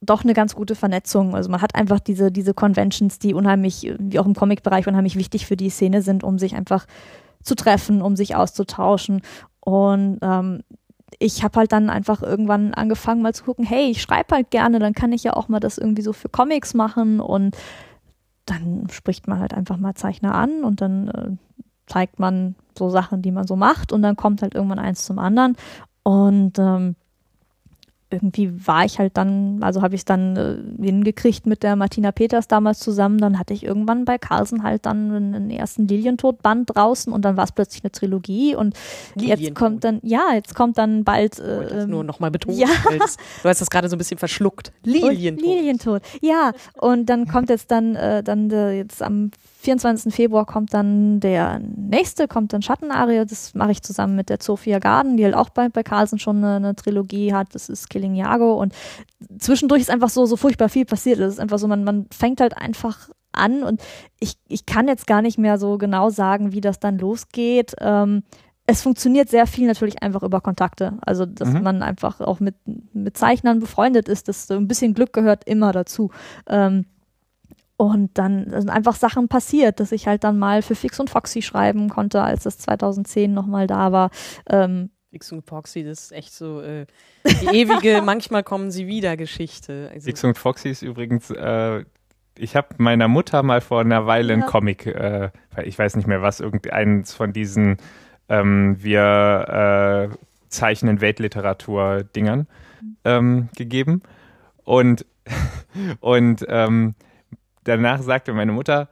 doch 0.00 0.24
eine 0.24 0.34
ganz 0.34 0.54
gute 0.54 0.74
Vernetzung. 0.74 1.34
Also 1.34 1.50
man 1.50 1.62
hat 1.62 1.74
einfach 1.74 2.00
diese, 2.00 2.32
diese 2.32 2.52
Conventions, 2.52 3.18
die 3.18 3.32
unheimlich, 3.32 3.94
wie 3.98 4.18
auch 4.18 4.26
im 4.26 4.34
Comic-Bereich, 4.34 4.86
unheimlich 4.86 5.16
wichtig 5.16 5.46
für 5.46 5.56
die 5.56 5.70
Szene 5.70 6.02
sind, 6.02 6.24
um 6.24 6.38
sich 6.38 6.54
einfach 6.54 6.86
zu 7.42 7.54
treffen, 7.54 8.02
um 8.02 8.16
sich 8.16 8.36
auszutauschen. 8.36 9.22
Und 9.60 10.18
ähm, 10.22 10.62
ich 11.18 11.42
habe 11.42 11.60
halt 11.60 11.72
dann 11.72 11.90
einfach 11.90 12.22
irgendwann 12.22 12.74
angefangen 12.74 13.22
mal 13.22 13.34
zu 13.34 13.44
gucken, 13.44 13.64
hey, 13.64 13.90
ich 13.90 14.00
schreibe 14.00 14.34
halt 14.34 14.50
gerne, 14.50 14.78
dann 14.78 14.94
kann 14.94 15.12
ich 15.12 15.24
ja 15.24 15.34
auch 15.34 15.48
mal 15.48 15.60
das 15.60 15.78
irgendwie 15.78 16.02
so 16.02 16.12
für 16.12 16.28
Comics 16.28 16.74
machen. 16.74 17.20
Und 17.20 17.56
dann 18.46 18.86
spricht 18.90 19.28
man 19.28 19.40
halt 19.40 19.54
einfach 19.54 19.76
mal 19.76 19.94
Zeichner 19.94 20.34
an 20.34 20.64
und 20.64 20.80
dann 20.80 21.08
äh, 21.08 21.30
zeigt 21.86 22.18
man 22.18 22.54
so 22.76 22.88
Sachen, 22.88 23.22
die 23.22 23.32
man 23.32 23.46
so 23.46 23.56
macht. 23.56 23.92
Und 23.92 24.02
dann 24.02 24.16
kommt 24.16 24.42
halt 24.42 24.54
irgendwann 24.54 24.78
eins 24.78 25.04
zum 25.04 25.18
anderen. 25.18 25.56
Und 26.02 26.58
ähm, 26.58 26.96
irgendwie 28.10 28.52
war 28.66 28.84
ich 28.84 28.98
halt 28.98 29.16
dann, 29.16 29.62
also 29.62 29.82
habe 29.82 29.94
ich 29.94 30.00
es 30.00 30.04
dann 30.04 30.36
äh, 30.36 30.84
hingekriegt 30.84 31.46
mit 31.46 31.62
der 31.62 31.76
Martina 31.76 32.12
Peters 32.12 32.48
damals 32.48 32.80
zusammen. 32.80 33.18
Dann 33.18 33.38
hatte 33.38 33.54
ich 33.54 33.64
irgendwann 33.64 34.04
bei 34.04 34.18
Carlsen 34.18 34.62
halt 34.62 34.86
dann 34.86 35.12
einen, 35.12 35.50
ersten 35.50 35.86
Lilientod-Band 35.86 36.74
draußen 36.74 37.12
und 37.12 37.24
dann 37.24 37.36
war 37.36 37.44
es 37.44 37.52
plötzlich 37.52 37.84
eine 37.84 37.92
Trilogie 37.92 38.54
und 38.54 38.74
jetzt 39.16 39.54
kommt 39.54 39.84
dann, 39.84 40.00
ja, 40.02 40.34
jetzt 40.34 40.54
kommt 40.54 40.78
dann 40.78 41.04
bald. 41.04 41.38
Ich 41.38 41.44
wollte 41.44 41.74
das 41.74 41.84
Äh, 41.84 41.86
nur 41.86 42.04
nochmal 42.04 42.30
betonen. 42.30 42.58
ja. 42.58 42.68
Du 43.42 43.48
hast 43.48 43.60
das 43.60 43.70
gerade 43.70 43.88
so 43.88 43.96
ein 43.96 43.98
bisschen 43.98 44.18
verschluckt. 44.18 44.72
Lilientod. 44.82 45.44
Lilientod. 45.46 46.02
Ja, 46.20 46.52
und 46.78 47.06
dann 47.06 47.26
kommt 47.26 47.48
jetzt 47.48 47.70
dann, 47.70 47.94
äh, 47.96 48.22
dann 48.22 48.48
der, 48.48 48.76
jetzt 48.76 49.02
am 49.02 49.30
24. 49.60 50.14
Februar 50.14 50.46
kommt 50.46 50.72
dann 50.72 51.20
der 51.20 51.60
nächste, 51.60 52.28
kommt 52.28 52.52
dann 52.52 52.62
Schattenarie. 52.62 53.24
Das 53.26 53.54
mache 53.54 53.72
ich 53.72 53.82
zusammen 53.82 54.16
mit 54.16 54.30
der 54.30 54.38
Sophia 54.40 54.78
Garden, 54.78 55.16
die 55.16 55.24
halt 55.24 55.34
auch 55.34 55.50
bei, 55.50 55.68
bei 55.68 55.82
Carlsen 55.82 56.18
schon 56.18 56.38
eine, 56.38 56.56
eine 56.56 56.74
Trilogie 56.76 57.34
hat. 57.34 57.54
Das 57.54 57.68
ist 57.68 57.90
Killing 57.90 58.14
Iago. 58.14 58.54
Und 58.54 58.74
zwischendurch 59.38 59.82
ist 59.82 59.90
einfach 59.90 60.08
so, 60.08 60.24
so 60.24 60.36
furchtbar 60.36 60.68
viel 60.68 60.86
passiert. 60.86 61.18
Es 61.20 61.34
ist 61.34 61.40
einfach 61.40 61.58
so, 61.58 61.68
man, 61.68 61.84
man 61.84 62.06
fängt 62.10 62.40
halt 62.40 62.56
einfach 62.56 63.10
an 63.32 63.62
und 63.62 63.80
ich, 64.18 64.34
ich 64.48 64.66
kann 64.66 64.88
jetzt 64.88 65.06
gar 65.06 65.22
nicht 65.22 65.38
mehr 65.38 65.58
so 65.58 65.78
genau 65.78 66.10
sagen, 66.10 66.52
wie 66.52 66.60
das 66.60 66.80
dann 66.80 66.98
losgeht. 66.98 67.74
Ähm, 67.80 68.22
es 68.66 68.82
funktioniert 68.82 69.28
sehr 69.28 69.46
viel 69.46 69.66
natürlich 69.66 70.02
einfach 70.02 70.22
über 70.22 70.40
Kontakte. 70.40 70.94
Also, 71.02 71.26
dass 71.26 71.48
Mhm. 71.50 71.62
man 71.62 71.82
einfach 71.82 72.20
auch 72.20 72.40
mit, 72.40 72.54
mit 72.92 73.16
Zeichnern 73.16 73.58
befreundet 73.60 74.08
ist. 74.08 74.28
Das 74.28 74.46
so 74.46 74.54
ein 74.54 74.68
bisschen 74.68 74.94
Glück 74.94 75.12
gehört 75.12 75.44
immer 75.44 75.72
dazu. 75.72 76.10
Ähm, 76.48 76.86
und 77.80 78.18
dann 78.18 78.50
sind 78.50 78.68
einfach 78.68 78.94
Sachen 78.94 79.28
passiert, 79.28 79.80
dass 79.80 79.90
ich 79.90 80.06
halt 80.06 80.22
dann 80.22 80.38
mal 80.38 80.60
für 80.60 80.74
Fix 80.74 81.00
und 81.00 81.08
Foxy 81.08 81.40
schreiben 81.40 81.88
konnte, 81.88 82.20
als 82.20 82.42
das 82.42 82.58
2010 82.58 83.32
nochmal 83.32 83.66
da 83.66 83.90
war. 83.90 84.10
Ähm, 84.50 84.90
Fix 85.10 85.32
und 85.32 85.46
Foxy, 85.46 85.82
das 85.82 86.02
ist 86.02 86.12
echt 86.12 86.34
so 86.34 86.60
äh, 86.60 86.84
die 87.24 87.46
ewige, 87.46 88.02
manchmal 88.04 88.42
kommen 88.42 88.70
sie 88.70 88.86
wieder 88.86 89.16
Geschichte. 89.16 89.88
Also, 89.94 90.04
Dix 90.04 90.22
und 90.22 90.36
Foxy 90.36 90.68
ist 90.68 90.82
übrigens, 90.82 91.30
äh, 91.30 91.86
ich 92.36 92.54
habe 92.54 92.68
meiner 92.76 93.08
Mutter 93.08 93.42
mal 93.42 93.62
vor 93.62 93.80
einer 93.80 94.06
Weile 94.06 94.34
einen 94.34 94.42
Ja. 94.42 94.48
Comic, 94.48 94.84
äh, 94.84 95.30
weil 95.54 95.66
ich 95.66 95.78
weiß 95.78 95.96
nicht 95.96 96.06
mehr 96.06 96.20
was, 96.20 96.40
irgendeins 96.40 97.14
von 97.14 97.32
diesen 97.32 97.78
ähm, 98.28 98.76
wir 98.78 100.10
äh, 100.12 100.16
zeichnen 100.50 101.00
Weltliteratur-Dingern 101.00 102.46
ähm, 103.06 103.48
gegeben. 103.56 104.02
Und, 104.64 105.06
und 106.00 106.44
ähm, 106.46 106.94
danach 107.70 108.02
sagte 108.02 108.32
meine 108.32 108.52
Mutter, 108.52 108.88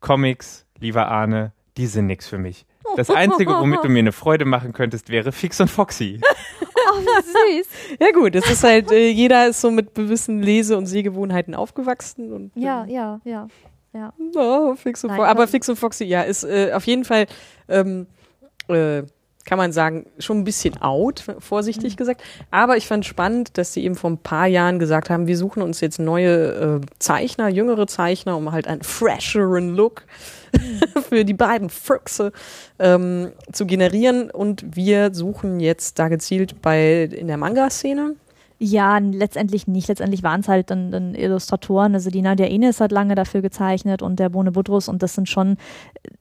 Comics, 0.00 0.66
lieber 0.78 1.08
Arne, 1.08 1.52
die 1.76 1.86
sind 1.86 2.06
nix 2.06 2.28
für 2.28 2.38
mich. 2.38 2.66
Das 2.96 3.10
Einzige, 3.10 3.52
womit 3.52 3.84
du 3.84 3.88
mir 3.88 4.00
eine 4.00 4.12
Freude 4.12 4.44
machen 4.44 4.72
könntest, 4.72 5.10
wäre 5.10 5.32
Fix 5.32 5.60
und 5.60 5.68
Foxy. 5.68 6.20
oh, 6.62 6.98
wie 6.98 7.60
süß. 7.62 7.68
ja 8.00 8.10
gut, 8.12 8.34
es 8.34 8.50
ist 8.50 8.64
halt, 8.64 8.90
äh, 8.90 9.10
jeder 9.10 9.48
ist 9.48 9.60
so 9.60 9.70
mit 9.70 9.94
gewissen 9.94 10.42
Lese- 10.42 10.76
und 10.76 10.86
Sehgewohnheiten 10.86 11.54
aufgewachsen. 11.54 12.32
Und, 12.32 12.52
ja, 12.54 12.84
ähm, 12.84 12.90
ja, 12.90 13.20
ja. 13.24 13.48
Ja. 13.92 14.12
Oh, 14.36 14.74
Fix 14.76 15.02
und 15.02 15.08
Nein, 15.08 15.16
Foxy. 15.16 15.30
Aber 15.30 15.40
aber- 15.42 15.48
Fix 15.48 15.68
und 15.68 15.76
Foxy, 15.76 16.04
ja, 16.04 16.22
ist 16.22 16.44
äh, 16.44 16.72
auf 16.72 16.84
jeden 16.86 17.04
Fall, 17.04 17.26
ähm, 17.68 18.06
äh, 18.68 19.02
kann 19.44 19.58
man 19.58 19.72
sagen, 19.72 20.06
schon 20.18 20.38
ein 20.38 20.44
bisschen 20.44 20.80
out, 20.82 21.24
vorsichtig 21.38 21.96
gesagt. 21.96 22.22
Aber 22.50 22.76
ich 22.76 22.86
fand 22.86 23.06
spannend, 23.06 23.56
dass 23.56 23.72
sie 23.72 23.84
eben 23.84 23.94
vor 23.94 24.10
ein 24.10 24.18
paar 24.18 24.46
Jahren 24.46 24.78
gesagt 24.78 25.10
haben, 25.10 25.26
wir 25.26 25.36
suchen 25.36 25.62
uns 25.62 25.80
jetzt 25.80 25.98
neue 25.98 26.80
äh, 26.82 26.86
Zeichner, 26.98 27.48
jüngere 27.48 27.86
Zeichner, 27.86 28.36
um 28.36 28.52
halt 28.52 28.68
einen 28.68 28.82
fresheren 28.82 29.74
Look 29.74 30.04
für 31.08 31.24
die 31.24 31.34
beiden 31.34 31.70
Füchse 31.70 32.32
ähm, 32.78 33.32
zu 33.50 33.66
generieren. 33.66 34.30
Und 34.30 34.76
wir 34.76 35.14
suchen 35.14 35.58
jetzt 35.60 35.98
da 35.98 36.08
gezielt 36.08 36.60
bei 36.60 37.04
in 37.04 37.26
der 37.26 37.36
Manga-Szene. 37.36 38.16
Ja, 38.62 38.98
letztendlich 38.98 39.66
nicht. 39.66 39.88
Letztendlich 39.88 40.22
waren 40.22 40.40
es 40.40 40.48
halt 40.48 40.70
dann, 40.70 40.90
dann 40.90 41.14
Illustratoren. 41.14 41.94
Also 41.94 42.10
die 42.10 42.20
Nadia 42.20 42.46
Ines 42.46 42.78
hat 42.80 42.92
lange 42.92 43.14
dafür 43.14 43.40
gezeichnet 43.40 44.02
und 44.02 44.20
der 44.20 44.28
Bone 44.28 44.52
Budrus 44.52 44.88
und 44.88 45.02
das 45.02 45.14
sind 45.14 45.30
schon, 45.30 45.56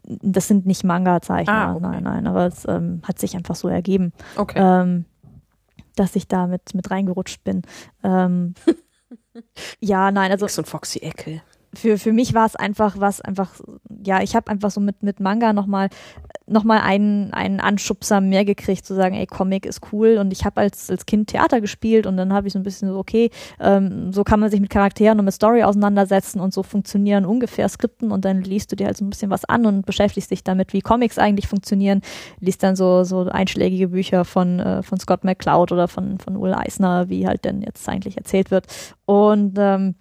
das 0.03 0.47
sind 0.47 0.65
nicht 0.65 0.85
Manga-Zeichner. 0.85 1.53
Ah, 1.53 1.71
okay. 1.75 1.81
Nein, 1.81 2.03
nein, 2.03 2.27
aber 2.27 2.47
es 2.47 2.65
ähm, 2.65 3.01
hat 3.03 3.19
sich 3.19 3.35
einfach 3.35 3.55
so 3.55 3.67
ergeben, 3.67 4.13
Okay. 4.37 4.57
ähm, 4.57 5.03
dass 5.97 6.15
ich 6.15 6.29
da 6.29 6.47
mit, 6.47 6.73
mit 6.73 6.89
reingerutscht 6.89 7.43
bin. 7.43 7.63
Ähm, 8.03 8.53
ja, 9.81 10.09
nein, 10.11 10.31
also 10.31 10.45
Fix 10.47 10.57
und 10.59 10.67
Foxy-Ecke. 10.67 11.41
für, 11.73 11.97
für 11.97 12.13
mich 12.13 12.33
war 12.33 12.45
es 12.45 12.55
einfach 12.55 13.01
was, 13.01 13.19
einfach, 13.19 13.59
ja, 14.05 14.21
ich 14.21 14.33
habe 14.37 14.49
einfach 14.49 14.71
so 14.71 14.79
mit, 14.79 15.03
mit 15.03 15.19
Manga 15.19 15.51
nochmal 15.51 15.87
noch 15.87 15.91
mal 15.91 15.97
einen, 16.53 17.33
einen 17.33 17.59
Anschubser 17.59 18.21
mehr 18.21 18.45
gekriegt, 18.45 18.85
zu 18.85 18.95
sagen, 18.95 19.15
ey, 19.15 19.25
Comic 19.25 19.65
ist 19.65 19.81
cool. 19.91 20.17
Und 20.17 20.31
ich 20.31 20.45
habe 20.45 20.61
als, 20.61 20.89
als 20.89 21.05
Kind 21.05 21.29
Theater 21.29 21.61
gespielt 21.61 22.05
und 22.05 22.17
dann 22.17 22.33
habe 22.33 22.47
ich 22.47 22.53
so 22.53 22.59
ein 22.59 22.63
bisschen 22.63 22.89
so, 22.89 22.97
okay, 22.97 23.29
ähm, 23.59 24.11
so 24.11 24.23
kann 24.23 24.39
man 24.39 24.49
sich 24.49 24.59
mit 24.59 24.69
Charakteren 24.69 25.19
und 25.19 25.25
mit 25.25 25.33
Story 25.33 25.63
auseinandersetzen 25.63 26.39
und 26.39 26.53
so 26.53 26.63
funktionieren 26.63 27.25
ungefähr 27.25 27.67
Skripten 27.69 28.11
und 28.11 28.25
dann 28.25 28.41
liest 28.41 28.71
du 28.71 28.75
dir 28.75 28.87
halt 28.87 28.97
so 28.97 29.05
ein 29.05 29.09
bisschen 29.09 29.31
was 29.31 29.45
an 29.45 29.65
und 29.65 29.85
beschäftigst 29.85 30.31
dich 30.31 30.43
damit, 30.43 30.73
wie 30.73 30.81
Comics 30.81 31.17
eigentlich 31.17 31.47
funktionieren. 31.47 32.01
Liest 32.39 32.63
dann 32.63 32.75
so, 32.75 33.03
so 33.03 33.25
einschlägige 33.25 33.89
Bücher 33.89 34.25
von, 34.25 34.59
äh, 34.59 34.83
von 34.83 34.99
Scott 34.99 35.23
McCloud 35.23 35.71
oder 35.71 35.87
von, 35.87 36.19
von 36.19 36.41
Will 36.41 36.53
Eisner, 36.53 37.09
wie 37.09 37.27
halt 37.27 37.45
denn 37.45 37.61
jetzt 37.61 37.87
eigentlich 37.87 38.17
erzählt 38.17 38.51
wird. 38.51 38.65
Und 39.05 39.57
ähm, 39.57 39.95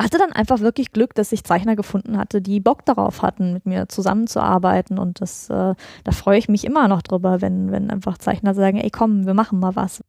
hatte 0.00 0.18
dann 0.18 0.32
einfach 0.32 0.60
wirklich 0.60 0.92
Glück, 0.92 1.14
dass 1.14 1.32
ich 1.32 1.44
Zeichner 1.44 1.76
gefunden 1.76 2.18
hatte, 2.18 2.42
die 2.42 2.60
Bock 2.60 2.84
darauf 2.84 3.22
hatten, 3.22 3.52
mit 3.52 3.66
mir 3.66 3.88
zusammenzuarbeiten. 3.88 4.98
Und 4.98 5.20
das, 5.20 5.48
äh, 5.48 5.74
da 6.04 6.12
freue 6.12 6.38
ich 6.38 6.48
mich 6.48 6.64
immer 6.64 6.88
noch 6.88 7.02
drüber, 7.02 7.40
wenn, 7.40 7.70
wenn 7.70 7.90
einfach 7.90 8.18
Zeichner 8.18 8.54
sagen, 8.54 8.78
ey 8.78 8.90
komm, 8.90 9.26
wir 9.26 9.34
machen 9.34 9.58
mal 9.58 9.74
was. 9.74 10.02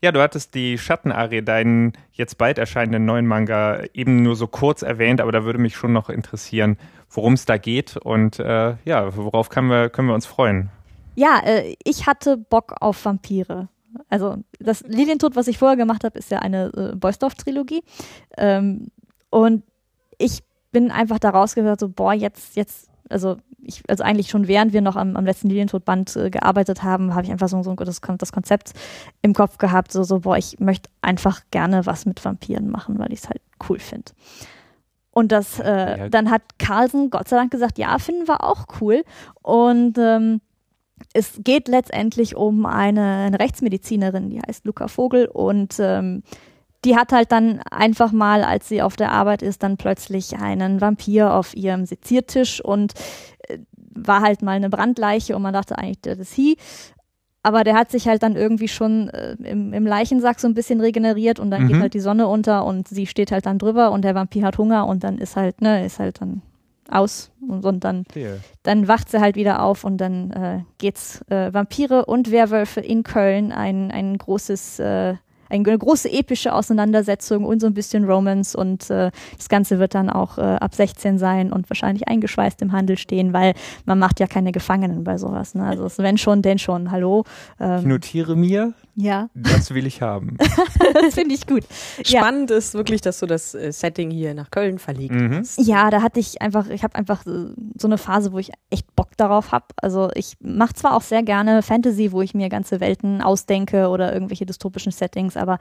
Ja, 0.00 0.10
du 0.10 0.20
hattest 0.20 0.54
die 0.54 0.78
Schattenarie, 0.78 1.42
deinen 1.42 1.92
jetzt 2.12 2.36
bald 2.36 2.58
erscheinenden 2.58 3.04
neuen 3.04 3.26
Manga, 3.26 3.84
eben 3.94 4.22
nur 4.22 4.34
so 4.34 4.48
kurz 4.48 4.82
erwähnt, 4.82 5.20
aber 5.20 5.30
da 5.30 5.44
würde 5.44 5.60
mich 5.60 5.76
schon 5.76 5.92
noch 5.92 6.08
interessieren, 6.08 6.76
worum 7.08 7.34
es 7.34 7.44
da 7.44 7.56
geht 7.56 7.96
und 7.96 8.40
äh, 8.40 8.74
ja, 8.84 9.16
worauf 9.16 9.48
können 9.48 9.68
wir, 9.68 9.90
können 9.90 10.08
wir 10.08 10.14
uns 10.14 10.26
freuen. 10.26 10.70
Ja, 11.14 11.40
äh, 11.44 11.76
ich 11.84 12.06
hatte 12.08 12.36
Bock 12.36 12.74
auf 12.80 13.04
Vampire. 13.04 13.68
Also 14.08 14.38
das 14.58 14.82
Lilientod, 14.82 15.36
was 15.36 15.46
ich 15.46 15.58
vorher 15.58 15.76
gemacht 15.76 16.02
habe, 16.02 16.18
ist 16.18 16.30
ja 16.32 16.38
eine 16.38 16.72
äh, 16.74 16.96
Beusdorf-Trilogie. 16.96 17.84
Ähm, 18.38 18.88
und 19.32 19.62
ich 20.18 20.42
bin 20.72 20.90
einfach 20.90 21.18
da 21.18 21.30
rausgehört, 21.30 21.80
so, 21.80 21.88
boah, 21.88 22.12
jetzt, 22.12 22.54
jetzt, 22.54 22.90
also 23.08 23.38
ich, 23.62 23.82
also 23.88 24.04
eigentlich 24.04 24.28
schon 24.28 24.46
während 24.46 24.74
wir 24.74 24.82
noch 24.82 24.94
am, 24.94 25.16
am 25.16 25.24
letzten 25.24 25.48
Lilientod-Band 25.48 26.16
äh, 26.16 26.30
gearbeitet 26.30 26.82
haben, 26.82 27.14
habe 27.14 27.24
ich 27.24 27.32
einfach 27.32 27.48
so, 27.48 27.62
so 27.62 27.74
das, 27.74 28.00
das 28.18 28.32
Konzept 28.32 28.72
im 29.22 29.32
Kopf 29.32 29.56
gehabt, 29.56 29.90
so, 29.90 30.02
so, 30.02 30.20
boah, 30.20 30.36
ich 30.36 30.60
möchte 30.60 30.90
einfach 31.00 31.40
gerne 31.50 31.86
was 31.86 32.04
mit 32.04 32.22
Vampiren 32.22 32.68
machen, 32.70 32.98
weil 32.98 33.10
ich 33.12 33.20
es 33.20 33.28
halt 33.28 33.40
cool 33.68 33.78
finde. 33.78 34.12
Und 35.12 35.32
das, 35.32 35.58
äh, 35.58 35.98
Ja. 35.98 36.08
dann 36.10 36.30
hat 36.30 36.42
Carlsen 36.58 37.08
Gott 37.08 37.28
sei 37.28 37.36
Dank 37.36 37.50
gesagt, 37.50 37.78
ja, 37.78 37.98
finden 37.98 38.28
wir 38.28 38.44
auch 38.44 38.66
cool. 38.80 39.02
Und 39.40 39.96
ähm, 39.98 40.42
es 41.14 41.40
geht 41.42 41.68
letztendlich 41.68 42.36
um 42.36 42.66
eine, 42.66 43.24
eine 43.26 43.40
Rechtsmedizinerin, 43.40 44.28
die 44.28 44.40
heißt 44.40 44.66
Luca 44.66 44.88
Vogel 44.88 45.26
und 45.26 45.76
ähm, 45.78 46.22
die 46.84 46.96
hat 46.96 47.12
halt 47.12 47.30
dann 47.32 47.60
einfach 47.70 48.12
mal, 48.12 48.42
als 48.44 48.68
sie 48.68 48.82
auf 48.82 48.96
der 48.96 49.12
Arbeit 49.12 49.42
ist, 49.42 49.62
dann 49.62 49.76
plötzlich 49.76 50.36
einen 50.38 50.80
Vampir 50.80 51.34
auf 51.34 51.54
ihrem 51.56 51.86
Seziertisch 51.86 52.60
und 52.64 52.92
äh, 53.48 53.58
war 53.94 54.22
halt 54.22 54.42
mal 54.42 54.52
eine 54.52 54.70
Brandleiche 54.70 55.36
und 55.36 55.42
man 55.42 55.54
dachte 55.54 55.78
eigentlich, 55.78 56.00
das 56.02 56.18
ist 56.18 56.34
sie. 56.34 56.56
Aber 57.44 57.64
der 57.64 57.74
hat 57.74 57.90
sich 57.90 58.06
halt 58.06 58.22
dann 58.22 58.36
irgendwie 58.36 58.68
schon 58.68 59.08
äh, 59.08 59.32
im, 59.42 59.72
im 59.72 59.86
Leichensack 59.86 60.38
so 60.38 60.46
ein 60.46 60.54
bisschen 60.54 60.80
regeneriert 60.80 61.40
und 61.40 61.50
dann 61.50 61.64
Mhm. 61.64 61.68
geht 61.68 61.80
halt 61.80 61.94
die 61.94 62.00
Sonne 62.00 62.28
unter 62.28 62.64
und 62.64 62.86
sie 62.88 63.06
steht 63.06 63.32
halt 63.32 63.46
dann 63.46 63.58
drüber 63.58 63.90
und 63.90 64.02
der 64.04 64.14
Vampir 64.14 64.44
hat 64.44 64.58
Hunger 64.58 64.86
und 64.86 65.02
dann 65.04 65.18
ist 65.18 65.34
halt, 65.36 65.60
ne, 65.60 65.84
ist 65.84 65.98
halt 65.98 66.20
dann 66.20 66.42
aus 66.88 67.30
und, 67.48 67.64
und 67.64 67.84
dann 67.84 68.04
dann 68.64 68.86
wacht 68.86 69.08
sie 69.10 69.20
halt 69.20 69.34
wieder 69.34 69.62
auf 69.62 69.82
und 69.84 69.98
dann 69.98 70.30
äh, 70.32 70.60
geht's 70.78 71.20
äh, 71.30 71.52
Vampire 71.52 72.04
und 72.06 72.30
Werwölfe 72.30 72.80
in 72.80 73.02
Köln, 73.02 73.50
ein, 73.50 73.90
ein 73.90 74.18
großes, 74.18 74.78
äh, 74.78 75.14
eine 75.52 75.78
große 75.78 76.10
epische 76.10 76.54
Auseinandersetzung 76.54 77.44
und 77.44 77.60
so 77.60 77.66
ein 77.66 77.74
bisschen 77.74 78.04
Romance 78.04 78.56
und 78.56 78.90
äh, 78.90 79.10
das 79.36 79.48
Ganze 79.48 79.78
wird 79.78 79.94
dann 79.94 80.10
auch 80.10 80.38
äh, 80.38 80.40
ab 80.40 80.74
16 80.74 81.18
sein 81.18 81.52
und 81.52 81.68
wahrscheinlich 81.70 82.08
eingeschweißt 82.08 82.62
im 82.62 82.72
Handel 82.72 82.96
stehen, 82.98 83.32
weil 83.32 83.54
man 83.84 83.98
macht 83.98 84.20
ja 84.20 84.26
keine 84.26 84.52
Gefangenen 84.52 85.04
bei 85.04 85.18
sowas. 85.18 85.54
Ne? 85.54 85.64
Also 85.64 85.88
wenn 85.98 86.18
schon, 86.18 86.42
denn 86.42 86.58
schon. 86.58 86.90
Hallo. 86.90 87.24
Ähm, 87.60 87.80
ich 87.80 87.86
notiere 87.86 88.36
mir, 88.36 88.74
ja. 88.94 89.30
Das 89.34 89.72
will 89.72 89.86
ich 89.86 90.02
haben. 90.02 90.36
das 90.94 91.14
finde 91.14 91.34
ich 91.34 91.46
gut. 91.46 91.64
Spannend 92.04 92.50
ja. 92.50 92.56
ist 92.56 92.74
wirklich, 92.74 93.00
dass 93.00 93.20
du 93.20 93.26
das 93.26 93.54
äh, 93.54 93.72
Setting 93.72 94.10
hier 94.10 94.34
nach 94.34 94.50
Köln 94.50 94.78
verlegt 94.78 95.14
mhm. 95.14 95.38
hast. 95.38 95.58
Ja, 95.58 95.90
da 95.90 96.02
hatte 96.02 96.20
ich 96.20 96.42
einfach, 96.42 96.68
ich 96.68 96.82
habe 96.82 96.94
einfach 96.96 97.24
äh, 97.26 97.54
so 97.78 97.88
eine 97.88 97.96
Phase, 97.96 98.32
wo 98.32 98.38
ich 98.38 98.52
echt 98.70 98.94
Bock 98.94 99.16
darauf 99.16 99.52
habe. 99.52 99.66
Also 99.76 100.10
ich 100.14 100.36
mache 100.40 100.74
zwar 100.74 100.94
auch 100.94 101.02
sehr 101.02 101.22
gerne 101.22 101.62
Fantasy, 101.62 102.12
wo 102.12 102.20
ich 102.20 102.34
mir 102.34 102.48
ganze 102.48 102.80
Welten 102.80 103.22
ausdenke 103.22 103.88
oder 103.88 104.12
irgendwelche 104.12 104.44
dystopischen 104.44 104.92
Settings, 104.92 105.36
aber 105.42 105.58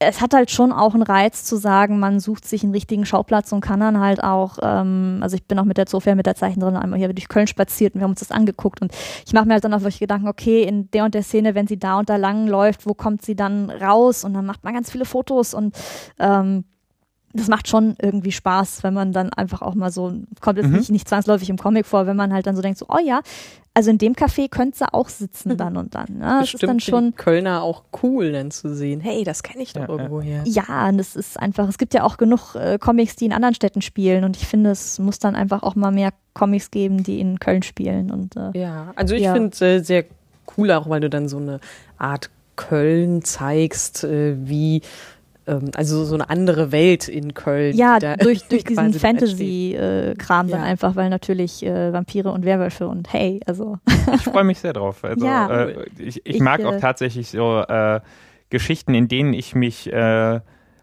es 0.00 0.20
hat 0.20 0.32
halt 0.32 0.50
schon 0.50 0.70
auch 0.70 0.94
einen 0.94 1.02
Reiz 1.02 1.44
zu 1.44 1.56
sagen, 1.56 1.98
man 1.98 2.20
sucht 2.20 2.44
sich 2.46 2.62
einen 2.62 2.72
richtigen 2.72 3.04
Schauplatz 3.04 3.50
und 3.50 3.60
kann 3.60 3.80
dann 3.80 3.98
halt 3.98 4.22
auch, 4.22 4.58
ähm, 4.62 5.18
also 5.22 5.34
ich 5.34 5.44
bin 5.44 5.58
auch 5.58 5.64
mit 5.64 5.76
der 5.76 5.88
Sofia, 5.88 6.14
mit 6.14 6.26
der 6.26 6.36
Zeichnerin 6.36 6.76
einmal 6.76 6.98
hier 7.00 7.12
durch 7.12 7.28
Köln 7.28 7.48
spaziert 7.48 7.94
und 7.94 8.00
wir 8.00 8.04
haben 8.04 8.12
uns 8.12 8.20
das 8.20 8.30
angeguckt 8.30 8.80
und 8.80 8.92
ich 9.26 9.32
mache 9.32 9.46
mir 9.46 9.54
halt 9.54 9.64
dann 9.64 9.74
auch 9.74 9.80
wirklich 9.80 9.98
Gedanken, 9.98 10.28
okay, 10.28 10.62
in 10.62 10.88
der 10.92 11.04
und 11.04 11.14
der 11.14 11.24
Szene, 11.24 11.56
wenn 11.56 11.66
sie 11.66 11.78
da 11.78 11.98
und 11.98 12.08
da 12.08 12.16
lang 12.16 12.46
läuft, 12.46 12.86
wo 12.86 12.94
kommt 12.94 13.24
sie 13.24 13.34
dann 13.34 13.70
raus 13.70 14.22
und 14.22 14.34
dann 14.34 14.46
macht 14.46 14.62
man 14.62 14.74
ganz 14.74 14.90
viele 14.90 15.04
Fotos 15.04 15.52
und 15.52 15.74
ähm, 16.20 16.64
das 17.32 17.48
macht 17.48 17.68
schon 17.68 17.96
irgendwie 18.00 18.32
Spaß, 18.32 18.82
wenn 18.84 18.94
man 18.94 19.12
dann 19.12 19.32
einfach 19.32 19.62
auch 19.62 19.74
mal 19.74 19.90
so, 19.90 20.12
kommt 20.40 20.58
jetzt 20.58 20.68
mhm. 20.68 20.76
nicht, 20.76 20.90
nicht 20.90 21.08
zwangsläufig 21.08 21.50
im 21.50 21.58
Comic 21.58 21.86
vor, 21.86 22.06
wenn 22.06 22.16
man 22.16 22.32
halt 22.32 22.46
dann 22.46 22.56
so 22.56 22.62
denkt, 22.62 22.78
so, 22.78 22.86
oh 22.88 22.98
ja, 23.04 23.20
also 23.78 23.92
in 23.92 23.98
dem 23.98 24.14
Café 24.14 24.48
könnte 24.48 24.78
sie 24.78 24.92
auch 24.92 25.08
sitzen 25.08 25.56
dann 25.56 25.76
und 25.76 25.94
dann. 25.94 26.18
Ne? 26.18 26.24
Das 26.24 26.40
Bestimmt 26.50 26.62
ist 26.62 26.68
dann 26.68 26.80
schon 26.80 27.14
Kölner 27.14 27.62
auch 27.62 27.84
cool, 28.02 28.32
dann 28.32 28.50
zu 28.50 28.74
sehen. 28.74 29.00
Hey, 29.00 29.22
das 29.22 29.44
kenne 29.44 29.62
ich 29.62 29.72
doch 29.72 29.82
ja, 29.82 29.88
irgendwoher. 29.88 30.42
Ja, 30.46 30.88
und 30.88 30.98
das 30.98 31.14
ist 31.14 31.38
einfach. 31.38 31.68
Es 31.68 31.78
gibt 31.78 31.94
ja 31.94 32.02
auch 32.02 32.16
genug 32.16 32.56
äh, 32.56 32.78
Comics, 32.80 33.14
die 33.14 33.26
in 33.26 33.32
anderen 33.32 33.54
Städten 33.54 33.80
spielen, 33.80 34.24
und 34.24 34.36
ich 34.36 34.48
finde, 34.48 34.70
es 34.70 34.98
muss 34.98 35.20
dann 35.20 35.36
einfach 35.36 35.62
auch 35.62 35.76
mal 35.76 35.92
mehr 35.92 36.12
Comics 36.34 36.72
geben, 36.72 37.04
die 37.04 37.20
in 37.20 37.38
Köln 37.38 37.62
spielen. 37.62 38.10
Und 38.10 38.34
äh, 38.34 38.58
ja, 38.58 38.92
also 38.96 39.14
ich 39.14 39.22
ja. 39.22 39.32
finde 39.32 39.50
es 39.52 39.60
äh, 39.62 39.78
sehr 39.78 40.04
cool, 40.56 40.72
auch 40.72 40.88
weil 40.88 40.98
du 40.98 41.08
dann 41.08 41.28
so 41.28 41.36
eine 41.36 41.60
Art 41.98 42.30
Köln 42.56 43.22
zeigst, 43.22 44.02
äh, 44.02 44.34
wie 44.40 44.82
ähm, 45.48 45.70
also 45.74 46.04
so 46.04 46.14
eine 46.14 46.28
andere 46.28 46.70
Welt 46.70 47.08
in 47.08 47.34
Köln. 47.34 47.74
Ja, 47.74 47.98
durch, 47.98 48.44
durch 48.48 48.64
diesen 48.64 48.92
Fantasy-Kram 48.92 50.46
äh, 50.46 50.50
dann 50.50 50.60
ja. 50.60 50.66
einfach, 50.66 50.94
weil 50.94 51.10
natürlich 51.10 51.64
äh, 51.64 51.92
Vampire 51.92 52.30
und 52.30 52.44
Werwölfe 52.44 52.86
und 52.86 53.12
hey, 53.12 53.40
also. 53.46 53.78
ich 54.14 54.22
freue 54.22 54.44
mich 54.44 54.60
sehr 54.60 54.72
drauf. 54.72 55.02
Also 55.02 55.24
ja, 55.26 55.64
äh, 55.64 55.86
ich, 55.98 56.18
ich, 56.18 56.26
ich, 56.26 56.40
mag 56.40 56.64
auch 56.64 56.74
äh, 56.74 56.80
tatsächlich 56.80 57.30
so 57.30 57.60
äh, 57.60 58.00
Geschichten, 58.50 58.94
in 58.94 59.08
denen 59.08 59.32
ich 59.32 59.54
mich 59.54 59.92
äh, 59.92 60.40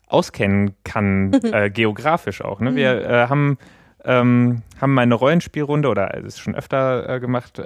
auskennen 0.08 0.76
kann, 0.84 1.32
geografisch 1.74 2.42
auch. 2.42 2.60
Ne? 2.60 2.76
Wir 2.76 2.96
mhm. 2.96 3.30
haben, 3.30 3.58
ähm, 4.04 4.62
haben 4.82 4.94
mal 4.94 5.02
eine 5.02 5.16
Rollenspielrunde 5.16 5.90
oder 5.90 6.16
es 6.18 6.26
ist 6.26 6.40
schon 6.40 6.56
öfter 6.56 7.20
gemacht, 7.20 7.60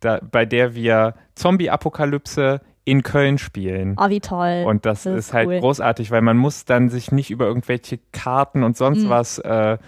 da, 0.00 0.18
bei 0.30 0.44
der 0.46 0.74
wir 0.74 1.14
Zombie-Apokalypse 1.34 2.60
in 2.84 3.02
Köln 3.02 3.38
spielen. 3.38 3.96
Oh, 3.98 4.08
wie 4.08 4.20
toll. 4.20 4.64
Und 4.66 4.86
das, 4.86 5.04
das 5.04 5.12
ist, 5.12 5.26
ist, 5.28 5.32
halt 5.34 5.48
cool. 5.48 5.60
großartig, 5.60 6.10
weil 6.10 6.22
man 6.22 6.36
muss 6.36 6.64
dann 6.64 6.88
sich 6.88 7.12
nicht 7.12 7.30
über 7.30 7.46
irgendwelche 7.46 7.98
Karten 8.12 8.62
und 8.62 8.76
sonst 8.76 9.04
mhm. 9.04 9.08
was 9.08 9.38
äh, 9.38 9.78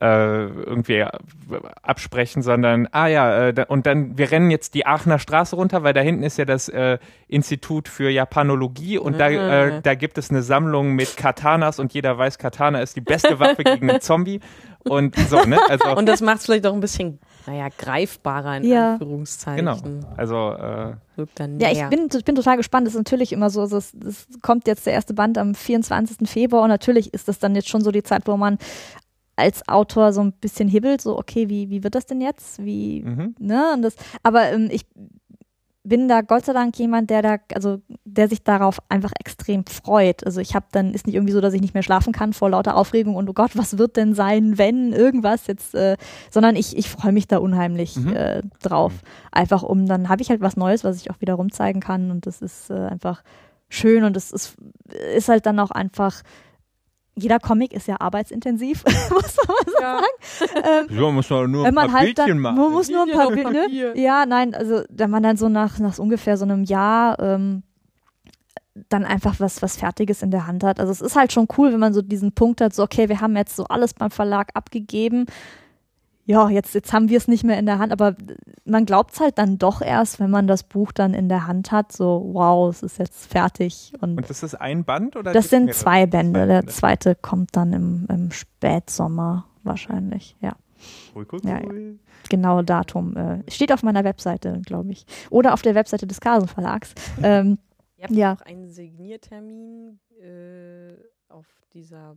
äh, 0.00 0.46
irgendwie 0.46 1.04
absprechen, 1.82 2.42
sondern, 2.42 2.88
ah 2.92 3.06
ja, 3.06 3.48
äh, 3.48 3.66
und 3.68 3.86
dann, 3.86 4.18
wir 4.18 4.30
rennen 4.30 4.50
jetzt 4.50 4.74
die 4.74 4.86
Aachener 4.86 5.18
Straße 5.18 5.54
runter, 5.56 5.82
weil 5.82 5.92
da 5.92 6.00
hinten 6.00 6.22
ist 6.22 6.36
ja 6.36 6.44
das 6.44 6.68
äh, 6.68 6.98
Institut 7.28 7.88
für 7.88 8.10
Japanologie 8.10 8.98
und 8.98 9.14
mhm. 9.14 9.18
da, 9.18 9.28
äh, 9.28 9.80
da 9.82 9.94
gibt 9.94 10.18
es 10.18 10.30
eine 10.30 10.42
Sammlung 10.42 10.92
mit 10.94 11.16
Katanas 11.16 11.78
und 11.78 11.94
jeder 11.94 12.18
weiß, 12.18 12.38
Katana 12.38 12.80
ist 12.80 12.96
die 12.96 13.00
beste 13.00 13.38
Waffe 13.38 13.64
gegen 13.64 13.88
einen 13.88 14.00
Zombie. 14.02 14.40
Und 14.80 15.16
so, 15.16 15.42
ne? 15.44 15.58
Also, 15.68 15.96
und 15.96 16.06
das 16.06 16.20
macht 16.20 16.38
es 16.38 16.44
vielleicht 16.44 16.66
auch 16.66 16.74
ein 16.74 16.80
bisschen 16.80 17.18
naja, 17.46 17.68
greifbarer 17.76 18.58
in 18.58 18.64
ja. 18.64 18.92
Anführungszeichen. 18.92 19.66
Genau. 19.66 19.78
Also 20.16 20.52
äh, 20.52 20.94
ja, 21.60 21.70
ich 21.70 21.84
bin, 21.90 22.08
ich 22.12 22.24
bin 22.24 22.34
total 22.34 22.56
gespannt. 22.56 22.86
Das 22.86 22.94
ist 22.94 22.98
natürlich 22.98 23.32
immer 23.32 23.50
so, 23.50 23.62
es 23.64 23.92
kommt 24.42 24.66
jetzt 24.66 24.86
der 24.86 24.94
erste 24.94 25.14
Band 25.14 25.38
am 25.38 25.54
24. 25.54 26.28
Februar 26.28 26.62
und 26.62 26.70
natürlich 26.70 27.12
ist 27.14 27.28
das 27.28 27.38
dann 27.38 27.54
jetzt 27.54 27.68
schon 27.68 27.82
so 27.82 27.90
die 27.90 28.02
Zeit, 28.02 28.26
wo 28.26 28.36
man 28.36 28.58
als 29.36 29.66
Autor 29.68 30.12
so 30.12 30.20
ein 30.22 30.32
bisschen 30.32 30.68
hibbelt, 30.68 31.00
so 31.00 31.18
okay, 31.18 31.48
wie, 31.48 31.70
wie 31.70 31.82
wird 31.82 31.94
das 31.94 32.06
denn 32.06 32.20
jetzt? 32.20 32.64
Wie, 32.64 33.02
mhm. 33.02 33.34
ne? 33.38 33.72
Und 33.74 33.82
das, 33.82 33.96
aber 34.22 34.52
ähm, 34.52 34.68
ich 34.70 34.86
bin 35.84 36.08
da 36.08 36.22
Gott 36.22 36.46
sei 36.46 36.54
Dank 36.54 36.78
jemand, 36.78 37.10
der 37.10 37.20
da, 37.20 37.36
also 37.54 37.80
der 38.04 38.28
sich 38.28 38.42
darauf 38.42 38.78
einfach 38.88 39.12
extrem 39.20 39.66
freut. 39.66 40.24
Also 40.24 40.40
ich 40.40 40.54
habe 40.54 40.66
dann, 40.72 40.94
ist 40.94 41.06
nicht 41.06 41.14
irgendwie 41.14 41.34
so, 41.34 41.42
dass 41.42 41.52
ich 41.52 41.60
nicht 41.60 41.74
mehr 41.74 41.82
schlafen 41.82 42.12
kann 42.12 42.32
vor 42.32 42.50
lauter 42.50 42.76
Aufregung 42.76 43.14
und 43.16 43.28
oh 43.28 43.34
Gott, 43.34 43.50
was 43.54 43.76
wird 43.76 43.96
denn 43.96 44.14
sein, 44.14 44.56
wenn 44.56 44.94
irgendwas 44.94 45.46
jetzt, 45.46 45.74
äh, 45.74 45.96
sondern 46.30 46.56
ich, 46.56 46.76
ich 46.76 46.88
freue 46.88 47.12
mich 47.12 47.28
da 47.28 47.38
unheimlich 47.38 47.96
mhm. 47.96 48.16
äh, 48.16 48.42
drauf. 48.62 48.94
Einfach 49.30 49.62
um, 49.62 49.86
dann 49.86 50.08
habe 50.08 50.22
ich 50.22 50.30
halt 50.30 50.40
was 50.40 50.56
Neues, 50.56 50.84
was 50.84 50.96
ich 50.96 51.10
auch 51.10 51.20
wieder 51.20 51.34
rumzeigen 51.34 51.82
kann 51.82 52.10
und 52.10 52.26
das 52.26 52.40
ist 52.40 52.70
äh, 52.70 52.74
einfach 52.74 53.22
schön 53.68 54.04
und 54.04 54.16
es 54.16 54.32
ist, 54.32 54.56
ist 55.14 55.28
halt 55.28 55.44
dann 55.44 55.58
auch 55.58 55.70
einfach 55.70 56.22
jeder 57.16 57.38
Comic 57.38 57.72
ist 57.72 57.86
ja 57.86 58.00
arbeitsintensiv, 58.00 58.84
muss 59.10 59.36
man 59.36 59.56
so 59.66 59.72
ja. 59.80 59.80
sagen. 59.80 60.88
Ähm, 60.90 60.98
ja, 61.00 61.10
muss 61.10 61.30
man 61.30 61.50
nur 61.50 61.66
ein 61.66 61.74
paar 61.74 61.92
halt 61.92 62.04
Bildchen 62.06 62.26
dann, 62.26 62.38
machen. 62.38 62.56
Man 62.56 62.72
muss 62.72 62.88
nur 62.88 63.02
ein 63.02 63.12
paar 63.12 63.30
Bildchen, 63.30 63.52
ne? 63.52 63.92
Ja, 64.00 64.26
nein, 64.26 64.54
also 64.54 64.82
wenn 64.88 65.10
man 65.10 65.22
dann 65.22 65.36
so 65.36 65.48
nach, 65.48 65.78
nach 65.78 65.98
ungefähr 65.98 66.36
so 66.36 66.44
einem 66.44 66.64
Jahr 66.64 67.18
ähm, 67.20 67.62
dann 68.88 69.04
einfach 69.04 69.38
was, 69.38 69.62
was 69.62 69.76
Fertiges 69.76 70.22
in 70.22 70.32
der 70.32 70.46
Hand 70.48 70.64
hat. 70.64 70.80
Also 70.80 70.90
es 70.90 71.00
ist 71.00 71.14
halt 71.14 71.32
schon 71.32 71.46
cool, 71.56 71.72
wenn 71.72 71.78
man 71.78 71.94
so 71.94 72.02
diesen 72.02 72.32
Punkt 72.32 72.60
hat, 72.60 72.74
so 72.74 72.82
okay, 72.82 73.08
wir 73.08 73.20
haben 73.20 73.36
jetzt 73.36 73.54
so 73.54 73.64
alles 73.64 73.94
beim 73.94 74.10
Verlag 74.10 74.50
abgegeben 74.54 75.26
ja, 76.26 76.48
jetzt, 76.48 76.74
jetzt 76.74 76.92
haben 76.92 77.08
wir 77.08 77.18
es 77.18 77.28
nicht 77.28 77.44
mehr 77.44 77.58
in 77.58 77.66
der 77.66 77.78
Hand, 77.78 77.92
aber 77.92 78.16
man 78.64 78.86
glaubt 78.86 79.12
es 79.12 79.20
halt 79.20 79.38
dann 79.38 79.58
doch 79.58 79.82
erst, 79.82 80.20
wenn 80.20 80.30
man 80.30 80.46
das 80.46 80.62
Buch 80.62 80.90
dann 80.92 81.12
in 81.12 81.28
der 81.28 81.46
Hand 81.46 81.70
hat, 81.70 81.92
so 81.92 82.30
wow, 82.32 82.70
es 82.70 82.82
ist 82.82 82.98
jetzt 82.98 83.30
fertig. 83.30 83.92
Und, 84.00 84.16
und 84.16 84.30
das 84.30 84.42
ist 84.42 84.54
ein 84.54 84.84
Band 84.84 85.16
oder? 85.16 85.32
Das 85.32 85.50
sind 85.50 85.74
zwei 85.74 86.06
Bände. 86.06 86.40
Zwei 86.40 86.46
Der 86.46 86.66
zweite 86.66 87.14
kommt 87.14 87.56
dann 87.56 87.72
im, 87.72 88.06
im 88.08 88.30
Spätsommer 88.30 89.46
wahrscheinlich, 89.62 90.36
ja. 90.40 90.56
Cool, 91.14 91.26
cool, 91.32 91.40
cool. 91.44 91.50
Ja, 91.50 91.60
Genau 92.28 92.62
Datum. 92.62 93.16
Äh, 93.16 93.50
steht 93.50 93.72
auf 93.72 93.82
meiner 93.82 94.04
Webseite, 94.04 94.60
glaube 94.64 94.92
ich. 94.92 95.06
Oder 95.30 95.52
auf 95.52 95.62
der 95.62 95.74
Webseite 95.74 96.06
des 96.06 96.20
Carlsen 96.20 96.48
Verlags. 96.48 96.94
ähm, 97.22 97.58
Ihr 97.96 98.04
habt 98.04 98.14
ja. 98.14 98.32
auch 98.34 98.40
einen 98.42 98.70
Signiertermin 98.70 99.98
äh, 100.20 100.94
auf 101.28 101.46
dieser 101.72 102.16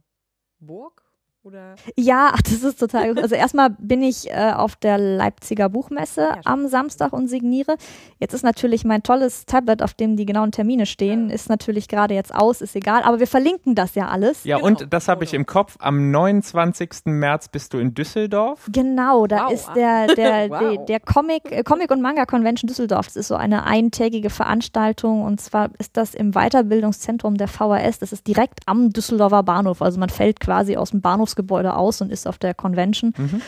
Burg 0.59 1.06
oder? 1.43 1.75
Ja, 1.95 2.31
ach, 2.33 2.41
das 2.41 2.63
ist 2.63 2.79
total 2.79 3.13
gut. 3.13 3.23
Also 3.23 3.35
erstmal 3.35 3.69
bin 3.69 4.01
ich 4.01 4.29
äh, 4.29 4.51
auf 4.53 4.75
der 4.75 4.97
Leipziger 4.97 5.69
Buchmesse 5.69 6.21
ja, 6.21 6.39
am 6.43 6.67
Samstag 6.67 7.13
und 7.13 7.27
signiere. 7.27 7.77
Jetzt 8.19 8.33
ist 8.33 8.43
natürlich 8.43 8.83
mein 8.83 9.01
tolles 9.01 9.45
Tablet, 9.45 9.81
auf 9.81 9.93
dem 9.93 10.17
die 10.17 10.25
genauen 10.25 10.51
Termine 10.51 10.85
stehen, 10.85 11.29
ja. 11.29 11.35
ist 11.35 11.49
natürlich 11.49 11.87
gerade 11.87 12.13
jetzt 12.13 12.35
aus, 12.35 12.61
ist 12.61 12.75
egal, 12.75 13.03
aber 13.03 13.19
wir 13.19 13.27
verlinken 13.27 13.75
das 13.75 13.95
ja 13.95 14.09
alles. 14.09 14.43
Ja, 14.43 14.57
genau. 14.57 14.67
und 14.67 14.93
das 14.93 15.07
habe 15.07 15.23
ich 15.23 15.33
im 15.33 15.45
Kopf. 15.45 15.77
Am 15.79 16.11
29. 16.11 17.05
März 17.05 17.47
bist 17.47 17.73
du 17.73 17.77
in 17.77 17.93
Düsseldorf. 17.93 18.67
Genau, 18.71 19.25
da 19.27 19.45
wow. 19.45 19.53
ist 19.53 19.69
der, 19.75 20.07
der, 20.15 20.49
wow. 20.49 20.59
der, 20.59 20.85
der, 20.85 20.99
Comic, 20.99 21.51
äh, 21.51 21.63
Comic 21.63 21.91
und 21.91 22.01
Manga 22.01 22.25
Convention 22.25 22.67
Düsseldorf. 22.67 23.05
Das 23.05 23.15
ist 23.15 23.29
so 23.29 23.35
eine 23.35 23.63
eintägige 23.63 24.29
Veranstaltung 24.29 25.21
und 25.21 25.39
zwar 25.39 25.69
ist 25.79 25.95
das 25.95 26.13
im 26.13 26.31
Weiterbildungszentrum 26.31 27.37
der 27.37 27.47
VHS. 27.47 27.99
Das 27.99 28.11
ist 28.11 28.27
direkt 28.27 28.59
am 28.65 28.89
Düsseldorfer 28.89 29.43
Bahnhof. 29.43 29.81
Also 29.81 29.99
man 29.99 30.09
fällt 30.09 30.41
quasi 30.41 30.75
aus 30.75 30.91
dem 30.91 30.99
Bahnhofs 31.01 31.26
Gebäude 31.35 31.75
aus 31.75 32.01
und 32.01 32.11
ist 32.11 32.27
auf 32.27 32.37
der 32.37 32.53
Convention. 32.53 33.13
Mhm. 33.17 33.41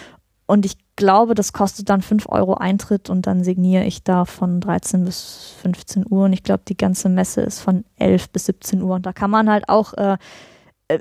Und 0.49 0.65
ich 0.65 0.77
glaube, 0.95 1.35
das 1.35 1.53
kostet 1.53 1.91
dann 1.91 2.01
5 2.01 2.27
Euro 2.27 2.55
Eintritt 2.55 3.11
und 3.11 3.27
dann 3.27 3.43
signiere 3.43 3.83
ich 3.83 4.03
da 4.03 4.25
von 4.25 4.59
13 4.59 5.05
bis 5.05 5.55
15 5.61 6.07
Uhr. 6.09 6.25
Und 6.25 6.33
ich 6.33 6.41
glaube, 6.41 6.63
die 6.67 6.75
ganze 6.75 7.07
Messe 7.07 7.41
ist 7.41 7.59
von 7.59 7.85
11 7.97 8.31
bis 8.31 8.45
17 8.45 8.81
Uhr. 8.81 8.95
Und 8.95 9.05
da 9.05 9.13
kann 9.13 9.29
man 9.29 9.47
halt 9.47 9.69
auch, 9.69 9.93
äh, 9.93 10.17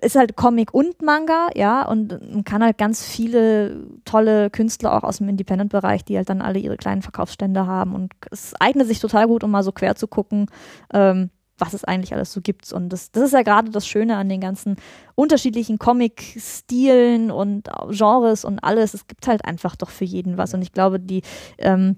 ist 0.03 0.17
halt 0.17 0.37
Comic 0.37 0.75
und 0.75 1.01
Manga, 1.01 1.49
ja, 1.55 1.89
und 1.89 2.31
man 2.31 2.45
kann 2.45 2.63
halt 2.63 2.77
ganz 2.77 3.03
viele 3.07 3.87
tolle 4.05 4.51
Künstler 4.51 4.95
auch 4.95 5.03
aus 5.03 5.17
dem 5.17 5.31
Independent-Bereich, 5.31 6.05
die 6.05 6.19
halt 6.19 6.29
dann 6.29 6.43
alle 6.43 6.59
ihre 6.59 6.77
kleinen 6.77 7.01
Verkaufsstände 7.01 7.67
haben. 7.67 7.95
Und 7.95 8.13
es 8.31 8.55
eignet 8.61 8.87
sich 8.87 9.01
total 9.01 9.27
gut, 9.29 9.45
um 9.45 9.51
mal 9.51 9.63
so 9.63 9.73
quer 9.73 9.95
zu 9.95 10.09
gucken. 10.09 10.51
Ähm, 10.93 11.31
was 11.59 11.75
es 11.75 11.85
eigentlich 11.85 12.15
alles 12.15 12.33
so 12.33 12.41
gibt. 12.41 12.73
Und 12.73 12.89
das, 12.91 13.11
das 13.11 13.25
ist 13.25 13.33
ja 13.33 13.43
gerade 13.43 13.71
das 13.71 13.87
Schöne 13.87 14.17
an 14.17 14.29
den 14.29 14.41
ganzen 14.41 14.77
unterschiedlichen 15.15 15.79
Comic-Stilen 15.79 17.31
und 17.31 17.69
Genres 17.91 18.45
und 18.45 18.61
alles. 18.61 18.95
Es 18.95 19.07
gibt 19.07 19.27
halt 19.27 19.45
einfach 19.45 19.77
doch 19.77 19.91
für 19.91 20.05
jeden 20.05 20.39
was. 20.39 20.55
Und 20.55 20.63
ich 20.63 20.73
glaube, 20.73 21.01
die, 21.01 21.23
ähm, 21.59 21.97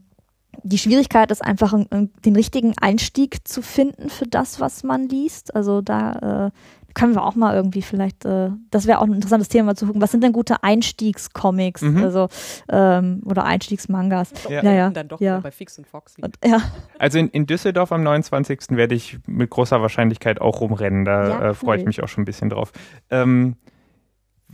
die 0.62 0.78
Schwierigkeit 0.78 1.30
ist 1.30 1.44
einfach, 1.44 1.74
den 1.90 2.36
richtigen 2.36 2.74
Einstieg 2.80 3.46
zu 3.46 3.62
finden 3.62 4.10
für 4.10 4.26
das, 4.26 4.60
was 4.60 4.82
man 4.82 5.08
liest. 5.08 5.54
Also 5.54 5.80
da, 5.80 6.46
äh, 6.46 6.50
können 6.94 7.14
wir 7.14 7.22
auch 7.24 7.34
mal 7.34 7.54
irgendwie 7.54 7.82
vielleicht, 7.82 8.24
äh, 8.24 8.50
das 8.70 8.86
wäre 8.86 8.98
auch 9.00 9.04
ein 9.04 9.14
interessantes 9.14 9.48
Thema 9.48 9.66
mal 9.66 9.76
zu 9.76 9.86
gucken, 9.86 10.00
was 10.02 10.10
sind 10.10 10.22
denn 10.24 10.32
gute 10.32 10.62
Einstiegscomics 10.62 11.82
Mhm. 11.82 12.02
also, 12.02 12.28
ähm, 12.68 13.22
oder 13.24 13.44
Einstiegsmangas? 13.44 14.32
Ja, 14.48 14.62
Ja, 14.62 14.72
ja. 14.72 14.90
Dann 14.90 15.08
doch 15.08 15.20
ja. 15.20 15.40
bei 15.40 15.50
Fix 15.50 15.78
und 15.78 15.86
Foxy. 15.86 16.22
Und, 16.22 16.36
ja, 16.44 16.60
Also 16.98 17.18
in, 17.18 17.28
in 17.28 17.46
Düsseldorf 17.46 17.92
am 17.92 18.02
29. 18.02 18.76
werde 18.76 18.94
ich 18.94 19.18
mit 19.26 19.50
großer 19.50 19.80
Wahrscheinlichkeit 19.80 20.40
auch 20.40 20.60
rumrennen. 20.60 21.04
Da 21.04 21.28
Ja, 21.28 21.50
äh, 21.50 21.54
freue 21.54 21.78
ich 21.78 21.84
mich 21.84 22.02
auch 22.02 22.08
schon 22.08 22.22
ein 22.22 22.26
bisschen 22.26 22.50
drauf. 22.50 22.72
Ähm, 23.10 23.56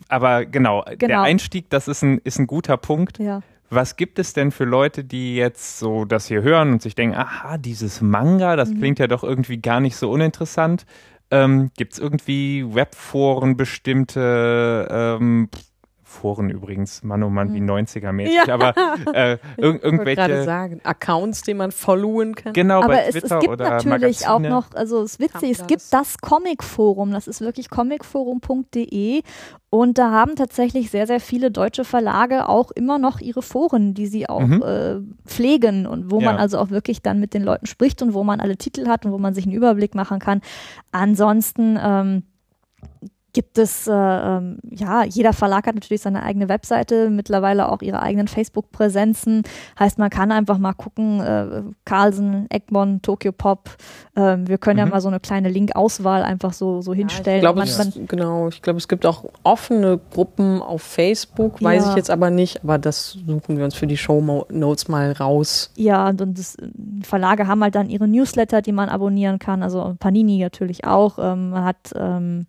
aber 0.08 0.44
genau, 0.44 0.82
der 0.82 0.96
Genau. 0.96 1.22
Einstieg, 1.22 1.70
das 1.70 1.88
ist 1.88 2.02
ein, 2.02 2.18
ist 2.24 2.38
ein 2.38 2.46
guter 2.46 2.76
Punkt. 2.76 3.18
ja. 3.18 3.40
Was 3.68 3.96
gibt 3.96 4.20
es 4.20 4.32
denn 4.32 4.52
für 4.52 4.62
Leute, 4.62 5.02
die 5.02 5.34
jetzt 5.34 5.80
so 5.80 6.04
das 6.04 6.26
hier 6.28 6.40
hören 6.42 6.70
und 6.70 6.82
sich 6.82 6.94
denken, 6.94 7.16
aha, 7.16 7.58
dieses 7.58 8.00
Manga, 8.00 8.54
das 8.54 8.70
Mhm. 8.70 8.78
klingt 8.78 8.98
ja 9.00 9.08
doch 9.08 9.24
irgendwie 9.24 9.60
gar 9.60 9.80
nicht 9.80 9.96
so 9.96 10.08
uninteressant. 10.08 10.86
Ähm, 11.30 11.70
gibt 11.76 11.94
es 11.94 11.98
irgendwie 11.98 12.64
Webforen 12.74 13.56
bestimmte 13.56 14.86
ähm, 14.90 15.48
Foren 16.16 16.50
übrigens, 16.50 17.02
Mann 17.02 17.22
oh 17.22 17.28
Mann, 17.30 17.52
wie 17.54 17.60
90er-mäßig, 17.60 18.46
Ja. 18.46 18.54
aber 18.54 18.74
äh, 19.14 19.32
ir 19.32 19.38
Ich 19.56 19.62
wollte 19.62 19.78
gerade 19.78 19.84
irgendwelche, 19.84 20.42
sagen, 20.44 20.80
Accounts, 20.82 21.42
die 21.42 21.54
man 21.54 21.70
followen 21.72 22.34
kann. 22.34 22.52
genau, 22.54 22.78
Aber 22.82 22.94
bei 22.94 23.02
es, 23.02 23.14
es 23.16 23.20
Twitter 23.22 23.38
gibt 23.40 23.52
oder 23.52 23.70
natürlich 23.70 24.26
auch 24.26 24.38
Magazine. 24.38 24.48
noch, 24.48 24.70
also 24.74 25.02
es 25.02 25.12
ist 25.12 25.20
witzig, 25.20 25.50
es 25.60 25.66
gibt 25.66 25.82
das 25.92 26.18
Comic-Forum, 26.18 27.10
das 27.12 27.28
ist 27.28 27.40
wirklich 27.40 27.68
comicforum.de 27.70 29.22
und 29.70 29.98
da 29.98 30.10
haben 30.10 30.36
tatsächlich 30.36 30.90
sehr, 30.90 31.06
sehr 31.06 31.20
viele 31.20 31.50
deutsche 31.50 31.84
Verlage 31.84 32.48
auch 32.48 32.70
immer 32.70 32.98
noch 32.98 33.20
ihre 33.20 33.42
Foren, 33.42 33.94
die 33.94 34.06
sie 34.06 34.28
auch 34.28 34.40
Mhm. 34.40 34.62
äh, 34.62 34.96
pflegen 35.28 35.86
und 35.86 36.10
wo 36.10 36.20
man 36.20 36.36
Ja. 36.36 36.40
also 36.40 36.58
auch 36.58 36.70
wirklich 36.70 37.02
dann 37.02 37.20
mit 37.20 37.34
den 37.34 37.42
Leuten 37.42 37.66
spricht 37.66 38.00
und 38.00 38.14
wo 38.14 38.24
man 38.24 38.40
alle 38.40 38.56
Titel 38.56 38.86
hat 38.88 39.04
und 39.04 39.12
wo 39.12 39.18
man 39.18 39.34
sich 39.34 39.44
einen 39.44 39.54
Überblick 39.54 39.94
machen 39.94 40.18
kann. 40.18 40.40
Ansonsten 40.92 41.78
ähm, 41.82 42.22
gibt 43.36 43.58
es, 43.58 43.86
äh, 43.86 43.92
ähm, 43.92 44.56
ja, 44.70 45.04
jeder 45.04 45.34
Verlag 45.34 45.66
hat 45.66 45.74
natürlich 45.74 46.00
seine 46.00 46.22
eigene 46.22 46.48
Webseite, 46.48 47.10
mittlerweile 47.10 47.70
auch 47.70 47.82
ihre 47.82 48.00
eigenen 48.00 48.28
Facebook-Präsenzen. 48.28 49.42
Heißt, 49.78 49.98
man 49.98 50.08
kann 50.08 50.32
einfach 50.32 50.56
mal 50.56 50.72
gucken, 50.72 51.20
äh, 51.20 51.62
Carlsen, 51.84 52.46
Egmont, 52.48 53.02
Tokyo 53.02 53.32
Pop. 53.32 53.76
Ähm, 54.16 54.48
wir 54.48 54.56
können 54.56 54.78
ja 54.78 54.86
Mhm. 54.86 54.92
mal 54.92 55.02
so 55.02 55.08
eine 55.08 55.20
kleine 55.20 55.50
Link-Auswahl 55.50 56.22
einfach 56.22 56.54
so, 56.54 56.80
so 56.80 56.94
hinstellen. 56.94 57.36
Ich 57.36 57.42
glaube, 57.42 57.58
Man- 57.58 57.68
es, 57.68 57.98
genau, 58.08 58.48
ich 58.48 58.62
glaube, 58.62 58.78
es 58.78 58.88
gibt 58.88 59.04
auch 59.04 59.26
offene 59.42 60.00
Gruppen 60.14 60.62
auf 60.62 60.80
Facebook, 60.80 61.62
weiß 61.62 61.84
Ja. 61.84 61.90
ich 61.90 61.96
jetzt 61.96 62.10
aber 62.10 62.30
nicht, 62.30 62.64
aber 62.64 62.78
das 62.78 63.18
suchen 63.26 63.58
wir 63.58 63.66
uns 63.66 63.74
für 63.74 63.86
die 63.86 63.98
Show 63.98 64.46
Notes 64.50 64.88
mal 64.88 65.12
raus. 65.12 65.70
Ja, 65.76 66.08
und, 66.08 66.22
und 66.22 66.38
das, 66.38 66.56
die 66.62 67.04
Verlage 67.04 67.46
haben 67.46 67.62
halt 67.62 67.74
dann 67.74 67.90
ihre 67.90 68.08
Newsletter, 68.08 68.62
die 68.62 68.72
man 68.72 68.88
abonnieren 68.88 69.38
kann. 69.38 69.62
Also 69.62 69.94
Panini 70.00 70.38
natürlich 70.38 70.86
auch. 70.86 71.18
Ähm, 71.20 71.50
man 71.50 71.64
hat 71.64 71.92
ähm, 71.94 72.46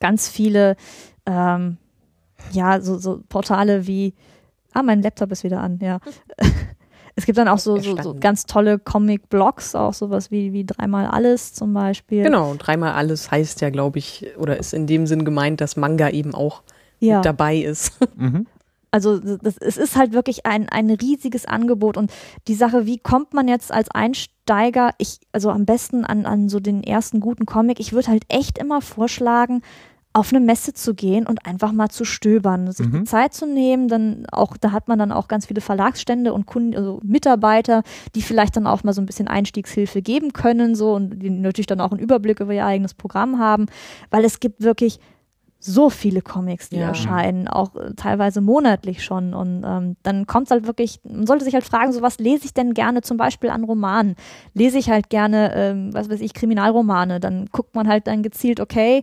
ganz 0.00 0.28
viele, 0.28 0.76
ähm, 1.26 1.76
ja, 2.52 2.80
so, 2.80 2.98
so 2.98 3.22
Portale 3.28 3.86
wie, 3.86 4.14
ah, 4.72 4.82
mein 4.82 5.02
Laptop 5.02 5.32
ist 5.32 5.44
wieder 5.44 5.60
an, 5.60 5.78
ja. 5.82 5.98
Es 7.16 7.26
gibt 7.26 7.36
dann 7.36 7.48
auch 7.48 7.58
so, 7.58 7.78
so, 7.78 8.00
so 8.00 8.14
ganz 8.14 8.46
tolle 8.46 8.78
Comic-Blogs, 8.78 9.74
auch 9.74 9.92
sowas 9.92 10.30
wie, 10.30 10.52
wie 10.52 10.64
dreimal 10.64 11.04
alles 11.06 11.52
zum 11.52 11.74
Beispiel. 11.74 12.22
Genau, 12.22 12.54
dreimal 12.56 12.92
alles 12.92 13.32
heißt 13.32 13.60
ja, 13.60 13.70
glaube 13.70 13.98
ich, 13.98 14.24
oder 14.38 14.56
ist 14.56 14.72
in 14.72 14.86
dem 14.86 15.04
Sinn 15.08 15.24
gemeint, 15.24 15.60
dass 15.60 15.76
Manga 15.76 16.10
eben 16.10 16.32
auch 16.32 16.62
Ja. 17.00 17.16
mit 17.16 17.24
dabei 17.26 17.56
ist. 17.56 17.98
Mhm. 18.16 18.46
Also 18.90 19.18
das, 19.18 19.58
es 19.58 19.76
ist 19.76 19.96
halt 19.96 20.12
wirklich 20.12 20.46
ein, 20.46 20.68
ein 20.68 20.90
riesiges 20.90 21.46
Angebot 21.46 21.96
und 21.96 22.10
die 22.46 22.54
Sache, 22.54 22.86
wie 22.86 22.98
kommt 22.98 23.34
man 23.34 23.48
jetzt 23.48 23.72
als 23.72 23.90
Einsteiger, 23.90 24.90
ich, 24.98 25.20
also 25.32 25.50
am 25.50 25.66
besten 25.66 26.04
an, 26.04 26.26
an 26.26 26.48
so 26.48 26.58
den 26.60 26.82
ersten 26.82 27.20
guten 27.20 27.46
Comic, 27.46 27.80
ich 27.80 27.92
würde 27.92 28.08
halt 28.08 28.24
echt 28.28 28.58
immer 28.58 28.80
vorschlagen, 28.80 29.62
auf 30.14 30.32
eine 30.32 30.40
Messe 30.40 30.72
zu 30.72 30.94
gehen 30.94 31.26
und 31.26 31.44
einfach 31.46 31.70
mal 31.70 31.90
zu 31.90 32.04
stöbern, 32.04 32.72
sich 32.72 32.90
die 32.90 32.96
Mhm. 32.96 33.06
Zeit 33.06 33.34
zu 33.34 33.46
nehmen, 33.46 33.88
dann 33.88 34.24
auch, 34.32 34.56
da 34.56 34.72
hat 34.72 34.88
man 34.88 34.98
dann 34.98 35.12
auch 35.12 35.28
ganz 35.28 35.46
viele 35.46 35.60
Verlagsstände 35.60 36.32
und 36.32 36.46
Kunden, 36.46 36.74
also 36.74 36.98
Mitarbeiter, 37.04 37.82
die 38.14 38.22
vielleicht 38.22 38.56
dann 38.56 38.66
auch 38.66 38.82
mal 38.84 38.94
so 38.94 39.02
ein 39.02 39.06
bisschen 39.06 39.28
Einstiegshilfe 39.28 40.00
geben 40.02 40.32
können, 40.32 40.74
so 40.74 40.94
und 40.94 41.20
die 41.22 41.30
natürlich 41.30 41.66
dann 41.66 41.80
auch 41.80 41.92
einen 41.92 42.00
Überblick 42.00 42.40
über 42.40 42.54
ihr 42.54 42.64
eigenes 42.64 42.94
Programm 42.94 43.38
haben, 43.38 43.66
weil 44.10 44.24
es 44.24 44.40
gibt 44.40 44.62
wirklich 44.62 44.98
so 45.60 45.90
viele 45.90 46.22
Comics, 46.22 46.68
die 46.70 46.76
Ja. 46.78 46.88
erscheinen, 46.88 47.48
auch 47.48 47.74
äh, 47.74 47.92
teilweise 47.96 48.40
monatlich 48.40 49.02
schon. 49.04 49.34
Und 49.34 49.64
ähm, 49.66 49.96
dann 50.04 50.26
kommt 50.26 50.46
es 50.46 50.50
halt 50.52 50.66
wirklich, 50.66 51.00
man 51.02 51.26
sollte 51.26 51.44
sich 51.44 51.54
halt 51.54 51.64
fragen, 51.64 51.92
so 51.92 52.00
was 52.00 52.18
lese 52.18 52.44
ich 52.44 52.54
denn 52.54 52.74
gerne 52.74 53.02
zum 53.02 53.16
Beispiel 53.16 53.50
an 53.50 53.64
Romanen? 53.64 54.14
Lese 54.54 54.78
ich 54.78 54.88
halt 54.88 55.10
gerne, 55.10 55.52
ähm, 55.54 55.92
was 55.92 56.08
weiß 56.08 56.20
ich, 56.20 56.32
Kriminalromane? 56.32 57.18
Dann 57.18 57.46
guckt 57.46 57.74
man 57.74 57.88
halt 57.88 58.06
dann 58.06 58.22
gezielt, 58.22 58.60
okay, 58.60 59.02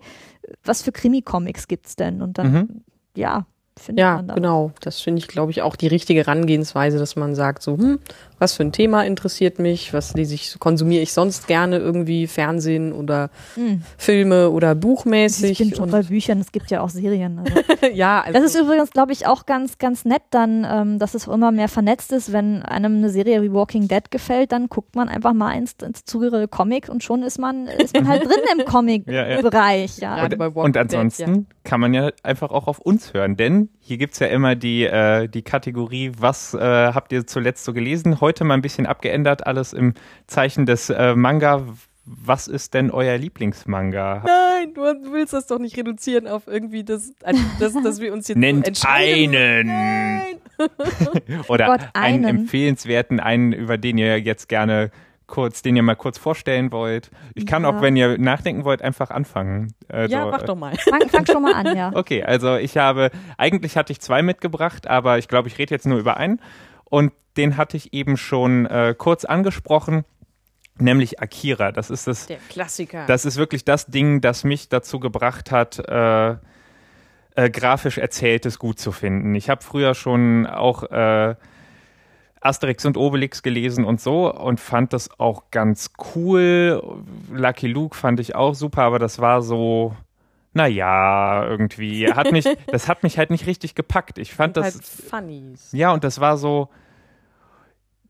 was 0.64 0.82
für 0.82 0.92
Krimi-Comics 0.94 1.68
gibt's 1.68 1.96
denn? 1.98 2.22
Und 2.22 2.38
dann, 2.38 2.52
Mhm. 2.52 2.82
ja, 3.18 3.46
Ja, 3.94 4.22
genau. 4.22 4.72
Das 4.80 5.02
finde 5.02 5.20
ich, 5.20 5.28
glaube 5.28 5.52
ich, 5.52 5.62
auch 5.62 5.76
die 5.76 5.88
richtige 5.88 6.22
Herangehensweise, 6.22 6.98
dass 6.98 7.18
man 7.18 7.36
sagt, 7.36 7.62
so, 7.62 7.78
hm, 7.78 8.00
was 8.40 8.54
für 8.54 8.64
ein 8.64 8.72
Thema 8.72 9.04
interessiert 9.06 9.60
mich, 9.60 9.94
was 9.94 10.14
lese 10.14 10.36
ich, 10.36 10.58
konsumiere 10.60 11.02
ich 11.02 11.14
sonst 11.14 11.48
gerne 11.48 11.78
irgendwie 11.78 12.28
Fernsehen 12.28 12.94
oder 12.94 13.30
Hm. 13.56 13.82
Filme 13.98 14.50
oder 14.50 14.74
Ich 14.74 14.80
buchmäßig. 14.80 15.58
bin 15.58 15.74
schon 15.74 15.86
und, 15.86 15.92
bei 15.92 16.02
Büchern, 16.04 16.40
es 16.40 16.52
gibt 16.52 16.72
ja 16.72 16.82
auch 16.82 16.90
Serien. 16.90 17.40
Also. 17.40 17.54
ja, 17.94 18.22
also, 18.22 18.34
Das 18.40 18.44
ist 18.54 18.60
übrigens, 18.62 18.92
glaube 18.92 19.12
ich, 19.14 19.28
auch 19.28 19.46
ganz, 19.46 19.78
ganz 19.78 20.06
nett 20.06 20.24
dann, 20.32 20.66
ähm, 20.70 21.00
dass 21.00 21.14
es 21.14 21.28
immer 21.28 21.52
mehr 21.52 21.68
vernetzt 21.70 22.12
ist. 22.12 22.32
Wenn 22.34 22.64
einem 22.64 22.98
eine 22.98 23.10
Serie 23.10 23.42
wie 23.42 23.52
Walking 23.54 23.88
Dead 23.88 24.10
gefällt, 24.12 24.52
dann 24.52 24.68
guckt 24.70 24.96
man 24.96 25.10
einfach 25.10 25.34
mal 25.34 25.54
ins, 25.54 25.74
ins 25.84 26.06
zugehörige 26.06 26.48
Comic 26.48 26.90
und 26.90 27.04
schon 27.04 27.24
ist 27.24 27.40
man, 27.40 27.68
ist 27.68 27.94
man 27.96 28.08
halt 28.08 28.24
drin 28.26 28.32
im 28.54 28.60
Ja, 28.60 28.66
ja. 28.66 28.72
Comic-Bereich. 28.72 29.98
Ja, 29.98 30.28
bei 30.28 30.40
Walking 30.40 30.62
Und 30.64 30.76
Dead, 30.76 30.82
ansonsten 30.82 31.48
kann 31.64 31.80
man 31.80 31.94
ja 31.94 32.12
einfach 32.24 32.52
auch 32.52 32.68
auf 32.68 32.80
uns 32.80 33.14
hören, 33.14 33.36
denn 33.38 33.70
hier 33.88 33.98
gibt's 33.98 34.18
ja 34.18 34.26
immer 34.28 34.56
die, 34.56 34.84
äh, 34.84 35.28
die 35.28 35.44
Kategorie, 35.44 36.12
was 36.18 36.56
äh, 36.56 36.60
habt 36.60 37.12
ihr 37.12 37.28
zuletzt 37.28 37.66
so 37.66 37.72
gelesen? 37.72 38.20
Heute 38.20 38.44
mal 38.44 38.56
ein 38.56 38.64
bisschen 38.64 38.88
abgeändert, 38.88 39.46
alles 39.46 39.74
im 39.74 39.94
Zeichen 40.26 40.66
des 40.66 40.90
äh, 40.90 41.14
Manga. 41.16 41.68
Was 42.04 42.48
ist 42.48 42.74
denn 42.74 42.90
euer 42.90 43.16
Lieblingsmanga? 43.18 44.24
Nein, 44.26 44.74
du 44.74 44.82
willst 45.12 45.34
das 45.34 45.46
doch 45.46 45.60
nicht 45.60 45.78
reduzieren 45.78 46.28
auf 46.28 46.48
irgendwie 46.48 46.84
das, 46.84 47.14
das 47.60 47.74
dass 47.74 48.00
wir 48.00 48.12
uns 48.12 48.28
jetzt 48.28 48.38
Nennt 48.38 48.68
entscheiden. 48.68 49.36
einen! 49.36 49.68
Nein. 49.68 50.36
Oder 51.48 51.68
Gott, 51.68 51.82
einen 51.94 52.26
einen. 52.26 52.38
empfehlenswerten, 52.40 53.20
einen, 53.20 53.54
über 53.54 53.78
den 53.78 54.00
ihr 54.00 54.20
jetzt 54.20 54.50
gerne 54.50 54.90
kurz, 55.28 55.62
den 55.62 55.76
ihr 55.76 55.84
mal 55.84 55.96
kurz 55.96 56.18
vorstellen 56.18 56.72
wollt. 56.72 57.10
Ich 57.34 57.46
kann 57.46 57.64
Ja. 57.64 57.70
auch, 57.70 57.82
wenn 57.82 57.96
ihr 57.96 58.18
nachdenken 58.18 58.64
wollt, 58.64 58.82
einfach 58.82 59.10
anfangen. 59.10 59.74
Also, 59.88 60.16
Ja, 60.16 60.26
mach 60.26 60.44
doch 60.44 60.56
mal. 60.56 60.76
fang, 60.76 61.10
fang 61.10 61.26
schon 61.26 61.42
mal 61.44 61.54
an, 61.54 61.76
ja. 61.76 61.92
Okay, 61.96 62.24
also 62.24 62.56
ich 62.56 62.78
habe, 62.78 63.10
eigentlich 63.38 63.78
hatte 63.78 63.92
ich 63.92 64.00
zwei 64.02 64.22
mitgebracht, 64.22 64.88
aber 64.88 65.18
ich 65.18 65.28
glaube, 65.28 65.48
ich 65.48 65.58
rede 65.58 65.74
jetzt 65.74 65.86
nur 65.86 65.98
über 66.00 66.18
einen. 66.18 66.42
Und 66.86 67.12
den 67.38 67.58
hatte 67.58 67.76
ich 67.78 67.94
eben 67.94 68.18
schon 68.18 68.66
äh, 68.68 68.94
kurz 68.98 69.26
angesprochen, 69.26 70.06
nämlich 70.78 71.20
Akira. 71.22 71.72
Das 71.72 71.90
ist 71.90 72.08
das, 72.08 72.28
Der 72.28 72.38
Klassiker. 72.50 73.06
das 73.08 73.26
ist 73.26 73.38
wirklich 73.38 73.66
das 73.66 73.88
Ding, 73.88 74.22
das 74.22 74.44
mich 74.44 74.70
dazu 74.70 75.00
gebracht 75.00 75.52
hat, 75.52 75.80
äh, 75.80 76.36
äh, 77.38 77.50
grafisch 77.50 77.98
Erzähltes 77.98 78.60
gut 78.60 78.80
zu 78.80 78.92
finden. 78.94 79.36
Ich 79.36 79.50
habe 79.50 79.62
früher 79.64 79.94
schon 79.96 80.46
auch 80.48 80.84
äh, 80.84 81.36
Asterix 82.46 82.86
und 82.86 82.98
Obelix 82.98 83.42
gelesen 83.44 83.86
und 83.86 84.00
so 84.00 84.34
und 84.34 84.60
fand 84.60 84.94
das 84.94 85.20
auch 85.20 85.44
ganz 85.52 85.92
cool. 86.16 86.82
Lucky 87.32 87.68
Luke 87.68 87.96
fand 87.96 88.20
ich 88.20 88.36
auch 88.36 88.54
super, 88.54 88.84
aber 88.84 89.00
das 89.00 89.20
war 89.20 89.42
so, 89.42 89.96
naja, 90.54 91.46
irgendwie. 91.46 92.12
Hat 92.14 92.32
mich, 92.32 92.46
das 92.68 92.88
hat 92.88 93.04
mich 93.04 93.18
halt 93.18 93.30
nicht 93.32 93.48
richtig 93.48 93.76
gepackt. 93.76 94.18
Ich 94.18 94.34
fand 94.34 94.58
das. 94.58 94.76
halt 94.76 94.84
Funnies. 94.86 95.72
Ja, 95.72 95.92
und 95.92 96.04
das 96.04 96.22
war 96.22 96.38
so 96.38 96.70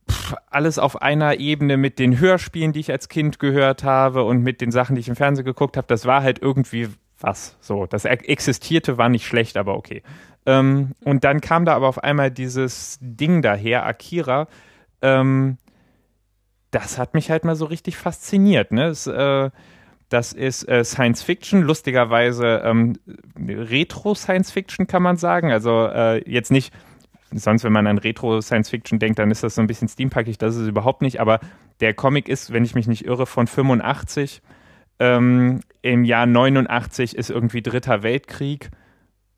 pff, 0.09 0.35
alles 0.49 0.79
auf 0.79 1.01
einer 1.01 1.39
Ebene 1.39 1.77
mit 1.77 1.97
den 1.97 2.19
Hörspielen, 2.19 2.73
die 2.73 2.81
ich 2.81 2.91
als 2.91 3.09
Kind 3.09 3.39
gehört 3.39 3.83
habe 3.83 4.23
und 4.23 4.41
mit 4.43 4.61
den 4.61 4.71
Sachen, 4.71 4.95
die 4.95 4.99
ich 4.99 5.07
im 5.07 5.15
Fernsehen 5.15 5.45
geguckt 5.45 5.77
habe. 5.77 5.87
Das 5.87 6.05
war 6.05 6.21
halt 6.21 6.39
irgendwie 6.41 6.89
was. 7.19 7.57
So, 7.61 7.85
das 7.85 8.05
e- 8.05 8.09
existierte, 8.09 8.97
war 8.97 9.09
nicht 9.09 9.25
schlecht, 9.25 9.57
aber 9.57 9.75
okay. 9.75 10.03
Ähm, 10.45 10.91
und 11.03 11.23
dann 11.23 11.41
kam 11.41 11.65
da 11.65 11.75
aber 11.75 11.87
auf 11.87 12.03
einmal 12.03 12.31
dieses 12.31 12.97
Ding 13.01 13.41
daher, 13.41 13.85
Akira. 13.85 14.47
Ähm, 15.01 15.57
das 16.71 16.97
hat 16.97 17.13
mich 17.13 17.31
halt 17.31 17.45
mal 17.45 17.55
so 17.55 17.65
richtig 17.65 17.97
fasziniert. 17.97 18.71
Ne? 18.71 18.87
Es, 18.87 19.07
äh, 19.07 19.49
das 20.09 20.33
ist 20.33 20.67
äh, 20.67 20.83
Science 20.83 21.23
Fiction, 21.23 21.61
lustigerweise 21.61 22.61
ähm, 22.63 22.93
Retro-Science 23.37 24.51
Fiction 24.51 24.85
kann 24.85 25.01
man 25.01 25.17
sagen. 25.17 25.51
Also 25.51 25.87
äh, 25.87 26.29
jetzt 26.29 26.51
nicht, 26.51 26.73
sonst 27.31 27.63
wenn 27.63 27.73
man 27.73 27.87
an 27.87 27.97
Retro-Science 27.97 28.69
Fiction 28.69 28.99
denkt, 28.99 29.19
dann 29.19 29.31
ist 29.31 29.43
das 29.43 29.55
so 29.55 29.61
ein 29.61 29.67
bisschen 29.67 29.87
steampackig, 29.87 30.37
das 30.37 30.55
ist 30.55 30.61
es 30.61 30.67
überhaupt 30.67 31.01
nicht. 31.01 31.19
Aber 31.19 31.39
der 31.79 31.93
Comic 31.93 32.29
ist, 32.29 32.53
wenn 32.53 32.63
ich 32.63 32.75
mich 32.75 32.87
nicht 32.87 33.05
irre, 33.05 33.25
von 33.25 33.47
85. 33.47 34.41
Ähm, 34.99 35.61
Im 35.81 36.03
Jahr 36.03 36.25
89 36.25 37.15
ist 37.15 37.29
irgendwie 37.29 37.61
Dritter 37.61 38.03
Weltkrieg. 38.03 38.69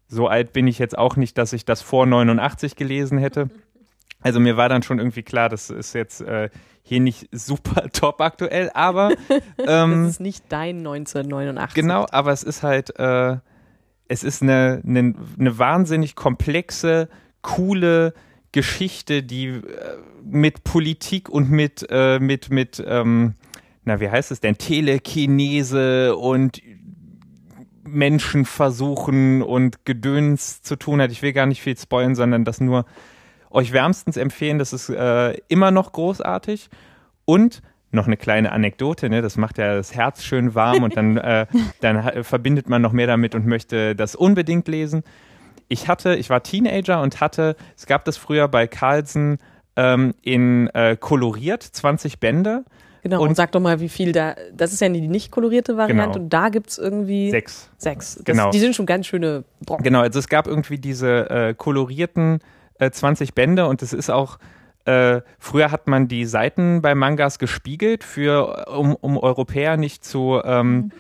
So 0.07 0.27
alt 0.27 0.53
bin 0.53 0.67
ich 0.67 0.79
jetzt 0.79 0.97
auch 0.97 1.15
nicht, 1.15 1.37
dass 1.37 1.53
ich 1.53 1.65
das 1.65 1.81
vor 1.81 2.05
89 2.05 2.75
gelesen 2.75 3.17
hätte. 3.17 3.49
Also 4.21 4.39
mir 4.39 4.57
war 4.57 4.69
dann 4.69 4.83
schon 4.83 4.99
irgendwie 4.99 5.23
klar, 5.23 5.49
das 5.49 5.69
ist 5.69 5.93
jetzt 5.93 6.21
äh, 6.21 6.49
hier 6.81 6.99
nicht 6.99 7.27
super 7.31 7.89
top 7.93 8.21
aktuell, 8.21 8.71
aber 8.73 9.11
ähm, 9.67 10.03
das 10.03 10.13
ist 10.13 10.19
nicht 10.19 10.45
dein 10.49 10.77
1989. 10.77 11.75
Genau, 11.75 12.07
aber 12.11 12.31
es 12.31 12.43
ist 12.43 12.63
halt, 12.63 12.97
äh, 12.99 13.37
es 14.07 14.23
ist 14.23 14.41
eine, 14.41 14.81
eine, 14.85 15.13
eine 15.37 15.59
wahnsinnig 15.59 16.15
komplexe, 16.15 17.09
coole 17.41 18.13
Geschichte, 18.53 19.21
die 19.21 19.47
äh, 19.47 19.61
mit 20.23 20.63
Politik 20.63 21.29
und 21.29 21.51
mit, 21.51 21.85
äh, 21.89 22.19
mit, 22.19 22.49
mit, 22.49 22.83
ähm, 22.85 23.35
na, 23.83 23.99
wie 23.99 24.09
heißt 24.09 24.31
es 24.31 24.39
denn, 24.39 24.57
Telekinese 24.57 26.15
und 26.15 26.61
Menschenversuchen 27.87 29.41
und 29.41 29.85
Gedöns 29.85 30.61
zu 30.61 30.75
tun 30.75 31.01
hat. 31.01 31.11
Ich 31.11 31.21
will 31.21 31.33
gar 31.33 31.45
nicht 31.45 31.61
viel 31.61 31.77
spoilen, 31.77 32.15
sondern 32.15 32.45
das 32.45 32.61
nur 32.61 32.85
euch 33.49 33.73
wärmstens 33.73 34.17
empfehlen. 34.17 34.59
Das 34.59 34.73
ist 34.73 34.89
äh, 34.89 35.33
immer 35.47 35.71
noch 35.71 35.91
großartig. 35.93 36.69
Und 37.25 37.61
noch 37.91 38.07
eine 38.07 38.17
kleine 38.17 38.51
Anekdote, 38.51 39.09
ne? 39.09 39.21
das 39.21 39.37
macht 39.37 39.57
ja 39.57 39.75
das 39.75 39.95
Herz 39.95 40.23
schön 40.23 40.55
warm 40.55 40.83
und 40.83 40.97
dann, 40.97 41.17
äh, 41.17 41.47
dann 41.81 42.23
verbindet 42.23 42.69
man 42.69 42.81
noch 42.81 42.91
mehr 42.91 43.07
damit 43.07 43.33
und 43.33 43.45
möchte 43.45 43.95
das 43.95 44.15
unbedingt 44.15 44.67
lesen. 44.67 45.03
Ich 45.69 45.87
hatte, 45.87 46.15
ich 46.15 46.29
war 46.29 46.43
Teenager 46.43 47.01
und 47.01 47.19
hatte, 47.21 47.55
es 47.75 47.85
gab 47.85 48.05
das 48.05 48.17
früher 48.17 48.47
bei 48.47 48.67
Carlsen 48.67 49.39
ähm, 49.75 50.13
in 50.21 50.67
äh, 50.67 50.97
koloriert, 50.99 51.63
20 51.63 52.19
Bände. 52.19 52.65
Genau, 53.09 53.21
und, 53.21 53.29
und, 53.29 53.35
sag 53.35 53.51
doch 53.53 53.61
mal, 53.61 53.79
wie 53.79 53.87
viel 53.89 54.11
da, 54.11 54.35
das 54.53 54.73
ist 54.73 54.81
ja 54.81 54.89
die 54.89 55.07
nicht 55.07 55.31
kolorierte 55.31 55.77
Variante 55.77 56.13
genau. 56.13 56.23
und 56.23 56.33
da 56.33 56.49
gibt 56.49 56.69
es 56.69 56.77
irgendwie 56.77 57.31
sechs. 57.31 57.69
Sechs. 57.77 58.15
Das, 58.15 58.25
genau. 58.25 58.51
Die 58.51 58.59
sind 58.59 58.75
schon 58.75 58.85
ganz 58.85 59.07
schöne 59.07 59.45
Brocken. 59.65 59.83
Genau, 59.83 60.01
also 60.01 60.19
es 60.19 60.27
gab 60.27 60.47
irgendwie 60.47 60.77
diese 60.77 61.29
äh, 61.29 61.53
kolorierten 61.53 62.39
äh, 62.79 62.91
20 62.91 63.33
Bände 63.33 63.67
und 63.67 63.81
es 63.81 63.93
ist 63.93 64.09
auch, 64.09 64.39
äh, 64.83 65.21
früher 65.39 65.71
hat 65.71 65.87
man 65.87 66.09
die 66.09 66.25
Seiten 66.25 66.81
bei 66.81 66.95
Mangas 66.95 67.39
gespiegelt, 67.39 68.03
für, 68.03 68.67
um, 68.67 68.95
um 68.95 69.17
Europäer 69.17 69.77
nicht 69.77 70.03
zu 70.03 70.41
ähm, 70.43 70.75
mhm 70.75 70.91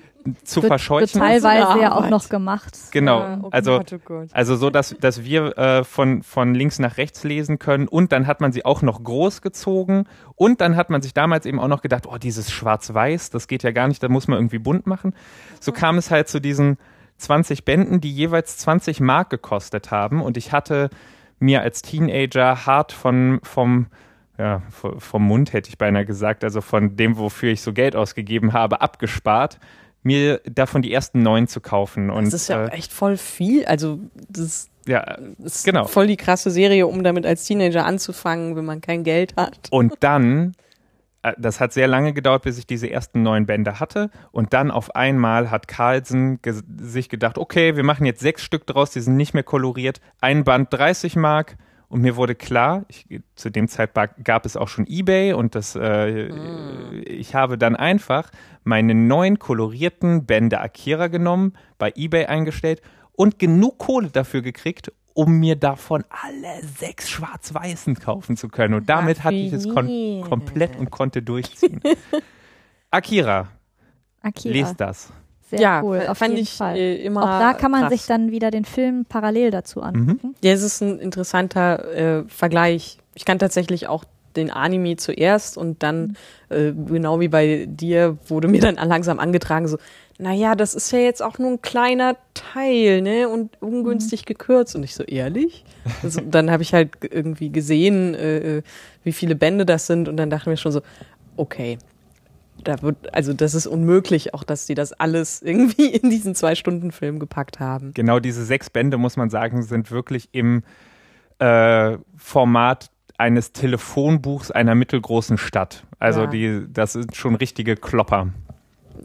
zu 0.43 0.61
wird, 0.61 0.71
verscheuchen. 0.71 1.13
Wird 1.13 1.23
teilweise 1.23 1.79
ja 1.79 1.95
auch 1.95 2.09
noch 2.09 2.29
gemacht. 2.29 2.77
Genau, 2.91 3.19
ja, 3.19 3.39
oh 3.41 3.49
also, 3.51 3.79
oh 3.79 4.25
also 4.31 4.55
so, 4.55 4.69
dass, 4.69 4.95
dass 4.99 5.23
wir 5.23 5.57
äh, 5.57 5.83
von, 5.83 6.23
von 6.23 6.55
links 6.55 6.79
nach 6.79 6.97
rechts 6.97 7.23
lesen 7.23 7.59
können. 7.59 7.87
Und 7.87 8.11
dann 8.11 8.27
hat 8.27 8.41
man 8.41 8.51
sie 8.51 8.65
auch 8.65 8.81
noch 8.81 9.03
groß 9.03 9.41
gezogen. 9.41 10.05
Und 10.35 10.61
dann 10.61 10.75
hat 10.75 10.89
man 10.89 11.01
sich 11.01 11.13
damals 11.13 11.45
eben 11.45 11.59
auch 11.59 11.67
noch 11.67 11.81
gedacht, 11.81 12.05
oh, 12.07 12.17
dieses 12.17 12.51
Schwarz-Weiß, 12.51 13.29
das 13.29 13.47
geht 13.47 13.63
ja 13.63 13.71
gar 13.71 13.87
nicht, 13.87 14.01
da 14.01 14.09
muss 14.09 14.27
man 14.27 14.37
irgendwie 14.37 14.59
bunt 14.59 14.87
machen. 14.87 15.13
So 15.59 15.71
kam 15.71 15.97
es 15.97 16.11
halt 16.11 16.27
zu 16.27 16.39
diesen 16.39 16.77
20 17.17 17.65
Bänden, 17.65 18.01
die 18.01 18.11
jeweils 18.11 18.57
20 18.57 18.99
Mark 18.99 19.29
gekostet 19.29 19.91
haben. 19.91 20.21
Und 20.21 20.37
ich 20.37 20.51
hatte 20.51 20.89
mir 21.39 21.61
als 21.61 21.81
Teenager 21.81 22.65
hart 22.65 22.91
von, 22.91 23.39
vom 23.43 23.87
ja, 24.37 24.61
vom 24.69 25.23
Mund 25.23 25.51
hätte 25.53 25.69
ich 25.69 25.77
beinahe 25.77 26.05
gesagt, 26.05 26.43
also 26.43 26.61
von 26.61 26.95
dem, 26.95 27.17
wofür 27.17 27.51
ich 27.51 27.61
so 27.61 27.73
Geld 27.73 27.95
ausgegeben 27.95 28.53
habe, 28.53 28.81
abgespart, 28.81 29.59
mir 30.07 30.41
davon 30.49 30.81
die 30.81 30.91
ersten 30.91 31.21
neun 31.21 31.47
zu 31.47 31.61
kaufen. 31.61 32.09
Und, 32.09 32.25
das 32.25 32.33
ist 32.33 32.47
ja 32.47 32.65
äh, 32.65 32.71
echt 32.71 32.91
voll 32.91 33.17
viel. 33.17 33.65
Also 33.65 33.99
das 34.29 34.69
ja, 34.87 35.17
ist 35.43 35.65
genau. 35.65 35.85
voll 35.85 36.07
die 36.07 36.17
krasse 36.17 36.49
Serie, 36.49 36.87
um 36.87 37.03
damit 37.03 37.25
als 37.25 37.43
Teenager 37.45 37.85
anzufangen, 37.85 38.55
wenn 38.55 38.65
man 38.65 38.81
kein 38.81 39.03
Geld 39.03 39.35
hat. 39.35 39.67
Und 39.69 39.95
dann, 39.99 40.53
äh, 41.23 41.33
das 41.37 41.59
hat 41.59 41.73
sehr 41.73 41.87
lange 41.87 42.13
gedauert, 42.13 42.43
bis 42.43 42.57
ich 42.57 42.65
diese 42.65 42.89
ersten 42.89 43.21
neun 43.21 43.45
Bände 43.45 43.79
hatte. 43.79 44.09
Und 44.31 44.53
dann 44.53 44.71
auf 44.71 44.95
einmal 44.95 45.51
hat 45.51 45.67
Carlsen 45.67 46.39
sich 46.79 47.09
gedacht, 47.09 47.37
okay, 47.37 47.75
wir 47.75 47.83
machen 47.83 48.05
jetzt 48.05 48.21
sechs 48.21 48.43
Stück 48.43 48.65
draus, 48.65 48.91
die 48.91 49.01
sind 49.01 49.17
nicht 49.17 49.33
mehr 49.33 49.43
koloriert. 49.43 49.99
Ein 50.21 50.45
Band 50.45 50.71
30 50.71 51.17
Mark. 51.17 51.57
Und 51.89 52.01
mir 52.01 52.17
wurde 52.17 52.35
klar, 52.35 52.85
ich, 52.89 53.05
zu 53.35 53.49
dem 53.49 53.67
Zeitpunkt 53.69 54.25
gab 54.25 54.45
es 54.45 54.57
auch 54.57 54.67
schon 54.67 54.85
eBay 54.87 55.33
und 55.33 55.55
das, 55.55 55.75
äh, 55.75 56.29
mm. 56.29 57.03
ich 57.05 57.33
habe 57.33 57.57
dann 57.57 57.77
einfach 57.77 58.29
meine 58.65 58.93
neuen 58.93 59.39
kolorierten 59.39 60.25
Bände 60.25 60.59
Akira 60.59 61.07
genommen, 61.07 61.53
bei 61.77 61.93
eBay 61.95 62.25
eingestellt 62.25 62.81
und 63.13 63.39
genug 63.39 63.77
Kohle 63.77 64.09
dafür 64.09 64.41
gekriegt, 64.41 64.91
um 65.13 65.39
mir 65.39 65.55
davon 65.55 66.03
alle 66.09 66.63
sechs 66.63 67.09
Schwarz-Weißen 67.09 67.95
kaufen 67.95 68.35
zu 68.37 68.49
können. 68.49 68.73
Und 68.73 68.89
damit 68.89 69.23
hatte 69.23 69.35
ich 69.35 69.53
es 69.53 69.67
kom 69.67 69.87
komplett 70.21 70.75
und 70.75 70.91
konnte 70.91 71.21
durchziehen. 71.23 71.81
Akira. 72.91 73.47
Akira. 74.21 74.53
Lest 74.53 74.79
das. 74.79 75.13
Sehr 75.49 75.61
ja, 75.61 75.81
cool. 75.81 76.05
Auf 76.07 76.17
fand 76.17 76.31
jeden 76.31 76.43
ich 76.43 76.53
Fall. 76.53 76.75
Äh, 76.75 77.03
immer. 77.03 77.23
Auch 77.23 77.39
da 77.39 77.53
kann 77.53 77.71
man 77.71 77.81
krass. 77.81 77.93
sich 77.93 78.05
dann 78.05 78.31
wieder 78.31 78.51
den 78.51 78.65
Film 78.65 79.05
parallel 79.05 79.51
dazu 79.51 79.81
angucken. 79.81 80.29
Mhm. 80.29 80.35
Ja, 80.43 80.51
es 80.51 80.61
ist 80.61 80.81
ein 80.81 80.99
interessanter 80.99 82.19
äh, 82.19 82.23
Vergleich. 82.27 82.97
Ich 83.15 83.23
kann 83.23 83.39
tatsächlich 83.39 83.87
auch 83.87 84.03
den 84.35 84.51
Anime 84.51 84.97
zuerst 84.97 85.57
und 85.57 85.81
dann, 85.83 86.17
äh, 86.49 86.71
genau 86.71 87.19
wie 87.19 87.29
bei 87.29 87.65
dir, 87.67 88.17
wurde 88.27 88.47
mir 88.47 88.61
dann 88.61 88.75
langsam 88.87 89.19
angetragen, 89.19 89.67
so, 89.67 89.77
naja, 90.19 90.55
das 90.55 90.73
ist 90.73 90.91
ja 90.91 90.99
jetzt 90.99 91.21
auch 91.21 91.37
nur 91.37 91.51
ein 91.51 91.61
kleiner 91.61 92.17
Teil, 92.33 93.01
ne? 93.01 93.29
Und 93.29 93.61
ungünstig 93.61 94.21
mhm. 94.21 94.25
gekürzt. 94.25 94.75
Und 94.75 94.83
ich 94.83 94.95
so, 94.95 95.03
ehrlich? 95.03 95.63
Also, 96.01 96.21
dann 96.21 96.49
habe 96.49 96.63
ich 96.63 96.73
halt 96.73 96.91
irgendwie 97.01 97.51
gesehen, 97.51 98.15
äh, 98.15 98.57
äh, 98.57 98.61
wie 99.03 99.13
viele 99.13 99.35
Bände 99.35 99.65
das 99.65 99.87
sind 99.87 100.09
und 100.09 100.17
dann 100.17 100.29
dachte 100.29 100.43
ich 100.43 100.47
mir 100.47 100.57
schon 100.57 100.71
so, 100.71 100.81
okay, 101.35 101.77
da 102.67 102.81
wird, 102.81 103.13
also 103.13 103.33
das 103.33 103.53
ist 103.53 103.67
unmöglich, 103.67 104.33
auch 104.33 104.43
dass 104.43 104.65
die 104.65 104.75
das 104.75 104.93
alles 104.93 105.41
irgendwie 105.43 105.87
in 105.87 106.09
diesen 106.09 106.35
Zwei-Stunden-Film 106.35 107.19
gepackt 107.19 107.59
haben. 107.59 107.93
Genau, 107.93 108.19
diese 108.19 108.43
sechs 108.45 108.69
Bände, 108.69 108.97
muss 108.97 109.17
man 109.17 109.29
sagen, 109.29 109.63
sind 109.63 109.91
wirklich 109.91 110.29
im 110.31 110.63
äh, 111.39 111.97
Format 112.17 112.89
eines 113.17 113.51
Telefonbuchs 113.51 114.51
einer 114.51 114.75
mittelgroßen 114.75 115.37
Stadt. 115.37 115.83
Also 115.99 116.21
ja. 116.21 116.27
die, 116.27 116.65
das 116.69 116.93
sind 116.93 117.15
schon 117.15 117.35
richtige 117.35 117.75
Klopper. 117.75 118.29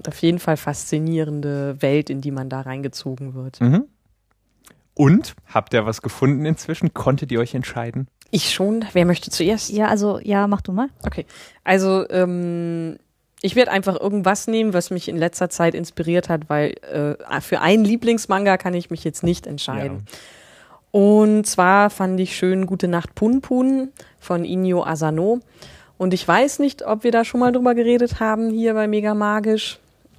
Auf 0.06 0.18
jeden 0.20 0.38
Fall 0.38 0.56
faszinierende 0.56 1.80
Welt, 1.80 2.10
in 2.10 2.20
die 2.20 2.30
man 2.30 2.48
da 2.48 2.62
reingezogen 2.62 3.34
wird. 3.34 3.60
Mhm. 3.60 3.84
Und 4.94 5.34
habt 5.46 5.72
ihr 5.72 5.86
was 5.86 6.02
gefunden 6.02 6.44
inzwischen? 6.44 6.92
Konntet 6.92 7.32
ihr 7.32 7.40
euch 7.40 7.54
entscheiden? 7.54 8.08
Ich 8.30 8.52
schon. 8.52 8.84
Wer 8.92 9.06
möchte 9.06 9.30
zuerst? 9.30 9.70
Ja, 9.70 9.86
also 9.86 10.18
ja, 10.22 10.46
mach 10.46 10.60
du 10.60 10.72
mal. 10.72 10.88
Okay. 11.04 11.24
Also 11.64 12.08
ähm, 12.10 12.98
ich 13.42 13.56
werde 13.56 13.72
einfach 13.72 14.00
irgendwas 14.00 14.46
nehmen, 14.46 14.72
was 14.72 14.90
mich 14.90 15.08
in 15.08 15.16
letzter 15.16 15.50
Zeit 15.50 15.74
inspiriert 15.74 16.28
hat, 16.28 16.48
weil 16.48 16.74
äh, 16.92 17.40
für 17.40 17.60
einen 17.60 17.84
Lieblingsmanga 17.84 18.56
kann 18.56 18.72
ich 18.72 18.90
mich 18.90 19.02
jetzt 19.02 19.24
nicht 19.24 19.48
entscheiden. 19.48 20.04
Ja. 20.06 20.18
Und 20.92 21.46
zwar 21.46 21.90
fand 21.90 22.20
ich 22.20 22.36
schön 22.36 22.66
Gute 22.66 22.86
Nacht 22.86 23.14
Pun 23.14 23.40
Pun 23.40 23.88
von 24.20 24.44
Inyo 24.44 24.84
Asano. 24.84 25.40
Und 25.98 26.14
ich 26.14 26.26
weiß 26.26 26.60
nicht, 26.60 26.86
ob 26.86 27.02
wir 27.02 27.10
da 27.10 27.24
schon 27.24 27.40
mal 27.40 27.50
drüber 27.50 27.74
geredet 27.74 28.20
haben 28.20 28.50
hier 28.50 28.74
bei 28.74 28.86
Mega 28.86 29.14
Magisch. 29.14 29.78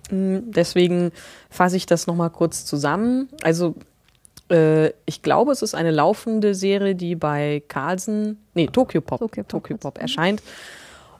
Hm, 0.09 0.51
deswegen 0.51 1.11
fasse 1.49 1.77
ich 1.77 1.85
das 1.85 2.07
nochmal 2.07 2.29
kurz 2.29 2.65
zusammen. 2.65 3.29
Also 3.41 3.75
äh, 4.49 4.89
ich 5.05 5.21
glaube, 5.21 5.51
es 5.51 5.61
ist 5.61 5.75
eine 5.75 5.91
laufende 5.91 6.55
Serie, 6.55 6.95
die 6.95 7.15
bei 7.15 7.63
Carlsen, 7.69 8.37
nee, 8.53 8.67
Tokyo 8.67 8.99
Pop, 8.99 9.19
Tokyo 9.19 9.43
Pop, 9.43 9.49
Tokyo 9.49 9.77
Pop 9.77 9.97
erscheint. 9.97 10.41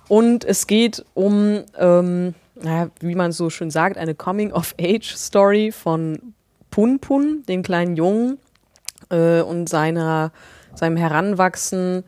Und 0.08 0.44
es 0.46 0.68
geht 0.68 1.06
um, 1.14 1.64
ähm, 1.78 2.36
naja, 2.56 2.90
wie 3.00 3.16
man 3.16 3.32
so 3.32 3.50
schön 3.50 3.72
sagt, 3.72 3.98
eine 3.98 4.16
Coming-of-Age-Story 4.16 5.72
von 5.72 6.34
Pun 6.72 7.00
Pun, 7.00 7.44
dem 7.48 7.64
kleinen 7.64 7.96
Jungen, 7.96 8.38
äh, 9.10 9.42
und 9.42 9.70
seiner, 9.70 10.32
seinem 10.76 10.98
Heranwachsen, 10.98 12.04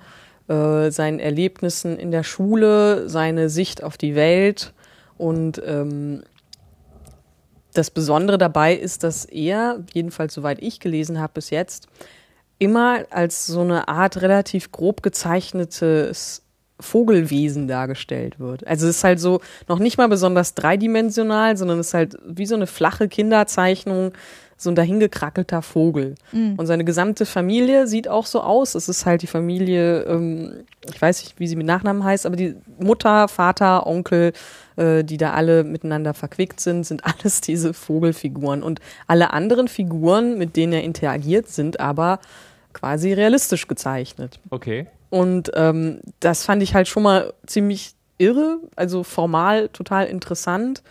äh, 0.47 0.91
seinen 0.91 1.19
Erlebnissen 1.19 1.97
in 1.97 2.11
der 2.11 2.23
Schule, 2.23 3.09
seine 3.09 3.49
Sicht 3.49 3.83
auf 3.83 3.97
die 3.97 4.15
Welt. 4.15 4.73
Und 5.17 5.61
ähm, 5.65 6.23
das 7.73 7.91
Besondere 7.91 8.37
dabei 8.37 8.73
ist, 8.73 9.03
dass 9.03 9.25
er, 9.25 9.83
jedenfalls 9.93 10.33
soweit 10.33 10.61
ich 10.61 10.79
gelesen 10.79 11.19
habe 11.19 11.33
bis 11.35 11.49
jetzt, 11.49 11.87
immer 12.57 13.05
als 13.09 13.45
so 13.47 13.61
eine 13.61 13.87
Art 13.87 14.21
relativ 14.21 14.71
grob 14.71 15.03
gezeichnetes 15.03 16.44
Vogelwesen 16.79 17.67
dargestellt 17.67 18.39
wird. 18.39 18.67
Also 18.67 18.87
es 18.87 18.97
ist 18.97 19.03
halt 19.03 19.19
so 19.19 19.39
noch 19.67 19.79
nicht 19.79 19.97
mal 19.97 20.09
besonders 20.09 20.55
dreidimensional, 20.55 21.55
sondern 21.55 21.79
es 21.79 21.87
ist 21.87 21.93
halt 21.93 22.17
wie 22.27 22.45
so 22.45 22.55
eine 22.55 22.67
flache 22.67 23.07
Kinderzeichnung, 23.07 24.11
so 24.57 24.69
ein 24.69 24.75
dahingekrackelter 24.75 25.61
Vogel. 25.61 26.15
Mhm. 26.31 26.55
Und 26.57 26.65
seine 26.65 26.85
gesamte 26.85 27.25
Familie 27.25 27.87
sieht 27.87 28.07
auch 28.07 28.25
so 28.25 28.41
aus. 28.41 28.75
Es 28.75 28.87
ist 28.87 29.05
halt 29.05 29.21
die 29.21 29.27
Familie, 29.27 30.03
ähm, 30.03 30.63
ich 30.89 31.01
weiß 31.01 31.23
nicht, 31.23 31.39
wie 31.39 31.47
sie 31.47 31.55
mit 31.55 31.65
Nachnamen 31.65 32.03
heißt, 32.03 32.25
aber 32.25 32.35
die 32.35 32.55
Mutter, 32.79 33.27
Vater, 33.27 33.85
Onkel, 33.85 34.31
äh, 34.77 35.03
die 35.03 35.17
da 35.17 35.31
alle 35.33 35.63
miteinander 35.63 36.13
verquickt 36.13 36.59
sind, 36.59 36.85
sind 36.85 37.03
alles 37.21 37.41
diese 37.41 37.73
Vogelfiguren. 37.73 38.63
Und 38.63 38.79
alle 39.07 39.33
anderen 39.33 39.67
Figuren, 39.67 40.37
mit 40.37 40.55
denen 40.55 40.73
er 40.73 40.83
interagiert, 40.83 41.49
sind 41.49 41.79
aber 41.79 42.19
quasi 42.73 43.13
realistisch 43.13 43.67
gezeichnet. 43.67 44.39
Okay. 44.49 44.87
Und 45.09 45.51
ähm, 45.55 45.99
das 46.19 46.43
fand 46.43 46.63
ich 46.63 46.73
halt 46.75 46.87
schon 46.87 47.03
mal 47.03 47.33
ziemlich 47.45 47.93
irre, 48.17 48.59
also 48.75 49.03
formal 49.03 49.69
total 49.69 50.07
interessant. 50.07 50.83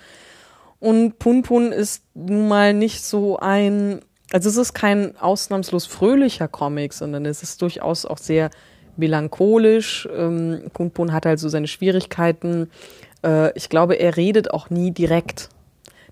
Und 0.81 1.19
Pun 1.19 1.43
Pun 1.43 1.73
ist 1.73 2.03
nun 2.15 2.49
mal 2.49 2.75
nicht 2.75 3.03
so 3.03 3.39
ein, 3.39 4.01
also 4.33 4.49
es 4.49 4.57
ist 4.57 4.75
kein 4.75 5.17
ausnahmslos 5.17 5.87
fröhlicher 5.87 6.49
Comic, 6.49 6.93
sondern 6.93 7.25
es 7.25 7.43
ist 7.43 7.63
durchaus 7.63 8.05
auch 8.05 8.19
sehr 8.19 8.51
melancholisch. 8.97 10.09
Ähm, 10.15 10.71
Kunpun 10.73 11.13
hat 11.13 11.27
halt 11.27 11.39
so 11.39 11.49
seine 11.49 11.67
Schwierigkeiten. 11.67 12.71
Äh, 13.25 13.57
ich 13.57 13.69
glaube, 13.69 13.95
er 13.95 14.17
redet 14.17 14.53
auch 14.53 14.71
nie 14.71 14.91
direkt. 14.91 15.49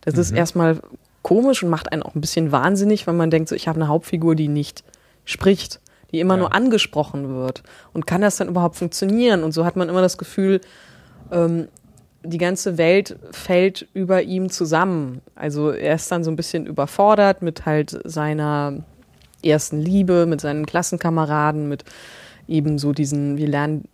Das 0.00 0.14
mhm. 0.14 0.20
ist 0.20 0.30
erstmal 0.32 0.80
komisch 1.22 1.62
und 1.62 1.70
macht 1.70 1.92
einen 1.92 2.02
auch 2.02 2.14
ein 2.14 2.20
bisschen 2.20 2.50
wahnsinnig, 2.50 3.06
weil 3.06 3.14
man 3.14 3.30
denkt, 3.30 3.48
so, 3.48 3.54
ich 3.54 3.68
habe 3.68 3.76
eine 3.76 3.88
Hauptfigur, 3.88 4.34
die 4.34 4.48
nicht 4.48 4.84
spricht, 5.24 5.80
die 6.12 6.20
immer 6.20 6.34
ja. 6.34 6.40
nur 6.40 6.54
angesprochen 6.54 7.34
wird. 7.34 7.62
Und 7.92 8.06
kann 8.06 8.20
das 8.20 8.36
dann 8.36 8.48
überhaupt 8.48 8.76
funktionieren? 8.76 9.42
Und 9.42 9.52
so 9.52 9.64
hat 9.64 9.76
man 9.76 9.88
immer 9.88 10.02
das 10.02 10.18
Gefühl, 10.18 10.60
ähm, 11.30 11.68
die 12.24 12.38
ganze 12.38 12.78
Welt 12.78 13.18
fällt 13.32 13.88
über 13.94 14.22
ihm 14.22 14.50
zusammen. 14.50 15.22
Also 15.34 15.70
er 15.70 15.94
ist 15.94 16.10
dann 16.12 16.22
so 16.22 16.30
ein 16.30 16.36
bisschen 16.36 16.66
überfordert 16.66 17.42
mit 17.42 17.66
halt 17.66 17.98
seiner 18.04 18.84
ersten 19.44 19.80
Liebe, 19.80 20.26
mit 20.26 20.40
seinen 20.40 20.66
Klassenkameraden, 20.66 21.68
mit 21.68 21.84
eben 22.46 22.78
so 22.78 22.92
diesen, 22.92 23.38
wir 23.38 23.48
lernen 23.48 23.88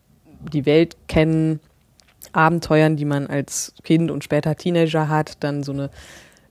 die 0.52 0.66
Welt 0.66 0.96
kennen, 1.08 1.60
Abenteuern, 2.32 2.96
die 2.96 3.06
man 3.06 3.26
als 3.26 3.72
Kind 3.82 4.10
und 4.10 4.24
später 4.24 4.54
Teenager 4.56 5.08
hat, 5.08 5.42
dann 5.42 5.62
so 5.62 5.72
eine 5.72 5.90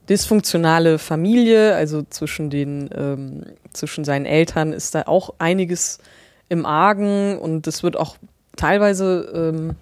dysfunktionale 0.10 1.00
Familie, 1.00 1.76
also 1.76 2.04
zwischen 2.10 2.50
den, 2.50 2.90
ähm, 2.96 3.44
zwischen 3.74 4.04
seinen 4.04 4.26
Eltern 4.26 4.74
ist 4.74 4.96
da 4.96 5.04
auch 5.04 5.36
einiges 5.40 6.00
im 6.50 6.66
Argen 6.66 7.38
und 7.38 7.68
es 7.68 7.84
wird 7.84 7.98
auch 7.98 8.18
teilweise 8.56 9.32
ähm, 9.34 9.76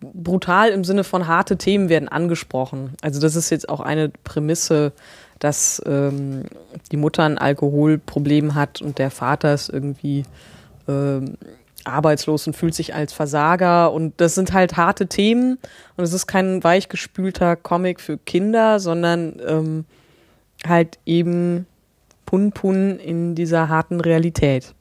brutal 0.00 0.70
im 0.70 0.84
Sinne 0.84 1.04
von 1.04 1.26
harte 1.26 1.56
Themen 1.56 1.88
werden 1.88 2.08
angesprochen. 2.08 2.94
Also 3.02 3.20
das 3.20 3.36
ist 3.36 3.50
jetzt 3.50 3.68
auch 3.68 3.80
eine 3.80 4.08
Prämisse, 4.08 4.92
dass 5.38 5.82
ähm, 5.86 6.44
die 6.90 6.96
Mutter 6.96 7.24
ein 7.24 7.38
Alkoholproblem 7.38 8.54
hat 8.54 8.80
und 8.80 8.98
der 8.98 9.10
Vater 9.10 9.54
ist 9.54 9.68
irgendwie 9.68 10.24
ähm, 10.88 11.36
arbeitslos 11.86 12.46
und 12.46 12.54
fühlt 12.54 12.74
sich 12.74 12.94
als 12.94 13.12
Versager. 13.12 13.92
Und 13.92 14.20
das 14.20 14.34
sind 14.34 14.52
halt 14.52 14.76
harte 14.76 15.06
Themen. 15.06 15.58
Und 15.96 16.04
es 16.04 16.12
ist 16.12 16.26
kein 16.26 16.62
weichgespülter 16.62 17.56
Comic 17.56 18.00
für 18.00 18.18
Kinder, 18.18 18.80
sondern 18.80 19.40
ähm, 19.46 19.84
halt 20.66 20.98
eben 21.06 21.66
Pun-Pun 22.26 22.98
in 22.98 23.34
dieser 23.34 23.68
harten 23.68 24.00
Realität. 24.00 24.74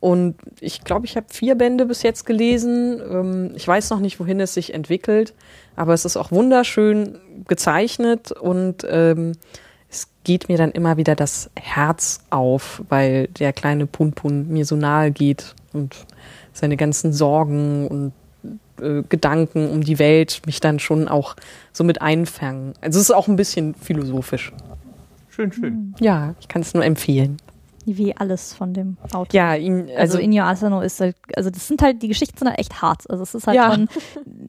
Und 0.00 0.36
ich 0.60 0.84
glaube, 0.84 1.06
ich 1.06 1.16
habe 1.16 1.26
vier 1.30 1.54
Bände 1.54 1.86
bis 1.86 2.02
jetzt 2.02 2.26
gelesen. 2.26 3.00
Ähm, 3.00 3.52
ich 3.54 3.66
weiß 3.66 3.90
noch 3.90 4.00
nicht, 4.00 4.20
wohin 4.20 4.40
es 4.40 4.54
sich 4.54 4.74
entwickelt, 4.74 5.34
aber 5.74 5.94
es 5.94 6.04
ist 6.04 6.16
auch 6.16 6.30
wunderschön 6.30 7.18
gezeichnet 7.48 8.32
und 8.32 8.86
ähm, 8.88 9.32
es 9.88 10.08
geht 10.24 10.48
mir 10.48 10.58
dann 10.58 10.72
immer 10.72 10.96
wieder 10.96 11.14
das 11.14 11.50
Herz 11.58 12.20
auf, 12.30 12.82
weil 12.88 13.28
der 13.28 13.52
kleine 13.52 13.86
Punpun 13.86 14.48
mir 14.48 14.64
so 14.64 14.76
nahe 14.76 15.10
geht 15.10 15.54
und 15.76 15.94
seine 16.52 16.76
ganzen 16.76 17.12
Sorgen 17.12 17.86
und 17.86 18.12
äh, 18.80 19.02
Gedanken 19.08 19.70
um 19.70 19.82
die 19.82 19.98
Welt 19.98 20.42
mich 20.46 20.60
dann 20.60 20.78
schon 20.78 21.08
auch 21.08 21.36
so 21.72 21.84
mit 21.84 22.02
einfangen. 22.02 22.74
Also 22.80 22.98
es 22.98 23.10
ist 23.10 23.14
auch 23.14 23.28
ein 23.28 23.36
bisschen 23.36 23.74
philosophisch. 23.74 24.52
Schön, 25.28 25.52
schön. 25.52 25.94
Ja, 26.00 26.34
ich 26.40 26.48
kann 26.48 26.62
es 26.62 26.74
nur 26.74 26.84
empfehlen. 26.84 27.36
Wie 27.84 28.16
alles 28.16 28.52
von 28.52 28.74
dem 28.74 28.96
Autor. 29.12 29.28
Ja, 29.32 29.54
ihn, 29.54 29.82
also, 29.82 30.16
also 30.16 30.18
Inyo 30.18 30.42
Asano 30.42 30.80
ist 30.80 31.00
halt, 31.00 31.14
also 31.36 31.50
das 31.50 31.68
sind 31.68 31.82
halt, 31.82 32.02
die 32.02 32.08
Geschichten 32.08 32.36
sind 32.38 32.48
halt 32.48 32.58
echt 32.58 32.82
hart. 32.82 33.08
Also 33.08 33.22
es 33.22 33.34
ist 33.34 33.46
halt 33.46 33.56
ja. 33.56 33.70
von, 33.70 33.88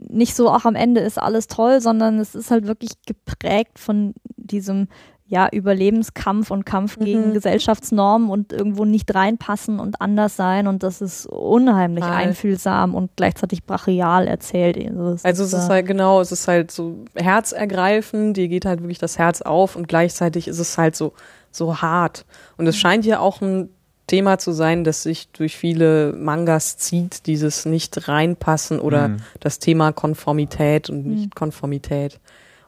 nicht 0.09 0.35
so, 0.35 0.49
auch 0.49 0.65
am 0.65 0.75
Ende 0.75 1.01
ist 1.01 1.19
alles 1.19 1.47
toll, 1.47 1.79
sondern 1.81 2.19
es 2.19 2.33
ist 2.33 2.49
halt 2.49 2.65
wirklich 2.65 2.91
geprägt 3.05 3.77
von 3.77 4.15
diesem 4.37 4.87
ja, 5.29 5.49
Überlebenskampf 5.51 6.51
und 6.51 6.65
Kampf 6.65 6.97
mhm. 6.97 7.05
gegen 7.05 7.33
Gesellschaftsnormen 7.33 8.29
und 8.29 8.53
irgendwo 8.53 8.85
nicht 8.85 9.13
reinpassen 9.13 9.79
und 9.79 9.99
anders 9.99 10.37
sein. 10.37 10.67
Und 10.67 10.83
das 10.83 11.01
ist 11.01 11.25
unheimlich 11.25 12.03
Mal. 12.03 12.15
einfühlsam 12.15 12.95
und 12.95 13.11
gleichzeitig 13.17 13.65
brachial 13.65 14.27
erzählt. 14.27 14.77
Also, 14.77 15.17
also 15.23 15.43
es 15.43 15.53
ist, 15.53 15.59
ist 15.59 15.69
halt 15.69 15.85
genau, 15.85 16.21
es 16.21 16.31
ist 16.31 16.47
halt 16.47 16.71
so 16.71 17.03
herzergreifend, 17.13 18.37
dir 18.37 18.47
geht 18.47 18.65
halt 18.65 18.81
wirklich 18.81 18.99
das 18.99 19.17
Herz 19.17 19.41
auf 19.41 19.75
und 19.75 19.89
gleichzeitig 19.89 20.47
ist 20.47 20.59
es 20.59 20.77
halt 20.77 20.95
so, 20.95 21.13
so 21.51 21.81
hart. 21.81 22.25
Und 22.55 22.65
es 22.67 22.75
mhm. 22.75 22.79
scheint 22.79 23.05
ja 23.05 23.19
auch 23.19 23.41
ein 23.41 23.69
Thema 24.07 24.37
zu 24.37 24.53
sein, 24.53 24.85
das 24.85 25.03
sich 25.03 25.27
durch 25.31 25.57
viele 25.57 26.13
Mangas 26.13 26.77
zieht, 26.77 27.25
dieses 27.27 27.65
nicht 27.65 28.07
reinpassen 28.07 28.79
oder 28.79 29.09
mhm. 29.09 29.17
das 29.41 29.59
Thema 29.59 29.91
Konformität 29.91 30.89
und 30.89 31.05
Nicht-Konformität. 31.05 32.13
Mhm. 32.13 32.19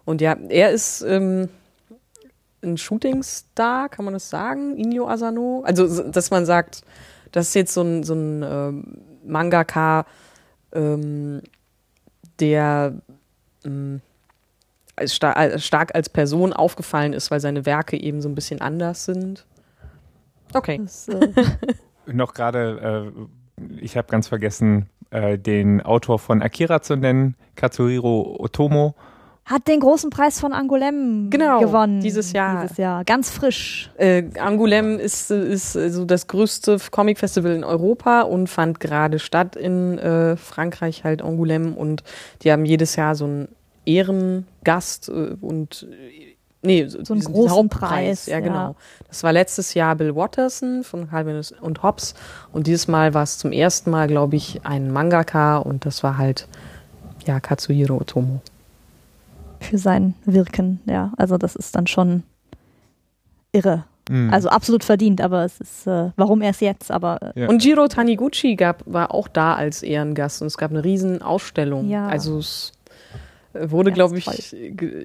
Und 0.04 0.22
ja, 0.22 0.36
er 0.50 0.72
ist, 0.72 1.02
ähm, 1.08 1.48
ein 2.64 2.78
Shootingstar, 2.78 3.90
kann 3.90 4.06
man 4.06 4.14
das 4.14 4.30
sagen? 4.30 4.78
Inyo 4.78 5.08
Asano? 5.08 5.64
Also, 5.66 6.04
dass 6.04 6.32
man 6.32 6.46
sagt, 6.46 6.82
das 7.32 7.50
ist 7.50 7.54
jetzt 7.56 7.74
so 7.74 7.82
ein, 7.82 8.04
so 8.04 8.14
ein 8.14 8.44
ähm, 8.44 8.84
Mangaka, 9.26 10.06
ähm, 10.74 11.42
der 12.40 12.94
ähm, 13.66 14.02
als 14.96 15.14
star 15.14 15.38
als 15.38 15.66
stark 15.66 15.96
als 15.96 16.10
Person 16.10 16.54
aufgefallen 16.54 17.14
ist, 17.14 17.32
weil 17.32 17.40
seine 17.40 17.66
Werke 17.66 17.98
eben 17.98 18.22
so 18.22 18.30
ein 18.30 18.36
bisschen 18.36 18.62
anders 18.62 19.06
sind. 19.06 19.46
Okay. 20.54 20.80
Das, 20.84 21.08
äh 21.08 21.32
Noch 22.12 22.34
gerade, 22.34 23.14
äh, 23.58 23.72
ich 23.82 23.96
habe 23.96 24.08
ganz 24.08 24.28
vergessen, 24.28 24.90
äh, 25.12 25.38
den 25.38 25.82
Autor 25.82 26.20
von 26.20 26.42
Akira 26.42 26.82
zu 26.82 26.96
nennen, 26.96 27.36
Katsuhiro 27.56 28.38
Otomo 28.40 28.96
hat 29.50 29.68
den 29.68 29.80
großen 29.80 30.12
Preis 30.12 30.40
von 30.40 30.54
Angoulême 30.54 31.32
genau, 31.32 31.60
gewonnen. 31.60 32.02
Dieses 32.02 32.34
Jahr. 32.34 32.62
Dieses 32.62 32.78
Jahr. 32.78 33.04
Ganz 33.04 33.32
frisch. 33.32 33.90
Äh, 33.98 34.22
Angoulême 34.36 34.98
ist, 34.98 35.32
ist 35.32 35.74
so 35.74 36.06
das 36.06 36.28
größte 36.28 36.78
Comic-Festival 36.92 37.54
in 37.54 37.64
Europa 37.64 38.22
und 38.22 38.48
fand 38.48 38.80
gerade 38.80 39.18
statt 39.18 39.56
in 39.56 39.98
äh, 39.98 40.38
Frankreich, 40.38 41.04
halt 41.04 41.24
Angoulême. 41.24 41.74
Und 41.74 42.04
die 42.44 42.52
haben 42.52 42.64
jedes 42.64 42.96
Jahr 42.96 43.16
so 43.16 43.26
einen 43.26 43.48
Ehrengast 43.88 45.10
äh, 45.10 45.36
und 45.42 45.88
äh, 45.90 46.36
nee, 46.62 46.86
so 46.86 46.98
einen 46.98 47.06
diesen, 47.22 47.34
großen 47.34 47.58
Hauptpreis. 47.58 47.90
Preis. 47.90 48.26
Ja, 48.28 48.42
genau. 48.42 48.54
Ja. 48.54 48.76
Das 49.08 49.24
war 49.24 49.34
letztes 49.34 49.74
Jahr 49.74 49.96
Bill 49.96 50.16
Watterson 50.16 50.84
von 50.84 51.10
Calvin 51.10 51.42
und 51.60 51.82
Hobbes. 51.82 52.14
Und 52.52 52.68
dieses 52.68 52.88
Mal 52.88 53.16
war 53.16 53.24
es 53.24 53.40
zum 53.40 53.52
ersten 53.52 53.90
Mal, 53.90 54.08
glaube 54.08 54.36
ich, 54.36 54.64
ein 54.64 54.92
Mangaka 54.92 55.58
und 55.58 55.88
das 55.88 56.04
war 56.04 56.20
halt 56.20 56.48
ja 57.26 57.40
Katsuhiro 57.40 57.96
Otomo 57.96 58.42
für 59.60 59.78
sein 59.78 60.16
Wirken. 60.26 60.80
Ja, 60.86 61.14
also 61.18 61.38
das 61.38 61.56
ist 61.56 61.76
dann 61.76 61.88
schon 61.88 62.24
irre. 63.52 63.86
Mhm. 64.10 64.34
Also 64.34 64.50
absolut 64.50 64.84
verdient, 64.84 65.22
aber 65.22 65.46
es 65.46 65.62
ist, 65.62 65.88
äh, 65.88 66.10
warum 66.16 66.42
erst 66.42 66.62
jetzt? 66.62 66.92
Aber 66.92 67.20
äh, 67.36 67.42
ja. 67.42 67.48
und 67.48 67.64
Jiro 67.64 67.88
Taniguchi 67.88 68.56
gab 68.56 68.84
war 68.86 69.14
auch 69.14 69.28
da 69.28 69.54
als 69.54 69.84
Ehrengast 69.84 70.42
und 70.42 70.48
es 70.48 70.58
gab 70.58 70.72
eine 70.72 70.84
riesen 70.84 71.22
Ausstellung. 71.22 71.88
Ja. 71.90 72.08
Also 72.08 72.40
es 72.40 72.72
wurde, 73.54 73.92
glaube 73.92 74.18
ich, 74.18 74.56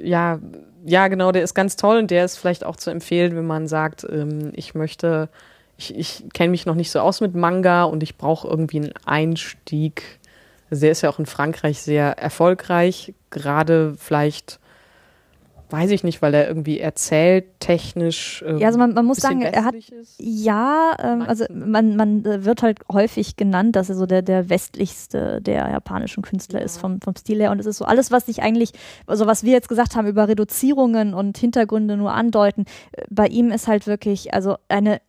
ja, 0.02 0.38
ja, 0.86 1.08
genau, 1.08 1.32
der 1.32 1.42
ist 1.42 1.54
ganz 1.54 1.76
toll 1.76 1.98
und 1.98 2.10
der 2.10 2.24
ist 2.24 2.36
vielleicht 2.36 2.64
auch 2.64 2.76
zu 2.76 2.90
empfehlen, 2.90 3.36
wenn 3.36 3.46
man 3.46 3.68
sagt, 3.68 4.06
ähm, 4.10 4.52
ich 4.54 4.74
möchte, 4.74 5.28
ich, 5.76 5.96
ich 5.96 6.24
kenne 6.32 6.50
mich 6.50 6.66
noch 6.66 6.74
nicht 6.74 6.90
so 6.90 7.00
aus 7.00 7.20
mit 7.20 7.34
Manga 7.34 7.84
und 7.84 8.02
ich 8.02 8.16
brauche 8.16 8.48
irgendwie 8.48 8.78
einen 8.78 8.92
Einstieg 9.04 10.18
also 10.70 10.80
der 10.80 10.90
ist 10.90 11.02
ja 11.02 11.10
auch 11.10 11.18
in 11.18 11.26
Frankreich 11.26 11.80
sehr 11.80 12.18
erfolgreich, 12.18 13.14
gerade 13.30 13.94
vielleicht 13.98 14.58
weiß 15.74 15.90
ich 15.90 16.04
nicht, 16.04 16.22
weil 16.22 16.34
er 16.34 16.46
irgendwie 16.46 16.78
erzählt 16.78 17.46
technisch. 17.58 18.44
Ähm, 18.46 18.58
ja, 18.58 18.68
also 18.68 18.78
man, 18.78 18.94
man 18.94 19.04
muss 19.04 19.16
sagen, 19.18 19.42
er 19.42 19.64
hat 19.64 19.74
ist. 19.74 20.14
ja, 20.18 20.94
ähm, 21.02 21.22
also 21.22 21.44
man, 21.52 21.96
man 21.96 22.24
wird 22.24 22.62
halt 22.62 22.80
häufig 22.92 23.36
genannt, 23.36 23.74
dass 23.74 23.88
er 23.88 23.96
so 23.96 24.06
der, 24.06 24.22
der 24.22 24.48
westlichste 24.48 25.40
der 25.40 25.70
japanischen 25.70 26.22
Künstler 26.22 26.60
ja. 26.60 26.64
ist 26.64 26.78
vom, 26.78 27.00
vom 27.00 27.16
Stil 27.16 27.40
her. 27.40 27.50
Und 27.50 27.58
es 27.58 27.66
ist 27.66 27.78
so 27.78 27.84
alles, 27.86 28.10
was 28.10 28.26
sich 28.26 28.42
eigentlich, 28.42 28.72
also 29.06 29.26
was 29.26 29.42
wir 29.42 29.52
jetzt 29.52 29.68
gesagt 29.68 29.96
haben 29.96 30.06
über 30.06 30.28
Reduzierungen 30.28 31.12
und 31.12 31.38
Hintergründe 31.38 31.96
nur 31.96 32.12
andeuten, 32.12 32.66
äh, 32.92 33.02
bei 33.10 33.26
ihm 33.26 33.50
ist 33.50 33.66
halt 33.66 33.86
wirklich, 33.86 34.32
also 34.32 34.56
eine 34.68 35.00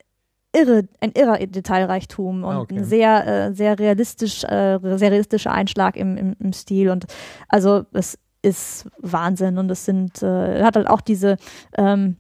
irre, 0.55 0.87
ein 1.01 1.11
irrer 1.11 1.37
Detailreichtum 1.37 2.43
und 2.43 2.53
ah, 2.53 2.61
okay. 2.61 2.77
ein 2.77 2.85
sehr, 2.85 3.27
äh, 3.27 3.53
sehr 3.53 3.77
realistisch, 3.77 4.43
äh, 4.43 4.79
sehr 4.81 5.11
realistischer 5.11 5.51
Einschlag 5.51 5.97
im, 5.97 6.17
im, 6.17 6.35
im, 6.39 6.53
Stil. 6.53 6.89
Und 6.89 7.05
also 7.49 7.85
es 7.93 8.17
ist 8.41 8.87
Wahnsinn 8.99 9.57
und 9.57 9.69
es 9.69 9.85
sind, 9.85 10.21
äh, 10.21 10.59
er 10.59 10.65
hat 10.65 10.75
halt 10.75 10.87
auch 10.87 11.01
diese, 11.01 11.37
ähm, 11.77 12.17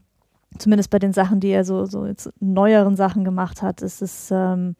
zumindest 0.57 0.89
bei 0.89 0.99
den 0.99 1.13
Sachen, 1.13 1.39
die 1.39 1.49
er 1.49 1.63
so, 1.63 1.85
so 1.85 2.05
jetzt 2.05 2.31
neueren 2.39 2.95
Sachen 2.95 3.23
gemacht 3.23 3.61
hat, 3.61 3.81
ist 3.81 4.01
es 4.01 4.29
ähm, 4.31 4.75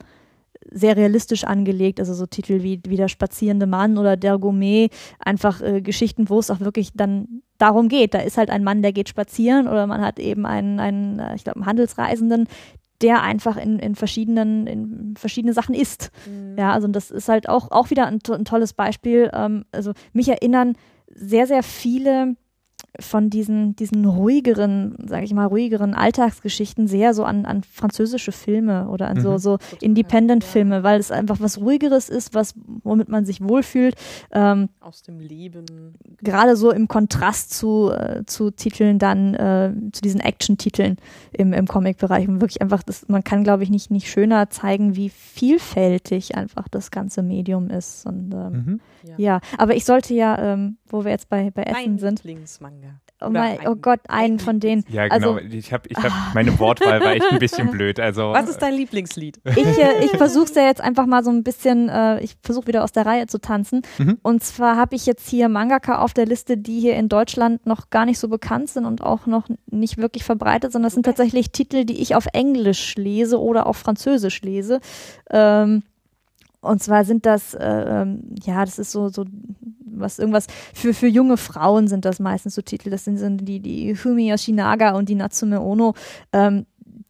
sehr 0.71 0.97
realistisch 0.97 1.43
angelegt, 1.43 1.99
also 1.99 2.13
so 2.13 2.25
Titel 2.25 2.63
wie, 2.63 2.81
wie 2.87 2.97
Der 2.97 3.07
spazierende 3.07 3.67
Mann 3.67 3.97
oder 3.97 4.17
Der 4.17 4.37
Gourmet, 4.37 4.89
einfach 5.19 5.61
äh, 5.61 5.81
Geschichten, 5.81 6.29
wo 6.29 6.39
es 6.39 6.49
auch 6.49 6.59
wirklich 6.59 6.93
dann 6.93 7.41
darum 7.57 7.87
geht. 7.87 8.13
Da 8.13 8.19
ist 8.19 8.37
halt 8.37 8.49
ein 8.49 8.63
Mann, 8.63 8.81
der 8.81 8.91
geht 8.91 9.09
spazieren 9.09 9.67
oder 9.67 9.87
man 9.87 10.01
hat 10.01 10.19
eben 10.19 10.45
einen, 10.45 10.79
einen 10.79 11.19
äh, 11.19 11.35
ich 11.35 11.43
glaube, 11.43 11.57
einen 11.57 11.67
Handelsreisenden, 11.67 12.47
der 13.01 13.21
einfach 13.21 13.57
in, 13.57 13.79
in 13.79 13.95
verschiedenen, 13.95 14.67
in 14.67 15.15
verschiedene 15.17 15.53
Sachen 15.53 15.75
ist. 15.75 16.11
Mhm. 16.27 16.57
Ja, 16.57 16.71
also 16.71 16.87
das 16.87 17.11
ist 17.11 17.29
halt 17.29 17.49
auch, 17.49 17.71
auch 17.71 17.89
wieder 17.89 18.07
ein, 18.07 18.19
ein 18.29 18.45
tolles 18.45 18.73
Beispiel. 18.73 19.29
Ähm, 19.33 19.65
also 19.71 19.91
mich 20.13 20.29
erinnern 20.29 20.77
sehr, 21.07 21.47
sehr 21.47 21.63
viele 21.63 22.35
von 22.99 23.29
diesen, 23.29 23.75
diesen 23.75 24.05
ruhigeren, 24.05 24.95
sage 25.07 25.25
ich 25.25 25.33
mal, 25.33 25.45
ruhigeren 25.45 25.93
Alltagsgeschichten 25.93 26.87
sehr 26.87 27.13
so 27.13 27.23
an, 27.23 27.45
an 27.45 27.63
französische 27.63 28.31
Filme 28.31 28.87
oder 28.89 29.07
an 29.07 29.17
mhm. 29.17 29.21
so, 29.21 29.37
so 29.37 29.57
Independent-Filme, 29.81 30.83
weil 30.83 30.99
es 30.99 31.11
einfach 31.11 31.39
was 31.39 31.59
Ruhigeres 31.59 32.09
ist, 32.09 32.33
was, 32.33 32.53
womit 32.83 33.09
man 33.09 33.25
sich 33.25 33.41
wohlfühlt. 33.41 33.95
Ähm, 34.31 34.69
Aus 34.79 35.01
dem 35.01 35.19
Leben. 35.19 35.95
Gerade 36.21 36.55
so 36.55 36.71
im 36.71 36.87
Kontrast 36.87 37.53
zu, 37.53 37.91
äh, 37.91 38.23
zu 38.25 38.51
Titeln 38.51 38.99
dann, 38.99 39.33
äh, 39.33 39.73
zu 39.91 40.01
diesen 40.01 40.19
Action-Titeln 40.19 40.97
im, 41.33 41.53
im 41.53 41.67
Comic-Bereich. 41.67 42.27
Und 42.27 42.41
wirklich 42.41 42.61
einfach, 42.61 42.83
das, 42.83 43.07
man 43.07 43.23
kann, 43.23 43.43
glaube 43.43 43.63
ich, 43.63 43.69
nicht, 43.69 43.91
nicht 43.91 44.09
schöner 44.09 44.49
zeigen, 44.49 44.95
wie 44.95 45.09
vielfältig 45.09 46.35
einfach 46.35 46.67
das 46.69 46.91
ganze 46.91 47.23
Medium 47.23 47.69
ist. 47.69 48.05
Und 48.05 48.33
ähm, 48.33 48.51
mhm. 48.51 48.81
ja. 49.03 49.15
ja. 49.17 49.41
aber 49.57 49.75
ich 49.75 49.85
sollte 49.85 50.13
ja, 50.13 50.37
ähm, 50.37 50.77
wo 50.87 51.03
wir 51.03 51.11
jetzt 51.11 51.29
bei, 51.29 51.51
bei 51.51 51.63
Essen 51.63 51.99
sind. 51.99 52.23
Lieblingsmanga. 52.23 52.84
Oh, 53.21 53.29
mein, 53.29 53.59
oh 53.65 53.75
Gott, 53.75 54.01
einen 54.09 54.39
von 54.39 54.59
denen. 54.59 54.83
Ja, 54.89 55.07
genau. 55.07 55.35
Also, 55.35 55.37
ich 55.39 55.71
habe, 55.71 55.87
ich 55.87 55.97
hab, 55.97 56.11
meine 56.33 56.59
Wortwahl 56.59 56.99
war 56.99 57.13
echt 57.13 57.31
ein 57.31 57.39
bisschen 57.39 57.71
blöd. 57.71 57.99
Also, 57.99 58.33
Was 58.33 58.49
ist 58.49 58.61
dein 58.61 58.73
Lieblingslied? 58.73 59.39
Ich, 59.45 59.57
äh, 59.57 60.03
ich 60.03 60.11
versuche 60.11 60.45
es 60.45 60.55
ja 60.55 60.63
jetzt 60.63 60.81
einfach 60.81 61.05
mal 61.05 61.23
so 61.23 61.31
ein 61.31 61.43
bisschen, 61.43 61.87
äh, 61.87 62.19
ich 62.19 62.35
versuche 62.43 62.67
wieder 62.67 62.83
aus 62.83 62.91
der 62.91 63.05
Reihe 63.05 63.27
zu 63.27 63.39
tanzen. 63.39 63.83
Mhm. 63.97 64.17
Und 64.21 64.43
zwar 64.43 64.75
habe 64.75 64.95
ich 64.95 65.05
jetzt 65.05 65.29
hier 65.29 65.47
Mangaka 65.47 65.99
auf 65.99 66.13
der 66.13 66.25
Liste, 66.25 66.57
die 66.57 66.81
hier 66.81 66.95
in 66.95 67.07
Deutschland 67.07 67.65
noch 67.65 67.89
gar 67.89 68.05
nicht 68.05 68.19
so 68.19 68.27
bekannt 68.27 68.69
sind 68.69 68.85
und 68.85 69.01
auch 69.01 69.27
noch 69.27 69.47
nicht 69.67 69.97
wirklich 69.97 70.25
verbreitet, 70.25 70.73
sondern 70.73 70.87
das 70.87 70.93
sind 70.93 71.05
tatsächlich 71.05 71.51
Titel, 71.51 71.85
die 71.85 72.01
ich 72.01 72.15
auf 72.15 72.27
Englisch 72.33 72.95
lese 72.95 73.39
oder 73.39 73.65
auf 73.65 73.77
Französisch 73.77 74.41
lese. 74.41 74.81
Ähm, 75.29 75.83
und 76.65 76.81
zwar 76.81 77.05
sind 77.05 77.25
das, 77.25 77.53
äh, 77.53 77.65
ähm, 77.65 78.35
ja, 78.43 78.65
das 78.65 78.79
ist 78.79 78.91
so, 78.91 79.09
so 79.09 79.25
was 79.97 80.19
irgendwas 80.19 80.47
für, 80.73 80.93
für 80.93 81.07
junge 81.07 81.37
Frauen 81.37 81.87
sind 81.87 82.05
das 82.05 82.19
meistens 82.19 82.55
so 82.55 82.61
Titel. 82.61 82.89
Das 82.89 83.05
sind, 83.05 83.17
sind 83.17 83.47
die, 83.47 83.59
die 83.59 83.95
Fumi 83.95 84.29
Yoshinaga 84.29 84.91
und 84.91 85.09
die 85.09 85.15
Natsume 85.15 85.61
Ono. 85.61 85.93
Ähm, 86.33 86.65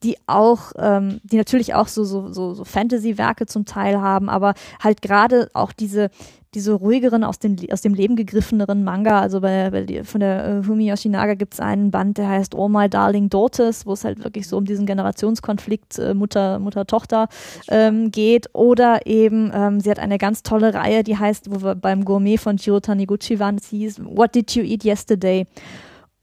die 0.06 0.18
auch, 0.28 0.72
ähm, 0.78 1.20
die 1.24 1.36
natürlich 1.36 1.74
auch 1.74 1.88
so, 1.88 2.04
so, 2.04 2.32
so, 2.32 2.54
so 2.54 2.64
Fantasy-Werke 2.64 3.48
zum 3.48 3.66
Teil 3.66 4.00
haben, 4.00 4.30
aber 4.30 4.54
halt 4.80 5.02
gerade 5.02 5.50
auch 5.56 5.74
diese, 5.74 6.12
diese 6.54 6.74
ruhigeren, 6.74 7.24
aus, 7.24 7.40
den, 7.40 7.58
aus 7.72 7.82
dem 7.82 7.96
Leben 7.96 8.16
gegriffeneren 8.16 8.84
Manga. 8.84 9.20
Also 9.20 9.42
bei, 9.42 9.72
bei 9.72 10.04
von 10.04 10.20
der 10.20 10.46
äh, 10.46 10.64
Fumi 10.64 10.88
Yoshinaga 10.88 11.34
gibt 11.34 11.56
es 11.56 11.60
einen 11.60 11.90
Band, 11.90 12.20
der 12.20 12.30
heißt 12.30 12.54
Oh 12.54 12.70
My 12.70 12.88
Darling 12.88 13.30
Daughters, 13.30 13.88
wo 13.88 13.94
es 13.94 14.04
halt 14.04 14.24
wirklich 14.24 14.48
so 14.48 14.58
um 14.58 14.66
diesen 14.66 14.86
Generationskonflikt 14.86 15.98
äh, 15.98 16.14
Mutter, 16.14 16.60
Mutter-Tochter 16.60 17.28
ähm, 17.70 18.12
geht. 18.12 18.48
Oder 18.54 19.08
eben, 19.08 19.52
ähm, 19.56 19.80
sie 19.80 19.90
hat 19.90 19.98
eine 19.98 20.20
ganz 20.20 20.44
tolle 20.44 20.76
Reihe, 20.76 21.04
die 21.04 21.18
heißt, 21.18 21.50
wo 21.50 21.64
wir 21.64 21.74
beim 21.74 22.06
Gourmet 22.06 22.38
von 22.38 22.58
Jiro 22.58 22.80
Taniguchi 22.80 23.40
waren, 23.40 23.58
sie 23.58 23.80
hieß 23.80 24.02
What 24.06 24.36
Did 24.36 24.52
You 24.52 24.62
Eat 24.62 24.86
Yesterday? 24.86 25.48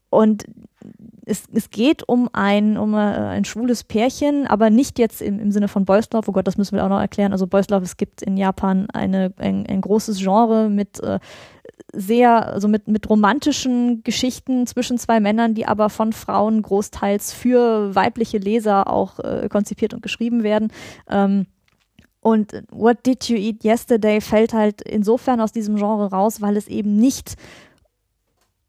Und 0.09 0.45
es, 1.25 1.43
es 1.53 1.69
geht 1.69 2.07
um 2.07 2.29
ein, 2.33 2.77
um 2.77 2.93
äh, 2.93 2.97
ein 2.97 3.45
schwules 3.45 3.83
Pärchen, 3.83 4.47
aber 4.47 4.69
nicht 4.69 4.99
jetzt 4.99 5.21
im, 5.21 5.39
im 5.39 5.51
Sinne 5.51 5.67
von 5.67 5.85
Boys 5.85 6.09
Love. 6.11 6.29
Oh 6.29 6.33
Gott, 6.33 6.47
das 6.47 6.57
müssen 6.57 6.75
wir 6.75 6.83
auch 6.83 6.89
noch 6.89 6.99
erklären. 6.99 7.31
Also 7.31 7.47
Boys 7.47 7.69
Love, 7.69 7.83
es 7.83 7.97
gibt 7.97 8.21
in 8.21 8.37
Japan 8.37 8.87
eine, 8.91 9.33
ein, 9.37 9.65
ein 9.65 9.81
großes 9.81 10.19
Genre 10.19 10.69
mit 10.69 10.99
äh, 11.01 11.19
sehr, 11.93 12.47
also 12.47 12.67
mit, 12.67 12.87
mit 12.87 13.09
romantischen 13.09 14.03
Geschichten 14.03 14.67
zwischen 14.67 14.97
zwei 14.97 15.19
Männern, 15.19 15.53
die 15.53 15.65
aber 15.65 15.89
von 15.89 16.11
Frauen 16.11 16.61
großteils 16.61 17.33
für 17.33 17.95
weibliche 17.95 18.37
Leser 18.37 18.89
auch 18.89 19.19
äh, 19.19 19.47
konzipiert 19.49 19.93
und 19.93 20.01
geschrieben 20.01 20.43
werden. 20.43 20.71
Ähm, 21.09 21.45
und 22.23 22.63
What 22.71 23.05
Did 23.05 23.25
You 23.25 23.35
Eat 23.35 23.65
Yesterday 23.65 24.21
fällt 24.21 24.53
halt 24.53 24.81
insofern 24.81 25.41
aus 25.41 25.51
diesem 25.51 25.75
Genre 25.75 26.09
raus, 26.09 26.41
weil 26.41 26.55
es 26.55 26.67
eben 26.67 26.95
nicht 26.95 27.35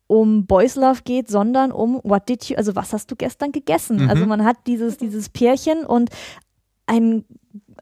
um 0.06 0.46
Boys 0.46 0.76
Love 0.76 1.00
geht, 1.04 1.28
sondern 1.28 1.72
um 1.72 2.00
What 2.02 2.28
did 2.28 2.44
you, 2.44 2.56
also 2.56 2.74
was 2.76 2.92
hast 2.92 3.10
du 3.10 3.16
gestern 3.16 3.52
gegessen? 3.52 4.04
Mhm. 4.04 4.10
Also 4.10 4.26
man 4.26 4.44
hat 4.44 4.56
dieses, 4.66 4.96
dieses 4.96 5.28
Pärchen 5.28 5.84
und 5.84 6.10
ein, 6.86 7.24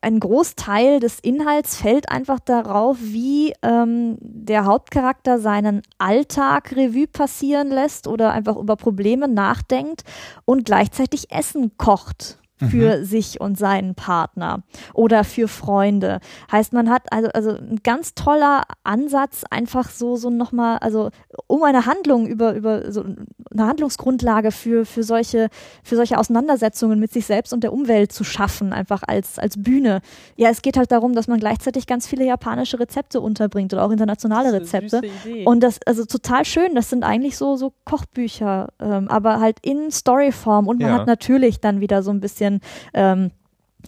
ein 0.00 0.20
Großteil 0.20 1.00
des 1.00 1.18
Inhalts 1.18 1.76
fällt 1.76 2.08
einfach 2.08 2.38
darauf, 2.38 2.98
wie 3.00 3.52
ähm, 3.62 4.16
der 4.20 4.64
Hauptcharakter 4.64 5.40
seinen 5.40 5.82
Alltag 5.98 6.72
Revue 6.76 7.08
passieren 7.08 7.68
lässt 7.68 8.06
oder 8.06 8.32
einfach 8.32 8.56
über 8.56 8.76
Probleme 8.76 9.28
nachdenkt 9.28 10.02
und 10.44 10.64
gleichzeitig 10.64 11.32
Essen 11.32 11.76
kocht 11.76 12.38
für 12.70 12.98
mhm. 12.98 13.04
sich 13.04 13.40
und 13.40 13.58
seinen 13.58 13.94
Partner 13.94 14.62
oder 14.94 15.24
für 15.24 15.48
Freunde. 15.48 16.20
Heißt, 16.50 16.72
man 16.72 16.90
hat 16.90 17.12
also, 17.12 17.28
also 17.30 17.50
ein 17.50 17.80
ganz 17.82 18.14
toller 18.14 18.62
Ansatz, 18.84 19.44
einfach 19.50 19.90
so, 19.90 20.16
so 20.16 20.30
nochmal, 20.30 20.78
also 20.78 21.10
um 21.46 21.62
eine 21.62 21.86
Handlung 21.86 22.26
über, 22.26 22.54
über 22.54 22.90
so 22.92 23.04
eine 23.50 23.66
Handlungsgrundlage 23.66 24.50
für, 24.50 24.84
für 24.84 25.02
solche, 25.02 25.48
für 25.82 25.96
solche 25.96 26.18
Auseinandersetzungen 26.18 26.98
mit 26.98 27.12
sich 27.12 27.26
selbst 27.26 27.52
und 27.52 27.62
der 27.62 27.72
Umwelt 27.72 28.12
zu 28.12 28.24
schaffen, 28.24 28.72
einfach 28.72 29.02
als, 29.06 29.38
als 29.38 29.62
Bühne. 29.62 30.00
Ja, 30.36 30.50
es 30.50 30.62
geht 30.62 30.76
halt 30.76 30.92
darum, 30.92 31.14
dass 31.14 31.28
man 31.28 31.40
gleichzeitig 31.40 31.86
ganz 31.86 32.06
viele 32.06 32.24
japanische 32.24 32.78
Rezepte 32.78 33.20
unterbringt 33.20 33.72
oder 33.72 33.84
auch 33.84 33.90
internationale 33.90 34.52
Rezepte. 34.52 35.02
Und 35.44 35.60
das, 35.62 35.80
also 35.86 36.04
total 36.04 36.44
schön, 36.44 36.74
das 36.74 36.90
sind 36.90 37.04
eigentlich 37.04 37.36
so, 37.36 37.56
so 37.56 37.72
Kochbücher, 37.84 38.68
ähm, 38.80 39.08
aber 39.08 39.40
halt 39.40 39.58
in 39.62 39.90
Storyform 39.90 40.68
und 40.68 40.80
man 40.80 40.90
ja. 40.90 40.98
hat 40.98 41.06
natürlich 41.06 41.60
dann 41.60 41.80
wieder 41.80 42.02
so 42.02 42.10
ein 42.10 42.20
bisschen 42.20 42.51
bisschen 42.52 42.60
ähm, 42.94 43.30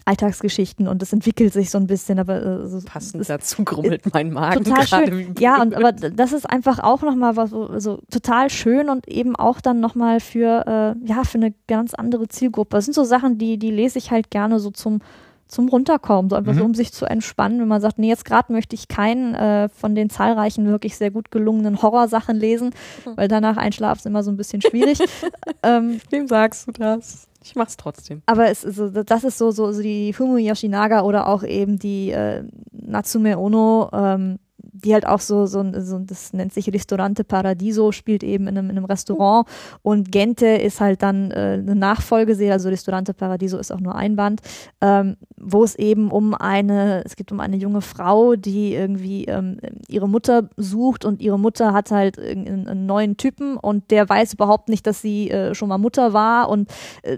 Alltagsgeschichten 0.03 0.89
und 0.89 1.01
es 1.01 1.13
entwickelt 1.13 1.53
sich 1.53 1.69
so 1.69 1.77
ein 1.77 1.87
bisschen, 1.87 2.19
aber 2.19 2.63
äh, 2.63 2.67
so, 2.67 2.81
passend 2.85 3.27
dazu 3.29 3.63
grummelt 3.63 4.13
mein 4.13 4.31
Magen 4.31 4.65
total 4.65 5.07
schön. 5.07 5.35
Ja, 5.39 5.61
und 5.61 5.73
aber 5.73 5.93
das 5.93 6.33
ist 6.33 6.49
einfach 6.49 6.79
auch 6.79 7.01
nochmal 7.01 7.37
was 7.37 7.51
so 7.51 7.67
also 7.67 7.99
total 8.11 8.49
schön 8.49 8.89
und 8.89 9.07
eben 9.07 9.37
auch 9.37 9.61
dann 9.61 9.79
nochmal 9.79 10.19
für 10.19 10.95
äh, 11.01 11.07
ja 11.07 11.23
für 11.23 11.37
eine 11.37 11.53
ganz 11.67 11.93
andere 11.93 12.27
Zielgruppe. 12.27 12.75
Das 12.75 12.85
sind 12.85 12.93
so 12.93 13.05
Sachen, 13.05 13.37
die 13.37 13.57
die 13.57 13.71
lese 13.71 13.97
ich 13.97 14.11
halt 14.11 14.31
gerne 14.31 14.59
so 14.59 14.69
zum 14.69 14.99
zum 15.47 15.69
runterkommen, 15.69 16.29
so 16.29 16.35
einfach 16.35 16.53
mhm. 16.53 16.57
so 16.57 16.65
um 16.65 16.73
sich 16.73 16.91
zu 16.91 17.05
entspannen, 17.05 17.61
wenn 17.61 17.67
man 17.67 17.79
sagt, 17.79 17.99
nee, 17.99 18.09
jetzt 18.09 18.25
gerade 18.25 18.51
möchte 18.51 18.75
ich 18.75 18.87
keinen 18.87 19.35
äh, 19.35 19.69
von 19.69 19.93
den 19.93 20.09
zahlreichen 20.09 20.65
wirklich 20.65 20.97
sehr 20.97 21.11
gut 21.11 21.29
gelungenen 21.29 21.81
Horrorsachen 21.81 22.35
lesen, 22.35 22.71
mhm. 23.05 23.11
weil 23.15 23.27
danach 23.27 23.55
einschlafen 23.55 23.99
ist 23.99 24.05
immer 24.07 24.23
so 24.23 24.31
ein 24.31 24.37
bisschen 24.37 24.61
schwierig. 24.61 24.99
ähm, 25.63 26.01
Wem 26.09 26.27
sagst 26.27 26.67
du 26.67 26.71
das? 26.71 27.27
Ich 27.45 27.55
mach's 27.55 27.77
trotzdem. 27.77 28.23
Aber 28.25 28.49
es 28.49 28.63
ist 28.63 28.75
so, 28.75 28.89
das 28.89 29.23
ist 29.23 29.37
so, 29.37 29.51
so, 29.51 29.71
so 29.71 29.81
die 29.81 30.13
Fumu 30.13 30.37
Yoshinaga 30.37 31.01
oder 31.01 31.27
auch 31.27 31.43
eben 31.43 31.77
die 31.77 32.09
äh, 32.09 32.43
Natsume 32.71 33.37
Ono, 33.37 33.89
ähm, 33.93 34.39
die 34.83 34.93
halt 34.93 35.07
auch 35.07 35.19
so, 35.19 35.45
so, 35.45 35.63
so, 35.79 35.99
das 35.99 36.33
nennt 36.33 36.53
sich 36.53 36.71
Ristorante 36.71 37.23
Paradiso, 37.23 37.91
spielt 37.91 38.23
eben 38.23 38.47
in 38.47 38.57
einem, 38.57 38.69
in 38.69 38.77
einem 38.77 38.85
Restaurant. 38.85 39.47
Und 39.81 40.11
Gente 40.11 40.47
ist 40.47 40.81
halt 40.81 41.01
dann 41.01 41.31
äh, 41.31 41.59
eine 41.61 41.75
Nachfolgeserie, 41.75 42.53
also 42.53 42.69
Ristorante 42.69 43.13
Paradiso 43.13 43.57
ist 43.57 43.71
auch 43.71 43.79
nur 43.79 43.95
ein 43.95 44.15
Band, 44.15 44.41
ähm, 44.81 45.15
wo 45.37 45.63
es 45.63 45.75
eben 45.75 46.11
um 46.11 46.33
eine, 46.33 47.03
es 47.05 47.15
geht 47.15 47.31
um 47.31 47.39
eine 47.39 47.55
junge 47.55 47.81
Frau, 47.81 48.35
die 48.35 48.73
irgendwie 48.73 49.25
ähm, 49.25 49.59
ihre 49.87 50.09
Mutter 50.09 50.49
sucht 50.57 51.05
und 51.05 51.21
ihre 51.21 51.39
Mutter 51.39 51.73
hat 51.73 51.91
halt 51.91 52.19
einen, 52.19 52.85
neuen 52.85 53.17
Typen 53.17 53.57
und 53.57 53.89
der 53.91 54.07
weiß 54.07 54.33
überhaupt 54.33 54.69
nicht, 54.69 54.85
dass 54.85 55.01
sie 55.01 55.31
äh, 55.31 55.55
schon 55.55 55.69
mal 55.69 55.77
Mutter 55.77 56.13
war 56.13 56.49
und 56.49 56.69
äh, 57.03 57.17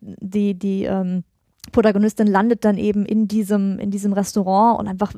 die, 0.00 0.54
die, 0.54 0.84
ähm, 0.84 1.24
Protagonistin 1.72 2.26
landet 2.26 2.64
dann 2.64 2.78
eben 2.78 3.06
in 3.06 3.26
diesem, 3.26 3.78
in 3.78 3.90
diesem 3.90 4.12
Restaurant 4.12 4.78
und 4.78 4.86
einfach 4.86 5.12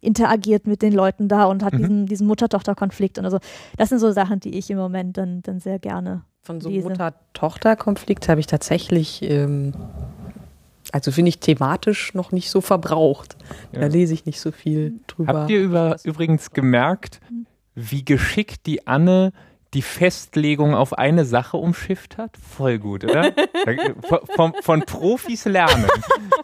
interagiert 0.00 0.66
mit 0.66 0.82
den 0.82 0.92
Leuten 0.92 1.28
da 1.28 1.44
und 1.44 1.62
hat 1.62 1.74
mhm. 1.74 1.78
diesen, 1.78 2.06
diesen 2.06 2.26
Mutter-Tochter-Konflikt 2.26 3.18
und 3.18 3.24
also 3.24 3.38
das 3.76 3.88
sind 3.90 3.98
so 3.98 4.10
Sachen, 4.12 4.40
die 4.40 4.56
ich 4.58 4.70
im 4.70 4.78
Moment 4.78 5.16
dann, 5.16 5.42
dann 5.42 5.60
sehr 5.60 5.78
gerne 5.78 6.22
Von 6.42 6.60
so 6.60 6.70
Mutter-Tochter-Konflikt 6.70 8.28
habe 8.28 8.40
ich 8.40 8.46
tatsächlich, 8.46 9.22
ähm, 9.22 9.72
also 10.92 11.12
finde 11.12 11.28
ich 11.30 11.40
thematisch 11.40 12.14
noch 12.14 12.32
nicht 12.32 12.50
so 12.50 12.60
verbraucht. 12.60 13.36
Ja. 13.72 13.80
Da 13.80 13.86
lese 13.86 14.14
ich 14.14 14.26
nicht 14.26 14.40
so 14.40 14.50
viel 14.50 15.00
drüber. 15.06 15.40
Habt 15.40 15.50
ihr 15.50 15.60
über, 15.60 15.96
übrigens 16.04 16.50
gemerkt, 16.50 17.20
hm. 17.28 17.46
wie 17.74 18.04
geschickt 18.04 18.66
die 18.66 18.86
Anne 18.86 19.32
die 19.74 19.82
Festlegung 19.82 20.74
auf 20.74 20.98
eine 20.98 21.24
Sache 21.24 21.56
umschifft 21.56 22.18
hat? 22.18 22.36
Voll 22.36 22.78
gut, 22.78 23.04
oder? 23.04 23.32
von, 24.34 24.54
von, 24.60 24.82
Profis 24.82 25.44
lernen. 25.44 25.86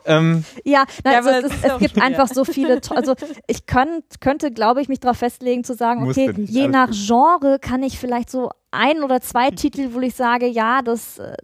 ähm, 0.05 0.45
ja, 0.65 0.85
nein, 1.03 1.13
ja, 1.13 1.19
also 1.19 1.47
es, 1.49 1.65
es 1.65 1.79
gibt 1.79 2.01
einfach 2.01 2.29
so 2.29 2.45
viele, 2.45 2.81
also 2.91 3.15
ich 3.47 3.67
könnt, 3.67 4.21
könnte, 4.21 4.53
glaube 4.53 4.81
ich, 4.81 4.89
mich 4.89 5.01
darauf 5.01 5.19
festlegen 5.19 5.65
zu 5.65 5.75
sagen, 5.75 6.09
okay, 6.09 6.33
je 6.37 6.69
nach 6.69 6.91
Genre 6.91 7.59
kann 7.59 7.83
ich 7.83 7.99
vielleicht 7.99 8.31
so 8.31 8.51
ein 8.71 9.03
oder 9.03 9.21
zwei 9.21 9.51
Titel, 9.51 9.91
wo 9.93 10.01
ich 10.01 10.15
sage, 10.15 10.47
ja, 10.47 10.83
das, 10.83 11.19
äh, 11.19 11.37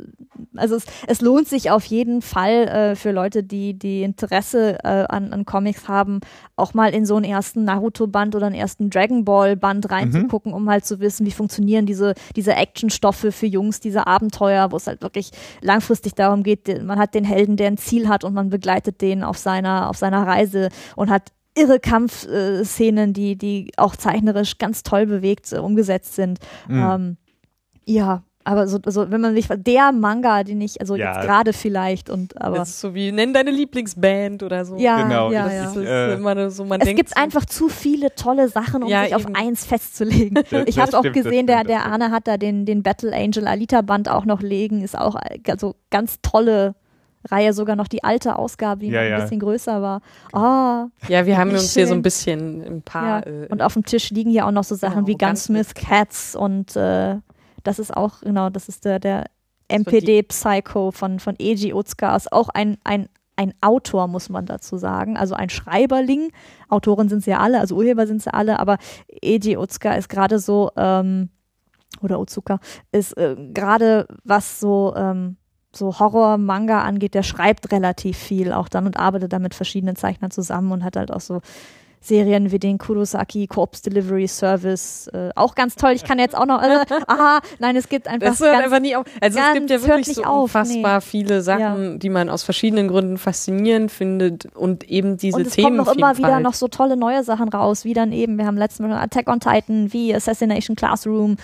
also 0.57 0.77
es, 0.77 0.85
es 1.07 1.21
lohnt 1.21 1.49
sich 1.49 1.71
auf 1.71 1.85
jeden 1.85 2.21
Fall 2.21 2.69
äh, 2.69 2.97
für 2.97 3.13
Leute, 3.13 3.43
die, 3.43 3.79
die 3.79 4.03
Interesse 4.03 4.79
äh, 4.85 5.07
an, 5.09 5.33
an 5.33 5.45
Comics 5.45 5.89
haben, 5.89 6.21
auch 6.57 6.75
mal 6.75 6.95
in 6.95 7.07
so 7.07 7.17
einen 7.17 7.25
ersten 7.25 7.65
Naruto-Band 7.65 8.35
oder 8.35 8.47
einen 8.47 8.55
ersten 8.55 8.91
Dragon 8.91 9.25
Ball-Band 9.25 9.91
reinzugucken, 9.91 10.53
mhm. 10.53 10.57
um 10.57 10.71
halt 10.71 10.85
zu 10.85 11.01
wissen, 11.01 11.27
wie 11.27 11.31
funktionieren 11.31 11.87
diese, 11.87 12.15
diese 12.37 12.55
Actionstoffe 12.55 13.27
für 13.31 13.47
Jungs, 13.47 13.81
diese 13.81 14.07
Abenteuer, 14.07 14.73
wo 14.73 14.77
es 14.77 14.87
halt 14.87 15.03
wirklich 15.03 15.31
langfristig 15.61 16.15
darum 16.15 16.43
geht, 16.43 16.83
man 16.85 16.99
hat 16.99 17.15
den 17.15 17.25
Helden, 17.25 17.57
der 17.57 17.69
ein 17.69 17.79
Ziel 17.79 18.09
hat 18.09 18.25
und 18.25 18.35
man 18.35 18.51
begleitet 18.51 19.01
den 19.01 19.25
auf 19.25 19.39
seiner, 19.39 19.89
auf 19.89 19.97
seiner 19.97 20.27
Reise 20.27 20.69
und 20.97 21.11
hat 21.11 21.33
irre 21.57 21.81
Kampfszenen, 21.81 23.13
die, 23.13 23.37
die 23.37 23.73
auch 23.77 23.97
zeichnerisch 23.97 24.59
ganz 24.59 24.83
toll 24.83 25.07
bewegt 25.07 25.53
äh, 25.53 25.59
umgesetzt 25.59 26.15
sind. 26.15 26.39
Mhm. 26.69 26.83
Ähm, 26.91 27.17
Ja, 27.85 28.23
aber 28.45 28.67
so, 28.67 28.79
so 28.87 29.09
wenn 29.13 29.21
man 29.21 29.35
sich 29.37 29.47
der 29.49 29.93
Manga, 29.93 30.43
den 30.43 30.61
ich 30.61 30.81
also 30.81 30.97
Ja. 30.97 31.13
jetzt 31.15 31.25
gerade 31.27 31.53
vielleicht 31.53 32.11
und 32.11 32.41
aber 32.41 32.57
Das 32.57 32.71
ist 32.71 32.81
so 32.81 32.93
wie, 32.95 33.13
nenn 33.13 33.33
deine 33.33 33.51
Lieblingsband 33.53 34.43
oder 34.43 34.65
so. 34.65 34.77
ja, 34.79 35.03
Genau, 35.03 35.31
ja, 35.31 35.45
das 35.45 35.55
ja. 35.55 35.71
Ist, 35.71 35.77
äh, 35.89 36.15
immer 36.15 36.51
so, 36.51 36.65
man 36.65 36.81
Es 36.81 36.87
denkt 36.87 36.99
gibt 36.99 37.11
so, 37.11 37.21
einfach 37.23 37.45
zu 37.45 37.69
viele 37.69 38.15
tolle 38.17 38.49
Sachen, 38.49 38.83
um 38.83 38.89
Ja, 38.89 39.05
sich 39.05 39.15
auf 39.15 39.23
eben. 39.27 39.35
eins 39.37 39.65
festzulegen. 39.65 40.43
Das- 40.51 40.65
ich 40.67 40.79
habe 40.81 40.97
auch 40.99 41.03
gesehen, 41.03 41.47
der, 41.47 41.63
der 41.65 41.87
Arne 41.87 42.11
hat 42.11 42.27
da 42.27 42.37
den, 42.37 42.65
den 42.67 42.83
Battle 42.83 43.15
Angel 43.15 43.47
Alita 43.47 43.81
Band 43.83 44.09
auch 44.09 44.25
noch 44.25 44.41
legen, 44.43 44.81
ist 44.83 44.99
auch 44.99 45.17
also 45.47 45.77
ganz 45.91 46.17
tolle 46.23 46.75
Reihe, 47.31 47.53
sogar 47.53 47.77
noch 47.77 47.89
die 47.89 48.03
alte 48.05 48.37
Ausgabe, 48.37 48.81
die 48.81 48.89
Ja, 48.89 49.03
noch 49.03 49.09
ja. 49.09 49.17
ein 49.17 49.23
bisschen 49.23 49.41
größer 49.41 49.81
war. 49.83 50.01
Oh, 50.33 50.89
Ja, 51.09 51.27
wir 51.27 51.39
haben 51.39 51.51
uns 51.51 51.73
hier 51.75 51.87
so 51.87 51.93
schön. 51.93 51.99
ein 52.01 52.03
bisschen 52.03 52.63
ein 52.63 52.83
paar. 52.83 53.27
ja. 53.27 53.33
Äh, 53.45 53.49
Und 53.51 53.63
auf 53.63 53.75
dem 53.75 53.85
Tisch 53.85 54.11
liegen 54.11 54.31
ja 54.31 54.47
auch 54.47 54.53
noch 54.53 54.65
so 54.65 54.75
Sachen 54.75 55.05
Genau, 55.05 55.07
wie 55.07 55.17
Gunsmith 55.19 55.75
Cats 55.75 56.35
und 56.37 56.75
äh, 56.77 57.17
das 57.65 57.79
ist 57.79 57.97
auch, 57.97 58.21
genau, 58.23 58.51
das 58.51 58.69
ist 58.69 58.85
der, 58.85 58.99
der 58.99 59.27
MPD 59.69 60.23
Psycho 60.25 60.91
von, 60.91 61.19
von 61.21 61.37
Eiji 61.41 61.73
Otsuka, 61.73 62.15
ist 62.17 62.33
auch 62.33 62.49
ein, 62.51 62.77
ein, 62.85 63.09
ein 63.37 63.55
Autor, 63.61 64.09
muss 64.09 64.29
man 64.29 64.45
dazu 64.45 64.77
sagen, 64.77 65.17
also 65.17 65.35
ein 65.35 65.49
Schreiberling. 65.49 66.31
Autoren 66.69 67.09
sind 67.09 67.23
sie 67.25 67.31
ja 67.31 67.39
alle, 67.39 67.61
also 67.61 67.77
Urheber 67.77 68.07
sind 68.07 68.21
sie 68.23 68.35
alle, 68.35 68.59
aber 68.59 68.77
Eiji 69.25 69.57
Otsuka 69.57 69.95
ist 69.95 70.09
gerade 70.09 70.39
so, 70.41 70.71
ähm, 70.77 71.31
oder 72.03 72.19
Otsuka, 72.19 72.59
ist 72.91 73.17
äh, 73.17 73.37
gerade 73.55 74.07
was 74.25 74.59
so, 74.61 74.93
ähm, 74.97 75.37
so 75.75 75.99
Horror-Manga 75.99 76.83
angeht, 76.83 77.15
der 77.15 77.23
schreibt 77.23 77.73
relativ 77.73 78.19
viel 78.19 78.53
auch 78.53 78.69
dann 78.69 78.87
und 78.87 78.97
arbeitet 78.99 79.33
dann 79.33 79.43
mit 79.43 79.55
verschiedenen 79.55 79.97
Zeichnern 79.97 80.31
zusammen 80.31 80.73
und 80.73 80.85
hat 80.85 80.97
halt 80.97 81.11
auch 81.13 81.21
so 81.21 81.41
Serien 82.03 82.51
wie 82.51 82.59
den 82.59 82.79
Kurosaki 82.79 83.47
Corpse 83.47 83.83
Delivery 83.85 84.27
Service, 84.27 85.09
äh, 85.13 85.31
auch 85.37 85.55
ganz 85.55 85.77
toll. 85.77 85.93
Ich 85.93 86.03
kann 86.03 86.19
jetzt 86.19 86.37
auch 86.37 86.47
noch, 86.47 86.61
äh, 86.61 86.85
aha, 87.07 87.41
nein, 87.61 87.77
es 87.77 87.89
gibt 87.89 88.09
einfach 88.09 88.29
das 88.29 88.41
hört 88.41 88.53
ganz, 88.53 88.65
einfach 88.65 88.81
nie 88.81 88.97
auf. 88.97 89.07
Also 89.21 89.39
es 89.39 89.53
gibt 89.55 89.71
ja 89.71 89.81
wirklich 89.83 90.09
nicht 90.09 90.17
so 90.17 90.25
auf, 90.25 90.43
unfassbar 90.43 91.01
viele 91.01 91.43
Sachen, 91.43 92.01
die 92.01 92.09
man 92.09 92.29
aus 92.29 92.43
verschiedenen 92.43 92.89
Gründen 92.89 93.19
faszinierend 93.19 93.93
findet 93.93 94.47
und 94.57 94.83
eben 94.91 95.17
diese 95.17 95.37
und 95.37 95.47
es 95.47 95.57
kommen 95.57 95.77
noch 95.77 95.95
immer 95.95 96.19
wieder 96.19 96.41
noch 96.41 96.55
so 96.55 96.67
tolle 96.67 96.97
neue 96.97 97.23
Sachen 97.23 97.49
raus, 97.49 97.85
wie 97.85 97.95
dann 97.95 98.13
eben, 98.13 98.37
wir 98.37 98.47
haben 98.47 98.57
letztes 98.57 98.81
Mal 98.81 98.93
Attack 98.93 99.29
on 99.29 99.39
Titan, 99.39 99.93
wie 99.93 100.13
Assassination 100.13 100.75
Classroom. 100.75 101.37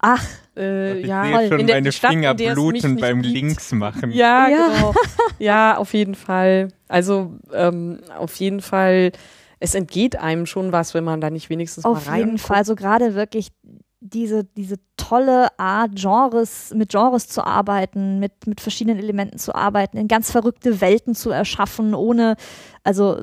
Ach, 0.00 0.24
äh, 0.56 0.98
ich 1.00 1.06
ja, 1.06 1.24
sehe 1.38 1.48
schon 1.48 1.60
in 1.60 1.66
meine 1.66 1.92
Stadt, 1.92 2.12
in 2.12 2.18
Finger 2.18 2.34
bluten 2.34 2.96
beim 2.96 3.22
gibt. 3.22 3.34
Links 3.34 3.72
machen. 3.72 4.10
Ja, 4.12 4.48
Ja. 4.48 4.68
genau. 4.68 4.94
Ja, 5.38 5.76
auf 5.76 5.92
jeden 5.94 6.14
Fall. 6.14 6.68
Also 6.88 7.32
ähm, 7.52 8.00
auf 8.18 8.36
jeden 8.36 8.60
Fall, 8.60 9.12
es 9.60 9.74
entgeht 9.74 10.16
einem 10.16 10.46
schon 10.46 10.72
was, 10.72 10.94
wenn 10.94 11.04
man 11.04 11.20
da 11.20 11.30
nicht 11.30 11.48
wenigstens 11.50 11.84
Auf 11.84 12.06
mal 12.06 12.12
rein. 12.12 12.18
jeden 12.20 12.38
Fall, 12.38 12.64
so 12.64 12.74
gerade 12.74 13.14
wirklich 13.14 13.48
diese, 14.04 14.42
diese 14.44 14.76
tolle 14.96 15.46
Art, 15.58 15.92
Genres, 15.94 16.72
mit 16.74 16.90
Genres 16.90 17.28
zu 17.28 17.44
arbeiten, 17.46 18.18
mit, 18.18 18.46
mit 18.48 18.60
verschiedenen 18.60 18.98
Elementen 18.98 19.38
zu 19.38 19.54
arbeiten, 19.54 19.96
in 19.96 20.08
ganz 20.08 20.30
verrückte 20.32 20.80
Welten 20.80 21.14
zu 21.14 21.30
erschaffen, 21.30 21.94
ohne, 21.94 22.34
also 22.82 23.22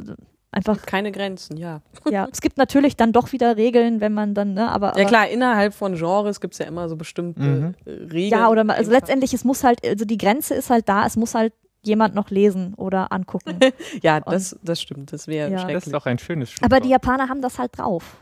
einfach, 0.52 0.86
Keine 0.86 1.12
Grenzen, 1.12 1.58
ja. 1.58 1.82
ja, 2.10 2.28
es 2.32 2.42
gibt 2.42 2.58
natürlich 2.58 2.96
dann 2.98 3.12
doch 3.14 3.32
wieder 3.32 3.58
Regeln, 3.58 4.02
wenn 4.02 4.14
man 4.14 4.34
dann, 4.34 4.54
ne, 4.54 4.70
aber, 4.72 4.98
Ja 4.98 5.06
klar, 5.06 5.28
innerhalb 5.30 5.74
von 5.74 5.96
Genres 5.96 6.40
gibt 6.42 6.54
es 6.54 6.58
ja 6.60 6.66
immer 6.66 6.90
so 6.90 6.96
bestimmte 6.96 7.42
Mhm. 7.42 7.76
äh, 7.86 7.90
Regeln. 7.92 8.30
ja, 8.42 8.50
oder, 8.50 8.68
also 8.70 8.92
letztendlich, 8.92 9.34
es 9.34 9.44
muss 9.44 9.64
halt, 9.64 9.86
also 9.86 10.06
die 10.06 10.18
Grenze 10.18 10.56
ist 10.56 10.70
halt 10.70 10.88
da, 10.90 11.06
es 11.06 11.16
muss 11.16 11.36
halt 11.36 11.54
jemand 11.82 12.14
noch 12.16 12.30
lesen 12.30 12.74
oder 12.76 13.12
angucken. 13.12 13.60
Ja, 14.02 14.20
das, 14.20 14.58
das 14.64 14.82
stimmt, 14.82 15.14
das 15.14 15.28
wäre 15.28 15.50
Ja. 15.52 15.58
schrecklich. 15.60 15.76
Das 15.76 15.86
ist 15.88 15.94
doch 15.94 16.06
ein 16.06 16.20
schönes 16.20 16.50
Schlusswort. 16.52 16.72
aber 16.74 16.82
die 16.82 16.90
Japaner 16.90 17.30
haben 17.30 17.42
das 17.42 17.58
halt 17.60 17.78
drauf. 17.78 18.18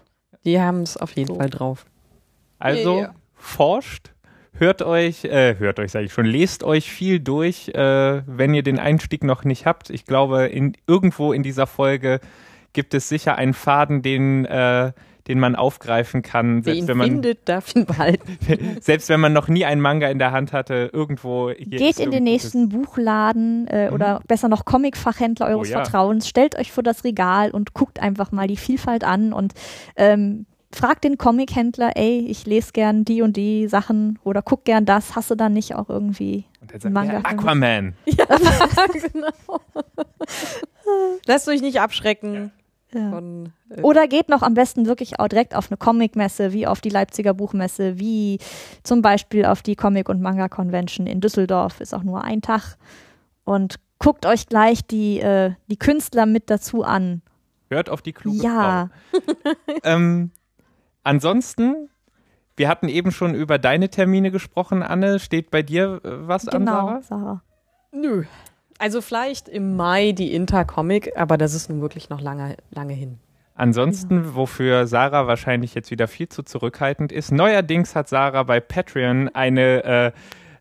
Die 0.46 0.60
haben 0.62 0.82
es 0.82 0.96
auf 0.98 1.14
jeden 1.16 1.30
So. 1.34 1.36
Fall 1.36 1.50
drauf. 1.50 1.86
Also 2.60 3.00
Ja. 3.02 3.14
forscht, 3.34 4.12
hört 4.60 4.82
euch, 4.82 5.26
äh, 5.26 5.56
hört 5.58 5.80
euch, 5.80 5.92
sage 5.92 6.06
ich 6.06 6.14
schon, 6.14 6.26
lest 6.26 6.64
euch 6.64 6.92
viel 6.92 7.20
durch, 7.20 7.70
äh, 7.70 8.22
wenn 8.26 8.54
ihr 8.54 8.64
den 8.64 8.80
Einstieg 8.80 9.24
noch 9.24 9.44
nicht 9.44 9.66
habt. 9.66 9.90
Ich 9.90 10.06
glaube, 10.06 10.46
in, 10.48 10.74
irgendwo 10.88 11.34
in 11.34 11.44
dieser 11.44 11.68
Folge 11.68 12.20
gibt 12.74 12.94
es 12.94 13.10
sicher 13.10 13.36
einen 13.36 13.54
Faden, 13.54 14.02
den, 14.02 14.46
äh, 14.46 14.92
den 15.28 15.40
man 15.40 15.56
aufgreifen 15.56 16.22
kann, 16.22 16.66
Wer 16.66 16.74
selbst 16.74 16.88
wenn 16.88 16.98
man, 16.98 17.10
findet, 17.10 17.50
darf 17.50 17.76
ihn 17.76 17.86
behalten. 17.86 18.38
selbst 18.82 19.10
wenn 19.10 19.20
man 19.20 19.34
noch 19.34 19.48
nie 19.48 19.66
einen 19.66 19.82
Manga 19.82 20.10
in 20.10 20.20
der 20.20 20.32
Hand 20.32 20.54
hatte, 20.54 20.90
irgendwo. 20.94 21.50
hier 21.50 21.66
Geht 21.66 22.00
in 22.00 22.12
den 22.12 22.24
nächsten 22.24 22.70
Buchladen 22.70 23.68
äh, 23.68 23.90
oder 23.92 24.22
besser 24.28 24.48
noch 24.48 24.66
Comic-Fachhändler 24.66 25.48
eures 25.48 25.70
Oh 25.70 25.72
ja. 25.72 25.84
Vertrauens, 25.84 26.28
stellt 26.28 26.58
euch 26.58 26.72
vor 26.72 26.84
das 26.84 27.04
Regal 27.04 27.52
und 27.52 27.74
guckt 27.74 28.00
einfach 28.00 28.32
mal 28.32 28.48
die 28.48 28.58
Vielfalt 28.58 29.04
an 29.04 29.34
und 29.34 29.54
ähm, 29.96 30.46
fragt 30.74 31.04
den 31.04 31.18
Comic-Händler, 31.18 31.92
ey, 31.96 32.20
ich 32.28 32.46
lese 32.46 32.72
gern 32.74 33.06
die 33.06 33.22
und 33.22 33.38
die 33.38 33.68
Sachen 33.68 34.20
oder 34.24 34.42
guck 34.42 34.66
gern 34.66 34.86
das, 34.86 35.16
hast 35.16 35.32
du 35.32 35.36
dann 35.36 35.54
nicht 35.54 35.76
auch 35.76 35.90
irgendwie 35.90 36.46
Und 36.62 36.74
dann 36.74 36.80
sagt 36.82 36.94
Manga 36.94 37.22
von- 37.22 37.26
Aquaman. 37.26 37.94
genau. 38.06 39.62
Lasst 41.26 41.48
euch 41.48 41.62
nicht 41.62 41.80
abschrecken 41.82 42.52
ja. 42.94 43.10
von. 43.10 43.52
Äh, 43.70 43.82
Oder 43.82 44.08
geht 44.08 44.30
noch 44.30 44.42
am 44.42 44.54
besten 44.54 44.86
wirklich 44.86 45.20
auch 45.20 45.28
direkt 45.28 45.56
auf 45.56 45.70
eine 45.70 45.78
Comicmesse, 45.78 46.54
wie 46.54 46.68
auf 46.68 46.82
die 46.82 46.90
Leipziger 46.90 47.34
Buchmesse, 47.34 48.00
wie 48.00 48.40
zum 48.84 49.02
Beispiel 49.02 49.46
auf 49.46 49.62
die 49.62 49.76
Comic- 49.76 50.10
und 50.10 50.22
Manga-Convention 50.22 51.08
in 51.08 51.22
Düsseldorf, 51.22 51.82
ist 51.82 51.94
auch 51.94 52.04
nur 52.04 52.24
ein 52.24 52.42
Tag. 52.42 52.78
Und 53.44 53.76
guckt 54.00 54.26
euch 54.26 54.48
gleich 54.48 54.86
die, 54.86 55.20
äh, 55.20 55.52
die 55.68 55.78
Künstler 55.78 56.26
mit 56.26 56.50
dazu 56.50 56.84
an. 56.84 57.22
Hört 57.70 57.90
auf 57.90 58.02
die 58.02 58.14
kluge 58.14 58.38
Ja, 58.44 58.90
Frau. 59.12 59.20
Ähm, 59.84 60.32
ansonsten, 61.08 61.90
wir 62.56 62.68
hatten 62.68 62.90
eben 62.90 63.12
schon 63.12 63.34
über 63.34 63.58
deine 63.58 63.90
Termine 63.90 64.32
gesprochen, 64.32 64.84
Anne. 64.84 65.20
Steht 65.20 65.50
bei 65.50 65.62
dir 65.62 66.02
äh, 66.04 66.28
was 66.28 66.48
an, 66.48 66.60
genau, 66.66 66.72
Sarah? 66.72 67.02
Sarah. 67.02 67.42
nö. 67.92 68.24
Also 68.80 69.02
vielleicht 69.02 69.50
im 69.50 69.76
Mai 69.76 70.12
die 70.12 70.34
Intercomic, 70.34 71.14
aber 71.18 71.40
das 71.40 71.56
ist 71.56 71.68
nun 71.68 71.82
wirklich 71.82 72.10
noch 72.10 72.22
lange, 72.22 72.58
lange 72.70 72.94
hin. 72.94 73.18
Ansonsten, 73.56 74.36
wofür 74.36 74.86
Sarah 74.86 75.26
wahrscheinlich 75.26 75.74
jetzt 75.74 75.90
wieder 75.90 76.08
viel 76.08 76.30
zu 76.30 76.44
zurückhaltend 76.44 77.12
ist, 77.12 77.32
neuerdings 77.32 77.96
hat 77.96 78.08
Sarah 78.08 78.44
bei 78.44 78.60
Patreon 78.60 79.30
eine, 79.30 80.14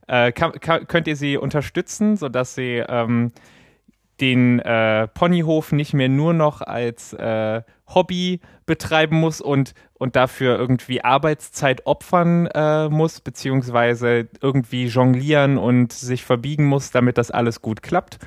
äh, 0.09 0.29
äh, 0.29 0.33
kann, 0.33 0.53
kann, 0.53 0.87
könnt 0.87 1.07
ihr 1.07 1.17
sie 1.17 1.37
unterstützen, 1.37 2.17
sodass 2.17 2.55
sie 2.55 2.83
ähm, 2.89 3.33
den 4.21 4.61
äh, 4.61 5.09
Ponyhof 5.09 5.73
nicht 5.73 5.95
mehr 5.95 6.09
nur 6.09 6.33
noch 6.33 6.63
als 6.63 7.13
äh, 7.13 7.63
Hobby 7.87 8.41
betreiben 8.65 9.21
muss 9.21 9.41
und, 9.41 9.75
und 9.95 10.17
dafür 10.17 10.59
irgendwie 10.59 11.05
Arbeitszeit 11.05 11.87
opfern 11.87 12.47
äh, 12.47 12.89
muss, 12.89 13.21
beziehungsweise 13.21 14.29
irgendwie 14.41 14.87
jonglieren 14.87 15.59
und 15.59 15.93
sich 15.93 16.25
verbiegen 16.25 16.65
muss, 16.65 16.91
damit 16.91 17.19
das 17.19 17.31
alles 17.31 17.63
gut 17.63 17.83
klappt. 17.83 18.19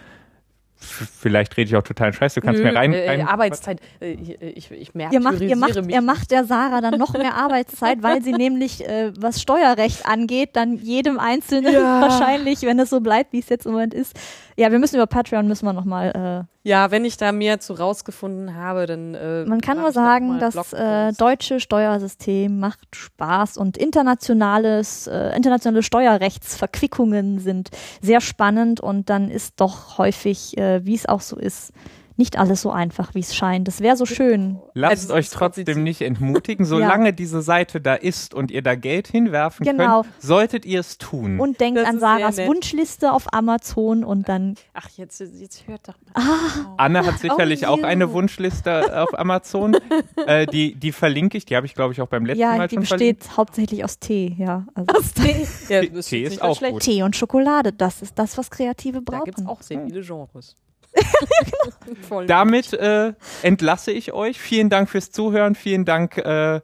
F 0.82 1.10
vielleicht 1.20 1.58
rede 1.58 1.68
ich 1.70 1.76
auch 1.76 1.84
total 1.84 2.14
scheiß, 2.14 2.36
du 2.36 2.42
kannst 2.42 2.62
Nö, 2.64 2.70
mir 2.72 2.78
rein. 2.78 2.94
äh, 2.94 3.10
rein 3.10 3.28
Arbeitszeit. 3.28 3.82
Äh, 4.00 4.12
ich, 4.12 4.42
ich, 4.42 4.72
ich 4.72 4.94
merke, 4.96 5.14
Ihr 5.14 5.20
macht, 5.20 5.42
ihr, 5.42 5.56
macht, 5.58 5.76
ihr 5.76 6.02
macht 6.02 6.32
der 6.32 6.46
Sarah 6.46 6.80
dann 6.80 6.98
noch 6.98 7.12
mehr 7.14 7.36
Arbeitszeit, 7.36 8.02
weil 8.02 8.24
sie 8.24 8.32
nämlich, 8.32 8.88
äh, 8.88 9.12
was 9.20 9.42
Steuerrecht 9.42 10.06
angeht, 10.06 10.52
dann 10.54 10.78
jedem 10.78 11.20
Einzelnen 11.20 11.74
Ja. 11.74 12.00
wahrscheinlich, 12.02 12.62
wenn 12.62 12.80
es 12.80 12.90
so 12.92 13.02
bleibt, 13.02 13.34
wie 13.34 13.40
es 13.40 13.50
jetzt 13.50 13.66
im 13.66 13.74
Moment 13.74 13.94
ist. 13.94 14.18
Ja, 14.60 14.74
wir 14.74 14.80
müssen 14.80 14.98
über 14.98 15.08
Patreon 15.08 15.48
müssen 15.48 15.66
wir 15.66 15.72
nochmal 15.72 16.46
äh, 16.46 16.68
Ja, 16.70 16.92
wenn 16.92 17.06
ich 17.06 17.16
da 17.16 17.32
mehr 17.32 17.62
zu 17.62 17.72
rausgefunden 17.72 18.56
habe, 18.56 18.88
dann. 18.88 19.16
Äh, 19.16 19.46
Man 19.46 19.62
kann 19.62 19.78
nur 19.78 19.86
da 19.86 19.92
sagen, 19.94 20.38
das 20.38 20.74
äh, 20.74 21.14
deutsche 21.14 21.62
Steuersystem 21.62 22.60
macht 22.60 22.94
Spaß 22.94 23.56
und 23.56 23.78
internationales, 23.78 25.08
äh, 25.08 25.34
internationale 25.34 25.82
Steuerrechtsverquickungen 25.82 27.40
sind 27.40 27.70
sehr 28.02 28.20
spannend 28.20 28.82
und 28.82 29.10
dann 29.10 29.32
ist 29.32 29.62
doch 29.62 29.98
häufig, 29.98 30.58
äh, 30.58 30.86
wie 30.86 30.96
es 30.96 31.06
auch 31.06 31.22
so 31.22 31.38
ist, 31.38 31.72
nicht 32.20 32.38
alles 32.38 32.62
so 32.62 32.70
einfach, 32.70 33.16
wie 33.16 33.20
es 33.22 33.34
scheint. 33.36 33.68
Das 33.68 33.82
wäre 33.82 33.96
so 33.98 34.06
schön. 34.06 34.60
Lasst 34.76 34.92
Also 34.92 35.06
es 35.08 35.12
euch 35.14 35.30
trotzdem 35.32 35.82
nicht 35.84 36.02
entmutigen. 36.02 36.66
Solange 36.66 37.14
diese 37.14 37.42
Seite 37.42 37.82
da 37.82 37.96
ist 37.96 38.36
und 38.36 38.52
ihr 38.52 38.62
da 38.62 38.76
Geld 38.76 39.08
hinwerfen 39.08 39.66
Genau. 39.66 40.04
könnt, 40.04 40.14
solltet 40.22 40.66
ihr 40.66 40.82
es 40.82 41.00
tun. 41.00 41.40
Und 41.40 41.60
denkt 41.60 41.80
Das 41.80 41.88
an 41.88 42.00
Sarahs. 42.00 42.38
Wunschliste 42.38 43.12
auf 43.14 43.34
Amazon 43.34 44.04
und 44.04 44.30
dann 44.30 44.56
Ach, 44.74 44.88
jetzt, 44.98 45.20
jetzt 45.22 45.66
hört 45.68 45.88
doch 45.88 45.96
mal. 46.02 46.12
Ah. 46.22 46.76
Anne 46.78 47.06
hat 47.06 47.18
sicherlich 47.20 47.64
Oh, 47.66 47.72
auch 47.72 47.84
eine. 47.84 48.12
Wunschliste 48.14 49.02
auf 49.02 49.18
Amazon. 49.18 49.76
äh, 50.28 50.46
die, 50.46 50.76
die 50.76 50.92
verlinke 50.92 51.38
ich. 51.38 51.46
Die 51.46 51.56
habe 51.56 51.66
ich, 51.66 51.74
glaube 51.74 51.94
ich, 51.94 52.02
auch 52.02 52.08
beim 52.08 52.26
letzten 52.26 52.42
ja, 52.42 52.56
Mal 52.58 52.68
die 52.68 52.76
schon 52.76 52.86
verlinkt. 52.86 53.20
besteht 53.20 53.38
hauptsächlich 53.38 53.84
aus 53.84 53.98
Tee, 54.00 54.36
ja. 54.38 54.66
Also 54.76 54.92
Ja, 55.70 55.82
Tee- 55.82 55.90
das 55.94 56.06
Tee 56.08 56.24
ist 56.24 56.42
auch 56.42 56.58
schlecht. 56.58 56.74
gut. 56.74 56.84
Tee 56.84 57.02
und 57.04 57.16
Schokolade, 57.16 57.72
das 57.74 58.02
ist 58.02 58.20
das, 58.20 58.38
was 58.38 58.52
Kreative 58.52 59.02
Da 59.02 59.12
brauchen. 59.12 59.24
gibt 59.26 59.40
es 59.40 59.46
auch 59.46 59.62
sehr 59.62 59.82
viele 59.86 60.02
Genres. 60.02 60.56
Voll 62.08 62.26
Damit 62.28 62.74
äh, 62.74 63.14
entlasse 63.44 63.92
ich 63.92 64.14
euch. 64.14 64.40
Vielen 64.40 64.70
Dank 64.70 64.90
fürs 64.90 65.12
Zuhören. 65.12 65.56
Vielen 65.56 65.86
Dank, 65.86 66.18
äh, 66.18 66.22
yeah. 66.24 66.62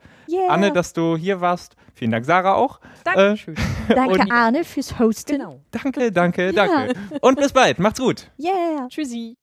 Anne, 0.49 0.71
dass 0.71 0.93
du 0.93 1.15
hier 1.17 1.41
warst. 1.41 1.75
Vielen 1.93 2.11
Dank, 2.11 2.25
Sarah 2.25 2.55
auch. 2.55 2.79
Dankeschön. 3.03 3.55
Danke, 3.87 4.19
und- 4.21 4.31
Arne, 4.31 4.63
fürs 4.63 4.99
Hosten. 4.99 5.37
genau. 5.37 5.61
Danke, 5.71 6.11
danke, 6.11 6.47
Ja. 6.51 6.67
danke. 6.67 6.93
Und 7.21 7.37
bis 7.39 7.53
bald. 7.53 7.79
Macht's 7.79 7.99
gut. 7.99 8.29
Yeah. 8.39 8.87
Tschüssi. 8.89 9.37